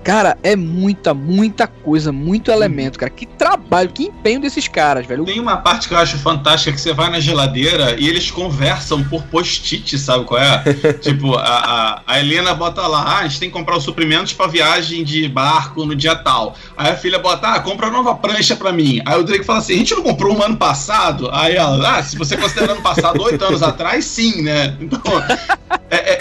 Cara, 0.07 0.37
é 0.41 0.55
muita, 0.55 1.13
muita 1.13 1.67
coisa, 1.67 2.13
muito 2.13 2.49
elemento, 2.49 2.97
cara. 2.97 3.09
Que 3.09 3.25
trabalho, 3.25 3.89
que 3.89 4.03
empenho 4.05 4.39
desses 4.39 4.65
caras, 4.65 5.05
velho. 5.05 5.25
Tem 5.25 5.37
uma 5.37 5.57
parte 5.57 5.89
que 5.89 5.93
eu 5.93 5.97
acho 5.97 6.17
fantástica 6.17 6.71
que 6.71 6.79
você 6.79 6.93
vai 6.93 7.09
na 7.09 7.19
geladeira 7.19 7.93
e 7.99 8.07
eles 8.07 8.31
conversam 8.31 9.03
por 9.03 9.21
post-it, 9.23 9.99
sabe 9.99 10.23
qual 10.23 10.39
é? 10.39 10.63
tipo, 11.03 11.35
a, 11.35 11.41
a, 11.43 12.01
a 12.07 12.19
Helena 12.21 12.53
bota 12.53 12.87
lá, 12.87 13.01
ah, 13.01 13.17
a 13.17 13.23
gente 13.23 13.37
tem 13.37 13.49
que 13.49 13.53
comprar 13.53 13.75
os 13.75 13.83
suprimentos 13.83 14.31
pra 14.31 14.47
viagem 14.47 15.03
de 15.03 15.27
barco 15.27 15.85
no 15.85 15.93
dia 15.93 16.15
tal. 16.15 16.55
Aí 16.77 16.89
a 16.89 16.95
filha 16.95 17.19
bota, 17.19 17.49
ah, 17.49 17.59
compra 17.59 17.89
nova 17.89 18.15
prancha 18.15 18.55
pra 18.55 18.71
mim. 18.71 19.01
Aí 19.05 19.19
o 19.19 19.23
Drake 19.25 19.43
fala 19.43 19.59
assim, 19.59 19.73
a 19.73 19.77
gente 19.77 19.93
não 19.93 20.03
comprou 20.03 20.37
um 20.37 20.41
ano 20.41 20.55
passado? 20.55 21.29
Aí 21.33 21.57
ela, 21.57 21.97
ah, 21.97 22.01
se 22.01 22.17
você 22.17 22.37
considera 22.37 22.71
ano 22.71 22.81
passado, 22.81 23.21
oito 23.23 23.43
anos 23.43 23.61
atrás, 23.61 24.05
sim, 24.05 24.41
né? 24.41 24.73
Então, 24.79 25.01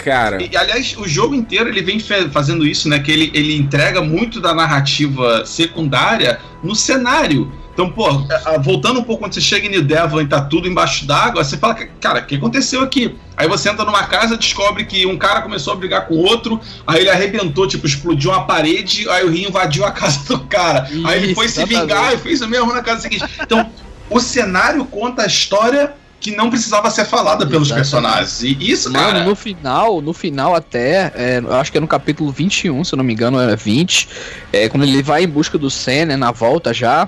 Cara, 0.03 0.41
e, 0.41 0.55
aliás, 0.55 0.95
o 0.97 1.05
jogo 1.05 1.35
inteiro 1.35 1.67
ele 1.67 1.81
vem 1.81 1.99
fazendo 2.31 2.65
isso, 2.65 2.87
né? 2.87 2.97
Que 2.99 3.11
ele, 3.11 3.31
ele 3.33 3.57
entrega 3.57 3.76
muito 4.01 4.39
da 4.41 4.53
narrativa 4.53 5.45
secundária 5.45 6.39
no 6.63 6.75
cenário. 6.75 7.51
Então, 7.73 7.91
pô, 7.91 8.07
a- 8.07 8.57
voltando 8.57 8.99
um 8.99 9.03
pouco 9.03 9.21
quando 9.23 9.33
você 9.35 9.41
chega 9.41 9.67
em 9.67 9.69
New 9.69 9.83
Devon 9.83 10.21
e 10.21 10.27
tá 10.27 10.41
tudo 10.41 10.67
embaixo 10.67 11.05
d'água, 11.05 11.43
você 11.43 11.57
fala, 11.57 11.75
cara, 11.75 12.19
o 12.21 12.25
que 12.25 12.35
aconteceu 12.35 12.81
aqui? 12.81 13.15
Aí 13.37 13.47
você 13.47 13.69
entra 13.69 13.85
numa 13.85 14.03
casa 14.05 14.35
descobre 14.35 14.83
que 14.85 15.05
um 15.05 15.15
cara 15.15 15.41
começou 15.41 15.73
a 15.73 15.75
brigar 15.75 16.07
com 16.07 16.15
o 16.15 16.23
outro, 16.23 16.59
aí 16.87 17.01
ele 17.01 17.09
arrebentou, 17.11 17.67
tipo, 17.67 17.85
explodiu 17.85 18.31
uma 18.31 18.45
parede, 18.45 19.07
aí 19.09 19.23
o 19.23 19.29
rio 19.29 19.49
invadiu 19.49 19.85
a 19.85 19.91
casa 19.93 20.21
do 20.27 20.39
cara. 20.45 20.87
aí 21.05 21.17
ele 21.19 21.27
Isso, 21.27 21.35
foi 21.35 21.47
se 21.47 21.63
vingar 21.65 22.13
e 22.15 22.17
fez 22.17 22.41
o 22.41 22.47
mesmo 22.47 22.73
na 22.73 22.81
casa 22.81 23.01
seguinte. 23.01 23.23
Então, 23.39 23.69
o 24.09 24.19
cenário 24.19 24.83
conta 24.85 25.21
a 25.21 25.27
história 25.27 25.93
que 26.19 26.35
não 26.35 26.49
precisava 26.49 26.89
ser 26.89 27.05
falada 27.05 27.45
pelos 27.45 27.67
Exatamente. 27.67 27.89
personagens. 27.89 28.43
E 28.43 28.71
isso, 28.71 28.89
Não, 28.89 28.99
cara. 28.99 29.23
no 29.23 29.35
final, 29.35 30.01
no 30.01 30.13
final 30.13 30.55
até, 30.55 31.11
é, 31.15 31.41
acho 31.59 31.71
que 31.71 31.77
é 31.77 31.81
no 31.81 31.87
capítulo 31.87 32.31
21, 32.31 32.83
se 32.83 32.93
eu 32.93 32.97
não 32.97 33.03
me 33.03 33.13
engano, 33.13 33.39
é 33.39 33.55
20, 33.55 34.09
é, 34.51 34.67
quando 34.67 34.83
ele 34.83 35.03
vai 35.03 35.23
em 35.23 35.27
busca 35.27 35.57
do 35.57 35.69
Sen, 35.69 36.05
né, 36.05 36.17
na 36.17 36.31
volta 36.31 36.73
já, 36.73 37.07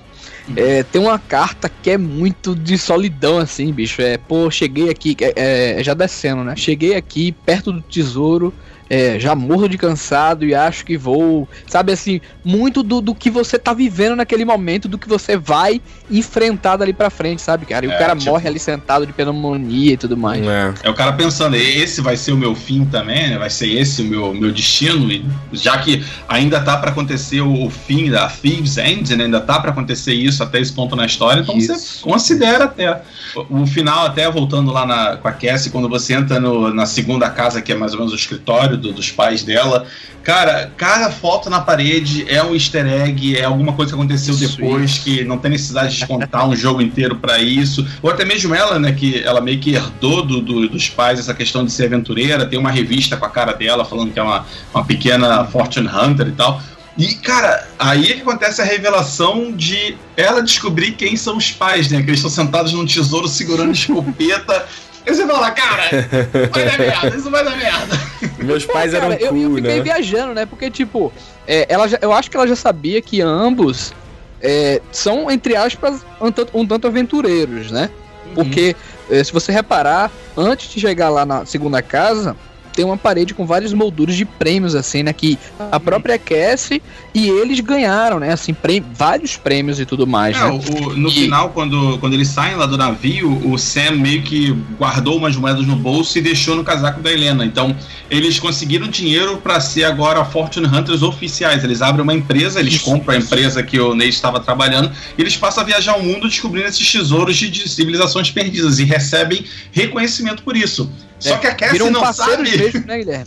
é, 0.55 0.83
tem 0.83 1.01
uma 1.01 1.19
carta 1.19 1.69
que 1.69 1.91
é 1.91 1.97
muito 1.97 2.55
de 2.55 2.77
solidão, 2.77 3.39
assim, 3.39 3.71
bicho, 3.71 4.01
é, 4.01 4.17
pô, 4.17 4.49
cheguei 4.49 4.89
aqui, 4.89 5.15
é, 5.21 5.77
é, 5.79 5.83
já 5.83 5.93
descendo, 5.93 6.43
né, 6.43 6.55
cheguei 6.55 6.95
aqui 6.95 7.31
perto 7.31 7.71
do 7.71 7.81
tesouro, 7.81 8.53
é, 8.89 9.19
já 9.19 9.35
morro 9.35 9.67
de 9.67 9.77
cansado 9.77 10.45
e 10.45 10.55
acho 10.55 10.85
que 10.85 10.97
vou. 10.97 11.47
Sabe 11.67 11.91
assim, 11.91 12.19
muito 12.43 12.81
do, 12.81 12.99
do 13.01 13.13
que 13.13 13.29
você 13.29 13.57
tá 13.59 13.73
vivendo 13.73 14.15
naquele 14.15 14.43
momento, 14.45 14.87
do 14.87 14.97
que 14.97 15.07
você 15.07 15.37
vai 15.37 15.81
enfrentar 16.09 16.77
dali 16.77 16.91
pra 16.93 17.09
frente, 17.09 17.41
sabe, 17.41 17.65
cara? 17.65 17.85
E 17.85 17.91
É, 17.91 17.95
o 17.95 17.97
cara 17.97 18.15
tipo- 18.15 18.29
morre 18.31 18.47
ali 18.47 18.59
sentado 18.59 19.05
de 19.05 19.13
pneumonia 19.13 19.93
e 19.93 19.97
tudo 19.97 20.17
mais. 20.17 20.45
É. 20.45 20.73
É 20.83 20.89
o 20.89 20.93
cara 20.93 21.13
pensando, 21.13 21.55
esse 21.55 22.01
vai 22.01 22.17
ser 22.17 22.31
o 22.31 22.37
meu 22.37 22.55
fim 22.55 22.85
também, 22.85 23.29
né? 23.29 23.37
Vai 23.37 23.49
ser 23.49 23.67
esse 23.69 24.01
o 24.01 24.05
meu, 24.05 24.33
meu 24.33 24.51
destino, 24.51 25.11
e 25.11 25.23
já 25.53 25.77
que 25.77 26.03
ainda 26.27 26.59
tá 26.59 26.77
pra 26.77 26.89
acontecer 26.91 27.41
o, 27.41 27.65
o 27.65 27.69
fim 27.69 28.09
da 28.09 28.27
Thieves 28.27 28.77
End, 28.77 29.15
né? 29.15 29.25
Ainda 29.25 29.39
tá 29.39 29.59
pra 29.59 29.71
acontecer 29.71 30.13
isso 30.13 30.41
até 30.43 30.59
esse 30.59 30.73
ponto 30.73 30.95
na 30.95 31.05
história, 31.05 31.41
então 31.41 31.55
Isso. 31.57 31.75
você 31.75 32.01
considera 32.01 32.65
até. 32.65 33.01
O, 33.35 33.61
o 33.61 33.67
final, 33.67 34.05
até 34.07 34.29
voltando 34.31 34.71
lá 34.71 34.85
na, 34.85 35.17
com 35.17 35.27
a 35.27 35.31
Cassie, 35.31 35.71
quando 35.71 35.87
você 35.87 36.13
entra 36.13 36.39
no- 36.39 36.73
na 36.73 36.85
segunda 36.85 37.29
casa, 37.29 37.61
que 37.61 37.71
é 37.71 37.75
mais 37.75 37.93
ou 37.93 37.99
menos 37.99 38.13
o 38.13 38.15
escritório 38.15 38.78
do- 38.79 38.93
dos 38.93 39.11
pais 39.11 39.43
dela, 39.43 39.85
cara, 40.23 40.71
cada 40.77 41.09
foto 41.11 41.49
na 41.49 41.59
parede 41.59 42.25
é 42.27 42.43
um 42.43 42.53
easter 42.53 42.85
egg, 42.87 43.35
é 43.37 43.43
alguma 43.43 43.73
coisa 43.73 43.91
que 43.91 43.97
aconteceu 43.99 44.33
Isso, 44.33 44.57
depois, 44.57 44.97
que 44.97 45.23
não 45.23 45.37
tem 45.37 45.51
necessidade 45.51 45.97
de 45.97 46.05
contar 46.07 46.45
um 46.47 46.55
jogo 46.55 46.81
inteiro 46.81 47.15
pra 47.15 47.39
isso. 47.39 47.85
Ou 48.01 48.09
até 48.11 48.25
mesmo 48.25 48.53
ela, 48.55 48.79
né, 48.79 48.91
que 48.91 49.21
ela 49.23 49.41
meio 49.41 49.59
que 49.59 49.73
herdou 49.73 50.23
do- 50.25 50.41
do- 50.41 50.69
dos 50.69 50.89
pais 50.89 51.19
essa 51.19 51.33
questão 51.33 51.63
de 51.65 51.71
ser 51.71 51.85
aventureira, 51.85 52.45
tem 52.45 52.57
uma 52.59 52.71
revista 52.71 53.15
com 53.17 53.25
a 53.25 53.29
cara 53.29 53.53
dela 53.53 53.83
falando 53.85 54.11
que 54.11 54.19
é 54.19 54.23
uma, 54.23 54.45
uma 54.73 54.83
pequena 54.85 55.45
Fortune 55.45 55.87
Hunter 55.87 56.27
e 56.27 56.31
tal. 56.31 56.61
E, 56.97 57.13
cara, 57.15 57.65
aí 57.79 58.11
é 58.11 58.13
que 58.15 58.21
acontece 58.21 58.61
a 58.61 58.65
revelação 58.65 59.53
de 59.53 59.95
ela 60.17 60.41
descobrir 60.41 60.91
quem 60.91 61.15
são 61.15 61.37
os 61.37 61.49
pais, 61.49 61.89
né? 61.89 62.01
Que 62.01 62.09
eles 62.09 62.19
estão 62.19 62.29
sentados 62.29 62.73
num 62.73 62.85
tesouro 62.85 63.25
segurando 63.27 63.71
escopeta. 63.71 64.65
E 65.05 65.13
você 65.13 65.25
fala, 65.25 65.51
cara, 65.51 65.83
vai 66.51 66.65
dar 66.65 66.77
merda, 66.77 67.15
isso 67.15 67.31
vai 67.31 67.43
dar 67.43 67.57
merda. 67.57 67.99
Meus 68.37 68.65
Pô, 68.65 68.73
pais 68.73 68.91
cara, 68.93 69.05
eram 69.05 69.15
eu, 69.15 69.29
cool, 69.29 69.43
eu 69.43 69.55
fiquei 69.55 69.77
né? 69.77 69.81
viajando, 69.81 70.33
né? 70.33 70.45
Porque, 70.45 70.69
tipo, 70.69 71.11
é, 71.47 71.65
ela 71.69 71.87
já- 71.87 71.99
eu 72.01 72.11
acho 72.13 72.29
que 72.29 72.37
ela 72.37 72.47
já 72.47 72.55
sabia 72.55 73.01
que 73.01 73.21
ambos 73.21 73.93
é, 74.41 74.81
são, 74.91 75.29
entre 75.29 75.55
aspas, 75.55 76.05
um 76.21 76.31
tanto, 76.31 76.57
um 76.57 76.65
tanto 76.65 76.87
aventureiros, 76.87 77.71
né? 77.71 77.89
Porque, 78.35 78.75
é, 79.09 79.23
se 79.23 79.33
você 79.33 79.51
reparar, 79.51 80.11
antes 80.37 80.69
de 80.71 80.79
chegar 80.79 81.09
lá 81.09 81.25
na 81.25 81.45
segunda 81.45 81.81
casa, 81.81 82.35
tem 82.79 82.85
uma 82.85 82.95
parede 82.95 83.33
com 83.33 83.45
vários 83.45 83.73
molduras 83.73 84.15
de 84.15 84.23
prêmios, 84.23 84.73
assim, 84.73 85.03
né? 85.03 85.11
Que 85.11 85.37
a 85.69 85.77
própria 85.81 86.17
Cassie 86.17 86.81
e 87.13 87.27
eles 87.27 87.59
ganharam, 87.59 88.21
né? 88.21 88.31
Assim, 88.31 88.53
prê- 88.53 88.81
vários 88.93 89.35
prêmios 89.35 89.81
e 89.81 89.85
tudo 89.85 90.07
mais, 90.07 90.37
É, 90.37 90.39
né? 90.39 90.61
o- 90.71 90.95
no 90.95 91.09
E- 91.09 91.11
final, 91.11 91.49
quando, 91.49 91.97
quando 91.99 92.13
eles 92.13 92.29
saem 92.29 92.55
lá 92.55 92.65
do 92.65 92.77
navio, 92.77 93.29
o 93.45 93.57
Sam 93.57 93.97
meio 93.97 94.21
que 94.23 94.51
guardou 94.77 95.17
umas 95.17 95.35
moedas 95.35 95.67
no 95.67 95.75
bolso 95.75 96.17
e 96.17 96.21
deixou 96.21 96.55
no 96.55 96.63
casaco 96.63 97.01
da 97.01 97.11
Helena. 97.11 97.43
Então, 97.45 97.75
eles 98.09 98.39
conseguiram 98.39 98.87
dinheiro 98.87 99.35
para 99.39 99.59
ser 99.59 99.83
agora 99.83 100.23
Fortune 100.23 100.65
Hunters 100.65 101.03
oficiais. 101.03 101.61
Eles 101.65 101.81
abrem 101.81 102.01
uma 102.01 102.13
empresa, 102.13 102.61
eles 102.61 102.77
compram 102.77 103.13
a 103.15 103.17
empresa 103.17 103.61
que 103.61 103.77
o 103.77 103.93
Nate 103.93 104.11
estava 104.11 104.39
trabalhando 104.39 104.89
e 105.17 105.21
eles 105.21 105.35
passam 105.35 105.63
a 105.63 105.65
viajar 105.65 105.97
o 105.97 106.01
mundo 106.03 106.29
descobrindo 106.29 106.69
esses 106.69 106.89
tesouros 106.89 107.35
de, 107.35 107.49
de 107.49 107.67
civilizações 107.67 108.31
perdidas 108.31 108.79
e 108.79 108.85
recebem 108.85 109.43
reconhecimento 109.73 110.43
por 110.43 110.55
isso. 110.55 110.89
Só 111.19 111.35
É, 111.35 111.37
que 111.37 111.47
a 111.47 111.53
Cassie 111.55 111.73
Viram 111.77 111.91
não 111.91 112.13
sabe. 112.13 112.43
mesmo, 112.43 112.85
né, 112.87 112.97
Guilherme? 112.97 113.25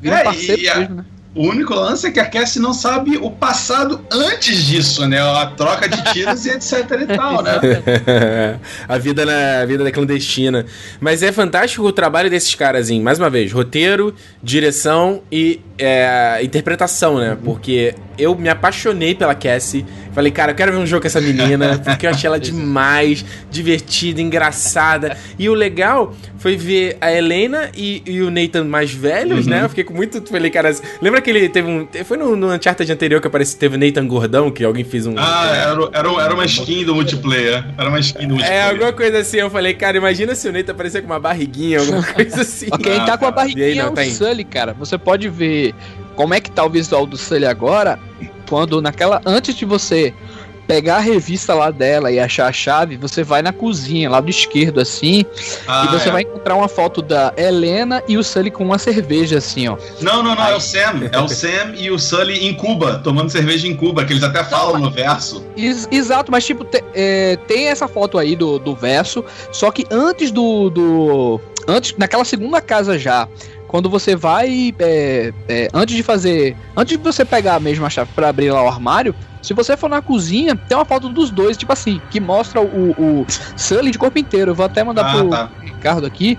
Viram 0.00 0.16
É, 0.16 0.24
parceiros 0.24 0.62
e 0.64 0.68
a- 0.68 0.78
mesmo, 0.78 0.94
né? 0.96 1.04
O 1.34 1.48
único 1.48 1.72
lance 1.74 2.06
é 2.06 2.10
que 2.10 2.20
a 2.20 2.26
Cassie 2.26 2.60
não 2.60 2.74
sabe 2.74 3.16
o 3.16 3.30
passado 3.30 4.04
antes 4.12 4.66
disso, 4.66 5.08
né? 5.08 5.18
A 5.18 5.46
troca 5.46 5.88
de 5.88 6.12
tiros 6.12 6.44
e 6.44 6.50
etc 6.52 6.86
e 7.00 7.16
tal, 7.16 7.42
né? 7.42 7.52
a 8.86 8.98
vida 8.98 9.24
na 9.24 9.60
a 9.62 9.64
vida 9.64 9.82
da 9.82 9.90
clandestina. 9.90 10.66
Mas 11.00 11.22
é 11.22 11.32
fantástico 11.32 11.84
o 11.86 11.90
trabalho 11.92 12.28
desses 12.28 12.54
caras 12.54 12.90
em, 12.90 13.00
mais 13.00 13.18
uma 13.18 13.30
vez, 13.30 13.50
roteiro, 13.50 14.14
direção 14.42 15.22
e 15.32 15.60
é, 15.78 16.38
interpretação, 16.42 17.16
né? 17.18 17.34
Porque 17.42 17.94
eu 18.22 18.34
me 18.36 18.48
apaixonei 18.48 19.14
pela 19.14 19.34
Cassie. 19.34 19.84
Falei, 20.12 20.30
cara, 20.30 20.52
eu 20.52 20.56
quero 20.56 20.72
ver 20.72 20.78
um 20.78 20.86
jogo 20.86 21.00
com 21.02 21.06
essa 21.06 21.20
menina, 21.20 21.78
porque 21.84 22.06
eu 22.06 22.10
achei 22.10 22.28
ela 22.28 22.38
demais, 22.38 23.24
divertida, 23.50 24.20
engraçada. 24.20 25.16
E 25.38 25.48
o 25.48 25.54
legal 25.54 26.14
foi 26.38 26.56
ver 26.56 26.96
a 27.00 27.10
Helena 27.12 27.70
e, 27.74 28.02
e 28.04 28.20
o 28.22 28.30
Nathan 28.30 28.64
mais 28.64 28.92
velhos, 28.92 29.46
né? 29.46 29.64
Eu 29.64 29.68
fiquei 29.68 29.84
com 29.84 29.94
muito. 29.94 30.22
Falei, 30.28 30.50
cara, 30.50 30.74
lembra 31.00 31.20
que 31.20 31.30
ele 31.30 31.48
teve 31.48 31.68
um. 31.68 31.88
Foi 32.04 32.16
no, 32.16 32.36
no 32.36 32.52
Uncharted 32.52 32.90
anterior 32.92 33.20
que 33.20 33.26
apareceu, 33.26 33.58
teve 33.58 33.76
o 33.76 33.78
Nathan 33.78 34.06
Gordão, 34.06 34.50
que 34.50 34.62
alguém 34.64 34.84
fez 34.84 35.06
um. 35.06 35.14
Ah, 35.16 35.46
era, 35.54 35.90
era, 35.92 36.22
era 36.24 36.34
uma 36.34 36.44
skin 36.44 36.84
do 36.84 36.94
multiplayer. 36.94 37.64
Era 37.78 37.88
uma 37.88 37.98
skin 38.00 38.18
do 38.18 38.24
É, 38.24 38.28
multiplayer. 38.34 38.68
alguma 38.70 38.92
coisa 38.92 39.18
assim. 39.18 39.38
Eu 39.38 39.50
falei, 39.50 39.72
cara, 39.74 39.96
imagina 39.96 40.34
se 40.34 40.48
o 40.48 40.52
Nathan 40.52 40.72
aparecer 40.72 41.00
com 41.00 41.06
uma 41.06 41.20
barriguinha, 41.20 41.80
alguma 41.80 42.02
coisa 42.12 42.42
assim. 42.42 42.68
Quem 42.82 43.04
tá 43.06 43.16
com 43.16 43.24
a 43.26 43.28
E 43.28 43.30
aí, 43.30 43.34
barriguinha 43.34 43.72
é 43.80 43.84
não, 43.84 43.92
o 43.92 43.94
tem? 43.94 44.10
Sully, 44.10 44.44
cara. 44.44 44.74
Você 44.74 44.98
pode 44.98 45.28
ver 45.28 45.74
como 46.16 46.34
é 46.34 46.40
que 46.40 46.50
tá 46.50 46.64
o 46.64 46.70
visual 46.70 47.06
do 47.06 47.16
Sully 47.16 47.46
agora, 47.46 47.98
quando 48.48 48.80
naquela. 48.82 49.20
Antes 49.24 49.54
de 49.54 49.64
você 49.64 50.12
pegar 50.64 50.96
a 50.98 51.00
revista 51.00 51.52
lá 51.54 51.70
dela 51.72 52.10
e 52.12 52.20
achar 52.20 52.46
a 52.46 52.52
chave, 52.52 52.96
você 52.96 53.24
vai 53.24 53.42
na 53.42 53.52
cozinha, 53.52 54.08
lado 54.08 54.30
esquerdo, 54.30 54.80
assim, 54.80 55.24
Ah, 55.66 55.84
e 55.86 55.92
você 55.92 56.08
é. 56.08 56.12
vai 56.12 56.22
encontrar 56.22 56.54
uma 56.54 56.68
foto 56.68 57.02
da 57.02 57.32
Helena 57.36 58.00
e 58.06 58.16
o 58.16 58.22
Sully 58.22 58.50
com 58.50 58.64
uma 58.64 58.78
cerveja, 58.78 59.38
assim, 59.38 59.66
ó. 59.68 59.76
Não, 60.00 60.22
não, 60.22 60.34
não, 60.36 60.46
é 60.46 60.54
o 60.54 60.60
Sam. 60.60 61.08
É 61.10 61.18
o 61.18 61.28
Sam 61.28 61.74
e 61.76 61.90
o 61.90 61.98
Sully 61.98 62.46
em 62.46 62.54
Cuba, 62.54 63.00
tomando 63.02 63.28
cerveja 63.28 63.66
em 63.66 63.74
Cuba, 63.74 64.04
que 64.04 64.12
eles 64.12 64.22
até 64.22 64.44
falam 64.44 64.78
no 64.78 64.90
verso. 64.90 65.44
Ex- 65.56 65.88
exato, 65.90 66.30
mas 66.30 66.44
tipo, 66.46 66.64
te- 66.64 66.82
é, 66.94 67.36
tem 67.48 67.66
essa 67.66 67.88
foto 67.88 68.16
aí 68.16 68.36
do, 68.36 68.58
do 68.60 68.74
verso, 68.74 69.24
só 69.50 69.70
que 69.70 69.84
antes 69.90 70.30
do, 70.30 70.70
do. 70.70 71.40
Antes, 71.66 71.94
naquela 71.98 72.24
segunda 72.24 72.60
casa 72.60 72.98
já, 72.98 73.28
quando 73.72 73.88
você 73.88 74.14
vai. 74.14 74.72
é, 74.78 75.32
é, 75.48 75.68
antes 75.72 75.96
de 75.96 76.02
fazer. 76.02 76.54
Antes 76.76 76.96
de 76.98 77.02
você 77.02 77.24
pegar 77.24 77.58
mesmo 77.58 77.86
a 77.86 77.90
chave 77.90 78.10
pra 78.14 78.28
abrir 78.28 78.50
lá 78.50 78.62
o 78.62 78.68
armário, 78.68 79.14
se 79.40 79.54
você 79.54 79.76
for 79.78 79.88
na 79.88 80.02
cozinha, 80.02 80.54
tem 80.54 80.76
uma 80.76 80.84
foto 80.84 81.08
dos 81.08 81.30
dois, 81.30 81.56
tipo 81.56 81.72
assim, 81.72 82.00
que 82.10 82.20
mostra 82.20 82.60
o, 82.60 82.90
o 82.90 83.26
Sully 83.56 83.90
de 83.90 83.98
corpo 83.98 84.18
inteiro. 84.18 84.50
Eu 84.50 84.54
vou 84.54 84.66
até 84.66 84.84
mandar 84.84 85.06
Ah, 85.06 85.18
pro 85.18 85.30
tá. 85.30 85.50
Ricardo 85.64 86.06
aqui. 86.06 86.38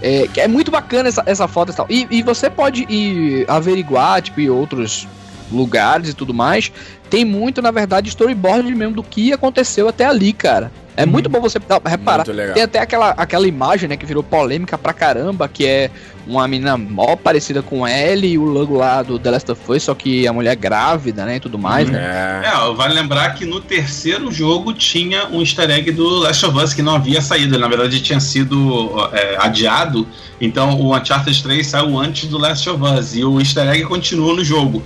É, 0.00 0.26
que 0.28 0.40
é 0.40 0.48
muito 0.48 0.70
bacana 0.70 1.10
essa, 1.10 1.22
essa 1.26 1.46
foto 1.46 1.70
e 1.70 1.74
tal. 1.76 1.86
E, 1.90 2.06
e 2.10 2.22
você 2.22 2.48
pode 2.48 2.86
ir 2.88 3.44
averiguar, 3.46 4.22
tipo, 4.22 4.40
em 4.40 4.48
outros 4.48 5.06
lugares 5.52 6.08
e 6.08 6.14
tudo 6.14 6.32
mais. 6.32 6.72
Tem 7.10 7.24
muito, 7.24 7.60
na 7.60 7.72
verdade, 7.72 8.08
storyboard 8.08 8.72
mesmo 8.72 8.94
do 8.94 9.02
que 9.02 9.32
aconteceu 9.32 9.88
até 9.88 10.06
ali, 10.06 10.32
cara. 10.32 10.70
É 10.96 11.06
muito 11.06 11.28
bom 11.28 11.40
você 11.40 11.58
reparar. 11.86 12.18
Muito 12.18 12.32
legal. 12.32 12.54
Tem 12.54 12.62
até 12.62 12.78
aquela, 12.78 13.10
aquela 13.10 13.48
imagem, 13.48 13.88
né, 13.88 13.96
que 13.96 14.04
virou 14.04 14.22
polêmica 14.22 14.76
pra 14.76 14.92
caramba, 14.92 15.48
que 15.48 15.66
é 15.66 15.90
uma 16.26 16.46
menina 16.46 16.76
mó 16.76 17.16
parecida 17.16 17.62
com 17.62 17.88
Ellie 17.88 18.32
e 18.32 18.38
o 18.38 18.44
logo 18.44 18.76
lá 18.76 19.02
do 19.02 19.18
The 19.18 19.30
Last 19.30 19.50
of 19.50 19.72
Us, 19.72 19.84
só 19.84 19.94
que 19.94 20.26
a 20.26 20.32
mulher 20.32 20.54
grávida, 20.56 21.24
né, 21.24 21.36
e 21.36 21.40
tudo 21.40 21.58
mais, 21.58 21.88
né? 21.88 22.42
É. 22.44 22.48
É, 22.48 22.74
vale 22.74 22.94
lembrar 22.94 23.34
que 23.34 23.46
no 23.46 23.60
terceiro 23.60 24.30
jogo 24.30 24.74
tinha 24.74 25.26
um 25.28 25.40
easter 25.40 25.70
egg 25.70 25.90
do 25.90 26.06
Last 26.18 26.44
of 26.44 26.58
Us 26.58 26.74
que 26.74 26.82
não 26.82 26.94
havia 26.94 27.22
saído. 27.22 27.58
Na 27.58 27.66
verdade, 27.66 28.00
tinha 28.00 28.20
sido 28.20 28.92
é, 29.12 29.36
adiado. 29.38 30.06
Então, 30.40 30.78
o 30.78 30.94
Uncharted 30.94 31.42
3 31.42 31.66
saiu 31.66 31.98
antes 31.98 32.28
do 32.28 32.38
Last 32.38 32.68
of 32.68 32.82
Us. 32.82 33.14
E 33.14 33.24
o 33.24 33.40
easter 33.40 33.66
egg 33.68 33.84
continua 33.84 34.34
no 34.34 34.44
jogo. 34.44 34.82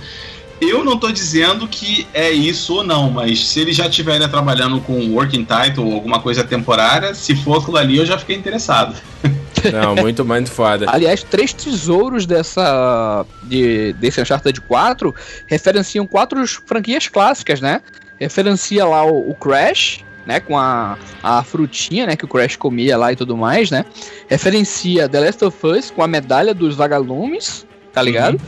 Eu 0.61 0.83
não 0.85 0.97
tô 0.97 1.11
dizendo 1.11 1.67
que 1.67 2.07
é 2.13 2.31
isso 2.31 2.75
ou 2.75 2.83
não, 2.83 3.09
mas 3.09 3.45
se 3.45 3.59
eles 3.59 3.75
já 3.75 3.87
estiverem 3.87 4.27
trabalhando 4.29 4.79
com 4.81 5.13
working 5.13 5.45
title 5.45 5.85
ou 5.85 5.93
alguma 5.93 6.21
coisa 6.21 6.43
temporária, 6.43 7.13
se 7.13 7.35
for 7.35 7.61
aquilo 7.61 7.77
ali, 7.77 7.97
eu 7.97 8.05
já 8.05 8.17
fiquei 8.17 8.35
interessado. 8.35 8.95
Não, 9.71 9.95
muito, 9.95 10.23
muito 10.23 10.51
foda. 10.51 10.85
Aliás, 10.87 11.23
três 11.23 11.51
tesouros 11.51 12.27
dessa 12.27 13.25
de, 13.43 13.93
desse 13.93 14.21
Uncharted 14.21 14.61
4 14.61 15.15
referenciam 15.47 16.05
quatro 16.05 16.45
franquias 16.67 17.07
clássicas, 17.07 17.59
né? 17.59 17.81
Referencia 18.19 18.85
lá 18.85 19.03
o, 19.03 19.31
o 19.31 19.33
Crash, 19.33 20.03
né? 20.23 20.39
Com 20.39 20.55
a, 20.55 20.99
a 21.23 21.43
frutinha, 21.43 22.05
né? 22.05 22.15
Que 22.15 22.25
o 22.25 22.27
Crash 22.27 22.55
comia 22.55 22.95
lá 22.95 23.11
e 23.11 23.15
tudo 23.15 23.35
mais, 23.35 23.71
né? 23.71 23.85
Referencia 24.27 25.09
The 25.09 25.19
Last 25.19 25.43
of 25.43 25.65
Us 25.65 25.89
com 25.89 26.03
a 26.03 26.07
medalha 26.07 26.53
dos 26.53 26.75
vagalumes, 26.75 27.65
tá 27.91 28.03
ligado? 28.03 28.39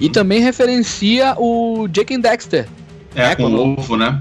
E 0.00 0.08
também 0.08 0.40
referencia 0.40 1.34
o 1.38 1.86
Jake 1.88 2.14
and 2.14 2.20
Dexter, 2.20 2.66
É, 3.14 3.26
É, 3.32 3.34
com 3.36 3.44
quando- 3.44 3.60
ovo, 3.78 3.96
né? 3.96 4.20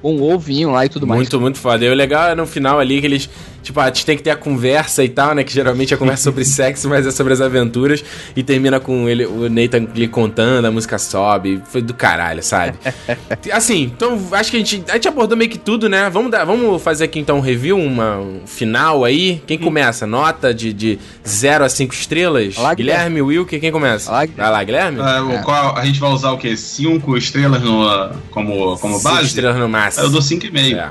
com 0.00 0.14
o 0.16 0.32
ovinho 0.32 0.70
lá 0.70 0.86
e 0.86 0.88
tudo 0.88 1.06
mais. 1.06 1.18
Muito, 1.18 1.40
muito 1.40 1.58
foda. 1.58 1.84
E 1.84 1.88
o 1.90 1.94
legal 1.94 2.28
é 2.28 2.34
no 2.34 2.46
final 2.46 2.78
ali 2.78 3.00
que 3.00 3.06
eles, 3.06 3.28
tipo, 3.68 3.80
a 3.80 3.86
gente 3.86 4.06
tem 4.06 4.16
que 4.16 4.22
ter 4.22 4.30
a 4.30 4.36
conversa 4.36 5.04
e 5.04 5.08
tal, 5.08 5.34
né? 5.34 5.44
Que 5.44 5.52
geralmente 5.52 5.92
é 5.92 5.96
conversa 5.96 6.24
sobre 6.24 6.44
sexo, 6.46 6.88
mas 6.88 7.06
é 7.06 7.10
sobre 7.10 7.32
as 7.32 7.40
aventuras. 7.40 8.04
E 8.34 8.42
termina 8.42 8.80
com 8.80 9.08
ele, 9.08 9.26
o 9.26 9.48
Nathan 9.48 9.86
lhe 9.94 10.08
contando, 10.08 10.64
a 10.64 10.70
música 10.70 10.98
sobe. 10.98 11.62
Foi 11.66 11.82
do 11.82 11.94
caralho, 11.94 12.42
sabe? 12.42 12.78
assim, 13.52 13.82
então 13.82 14.18
acho 14.32 14.50
que 14.50 14.56
a 14.56 14.60
gente, 14.60 14.84
a 14.88 14.94
gente 14.94 15.08
abordou 15.08 15.36
meio 15.36 15.50
que 15.50 15.58
tudo, 15.58 15.88
né? 15.88 16.08
Vamos, 16.10 16.30
dar, 16.30 16.44
vamos 16.44 16.82
fazer 16.82 17.04
aqui 17.04 17.18
então 17.18 17.38
um 17.38 17.40
review, 17.40 17.78
uma, 17.78 18.18
um 18.18 18.40
final 18.46 19.04
aí. 19.04 19.42
Quem 19.46 19.58
começa? 19.58 20.06
Nota 20.06 20.54
de, 20.54 20.72
de 20.72 20.98
0 21.26 21.64
a 21.64 21.68
5 21.68 21.92
estrelas? 21.94 22.54
Vai 22.54 22.64
lá, 22.64 22.74
Guilherme, 22.74 23.22
Wilker, 23.22 23.60
quem 23.60 23.70
começa? 23.70 24.10
Vai 24.10 24.26
lá, 24.50 24.64
Guilherme. 24.64 24.98
Vai 24.98 25.10
lá, 25.10 25.20
Guilherme? 25.20 25.34
É, 25.34 25.40
o 25.40 25.42
qual, 25.42 25.76
a 25.76 25.84
gente 25.84 26.00
vai 26.00 26.10
usar 26.10 26.32
o 26.32 26.38
quê? 26.38 26.56
Cinco 26.56 27.16
estrelas 27.16 27.62
no, 27.62 28.10
como, 28.30 28.78
como 28.78 28.94
Cinco 28.94 29.02
base? 29.02 29.26
estrelas 29.26 29.56
no 29.56 29.68
máximo. 29.68 30.04
Eu 30.06 30.10
dou 30.10 30.20
5,5. 30.20 30.76
É. 30.76 30.88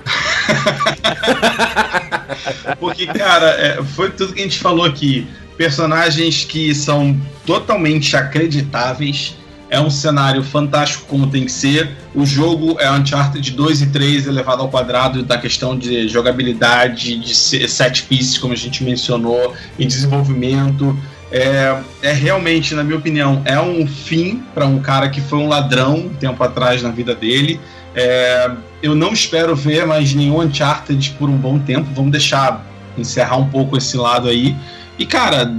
Porque, 2.79 3.05
cara, 3.07 3.49
é, 3.51 3.83
foi 3.83 4.11
tudo 4.11 4.33
que 4.33 4.41
a 4.41 4.43
gente 4.43 4.59
falou 4.59 4.85
aqui. 4.85 5.27
personagens 5.57 6.45
que 6.45 6.73
são 6.75 7.19
totalmente 7.45 8.15
acreditáveis. 8.15 9.35
É 9.69 9.81
um 9.81 9.89
cenário 9.89 10.43
fantástico 10.43 11.05
como 11.07 11.27
tem 11.27 11.43
que 11.43 11.51
ser. 11.51 11.89
O 12.15 12.25
jogo 12.25 12.77
é 12.79 12.89
Uncharted 12.89 13.51
2 13.51 13.81
e 13.81 13.87
3 13.87 14.27
elevado 14.27 14.61
ao 14.61 14.69
quadrado 14.69 15.23
da 15.23 15.37
questão 15.37 15.77
de 15.77 16.07
jogabilidade, 16.07 17.17
de 17.17 17.35
set 17.35 18.03
pieces, 18.03 18.37
como 18.37 18.53
a 18.53 18.55
gente 18.55 18.83
mencionou, 18.83 19.53
e 19.77 19.85
desenvolvimento. 19.85 20.97
É, 21.29 21.77
é 22.01 22.13
realmente, 22.13 22.73
na 22.73 22.83
minha 22.83 22.97
opinião, 22.97 23.41
é 23.43 23.59
um 23.59 23.85
fim 23.85 24.41
para 24.53 24.65
um 24.65 24.79
cara 24.79 25.09
que 25.09 25.19
foi 25.19 25.39
um 25.39 25.47
ladrão 25.47 26.09
tempo 26.19 26.41
atrás 26.43 26.81
na 26.81 26.89
vida 26.89 27.13
dele. 27.13 27.59
É, 27.93 28.49
eu 28.81 28.95
não 28.95 29.13
espero 29.13 29.55
ver 29.55 29.85
mais 29.85 30.13
nenhum 30.13 30.41
Uncharted 30.41 31.11
por 31.17 31.29
um 31.29 31.37
bom 31.37 31.59
tempo. 31.59 31.89
Vamos 31.93 32.11
deixar 32.11 32.65
encerrar 32.97 33.37
um 33.37 33.49
pouco 33.49 33.77
esse 33.77 33.97
lado 33.97 34.27
aí. 34.27 34.55
E, 34.97 35.05
cara, 35.05 35.51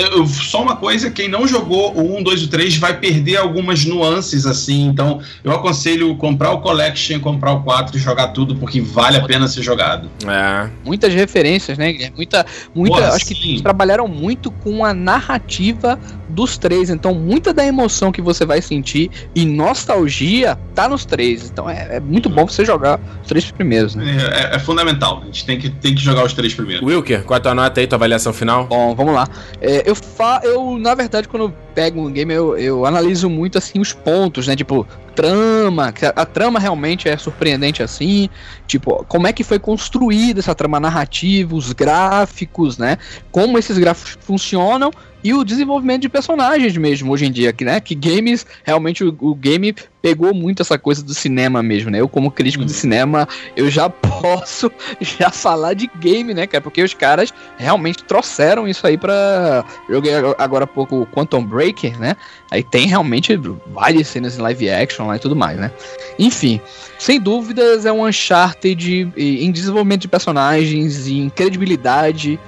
eu, 0.00 0.26
só 0.26 0.62
uma 0.62 0.76
coisa, 0.76 1.10
quem 1.10 1.28
não 1.28 1.46
jogou 1.46 1.94
o 1.94 2.18
1, 2.18 2.22
2 2.22 2.42
e 2.42 2.48
3 2.48 2.76
vai 2.76 2.98
perder 2.98 3.36
algumas 3.36 3.84
nuances 3.84 4.46
assim, 4.46 4.86
então 4.86 5.20
eu 5.44 5.52
aconselho 5.52 6.14
comprar 6.16 6.52
o 6.52 6.60
Collection, 6.60 7.20
comprar 7.20 7.52
o 7.52 7.62
4 7.62 7.96
e 7.96 8.00
jogar 8.00 8.28
tudo, 8.28 8.56
porque 8.56 8.80
vale 8.80 9.16
a 9.16 9.24
pena 9.24 9.48
ser 9.48 9.62
jogado. 9.62 10.10
É. 10.26 10.68
Muitas 10.84 11.14
referências, 11.14 11.78
né? 11.78 12.10
Muita, 12.14 12.44
muita, 12.74 12.96
Pô, 12.96 13.04
acho 13.04 13.26
sim. 13.26 13.34
que 13.34 13.62
trabalharam 13.62 14.08
muito 14.08 14.50
com 14.50 14.84
a 14.84 14.92
narrativa 14.92 15.98
dos 16.28 16.58
três, 16.58 16.90
então 16.90 17.14
muita 17.14 17.52
da 17.54 17.64
emoção 17.64 18.10
que 18.10 18.20
você 18.20 18.44
vai 18.44 18.60
sentir 18.60 19.10
e 19.34 19.44
nostalgia 19.46 20.58
tá 20.74 20.88
nos 20.88 21.04
três, 21.04 21.50
então 21.50 21.68
é, 21.70 21.96
é 21.96 22.00
muito 22.00 22.28
bom 22.28 22.46
você 22.46 22.64
jogar 22.64 23.00
os 23.22 23.28
três 23.28 23.50
primeiros, 23.50 23.94
né? 23.94 24.04
É, 24.04 24.54
é, 24.54 24.56
é, 24.56 24.58
fundamental, 24.58 25.20
a 25.22 25.26
gente 25.26 25.46
tem 25.46 25.58
que, 25.58 25.70
tem 25.70 25.94
que 25.94 26.02
jogar 26.02 26.24
os 26.24 26.32
três 26.32 26.52
primeiros. 26.54 26.86
Wilker, 26.86 27.24
qual 27.24 27.36
a 27.36 27.40
tua 27.40 27.54
nota 27.54 27.80
aí, 27.80 27.86
tua 27.86 27.96
avaliação 27.96 28.32
final? 28.32 28.66
Bom, 28.66 28.94
vamos 28.94 29.14
lá. 29.14 29.28
É, 29.60 29.85
eu, 29.86 29.94
fa 29.94 30.40
eu, 30.42 30.78
na 30.78 30.94
verdade, 30.96 31.28
quando 31.28 31.44
eu 31.44 31.54
pego 31.72 32.00
um 32.00 32.10
game, 32.10 32.34
eu, 32.34 32.58
eu 32.58 32.84
analiso 32.84 33.30
muito, 33.30 33.56
assim, 33.56 33.78
os 33.78 33.92
pontos, 33.92 34.48
né? 34.48 34.56
Tipo, 34.56 34.86
trama, 35.16 35.92
a, 36.14 36.26
trama 36.26 36.60
realmente 36.60 37.08
é 37.08 37.16
surpreendente, 37.16 37.82
assim. 37.82 38.28
Tipo, 38.66 39.04
como 39.08 39.26
é 39.26 39.32
que 39.32 39.42
foi 39.42 39.58
construída 39.58 40.40
essa 40.40 40.54
trama 40.54 40.78
narrativa, 40.78 41.56
os 41.56 41.72
gráficos, 41.72 42.76
né? 42.76 42.98
Como 43.32 43.58
esses 43.58 43.78
gráficos 43.78 44.18
funcionam 44.20 44.92
e 45.24 45.34
o 45.34 45.42
desenvolvimento 45.42 46.02
de 46.02 46.08
personagens 46.08 46.76
mesmo 46.76 47.10
hoje 47.10 47.26
em 47.26 47.32
dia, 47.32 47.52
que, 47.52 47.64
né? 47.64 47.80
Que 47.80 47.94
games, 47.94 48.46
realmente 48.62 49.02
o, 49.02 49.16
o 49.20 49.34
game 49.34 49.74
pegou 50.00 50.32
muito 50.32 50.62
essa 50.62 50.78
coisa 50.78 51.02
do 51.02 51.12
cinema 51.12 51.64
mesmo, 51.64 51.90
né? 51.90 52.00
Eu, 52.00 52.08
como 52.08 52.30
crítico 52.30 52.64
de 52.64 52.72
uhum. 52.72 52.78
cinema, 52.78 53.28
eu 53.56 53.68
já 53.68 53.88
posso 53.90 54.70
já 55.00 55.30
falar 55.30 55.74
de 55.74 55.90
game, 55.98 56.32
né, 56.32 56.46
cara? 56.46 56.62
Porque 56.62 56.80
os 56.80 56.94
caras 56.94 57.34
realmente 57.56 58.04
trouxeram 58.04 58.68
isso 58.68 58.86
aí 58.86 58.96
pra. 58.96 59.64
Joguei 59.90 60.12
agora 60.38 60.62
há 60.64 60.68
pouco 60.68 61.08
Quantum 61.12 61.44
Breaker, 61.44 61.98
né? 61.98 62.16
Aí 62.56 62.62
tem 62.62 62.86
realmente 62.86 63.38
várias 63.66 64.08
cenas 64.08 64.38
em 64.38 64.40
live 64.40 64.70
action 64.70 65.06
lá 65.06 65.16
e 65.16 65.18
tudo 65.18 65.36
mais, 65.36 65.58
né? 65.58 65.70
Enfim, 66.18 66.58
sem 66.98 67.20
dúvidas 67.20 67.84
é 67.84 67.92
um 67.92 68.06
Uncharted 68.06 69.12
em 69.14 69.52
desenvolvimento 69.52 70.02
de 70.02 70.08
personagens, 70.08 71.06
em 71.06 71.28
credibilidade 71.28 72.40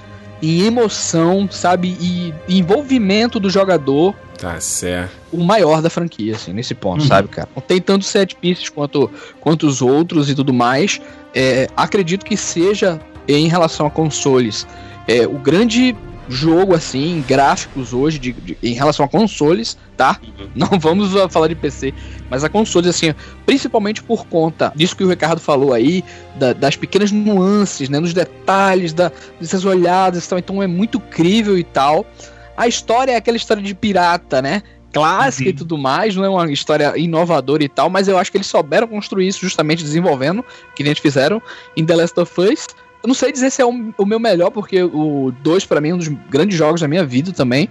em 0.42 0.62
emoção, 0.62 1.48
sabe? 1.50 1.96
E, 2.00 2.32
envolvimento 2.48 3.38
do 3.38 3.50
jogador. 3.50 4.14
Tá 4.38 4.58
certo. 4.60 5.12
O 5.32 5.44
maior 5.44 5.82
da 5.82 5.90
franquia, 5.90 6.36
assim, 6.36 6.52
nesse 6.52 6.74
ponto, 6.74 7.02
uhum. 7.02 7.08
sabe, 7.08 7.28
cara? 7.28 7.48
Não 7.54 7.60
tem 7.60 7.80
tanto 7.80 8.04
set 8.04 8.34
pieces 8.36 8.68
quanto, 8.68 9.10
quanto 9.40 9.66
os 9.66 9.82
outros 9.82 10.30
e 10.30 10.34
tudo 10.34 10.54
mais. 10.54 11.00
É, 11.34 11.68
acredito 11.76 12.24
que 12.24 12.36
seja, 12.36 12.98
em 13.26 13.48
relação 13.48 13.86
a 13.86 13.90
consoles, 13.90 14.66
é, 15.06 15.26
o 15.26 15.38
grande 15.38 15.94
jogo, 16.28 16.74
assim, 16.74 17.24
gráficos 17.26 17.92
hoje, 17.92 18.18
de, 18.18 18.32
de, 18.32 18.58
em 18.62 18.74
relação 18.74 19.04
a 19.04 19.08
consoles, 19.08 19.76
tá? 19.96 20.20
Uhum. 20.22 20.48
Não 20.54 20.68
vamos 20.78 21.10
falar 21.30 21.48
de 21.48 21.54
PC, 21.54 21.94
mas 22.30 22.44
a 22.44 22.48
consoles, 22.48 22.90
assim, 22.90 23.14
principalmente 23.46 24.02
por 24.02 24.26
conta 24.26 24.72
disso 24.76 24.96
que 24.96 25.04
o 25.04 25.08
Ricardo 25.08 25.40
falou 25.40 25.72
aí, 25.72 26.04
da, 26.36 26.52
das 26.52 26.76
pequenas 26.76 27.10
nuances, 27.10 27.88
né? 27.88 27.98
Nos 27.98 28.12
detalhes, 28.12 28.92
da, 28.92 29.10
dessas 29.40 29.64
olhadas 29.64 30.24
e 30.24 30.28
tal. 30.28 30.38
Então 30.38 30.62
é 30.62 30.66
muito 30.66 31.00
crível 31.00 31.58
e 31.58 31.64
tal. 31.64 32.06
A 32.56 32.66
história 32.68 33.12
é 33.12 33.16
aquela 33.16 33.36
história 33.36 33.62
de 33.62 33.74
pirata, 33.74 34.42
né? 34.42 34.62
clássica 34.92 35.50
uhum. 35.50 35.54
e 35.54 35.56
tudo 35.56 35.78
mais, 35.78 36.16
não 36.16 36.24
é 36.24 36.28
uma 36.28 36.50
história 36.50 36.96
inovadora 36.96 37.62
e 37.62 37.68
tal, 37.68 37.90
mas 37.90 38.08
eu 38.08 38.18
acho 38.18 38.30
que 38.30 38.38
eles 38.38 38.46
souberam 38.46 38.86
construir 38.86 39.28
isso 39.28 39.40
justamente 39.40 39.82
desenvolvendo, 39.82 40.44
que 40.74 40.82
nem 40.82 40.90
eles 40.90 41.00
fizeram 41.00 41.42
em 41.76 41.84
The 41.84 41.96
Last 41.96 42.18
of 42.18 42.40
Us, 42.40 42.66
eu 43.02 43.06
não 43.06 43.14
sei 43.14 43.30
dizer 43.30 43.50
se 43.50 43.62
é 43.62 43.64
o, 43.64 43.92
o 43.96 44.04
meu 44.04 44.18
melhor, 44.18 44.50
porque 44.50 44.82
o 44.82 45.32
2 45.42 45.64
para 45.66 45.80
mim 45.80 45.90
é 45.90 45.94
um 45.94 45.98
dos 45.98 46.08
grandes 46.08 46.56
jogos 46.56 46.80
da 46.80 46.88
minha 46.88 47.04
vida 47.04 47.32
também. 47.32 47.68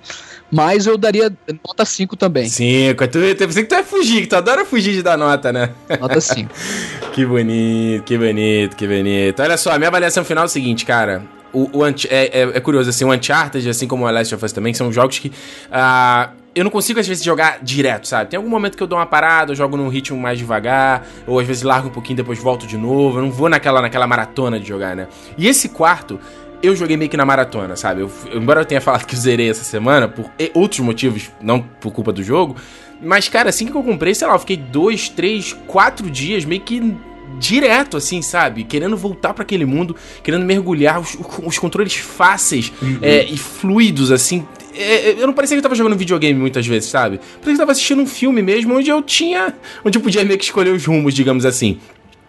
Mas 0.49 0.87
eu 0.87 0.97
daria 0.97 1.31
nota 1.65 1.83
5 1.83 2.15
também. 2.15 2.47
5, 2.47 3.07
tu, 3.09 3.17
eu 3.19 3.35
pensei 3.35 3.63
que 3.63 3.69
tu 3.69 3.75
ia 3.75 3.83
fugir, 3.83 4.21
que 4.21 4.27
tu 4.27 4.35
adora 4.35 4.63
fugir 4.63 4.93
de 4.93 5.03
dar 5.03 5.17
nota, 5.17 5.51
né? 5.51 5.71
Nota 5.99 6.21
5. 6.21 6.49
que 7.11 7.25
bonito, 7.25 8.03
que 8.05 8.17
bonito, 8.17 8.75
que 8.77 8.87
bonito. 8.87 9.41
Olha 9.41 9.57
só, 9.57 9.71
a 9.71 9.77
minha 9.77 9.89
avaliação 9.89 10.23
final 10.23 10.45
é 10.45 10.47
o 10.47 10.49
seguinte, 10.49 10.85
cara. 10.85 11.21
O, 11.51 11.79
o 11.79 11.85
é, 11.85 11.93
é, 12.09 12.41
é, 12.41 12.59
curioso, 12.61 12.89
assim, 12.89 13.03
o 13.03 13.11
Uncharted, 13.11 13.69
assim 13.69 13.87
como 13.87 14.05
o 14.05 14.11
Last 14.11 14.33
of 14.33 14.45
Us 14.45 14.53
também, 14.53 14.73
são 14.73 14.91
jogos 14.91 15.19
que. 15.19 15.27
Uh, 15.27 16.31
eu 16.57 16.63
não 16.63 16.71
consigo, 16.71 16.99
às 16.99 17.07
vezes, 17.07 17.23
jogar 17.23 17.59
direto, 17.61 18.07
sabe? 18.07 18.31
Tem 18.31 18.37
algum 18.37 18.49
momento 18.49 18.75
que 18.75 18.81
eu 18.81 18.87
dou 18.87 18.97
uma 18.97 19.05
parada, 19.05 19.51
eu 19.51 19.55
jogo 19.55 19.77
num 19.77 19.89
ritmo 19.89 20.19
mais 20.19 20.39
devagar, 20.39 21.05
ou 21.27 21.39
às 21.39 21.45
vezes 21.45 21.61
largo 21.61 21.89
um 21.89 21.91
pouquinho, 21.91 22.17
depois 22.17 22.39
volto 22.39 22.65
de 22.65 22.77
novo. 22.77 23.19
Eu 23.19 23.23
não 23.23 23.31
vou 23.31 23.47
naquela, 23.47 23.79
naquela 23.79 24.07
maratona 24.07 24.59
de 24.59 24.67
jogar, 24.67 24.95
né? 24.95 25.07
E 25.37 25.47
esse 25.47 25.69
quarto, 25.69 26.19
eu 26.63 26.75
joguei 26.75 26.97
meio 26.97 27.11
que 27.11 27.17
na 27.17 27.25
maratona, 27.25 27.75
sabe? 27.75 28.01
Eu, 28.01 28.11
embora 28.33 28.61
eu 28.61 28.65
tenha 28.65 28.81
falado 28.81 29.05
que 29.05 29.13
eu 29.13 29.19
zerei 29.19 29.51
essa 29.51 29.63
semana, 29.63 30.07
por 30.07 30.31
outros 30.55 30.79
motivos, 30.79 31.29
não 31.39 31.61
por 31.61 31.91
culpa 31.91 32.11
do 32.11 32.23
jogo. 32.23 32.55
Mas, 32.99 33.29
cara, 33.29 33.49
assim 33.49 33.67
que 33.67 33.75
eu 33.75 33.83
comprei, 33.83 34.15
sei 34.15 34.27
lá, 34.27 34.33
eu 34.33 34.39
fiquei 34.39 34.57
dois, 34.57 35.09
três, 35.09 35.53
quatro 35.67 36.09
dias 36.09 36.43
meio 36.43 36.61
que 36.61 36.97
direto, 37.37 37.97
assim, 37.97 38.21
sabe? 38.21 38.63
Querendo 38.63 38.97
voltar 38.97 39.33
para 39.33 39.43
aquele 39.43 39.65
mundo, 39.65 39.95
querendo 40.23 40.43
mergulhar, 40.43 40.99
os, 40.99 41.15
os 41.43 41.59
controles 41.59 41.95
fáceis 41.95 42.73
uhum. 42.81 42.97
é, 43.01 43.25
e 43.25 43.37
fluidos, 43.37 44.11
assim. 44.11 44.47
É, 44.77 45.09
é, 45.09 45.15
eu 45.17 45.27
não 45.27 45.33
parecia 45.33 45.55
que 45.55 45.59
eu 45.59 45.63
tava 45.63 45.75
jogando 45.75 45.97
videogame 45.97 46.39
muitas 46.39 46.65
vezes, 46.65 46.89
sabe? 46.89 47.17
Parecia 47.17 47.41
que 47.43 47.49
eu 47.51 47.57
tava 47.57 47.71
assistindo 47.71 48.01
um 48.01 48.07
filme 48.07 48.41
mesmo, 48.41 48.75
onde 48.75 48.89
eu 48.89 49.01
tinha. 49.01 49.53
onde 49.83 49.97
eu 49.97 50.01
podia 50.01 50.23
meio 50.23 50.37
que 50.37 50.45
escolher 50.45 50.71
os 50.71 50.85
rumos, 50.85 51.13
digamos 51.13 51.45
assim. 51.45 51.79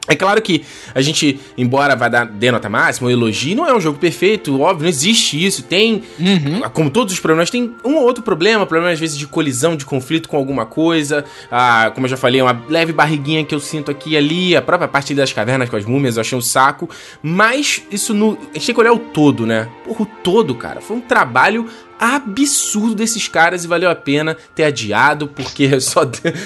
É 0.08 0.16
claro 0.16 0.40
que 0.40 0.64
a 0.94 1.02
gente, 1.02 1.38
embora 1.56 1.94
vá 1.94 2.08
dar 2.08 2.24
dê 2.24 2.50
nota 2.50 2.68
máxima, 2.68 3.12
elogio, 3.12 3.54
não 3.54 3.66
é 3.66 3.76
um 3.76 3.80
jogo 3.80 3.98
perfeito, 3.98 4.58
óbvio, 4.58 4.84
não 4.84 4.88
existe 4.88 5.44
isso. 5.44 5.62
Tem, 5.62 6.02
uhum. 6.18 6.62
como 6.72 6.88
todos 6.88 7.12
os 7.12 7.20
problemas, 7.20 7.50
tem 7.50 7.74
um 7.84 7.96
ou 7.96 8.04
outro 8.04 8.24
problema, 8.24 8.64
problema 8.64 8.90
às 8.90 8.98
vezes 8.98 9.18
de 9.18 9.26
colisão, 9.26 9.76
de 9.76 9.84
conflito 9.84 10.26
com 10.26 10.38
alguma 10.38 10.64
coisa. 10.64 11.26
Ah, 11.50 11.92
como 11.94 12.06
eu 12.06 12.10
já 12.10 12.16
falei, 12.16 12.40
uma 12.40 12.64
leve 12.70 12.90
barriguinha 12.90 13.44
que 13.44 13.54
eu 13.54 13.60
sinto 13.60 13.90
aqui 13.90 14.12
e 14.12 14.16
ali, 14.16 14.56
a 14.56 14.62
própria 14.62 14.88
parte 14.88 15.14
das 15.14 15.30
cavernas 15.30 15.68
com 15.68 15.76
as 15.76 15.84
múmias, 15.84 16.16
eu 16.16 16.22
achei 16.22 16.38
um 16.38 16.42
saco. 16.42 16.88
Mas 17.22 17.82
isso 17.90 18.14
no. 18.14 18.38
A 18.50 18.54
gente 18.54 18.66
tem 18.66 18.74
que 18.74 18.80
olhar 18.80 18.92
o 18.94 18.98
todo, 18.98 19.46
né? 19.46 19.68
Porra, 19.84 20.02
o 20.02 20.06
todo, 20.06 20.54
cara. 20.54 20.80
Foi 20.80 20.96
um 20.96 21.02
trabalho 21.02 21.66
absurdo 21.98 22.94
desses 22.94 23.28
caras 23.28 23.64
e 23.64 23.68
valeu 23.68 23.90
a 23.90 23.94
pena 23.94 24.36
ter 24.54 24.64
adiado, 24.64 25.28
porque 25.28 25.78
só, 25.80 26.02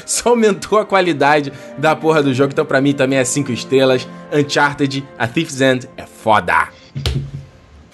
só 0.06 0.30
aumentou 0.30 0.78
a 0.78 0.84
qualidade 0.84 1.52
da 1.78 1.94
porra 1.94 2.22
do 2.22 2.32
jogo. 2.32 2.52
Então, 2.52 2.64
pra 2.64 2.80
mim, 2.80 2.92
também 2.92 3.18
é 3.18 3.24
5 3.24 3.52
estrelas. 3.52 4.06
Uncharted, 4.32 5.04
A 5.18 5.26
Thief's 5.26 5.60
End 5.60 5.88
é 5.96 6.04
foda. 6.06 6.68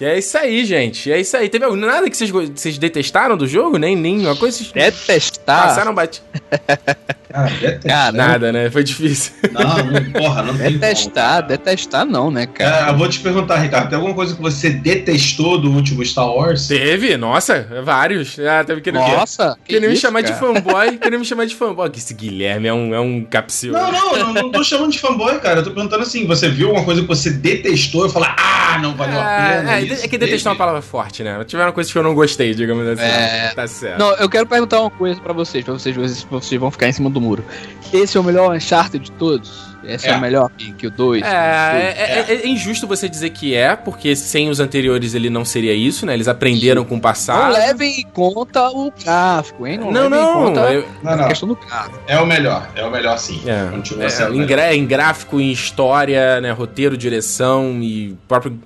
E 0.01 0.05
é 0.05 0.17
isso 0.17 0.39
aí, 0.39 0.65
gente. 0.65 1.11
É 1.11 1.21
isso 1.21 1.37
aí. 1.37 1.49
Teve 1.49 1.67
nada 1.75 2.09
que 2.09 2.17
vocês, 2.17 2.31
vocês 2.31 2.79
detestaram 2.79 3.37
do 3.37 3.49
jogo? 3.49 3.79
Nem, 3.79 3.97
nem 3.97 4.21
uma 4.21 4.37
coisa. 4.37 4.65
Detestar? 4.73 5.69
Passaram 5.69 5.93
bate. 5.93 6.23
Cara, 7.31 7.51
detestar. 7.51 8.13
Nada, 8.13 8.53
né? 8.53 8.71
Foi 8.71 8.83
difícil. 8.83 9.33
Não, 9.53 10.13
porra, 10.13 10.43
não 10.43 10.57
tem 10.57 10.73
Detestar, 10.73 11.37
como, 11.37 11.49
detestar 11.49 12.07
não, 12.07 12.31
né, 12.31 12.47
cara? 12.47 12.87
É, 12.87 12.91
eu 12.91 12.97
vou 12.97 13.09
te 13.09 13.21
perguntar, 13.21 13.57
Ricardo, 13.57 13.89
tem 13.89 13.97
alguma 13.97 14.15
coisa 14.15 14.35
que 14.35 14.41
você 14.41 14.71
detestou 14.71 15.61
do 15.61 15.71
último 15.71 16.05
Star 16.05 16.29
Wars? 16.29 16.67
Teve, 16.67 17.17
nossa, 17.17 17.67
vários. 17.85 18.39
Ah, 18.39 18.65
teve 18.65 18.81
que 18.81 18.91
Nossa, 18.91 19.57
que 19.65 19.75
querendo 19.75 19.91
me 19.91 19.97
chamar 19.97 20.23
cara? 20.23 20.35
de 20.35 20.41
fanboy, 20.41 20.99
querendo 20.99 21.21
me 21.21 21.27
chamar 21.27 21.47
de 21.47 21.55
fanboy. 21.55 21.91
Esse 21.95 22.15
Guilherme 22.15 22.69
é 22.69 22.73
um, 22.73 22.95
é 22.95 23.01
um 23.01 23.25
capsil. 23.25 23.73
Não, 23.73 23.91
não, 23.93 24.17
não, 24.17 24.35
não 24.35 24.51
tô 24.51 24.63
chamando 24.65 24.93
de 24.93 24.99
fanboy, 24.99 25.39
cara. 25.41 25.61
Eu 25.61 25.65
tô 25.65 25.71
perguntando 25.73 26.03
assim, 26.03 26.27
você 26.27 26.49
viu 26.49 26.69
alguma 26.69 26.85
coisa 26.85 27.03
que 27.03 27.09
você 27.09 27.31
detestou 27.31 28.07
e 28.07 28.11
falou, 28.11 28.29
ah, 28.29 28.79
não 28.81 28.95
valeu 28.95 29.21
a 29.21 29.31
é, 29.31 29.57
pena. 29.59 29.73
É, 29.73 30.05
é 30.05 30.09
que 30.09 30.19
detestar 30.19 30.53
é 30.53 30.55
uma 30.55 30.59
palavra 30.59 30.83
forte, 30.83 31.23
né? 31.23 31.43
Tiveram 31.45 31.73
coisas 31.73 31.93
que 31.93 31.99
eu 31.99 32.03
não 32.03 32.15
gostei, 32.15 32.55
digamos 32.55 32.87
assim. 32.87 33.03
É... 33.03 33.53
Tá 33.55 33.67
certo. 33.67 33.99
Não, 33.99 34.15
eu 34.17 34.29
quero 34.29 34.47
perguntar 34.47 34.81
uma 34.81 34.91
coisa 34.91 35.21
pra 35.21 35.33
vocês, 35.33 35.65
pra 35.65 35.75
vocês, 35.75 35.97
vocês 36.31 36.61
vão 36.61 36.71
ficar 36.71 36.89
em 36.89 36.93
cima 36.93 37.11
do 37.11 37.18
muro. 37.21 37.45
Esse 37.93 38.17
é 38.17 38.21
o 38.21 38.25
melhor 38.25 38.55
Uncharted 38.55 39.05
de 39.05 39.13
todos? 39.13 39.69
Esse 39.89 40.09
é, 40.09 40.13
é 40.13 40.19
melhor 40.19 40.51
que 40.77 40.87
o 40.87 40.91
2. 40.91 41.23
É, 41.23 41.27
é, 41.27 42.25
é, 42.29 42.35
é, 42.35 42.47
injusto 42.47 42.87
você 42.87 43.09
dizer 43.09 43.31
que 43.31 43.55
é, 43.55 43.75
porque 43.77 44.15
sem 44.17 44.51
os 44.51 44.61
anteriores 44.61 45.15
ele 45.15 45.31
não 45.31 45.45
seria 45.45 45.73
isso, 45.73 46.05
né? 46.05 46.15
Eles 46.15 46.29
aprenderam 46.29 46.83
Sim. 46.83 46.89
com 46.89 46.97
o 46.97 47.01
passado. 47.01 47.53
Não 47.53 47.59
levem 47.59 48.01
em 48.01 48.03
conta 48.03 48.69
o 48.69 48.93
gráfico, 49.03 49.67
hein? 49.67 49.79
Não, 49.79 49.91
não, 49.91 50.11
não, 50.11 50.69
eu... 50.69 50.85
não, 51.03 51.29
questão 51.29 51.49
do 51.49 51.57
gráfico. 51.57 51.99
É 52.07 52.21
o 52.21 52.27
melhor, 52.27 52.69
é 52.75 52.85
o 52.85 52.91
melhor 52.91 53.19
sim. 53.19 53.41
É. 53.47 53.71
Continua 53.71 54.11
sendo 54.11 54.35
em, 54.35 54.45
melhor. 54.45 54.73
em 54.73 54.87
gráfico, 54.87 55.41
em 55.41 55.51
história, 55.51 56.41
né? 56.41 56.51
Roteiro, 56.51 56.97
direção 56.97 57.79
e 57.81 58.17
próprio 58.27 58.53
o 58.53 58.59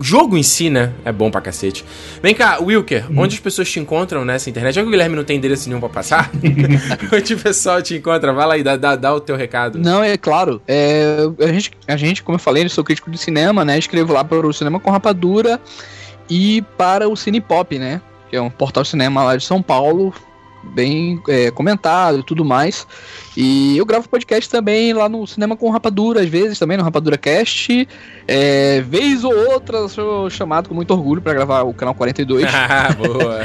jogo 0.00 0.36
em 0.36 0.42
si, 0.42 0.70
né? 0.70 0.92
É 1.04 1.12
bom 1.12 1.30
pra 1.30 1.40
cacete. 1.40 1.84
Vem 2.22 2.34
cá, 2.34 2.58
Wilker, 2.60 3.10
hum. 3.10 3.18
onde 3.18 3.34
as 3.34 3.40
pessoas 3.40 3.70
te 3.70 3.78
encontram 3.78 4.24
nessa 4.24 4.48
internet? 4.48 4.74
Já 4.74 4.82
que 4.82 4.88
o 4.88 4.90
Guilherme 4.90 5.14
não 5.14 5.24
tem 5.24 5.36
endereço 5.36 5.68
nenhum 5.68 5.80
pra 5.80 5.88
passar, 5.88 6.30
onde 7.12 7.34
o 7.34 7.38
pessoal 7.38 7.82
te 7.82 7.96
encontra? 7.96 8.32
Vai 8.32 8.46
lá 8.46 8.58
e 8.58 8.62
dá, 8.62 8.76
dá, 8.76 8.96
dá 8.96 9.14
o 9.14 9.20
teu 9.20 9.36
recado. 9.36 9.78
Não, 9.78 10.02
é 10.02 10.16
claro. 10.16 10.62
É, 10.66 11.18
a, 11.40 11.46
gente, 11.48 11.70
a 11.86 11.96
gente, 11.96 12.22
como 12.22 12.36
eu 12.36 12.40
falei, 12.40 12.64
eu 12.64 12.70
sou 12.70 12.82
crítico 12.82 13.10
de 13.10 13.18
cinema, 13.18 13.64
né? 13.64 13.78
Escrevo 13.78 14.12
lá 14.12 14.24
para 14.24 14.46
o 14.46 14.52
Cinema 14.52 14.80
com 14.80 14.90
Rapadura 14.90 15.60
e 16.28 16.62
para 16.76 17.08
o 17.08 17.16
Cinepop, 17.16 17.78
né? 17.78 18.00
Que 18.30 18.36
é 18.36 18.40
um 18.40 18.50
portal 18.50 18.84
cinema 18.84 19.24
lá 19.24 19.36
de 19.36 19.44
São 19.44 19.60
Paulo 19.60 20.14
bem 20.62 21.20
é, 21.28 21.50
comentado 21.50 22.20
e 22.20 22.22
tudo 22.22 22.44
mais. 22.44 22.86
E 23.36 23.76
eu 23.76 23.86
gravo 23.86 24.08
podcast 24.08 24.48
também 24.50 24.92
lá 24.92 25.08
no 25.08 25.26
Cinema 25.26 25.56
com 25.56 25.70
Rapadura, 25.70 26.20
às 26.20 26.28
vezes 26.28 26.58
também 26.58 26.76
no 26.76 26.84
Rapadura 26.84 27.16
Cast. 27.16 27.88
É, 28.26 28.80
vez 28.82 29.24
ou 29.24 29.34
outra 29.52 29.88
sou 29.88 30.28
chamado 30.30 30.68
com 30.68 30.74
muito 30.74 30.92
orgulho 30.92 31.22
para 31.22 31.34
gravar 31.34 31.62
o 31.62 31.74
canal 31.74 31.94
42. 31.94 32.46
Ah, 32.72 32.92
boa! 32.92 33.40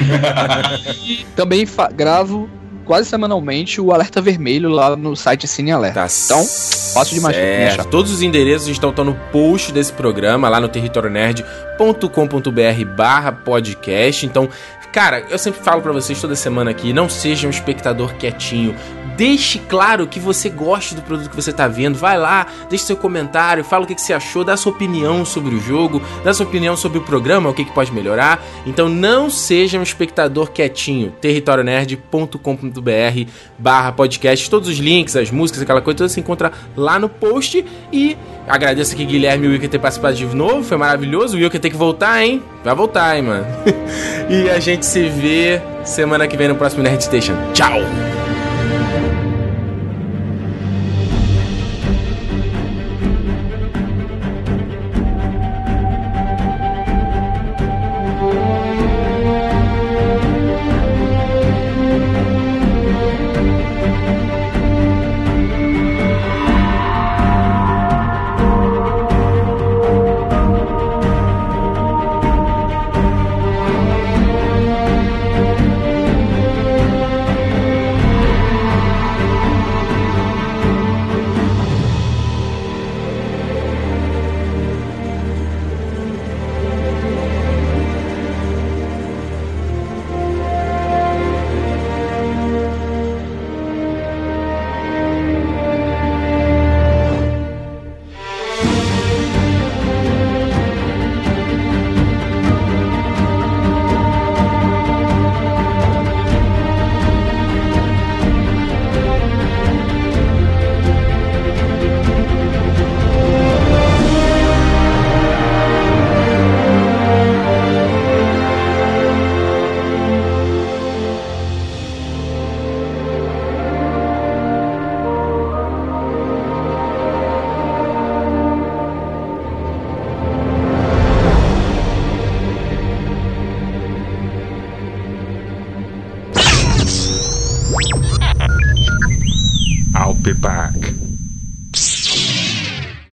e 1.04 1.26
também 1.36 1.66
gravo 1.94 2.50
quase 2.86 3.10
semanalmente 3.10 3.82
o 3.82 3.92
Alerta 3.92 4.22
Vermelho 4.22 4.70
lá 4.70 4.96
no 4.96 5.16
site 5.16 5.48
Cine 5.48 5.72
Alerta. 5.72 6.02
Tá 6.02 6.08
então, 6.26 6.46
fácil 6.94 7.16
demais 7.16 7.36
certo. 7.36 7.84
de 7.84 7.90
Todos 7.90 8.12
os 8.12 8.22
endereços 8.22 8.68
estão, 8.68 8.92
estão 8.92 9.04
no 9.04 9.16
post 9.32 9.74
desse 9.74 9.92
programa, 9.92 10.48
lá 10.48 10.60
no 10.60 10.70
territorionerd.com.br 10.70 12.86
barra 12.96 13.32
podcast. 13.32 14.24
Então, 14.26 14.48
Cara, 14.96 15.26
eu 15.30 15.38
sempre 15.38 15.60
falo 15.60 15.82
para 15.82 15.92
vocês 15.92 16.22
toda 16.22 16.38
semana 16.38 16.72
aqui, 16.72 16.94
não 16.94 17.10
seja 17.10 17.48
um 17.48 17.50
espectador 17.50 18.16
quietinho. 18.16 18.74
Deixe 19.18 19.60
claro 19.60 20.08
que 20.08 20.20
você 20.20 20.50
gosta 20.50 20.96
do 20.96 21.02
produto 21.02 21.30
que 21.30 21.36
você 21.36 21.54
tá 21.54 21.68
vendo. 21.68 21.98
Vai 21.98 22.18
lá, 22.18 22.48
deixe 22.70 22.86
seu 22.86 22.98
comentário, 22.98 23.64
fala 23.64 23.84
o 23.84 23.88
que, 23.88 23.96
que 23.96 24.02
você 24.02 24.14
achou, 24.14 24.44
dá 24.44 24.58
sua 24.58 24.72
opinião 24.72 25.26
sobre 25.26 25.56
o 25.56 25.60
jogo, 25.60 26.02
dá 26.24 26.34
sua 26.34 26.46
opinião 26.46 26.76
sobre 26.76 26.98
o 26.98 27.02
programa, 27.02 27.50
o 27.50 27.54
que, 27.54 27.66
que 27.66 27.72
pode 27.72 27.94
melhorar. 27.94 28.44
Então 28.66 28.90
não 28.90 29.30
seja 29.30 29.80
um 29.80 29.84
espectador 29.84 30.52
quietinho. 30.52 31.12
territorionerd.com.br 31.22 33.32
barra 33.58 33.92
podcast. 33.92 34.50
Todos 34.50 34.70
os 34.70 34.78
links, 34.78 35.16
as 35.16 35.32
músicas, 35.32 35.62
aquela 35.62 35.82
coisa, 35.82 36.00
toda 36.00 36.10
se 36.10 36.20
encontra 36.20 36.52
lá 36.76 37.00
no 37.00 37.10
post. 37.10 37.66
E 37.92 38.18
agradeço 38.48 38.94
aqui 38.94 39.06
Guilherme 39.06 39.46
e 39.46 39.50
o 39.50 39.52
Wilker 39.52 39.70
ter 39.70 39.80
participado 39.80 40.16
de 40.16 40.26
novo, 40.26 40.64
foi 40.64 40.78
maravilhoso. 40.78 41.38
O 41.38 41.40
Wilker 41.40 41.60
tem 41.60 41.72
que 41.72 41.78
voltar, 41.78 42.24
hein? 42.24 42.42
Vai 42.64 42.76
voltar, 42.76 43.16
hein, 43.16 43.24
mano. 43.24 43.46
e 44.30 44.50
a 44.50 44.60
gente 44.60 44.86
se 44.86 45.08
vê 45.08 45.62
semana 45.84 46.28
que 46.28 46.36
vem 46.36 46.48
no 46.48 46.56
próximo 46.56 46.84
Nerd 46.84 47.04
Station. 47.04 47.36
Tchau! 47.54 48.25